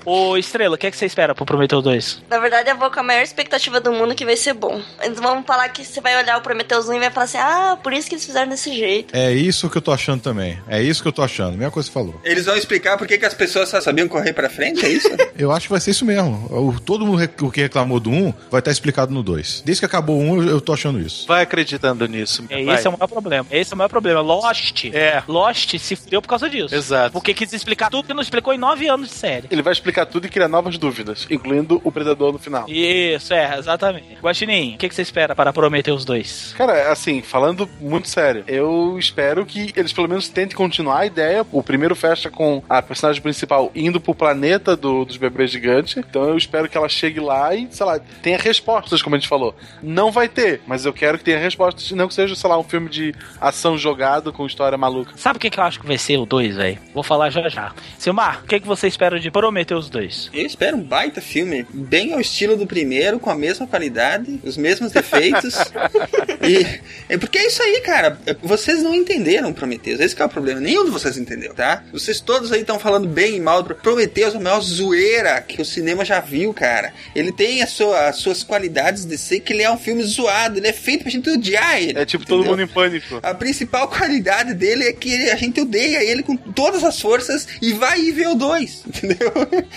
Ô, 0.09 0.37
Estrela, 0.37 0.75
o 0.75 0.77
que, 0.77 0.87
é 0.87 0.91
que 0.91 0.95
você 0.95 1.05
espera 1.05 1.35
pro 1.35 1.45
Prometeu 1.45 1.81
2? 1.81 2.23
Na 2.29 2.39
verdade, 2.39 2.69
eu 2.69 2.77
vou 2.77 2.89
com 2.89 3.01
a 3.01 3.03
maior 3.03 3.21
expectativa 3.21 3.81
do 3.81 3.91
mundo 3.91 4.15
que 4.15 4.23
vai 4.23 4.37
ser 4.37 4.53
bom. 4.53 4.81
Eles 5.03 5.19
vão 5.19 5.43
falar 5.43 5.67
que 5.67 5.83
você 5.83 5.99
vai 5.99 6.15
olhar 6.17 6.37
o 6.37 6.41
Prometheus 6.41 6.87
1 6.87 6.93
e 6.93 6.99
vai 6.99 7.11
falar 7.11 7.25
assim: 7.25 7.37
ah, 7.37 7.77
por 7.83 7.91
isso 7.91 8.07
que 8.07 8.15
eles 8.15 8.25
fizeram 8.25 8.47
desse 8.49 8.73
jeito. 8.73 9.13
É 9.13 9.33
isso 9.33 9.69
que 9.69 9.77
eu 9.77 9.81
tô 9.81 9.91
achando 9.91 10.21
também. 10.21 10.57
É 10.69 10.81
isso 10.81 11.01
que 11.01 11.09
eu 11.09 11.11
tô 11.11 11.21
achando. 11.21 11.57
Mesma 11.57 11.71
coisa 11.71 11.89
que 11.89 11.93
você 11.93 11.99
falou. 11.99 12.21
Eles 12.23 12.45
vão 12.45 12.55
explicar 12.55 12.97
por 12.97 13.05
que, 13.05 13.17
que 13.17 13.25
as 13.25 13.33
pessoas 13.33 13.67
só 13.67 13.81
sabiam 13.81 14.07
correr 14.07 14.31
pra 14.31 14.49
frente, 14.49 14.85
é 14.85 14.89
isso? 14.89 15.09
Eu 15.37 15.51
acho 15.51 15.65
que 15.67 15.71
vai 15.71 15.81
ser 15.81 15.91
isso 15.91 16.05
mesmo. 16.05 16.47
O- 16.49 16.79
todo 16.79 17.05
mundo 17.05 17.17
rec- 17.17 17.41
o 17.43 17.51
que 17.51 17.61
reclamou 17.61 17.99
do 17.99 18.09
1 18.09 18.33
vai 18.49 18.59
estar 18.59 18.71
explicado 18.71 19.13
no 19.13 19.21
2. 19.21 19.61
Desde 19.65 19.81
que 19.81 19.85
acabou 19.85 20.17
o 20.17 20.21
1, 20.23 20.41
eu- 20.43 20.49
eu 20.51 20.61
tô 20.61 20.71
achando 20.73 20.99
isso. 20.99 21.27
Vai 21.27 21.43
acreditando 21.43 22.07
nisso. 22.07 22.43
É, 22.49 22.63
vai. 22.63 22.75
esse 22.75 22.87
é 22.87 22.89
o 22.89 22.93
maior 22.93 23.07
problema. 23.07 23.45
Esse 23.51 23.73
é 23.73 23.75
o 23.75 23.77
maior 23.77 23.89
problema. 23.89 24.21
Lost. 24.21 24.85
É. 24.85 25.21
Lost 25.27 25.77
se 25.77 25.95
fudeu 25.97 26.21
por 26.21 26.29
causa 26.29 26.49
disso. 26.49 26.73
Exato. 26.73 27.11
Porque 27.11 27.33
quis 27.33 27.51
explicar 27.53 27.89
tudo 27.89 28.07
que 28.07 28.13
não 28.13 28.21
explicou 28.21 28.53
em 28.53 28.57
nove 28.57 28.87
anos 28.87 29.09
de 29.09 29.13
série. 29.15 29.47
Ele 29.51 29.61
vai 29.61 29.73
explicar 29.73 29.96
tudo 30.05 30.25
e 30.27 30.29
criar 30.29 30.47
novas 30.47 30.77
dúvidas, 30.77 31.27
incluindo 31.29 31.81
o 31.83 31.91
Predador 31.91 32.31
no 32.33 32.39
final. 32.39 32.65
Isso, 32.67 33.33
é, 33.33 33.57
exatamente. 33.57 34.17
Guaxinim, 34.21 34.75
o 34.75 34.77
que, 34.77 34.89
que 34.89 34.95
você 34.95 35.01
espera 35.01 35.35
para 35.35 35.51
Prometer 35.53 35.91
os 35.91 36.05
dois? 36.05 36.53
Cara, 36.57 36.91
assim, 36.91 37.21
falando 37.21 37.67
muito 37.79 38.07
sério, 38.09 38.43
eu 38.47 38.97
espero 38.99 39.45
que 39.45 39.73
eles 39.75 39.93
pelo 39.93 40.07
menos 40.07 40.29
tentem 40.29 40.55
continuar 40.55 40.99
a 40.99 41.05
ideia. 41.05 41.45
O 41.51 41.63
primeiro 41.63 41.95
fecha 41.95 42.29
com 42.29 42.61
a 42.69 42.81
personagem 42.81 43.21
principal 43.21 43.71
indo 43.75 43.99
pro 43.99 44.13
planeta 44.15 44.75
do- 44.75 45.05
dos 45.05 45.17
bebês 45.17 45.49
gigantes. 45.51 45.97
Então 45.97 46.23
eu 46.29 46.37
espero 46.37 46.67
que 46.69 46.77
ela 46.77 46.89
chegue 46.89 47.19
lá 47.19 47.53
e, 47.55 47.67
sei 47.71 47.85
lá, 47.85 47.99
tenha 48.21 48.37
respostas, 48.37 49.01
como 49.01 49.15
a 49.15 49.19
gente 49.19 49.27
falou. 49.29 49.55
Não 49.81 50.11
vai 50.11 50.27
ter, 50.27 50.61
mas 50.67 50.85
eu 50.85 50.93
quero 50.93 51.17
que 51.17 51.23
tenha 51.23 51.37
respostas, 51.39 51.89
não 51.91 52.07
que 52.07 52.13
seja, 52.13 52.35
sei 52.35 52.49
lá, 52.49 52.57
um 52.57 52.63
filme 52.63 52.89
de 52.89 53.13
ação 53.39 53.77
jogado 53.77 54.31
com 54.33 54.45
história 54.45 54.77
maluca. 54.77 55.13
Sabe 55.15 55.37
o 55.37 55.39
que, 55.39 55.49
que 55.49 55.59
eu 55.59 55.63
acho 55.63 55.79
que 55.79 55.87
vai 55.87 55.97
ser 55.97 56.17
o 56.17 56.25
2, 56.25 56.55
velho? 56.55 56.77
Vou 56.93 57.03
falar 57.03 57.29
já 57.29 57.47
já. 57.49 57.73
Silmar, 57.97 58.41
o 58.43 58.47
que, 58.47 58.59
que 58.59 58.67
você 58.67 58.87
espera 58.87 59.19
de 59.19 59.29
Prometer 59.31 59.75
os 59.77 59.89
dois? 59.89 60.29
Eu 60.33 60.45
espero 60.45 60.77
um 60.77 60.81
baita 60.81 61.21
filme, 61.21 61.65
bem 61.73 62.13
ao 62.13 62.19
estilo 62.19 62.55
do 62.55 62.65
primeiro, 62.67 63.19
com 63.19 63.29
a 63.29 63.35
mesma 63.35 63.65
qualidade, 63.67 64.39
os 64.43 64.57
mesmos 64.57 64.91
defeitos. 64.91 65.55
e 66.47 66.79
é 67.09 67.17
porque 67.17 67.37
é 67.37 67.47
isso 67.47 67.61
aí, 67.61 67.81
cara. 67.81 68.19
Vocês 68.41 68.81
não 68.83 68.93
entenderam 68.95 69.53
Prometheus. 69.53 69.99
Esse 69.99 70.15
que 70.15 70.21
é 70.21 70.25
o 70.25 70.29
problema. 70.29 70.59
Nenhum 70.59 70.85
de 70.85 70.91
vocês 70.91 71.17
entendeu, 71.17 71.53
tá? 71.53 71.83
Vocês 71.91 72.19
todos 72.19 72.51
aí 72.51 72.61
estão 72.61 72.79
falando 72.79 73.07
bem 73.07 73.35
e 73.35 73.39
mal 73.39 73.63
do 73.63 73.73
Prometheus, 73.75 74.33
é 74.33 74.37
a 74.37 74.39
maior 74.39 74.61
zoeira 74.61 75.41
que 75.41 75.61
o 75.61 75.65
cinema 75.65 76.03
já 76.05 76.19
viu, 76.19 76.53
cara. 76.53 76.93
Ele 77.15 77.31
tem 77.31 77.61
a 77.61 77.67
sua- 77.67 78.07
as 78.09 78.17
suas 78.17 78.43
qualidades 78.43 79.05
de 79.05 79.17
ser 79.17 79.39
que 79.41 79.53
ele 79.53 79.63
é 79.63 79.71
um 79.71 79.77
filme 79.77 80.03
zoado, 80.03 80.59
ele 80.59 80.67
é 80.67 80.73
feito 80.73 81.01
pra 81.03 81.11
gente 81.11 81.29
odiar 81.29 81.77
ele. 81.81 81.97
É 81.99 82.05
tipo 82.05 82.25
todo 82.25 82.39
entendeu? 82.41 82.57
mundo 82.57 82.69
em 82.69 82.73
pânico. 82.73 83.19
A 83.21 83.33
principal 83.33 83.87
qualidade 83.87 84.53
dele 84.53 84.85
é 84.85 84.93
que 84.93 85.29
a 85.29 85.35
gente 85.35 85.59
odeia 85.61 86.03
ele 86.03 86.23
com 86.23 86.35
todas 86.37 86.83
as 86.83 86.99
forças 86.99 87.47
e 87.61 87.73
vai 87.73 87.99
ir 87.99 88.11
ver 88.11 88.27
o 88.29 88.35
2, 88.35 88.83
entendeu? 88.87 89.31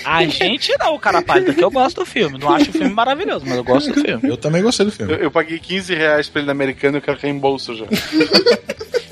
A 0.05 0.25
gente 0.27 0.73
não, 0.79 0.99
cara 0.99 1.23
pálido, 1.23 1.55
que 1.55 1.63
eu 1.63 1.71
gosto 1.71 2.01
do 2.01 2.07
filme. 2.07 2.39
Não 2.39 2.55
acho 2.55 2.71
o 2.71 2.73
filme 2.73 2.91
maravilhoso, 2.91 3.45
mas 3.47 3.57
eu 3.57 3.65
gosto 3.65 3.93
do 3.93 4.01
filme. 4.01 4.29
Eu 4.29 4.37
também 4.37 4.63
gostei 4.63 4.87
do 4.87 4.93
filme. 4.93 5.13
Eu, 5.13 5.19
eu 5.19 5.31
paguei 5.31 5.59
15 5.59 5.95
reais 5.95 6.29
pra 6.29 6.41
ele 6.41 6.47
na 6.47 6.53
americana 6.53 6.97
e 6.97 6.99
eu 6.99 7.03
quero 7.03 7.19
reembolso 7.19 7.75
já. 7.77 7.87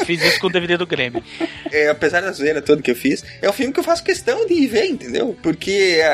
Fiz 0.09 0.23
isso 0.25 0.41
com 0.41 0.47
o 0.47 0.51
DVD 0.51 0.79
do 0.79 0.87
Grêmio. 0.87 1.23
É, 1.71 1.89
apesar 1.91 2.23
da 2.23 2.33
zoeira 2.33 2.63
toda 2.63 2.81
que 2.81 2.91
eu 2.91 2.97
fiz, 2.97 3.23
é 3.43 3.49
um 3.51 3.53
filme 3.53 3.75
que 3.75 3.79
eu 3.79 3.85
faço 3.85 4.03
questão 4.03 4.47
de 4.47 4.55
ir 4.55 4.67
ver, 4.67 4.87
entendeu? 4.87 5.37
Porque, 5.43 6.01
a- 6.03 6.09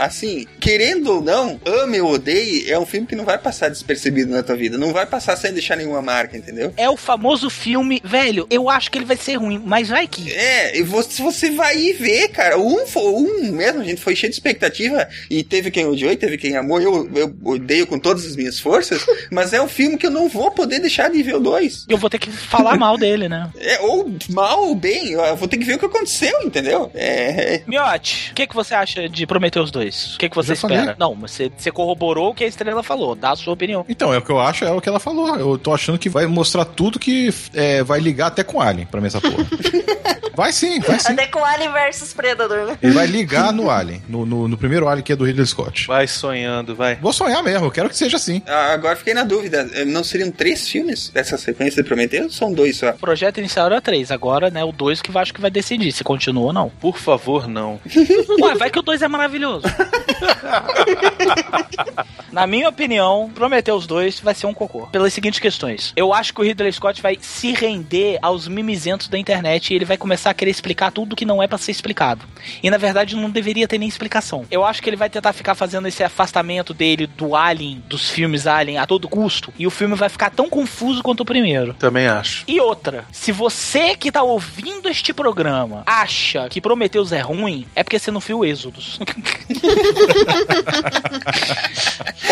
a- 0.00 0.04
assim, 0.06 0.46
querendo 0.58 1.16
ou 1.16 1.20
não, 1.22 1.60
ame 1.66 2.00
ou 2.00 2.12
odeie, 2.14 2.70
é 2.70 2.78
um 2.78 2.86
filme 2.86 3.06
que 3.06 3.14
não 3.14 3.26
vai 3.26 3.36
passar 3.36 3.68
despercebido 3.68 4.32
na 4.32 4.42
tua 4.42 4.56
vida. 4.56 4.78
Não 4.78 4.90
vai 4.94 5.04
passar 5.04 5.36
sem 5.36 5.52
deixar 5.52 5.76
nenhuma 5.76 6.00
marca, 6.00 6.34
entendeu? 6.34 6.72
É 6.78 6.88
o 6.88 6.96
famoso 6.96 7.50
filme, 7.50 8.00
velho, 8.02 8.46
eu 8.50 8.70
acho 8.70 8.90
que 8.90 8.96
ele 8.96 9.04
vai 9.04 9.18
ser 9.18 9.34
ruim, 9.34 9.62
mas 9.62 9.90
vai 9.90 10.08
que. 10.08 10.32
É, 10.32 10.78
e 10.78 10.82
você, 10.82 11.22
você 11.22 11.50
vai 11.50 11.76
ir 11.76 11.92
ver, 11.92 12.28
cara. 12.28 12.58
Um, 12.58 12.78
um 12.96 13.52
mesmo, 13.52 13.82
a 13.82 13.84
gente 13.84 14.00
foi 14.00 14.16
cheio 14.16 14.30
de 14.30 14.36
expectativa 14.36 15.06
e 15.28 15.44
teve 15.44 15.70
quem 15.70 15.84
odiou 15.84 16.10
e 16.10 16.16
teve 16.16 16.38
quem 16.38 16.56
amou. 16.56 16.80
Eu, 16.80 17.06
eu 17.14 17.36
odeio 17.44 17.86
com 17.86 17.98
todas 17.98 18.24
as 18.24 18.34
minhas 18.34 18.58
forças, 18.58 19.04
mas 19.30 19.52
é 19.52 19.60
um 19.60 19.68
filme 19.68 19.98
que 19.98 20.06
eu 20.06 20.10
não 20.10 20.26
vou 20.26 20.50
poder 20.50 20.78
deixar 20.80 21.10
de 21.10 21.22
ver 21.22 21.34
o 21.36 21.40
dois. 21.40 21.84
Eu 21.86 21.98
vou 21.98 22.08
ter 22.08 22.18
que 22.18 22.30
falar 22.30 22.78
mal 22.78 22.96
dele, 22.96 23.09
né? 23.16 23.50
É, 23.56 23.80
ou 23.80 24.10
mal 24.30 24.64
ou 24.64 24.74
bem, 24.74 25.12
eu 25.12 25.36
vou 25.36 25.48
ter 25.48 25.56
que 25.56 25.64
ver 25.64 25.74
o 25.74 25.78
que 25.78 25.86
aconteceu, 25.86 26.42
entendeu? 26.42 26.90
É. 26.94 27.62
Miote, 27.66 28.30
o 28.32 28.34
que, 28.34 28.46
que 28.46 28.54
você 28.54 28.74
acha 28.74 29.08
de 29.08 29.26
Prometer 29.26 29.60
os 29.60 29.70
dois? 29.70 30.14
O 30.14 30.18
que, 30.18 30.28
que 30.28 30.36
você 30.36 30.54
Já 30.54 30.60
falei. 30.62 30.78
espera? 30.78 30.96
Não, 30.98 31.14
mas 31.14 31.30
você, 31.32 31.50
você 31.56 31.70
corroborou 31.70 32.30
o 32.30 32.34
que 32.34 32.44
a 32.44 32.46
estrela 32.46 32.82
falou, 32.82 33.14
dá 33.14 33.30
a 33.30 33.36
sua 33.36 33.52
opinião. 33.52 33.84
Então, 33.88 34.12
é 34.12 34.18
o 34.18 34.22
que 34.22 34.30
eu 34.30 34.40
acho, 34.40 34.64
é 34.64 34.72
o 34.72 34.80
que 34.80 34.88
ela 34.88 35.00
falou. 35.00 35.36
Eu 35.36 35.58
tô 35.58 35.72
achando 35.72 35.98
que 35.98 36.08
vai 36.08 36.26
mostrar 36.26 36.64
tudo 36.64 36.98
que 36.98 37.32
é, 37.54 37.82
vai 37.82 38.00
ligar 38.00 38.28
até 38.28 38.42
com 38.42 38.60
Alien 38.60 38.86
pra 38.86 39.00
mim 39.00 39.06
essa 39.06 39.20
porra. 39.20 39.46
vai 40.34 40.52
sim, 40.52 40.80
vai 40.80 40.98
sim. 40.98 41.12
Até 41.12 41.26
com 41.26 41.44
Alien 41.44 41.72
versus 41.72 42.12
Predador, 42.12 42.66
né? 42.66 42.78
Ele 42.82 42.92
vai 42.92 43.06
ligar 43.06 43.52
no 43.52 43.70
Alien, 43.70 44.02
no, 44.08 44.24
no, 44.26 44.48
no 44.48 44.56
primeiro 44.56 44.88
Alien 44.88 45.04
que 45.04 45.12
é 45.12 45.16
do 45.16 45.24
Ridley 45.24 45.46
Scott. 45.46 45.86
Vai 45.86 46.06
sonhando, 46.06 46.74
vai. 46.74 46.96
Vou 46.96 47.12
sonhar 47.12 47.42
mesmo, 47.42 47.66
eu 47.66 47.70
quero 47.70 47.88
que 47.88 47.96
seja 47.96 48.16
assim. 48.16 48.42
Ah, 48.46 48.72
Agora 48.72 48.96
fiquei 48.96 49.14
na 49.14 49.24
dúvida. 49.24 49.64
Não 49.86 50.02
seriam 50.02 50.30
três 50.30 50.68
filmes 50.68 51.08
dessa 51.10 51.36
sequência 51.36 51.82
de 51.82 51.88
Prometheus? 51.88 52.24
Ou 52.24 52.30
são 52.30 52.52
dois 52.52 52.76
só? 52.76 52.92
O 53.00 53.06
projeto 53.10 53.38
inicial 53.38 53.64
era 53.64 53.80
três, 53.80 54.10
agora, 54.10 54.50
né, 54.50 54.62
o 54.62 54.72
dois 54.72 55.00
que 55.00 55.10
eu 55.10 55.18
acho 55.18 55.32
que 55.32 55.40
vai 55.40 55.50
decidir 55.50 55.90
se 55.90 56.04
continua 56.04 56.48
ou 56.48 56.52
não. 56.52 56.68
Por 56.68 56.98
favor, 56.98 57.48
não. 57.48 57.80
Ué, 58.42 58.54
vai 58.56 58.68
que 58.68 58.78
o 58.78 58.82
dois 58.82 59.00
é 59.00 59.08
maravilhoso. 59.08 59.66
Na 62.30 62.46
minha 62.46 62.68
opinião, 62.68 63.30
Prometer 63.34 63.72
os 63.72 63.86
dois 63.86 64.20
vai 64.20 64.34
ser 64.34 64.46
um 64.46 64.54
cocô. 64.54 64.86
Pelas 64.88 65.14
seguintes 65.14 65.40
questões. 65.40 65.92
Eu 65.96 66.12
acho 66.12 66.34
que 66.34 66.40
o 66.40 66.44
Ridley 66.44 66.72
Scott 66.72 67.00
vai 67.00 67.18
se 67.20 67.52
render 67.52 68.18
aos 68.22 68.46
mimizentos 68.46 69.08
da 69.08 69.18
internet 69.18 69.70
e 69.70 69.76
ele 69.76 69.84
vai 69.84 69.96
começar 69.96 70.30
a 70.30 70.34
querer 70.34 70.50
explicar 70.50 70.92
tudo 70.92 71.16
que 71.16 71.24
não 71.24 71.42
é 71.42 71.48
pra 71.48 71.58
ser 71.58 71.70
explicado. 71.72 72.26
E 72.62 72.70
na 72.70 72.76
verdade 72.76 73.16
não 73.16 73.30
deveria 73.30 73.66
ter 73.66 73.78
nem 73.78 73.88
explicação. 73.88 74.44
Eu 74.50 74.64
acho 74.64 74.82
que 74.82 74.90
ele 74.90 74.96
vai 74.96 75.08
tentar 75.08 75.32
ficar 75.32 75.54
fazendo 75.54 75.88
esse 75.88 76.04
afastamento 76.04 76.74
dele 76.74 77.06
do 77.06 77.34
Alien, 77.34 77.82
dos 77.88 78.10
filmes 78.10 78.46
Alien 78.46 78.78
a 78.78 78.86
todo 78.86 79.08
custo, 79.08 79.52
e 79.58 79.66
o 79.66 79.70
filme 79.70 79.94
vai 79.96 80.10
ficar 80.10 80.30
tão 80.30 80.48
confuso 80.48 81.02
quanto 81.02 81.20
o 81.20 81.24
primeiro. 81.24 81.74
Também 81.74 82.06
acho. 82.06 82.44
E 82.46 82.60
outra, 82.60 82.79
se 83.12 83.32
você 83.32 83.94
que 83.96 84.10
tá 84.12 84.22
ouvindo 84.22 84.88
este 84.88 85.12
programa 85.12 85.82
acha 85.86 86.48
que 86.48 86.60
Prometheus 86.60 87.12
é 87.12 87.20
ruim, 87.20 87.66
é 87.74 87.82
porque 87.82 87.98
você 87.98 88.10
não 88.10 88.20
viu 88.20 88.44
Êxodos. 88.44 88.98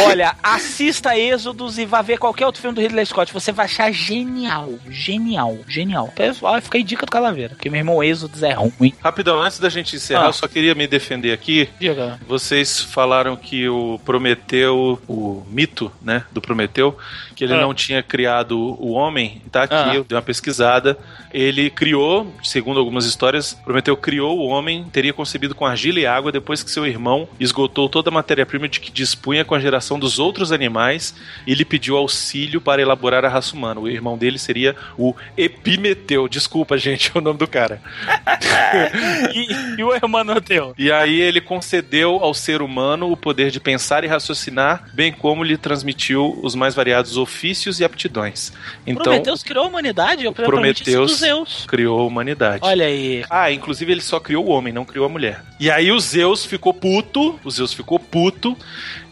Olha, 0.06 0.34
assista 0.42 1.16
Êxodos 1.18 1.78
e 1.78 1.84
vá 1.84 2.02
ver 2.02 2.18
qualquer 2.18 2.46
outro 2.46 2.60
filme 2.60 2.74
do 2.74 2.80
Ridley 2.80 3.04
Scott. 3.06 3.32
Você 3.32 3.52
vai 3.52 3.66
achar 3.66 3.92
genial. 3.92 4.70
Genial, 4.88 5.58
genial. 5.68 6.08
Pessoal, 6.14 6.60
fica 6.62 6.78
aí 6.78 6.84
dica 6.84 7.04
do 7.04 7.12
Calaveira. 7.12 7.54
Porque 7.54 7.68
meu 7.68 7.78
irmão 7.78 8.02
Êxodos 8.02 8.42
é 8.42 8.52
ruim. 8.52 8.92
Rapidão, 9.02 9.40
antes 9.40 9.58
da 9.58 9.68
gente 9.68 9.96
encerrar, 9.96 10.24
Ah. 10.24 10.28
eu 10.28 10.32
só 10.32 10.46
queria 10.48 10.74
me 10.74 10.86
defender 10.86 11.32
aqui. 11.32 11.68
Diga. 11.80 12.18
Vocês 12.26 12.80
falaram 12.80 13.36
que 13.36 13.68
o 13.68 13.98
Prometeu, 14.04 15.00
o 15.08 15.44
mito, 15.50 15.90
né, 16.00 16.24
do 16.32 16.40
Prometeu, 16.40 16.96
que 17.34 17.44
ele 17.44 17.54
Ah. 17.54 17.60
não 17.60 17.74
tinha 17.74 18.02
criado 18.02 18.58
o 18.58 18.92
homem, 18.92 19.42
tá 19.50 19.64
aqui, 19.64 19.74
Ah. 19.74 19.94
eu 19.94 20.04
dei 20.04 20.16
uma 20.16 20.22
pesquisada. 20.39 20.97
Ele 21.32 21.69
criou, 21.69 22.32
segundo 22.43 22.81
algumas 22.81 23.05
histórias, 23.05 23.52
Prometeu 23.52 23.97
criou 23.97 24.39
o 24.39 24.47
homem, 24.47 24.85
teria 24.90 25.12
concebido 25.12 25.55
com 25.55 25.66
argila 25.66 26.01
e 26.01 26.06
água 26.06 26.32
depois 26.32 26.62
que 26.62 26.70
seu 26.70 26.86
irmão 26.86 27.28
esgotou 27.39 27.89
toda 27.89 28.09
a 28.09 28.12
matéria-prima 28.12 28.69
de 28.69 28.81
que 28.81 28.90
dispunha 28.90 29.44
com 29.44 29.55
a 29.55 29.60
geração 29.60 29.98
dos 29.98 30.19
outros 30.19 30.52
animais 30.52 31.15
e 31.47 31.55
lhe 31.55 31.65
pediu 31.65 31.97
auxílio 31.97 32.60
para 32.60 32.81
elaborar 32.81 33.24
a 33.24 33.28
raça 33.28 33.55
humana. 33.55 33.81
O 33.81 33.89
irmão 33.89 34.16
dele 34.16 34.39
seria 34.39 34.74
o 34.97 35.15
Epimeteu. 35.36 36.28
Desculpa, 36.28 36.78
gente, 36.78 37.10
é 37.15 37.19
o 37.19 37.23
nome 37.23 37.39
do 37.39 37.47
cara. 37.47 37.82
e, 39.35 39.81
e 39.81 39.85
o 39.85 39.94
Hermanoteu? 39.94 40.74
E 40.78 40.90
aí 40.90 41.20
ele 41.20 41.40
concedeu 41.40 42.19
ao 42.23 42.32
ser 42.32 42.62
humano 42.62 43.10
o 43.10 43.16
poder 43.16 43.51
de 43.51 43.60
pensar 43.60 44.02
e 44.02 44.06
raciocinar, 44.06 44.89
bem 44.94 45.12
como 45.12 45.44
lhe 45.44 45.59
transmitiu 45.59 46.39
os 46.43 46.55
mais 46.55 46.74
variados 46.74 47.16
ofícios 47.16 47.81
e 47.81 47.85
aptidões. 47.85 48.52
Então, 48.86 49.02
Prometeus 49.02 49.43
criou 49.43 49.65
a 49.65 49.69
humanidade? 49.69 50.27
Eu 50.28 50.32
provavelmente 50.32 50.82
isso 50.82 50.90
Prometeus 50.92 51.18
Zeus. 51.18 51.66
criou 51.66 52.00
a 52.00 52.05
humanidade. 52.05 52.60
Olha 52.62 52.86
aí. 52.86 53.24
Ah, 53.28 53.52
inclusive 53.52 53.90
ele 53.92 54.00
só 54.00 54.18
criou 54.20 54.46
o 54.46 54.50
homem, 54.50 54.72
não 54.72 54.84
criou 54.84 55.06
a 55.06 55.09
mulher. 55.09 55.42
E 55.59 55.70
aí 55.70 55.90
o 55.90 55.98
Zeus 55.98 56.44
ficou 56.44 56.72
puto, 56.72 57.38
o 57.44 57.50
Zeus 57.50 57.72
ficou 57.72 57.98
puto 57.98 58.56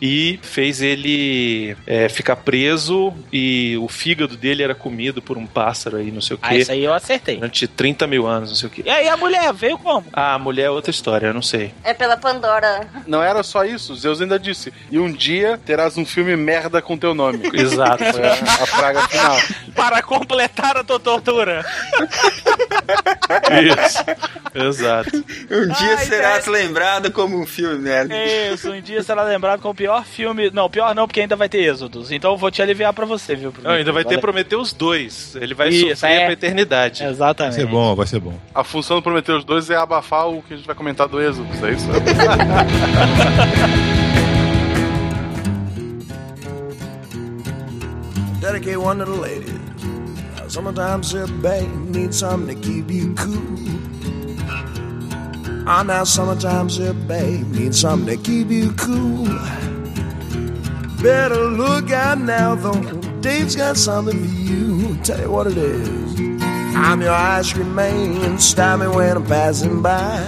e 0.01 0.39
fez 0.43 0.81
ele 0.81 1.77
é, 1.86 2.09
ficar 2.09 2.36
preso 2.36 3.12
e 3.32 3.77
o 3.81 3.89
fígado 3.89 4.36
dele 4.36 4.62
era 4.62 4.74
comido 4.74 5.23
por 5.23 5.39
um 5.39 5.47
pássaro 5.47 5.97
aí, 5.97 6.10
não 6.10 6.20
sei 6.20 6.35
o 6.36 6.39
quê. 6.39 6.47
Ah, 6.48 6.56
isso 6.56 6.73
aí 6.73 6.85
eu 6.85 6.93
acertei. 6.93 7.36
Durante 7.36 7.66
30 7.66 8.06
mil 8.06 8.27
anos, 8.27 8.51
não 8.51 8.56
sei 8.56 8.68
o 8.68 8.70
quê. 8.70 8.82
E 8.85 8.90
aí 8.90 9.09
a 9.09 9.16
mulher 9.16 9.52
veio 9.52 9.78
como? 9.78 10.06
Ah, 10.12 10.35
a 10.35 10.39
mulher 10.39 10.64
é 10.64 10.70
outra 10.70 10.90
história, 10.90 11.28
eu 11.28 11.35
não 11.35 11.43
sei. 11.43 11.73
É 11.82 11.94
pela 11.94 12.16
Pandora. 12.16 12.89
Não 13.06 13.23
era 13.23 13.43
só 13.43 13.64
isso, 13.64 13.94
Zeus 13.94 14.20
ainda 14.20 14.39
disse. 14.39 14.73
E 14.90 14.98
um 14.98 15.10
dia 15.10 15.59
terás 15.64 15.97
um 15.97 16.05
filme 16.05 16.36
merda 16.36 16.82
com 16.82 16.97
teu 16.97 17.14
nome. 17.14 17.51
Exato. 17.55 18.05
Foi 18.05 18.24
a, 18.24 18.35
a 18.35 18.66
praga 18.66 19.09
final. 19.09 19.36
Para 19.74 20.02
completar 20.02 20.77
a 20.77 20.85
tua 20.85 20.98
tortura. 20.98 21.64
Isso. 23.85 24.05
Exato. 24.55 25.16
Um 25.51 25.68
dia 25.68 25.97
Ai, 25.98 26.05
serás 26.06 26.47
lembrado 26.47 27.12
como 27.12 27.40
um 27.40 27.47
filme 27.47 27.78
merda. 27.78 28.14
Isso, 28.16 28.70
um 28.70 28.81
dia 28.81 29.02
será 29.02 29.23
lembrado 29.23 29.60
como 29.60 29.73
o 29.73 29.77
pior 29.86 30.04
filme. 30.04 30.50
Não, 30.50 30.68
pior 30.68 30.92
não, 30.96 31.06
porque 31.06 31.20
ainda 31.20 31.36
vai 31.36 31.48
ter 31.48 31.58
Êxodos. 31.58 32.10
Então 32.10 32.32
eu 32.32 32.36
vou 32.36 32.50
te 32.50 32.60
aliviar 32.60 32.92
pra 32.92 33.06
você, 33.06 33.36
viu? 33.36 33.54
Não, 33.62 33.70
ainda 33.70 33.92
vai 33.92 34.02
ter 34.02 34.16
Valeu. 34.16 34.20
Prometeu 34.20 34.60
os 34.60 34.72
dois. 34.72 35.36
Ele 35.36 35.54
vai 35.54 35.68
Isso, 35.68 35.90
sofrer 35.90 36.10
é. 36.10 36.24
pra 36.24 36.32
eternidade. 36.32 37.04
Vai 37.04 37.12
Exatamente. 37.12 37.54
ser 37.54 37.66
bom, 37.66 37.94
vai 37.94 38.04
ser 38.06 38.18
bom. 38.18 38.34
A 38.52 38.64
função 38.64 38.96
do 38.96 39.02
Prometheus 39.02 39.44
2 39.44 39.70
é 39.70 39.76
abafar 39.76 40.28
o 40.28 40.42
que 40.42 40.54
a 40.54 40.56
gente 40.56 40.66
vai 40.66 40.74
comentar 40.74 41.06
do 41.06 41.22
Êxodo, 41.22 41.46
é 41.64 41.70
isso? 41.70 41.86
Dedicate 48.40 48.76
one 48.76 48.98
to 48.98 49.04
the 49.04 49.12
ladies. 49.12 49.54
Sometimes 50.48 51.14
a 51.14 51.28
babe 51.28 51.70
needs 51.90 52.18
something 52.18 52.60
to 52.60 52.60
keep 52.60 52.90
you 52.90 53.14
cool. 53.14 53.56
Ah, 55.68 55.82
now 55.84 56.02
sometimes 56.04 56.78
a 56.80 56.92
babe 56.92 57.46
needs 57.52 57.78
something 57.80 58.16
to 58.16 58.22
keep 58.22 58.50
you 58.50 58.72
cool. 58.72 59.26
Better 61.02 61.44
look 61.44 61.90
out 61.90 62.18
now, 62.18 62.55
though. 62.55 63.01
Dave's 63.20 63.55
got 63.55 63.77
something 63.77 64.18
for 64.18 64.35
you. 64.35 64.97
Tell 65.02 65.20
you 65.20 65.31
what 65.31 65.47
it 65.47 65.56
is. 65.56 66.20
I'm 66.74 67.01
your 67.01 67.12
ice 67.12 67.52
cream 67.52 67.74
man. 67.74 68.39
Stop 68.39 68.81
me 68.81 68.89
when 68.89 69.16
I'm 69.16 69.27
passing 69.27 69.82
by. 69.82 70.20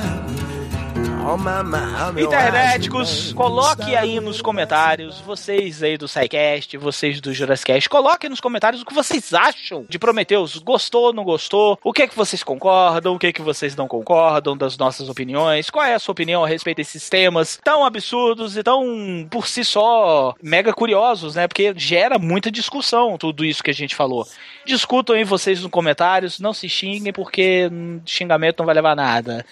Internéticos, 2.23 3.35
coloque 3.35 3.95
aí 3.95 4.19
nos 4.19 4.41
comentários, 4.41 5.21
vocês 5.21 5.83
aí 5.83 5.99
do 5.99 6.09
SciCast, 6.09 6.79
vocês 6.79 7.21
do 7.21 7.35
Jurassicast, 7.35 7.87
coloquem 7.87 8.31
nos 8.31 8.41
comentários 8.41 8.81
o 8.81 8.87
que 8.87 8.95
vocês 8.95 9.35
acham 9.35 9.85
de 9.87 9.99
Prometheus. 9.99 10.57
Gostou, 10.57 11.13
não 11.13 11.25
gostou? 11.25 11.79
O 11.85 11.93
que 11.93 12.03
é 12.03 12.09
que 12.09 12.17
vocês 12.17 12.43
concordam? 12.43 13.15
O 13.15 13.19
que 13.19 13.27
é 13.27 13.33
que 13.33 13.43
vocês 13.43 13.77
não 13.77 13.87
concordam 13.87 14.57
das 14.57 14.79
nossas 14.79 15.11
opiniões? 15.11 15.69
Qual 15.69 15.85
é 15.85 15.93
a 15.93 15.99
sua 15.99 16.13
opinião 16.13 16.45
a 16.45 16.49
respeito 16.49 16.79
desses 16.79 17.11
temas 17.11 17.61
tão 17.63 17.85
absurdos 17.85 18.57
e 18.57 18.63
tão, 18.63 19.27
por 19.31 19.47
si 19.47 19.65
só, 19.65 20.35
mega 20.43 20.73
curiosos, 20.73 21.35
né? 21.35 21.47
Porque 21.47 21.75
gera 21.77 22.19
muita 22.19 22.51
discussão 22.51 23.19
tudo 23.19 23.45
isso 23.45 23.63
que 23.63 23.71
a 23.71 23.75
gente 23.75 23.95
falou. 23.95 24.27
Discutam 24.65 25.15
aí 25.15 25.25
vocês 25.25 25.61
nos 25.61 25.71
comentários, 25.71 26.41
não 26.41 26.55
se 26.55 26.71
xinguem 26.71 27.13
porque 27.13 27.71
xingamento 28.07 28.61
não 28.61 28.67
vai 28.67 28.75
levar 28.75 28.93
a 28.93 28.97
nada. 28.97 29.47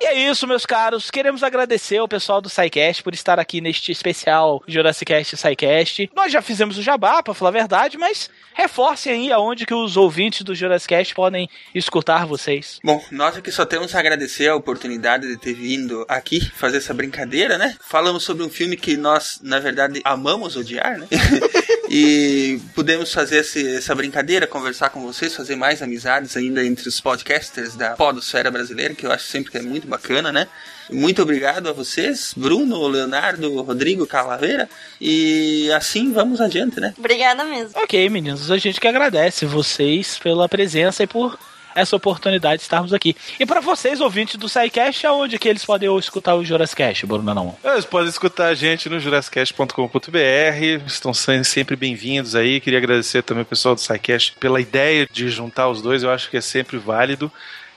E 0.00 0.06
é 0.06 0.14
isso, 0.28 0.46
meus 0.46 0.66
caros. 0.66 1.08
Queremos 1.20 1.42
agradecer 1.42 1.98
ao 1.98 2.08
pessoal 2.08 2.40
do 2.40 2.48
SciCast 2.48 3.02
por 3.02 3.12
estar 3.12 3.38
aqui 3.38 3.60
neste 3.60 3.92
especial 3.92 4.62
Jurassic 4.66 5.04
Cast 5.04 5.36
SciCast. 5.36 6.10
Nós 6.16 6.32
já 6.32 6.40
fizemos 6.40 6.78
o 6.78 6.82
jabá, 6.82 7.22
pra 7.22 7.34
falar 7.34 7.50
a 7.50 7.52
verdade, 7.52 7.98
mas 7.98 8.30
reforcem 8.54 9.12
aí 9.12 9.30
aonde 9.30 9.66
que 9.66 9.74
os 9.74 9.98
ouvintes 9.98 10.40
do 10.40 10.54
Jurassic 10.54 10.88
Cast 10.88 11.14
podem 11.14 11.46
escutar 11.74 12.24
vocês. 12.24 12.80
Bom, 12.82 13.04
nós 13.10 13.36
aqui 13.36 13.52
só 13.52 13.66
temos 13.66 13.94
a 13.94 13.98
agradecer 13.98 14.48
a 14.48 14.56
oportunidade 14.56 15.28
de 15.28 15.36
ter 15.36 15.52
vindo 15.52 16.06
aqui 16.08 16.40
fazer 16.54 16.78
essa 16.78 16.94
brincadeira, 16.94 17.58
né? 17.58 17.76
Falamos 17.86 18.22
sobre 18.22 18.42
um 18.42 18.48
filme 18.48 18.74
que 18.74 18.96
nós, 18.96 19.40
na 19.42 19.58
verdade, 19.58 20.00
amamos 20.02 20.56
odiar, 20.56 20.98
né? 20.98 21.06
e 21.92 22.60
pudemos 22.72 23.12
fazer 23.12 23.38
esse- 23.38 23.74
essa 23.76 23.92
brincadeira, 23.96 24.46
conversar 24.46 24.90
com 24.90 25.00
vocês, 25.00 25.34
fazer 25.34 25.56
mais 25.56 25.82
amizades 25.82 26.36
ainda 26.36 26.64
entre 26.64 26.88
os 26.88 27.00
podcasters 27.00 27.74
da 27.74 27.90
Podosfera 27.96 28.48
Brasileira, 28.48 28.94
que 28.94 29.04
eu 29.04 29.10
acho 29.10 29.26
sempre 29.26 29.50
que 29.50 29.58
é 29.58 29.62
muito 29.62 29.88
bacana, 29.88 30.30
né? 30.30 30.46
Muito 30.88 31.20
obrigado 31.22 31.68
a 31.68 31.72
vocês, 31.72 32.32
Bruno, 32.36 32.86
Leonardo, 32.86 33.60
Rodrigo, 33.62 34.06
Calaveira. 34.06 34.68
E 35.00 35.70
assim 35.72 36.12
vamos 36.12 36.40
adiante, 36.40 36.78
né? 36.80 36.94
Obrigada 36.96 37.44
mesmo. 37.44 37.72
Ok, 37.74 38.08
meninos, 38.08 38.50
a 38.50 38.56
gente 38.56 38.80
que 38.80 38.86
agradece 38.88 39.44
vocês 39.44 40.18
pela 40.18 40.48
presença 40.48 41.02
e 41.02 41.06
por 41.06 41.36
essa 41.74 41.96
oportunidade 41.96 42.56
de 42.56 42.62
estarmos 42.62 42.92
aqui. 42.92 43.16
E 43.38 43.46
para 43.46 43.60
vocês, 43.60 44.00
ouvintes 44.00 44.36
do 44.36 44.48
SciCast, 44.48 45.06
aonde 45.06 45.38
que 45.38 45.48
eles 45.48 45.64
podem 45.64 45.94
escutar 45.98 46.34
o 46.34 46.44
Jurassic 46.44 46.76
Cast, 46.76 47.06
Bruno 47.06 47.34
não? 47.34 47.56
Vocês 47.62 47.84
podem 47.84 48.08
escutar 48.08 48.46
a 48.46 48.54
gente 48.54 48.88
no 48.88 48.98
jurassicast.com.br. 48.98 50.86
Estão 50.86 51.12
sendo 51.12 51.44
sempre 51.44 51.76
bem-vindos 51.76 52.34
aí. 52.34 52.60
Queria 52.60 52.78
agradecer 52.78 53.22
também 53.22 53.42
ao 53.42 53.46
pessoal 53.46 53.74
do 53.74 53.80
SciCast 53.80 54.34
pela 54.38 54.60
ideia 54.60 55.06
de 55.10 55.28
juntar 55.28 55.68
os 55.68 55.82
dois. 55.82 56.02
Eu 56.02 56.10
acho 56.10 56.30
que 56.30 56.36
é 56.36 56.40
sempre 56.40 56.78
válido. 56.78 57.30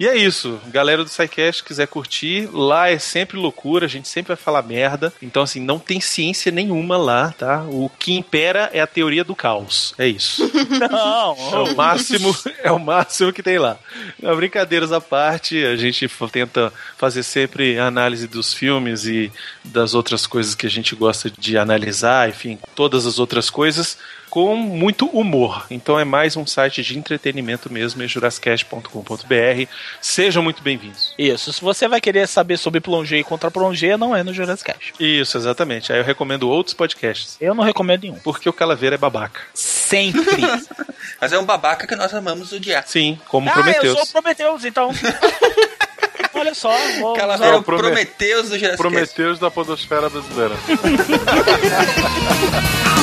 E 0.03 0.05
é 0.05 0.17
isso, 0.17 0.59
galera 0.67 1.01
do 1.01 1.09
SciCast, 1.09 1.63
quiser 1.63 1.87
curtir, 1.87 2.49
lá 2.51 2.89
é 2.89 2.99
sempre 2.99 3.37
loucura, 3.37 3.85
a 3.85 3.89
gente 3.89 4.09
sempre 4.09 4.35
vai 4.35 4.35
falar 4.35 4.61
merda. 4.61 5.13
Então, 5.21 5.43
assim, 5.43 5.61
não 5.61 5.79
tem 5.79 6.01
ciência 6.01 6.51
nenhuma 6.51 6.97
lá, 6.97 7.31
tá? 7.31 7.63
O 7.69 7.89
que 7.97 8.11
impera 8.11 8.69
é 8.73 8.81
a 8.81 8.85
teoria 8.85 9.23
do 9.23 9.33
caos. 9.33 9.93
É 9.97 10.05
isso. 10.05 10.43
Não, 10.91 11.37
É 11.53 11.71
o 11.71 11.73
máximo, 11.73 12.35
é 12.61 12.69
o 12.69 12.77
máximo 12.77 13.31
que 13.31 13.41
tem 13.41 13.57
lá. 13.57 13.77
Não, 14.21 14.35
brincadeiras 14.35 14.91
à 14.91 14.99
parte, 14.99 15.63
a 15.63 15.77
gente 15.77 16.05
tenta 16.29 16.73
fazer 16.97 17.23
sempre 17.23 17.79
análise 17.79 18.27
dos 18.27 18.53
filmes 18.53 19.05
e 19.05 19.31
das 19.63 19.93
outras 19.93 20.27
coisas 20.27 20.53
que 20.53 20.67
a 20.67 20.69
gente 20.69 20.95
gosta 20.95 21.31
de 21.31 21.57
analisar, 21.57 22.27
enfim, 22.27 22.59
todas 22.75 23.05
as 23.05 23.19
outras 23.19 23.49
coisas 23.49 23.97
com 24.33 24.55
muito 24.55 25.05
humor. 25.05 25.67
Então 25.69 25.99
é 25.99 26.03
mais 26.03 26.35
um 26.35 26.43
site 26.43 26.81
de 26.81 26.97
entretenimento 26.97 27.71
mesmo, 27.71 28.01
é 28.01 28.07
jurassicast.com.br. 28.07 29.67
Sejam 30.01 30.41
muito 30.41 30.63
bem-vindos. 30.63 31.13
Isso, 31.19 31.53
se 31.53 31.61
você 31.61 31.87
vai 31.87 32.01
querer 32.01 32.27
saber 32.27 32.57
sobre 32.57 32.79
plongé 32.79 33.17
e 33.17 33.23
contra 33.23 33.51
plongé, 33.51 33.95
não 33.95 34.15
é 34.15 34.23
no 34.23 34.33
Jurassic 34.33 34.73
Cast. 34.73 34.93
Isso, 34.99 35.37
exatamente. 35.37 35.93
Aí 35.93 35.99
eu 35.99 36.03
recomendo 36.03 36.49
outros 36.49 36.73
podcasts. 36.73 37.37
Eu 37.39 37.53
não 37.53 37.63
recomendo 37.63 38.01
nenhum. 38.01 38.15
Porque 38.23 38.49
o 38.49 38.53
Calaveira 38.53 38.95
é 38.95 38.97
babaca. 38.97 39.39
Sempre. 39.53 40.41
Mas 41.21 41.31
é 41.31 41.37
um 41.37 41.45
babaca 41.45 41.85
que 41.85 41.95
nós 41.95 42.11
amamos 42.11 42.51
odiar. 42.51 42.83
Sim, 42.87 43.19
como 43.27 43.47
ah, 43.47 43.51
eu 43.51 43.61
Prometeus. 43.61 43.97
sou 43.99 44.07
Prometeus, 44.07 44.65
então. 44.65 44.89
Olha 46.33 46.55
só, 46.55 46.75
vou 46.99 47.13
Calaveira, 47.13 47.51
Não, 47.51 47.59
o 47.59 47.63
Prome- 47.63 47.83
Prometeus 47.83 48.49
do 48.49 48.57
Jurassic. 48.57 48.81
Prometeus 48.81 49.37
da 49.37 49.51
podosfera 49.51 50.09
brasileira. 50.09 50.55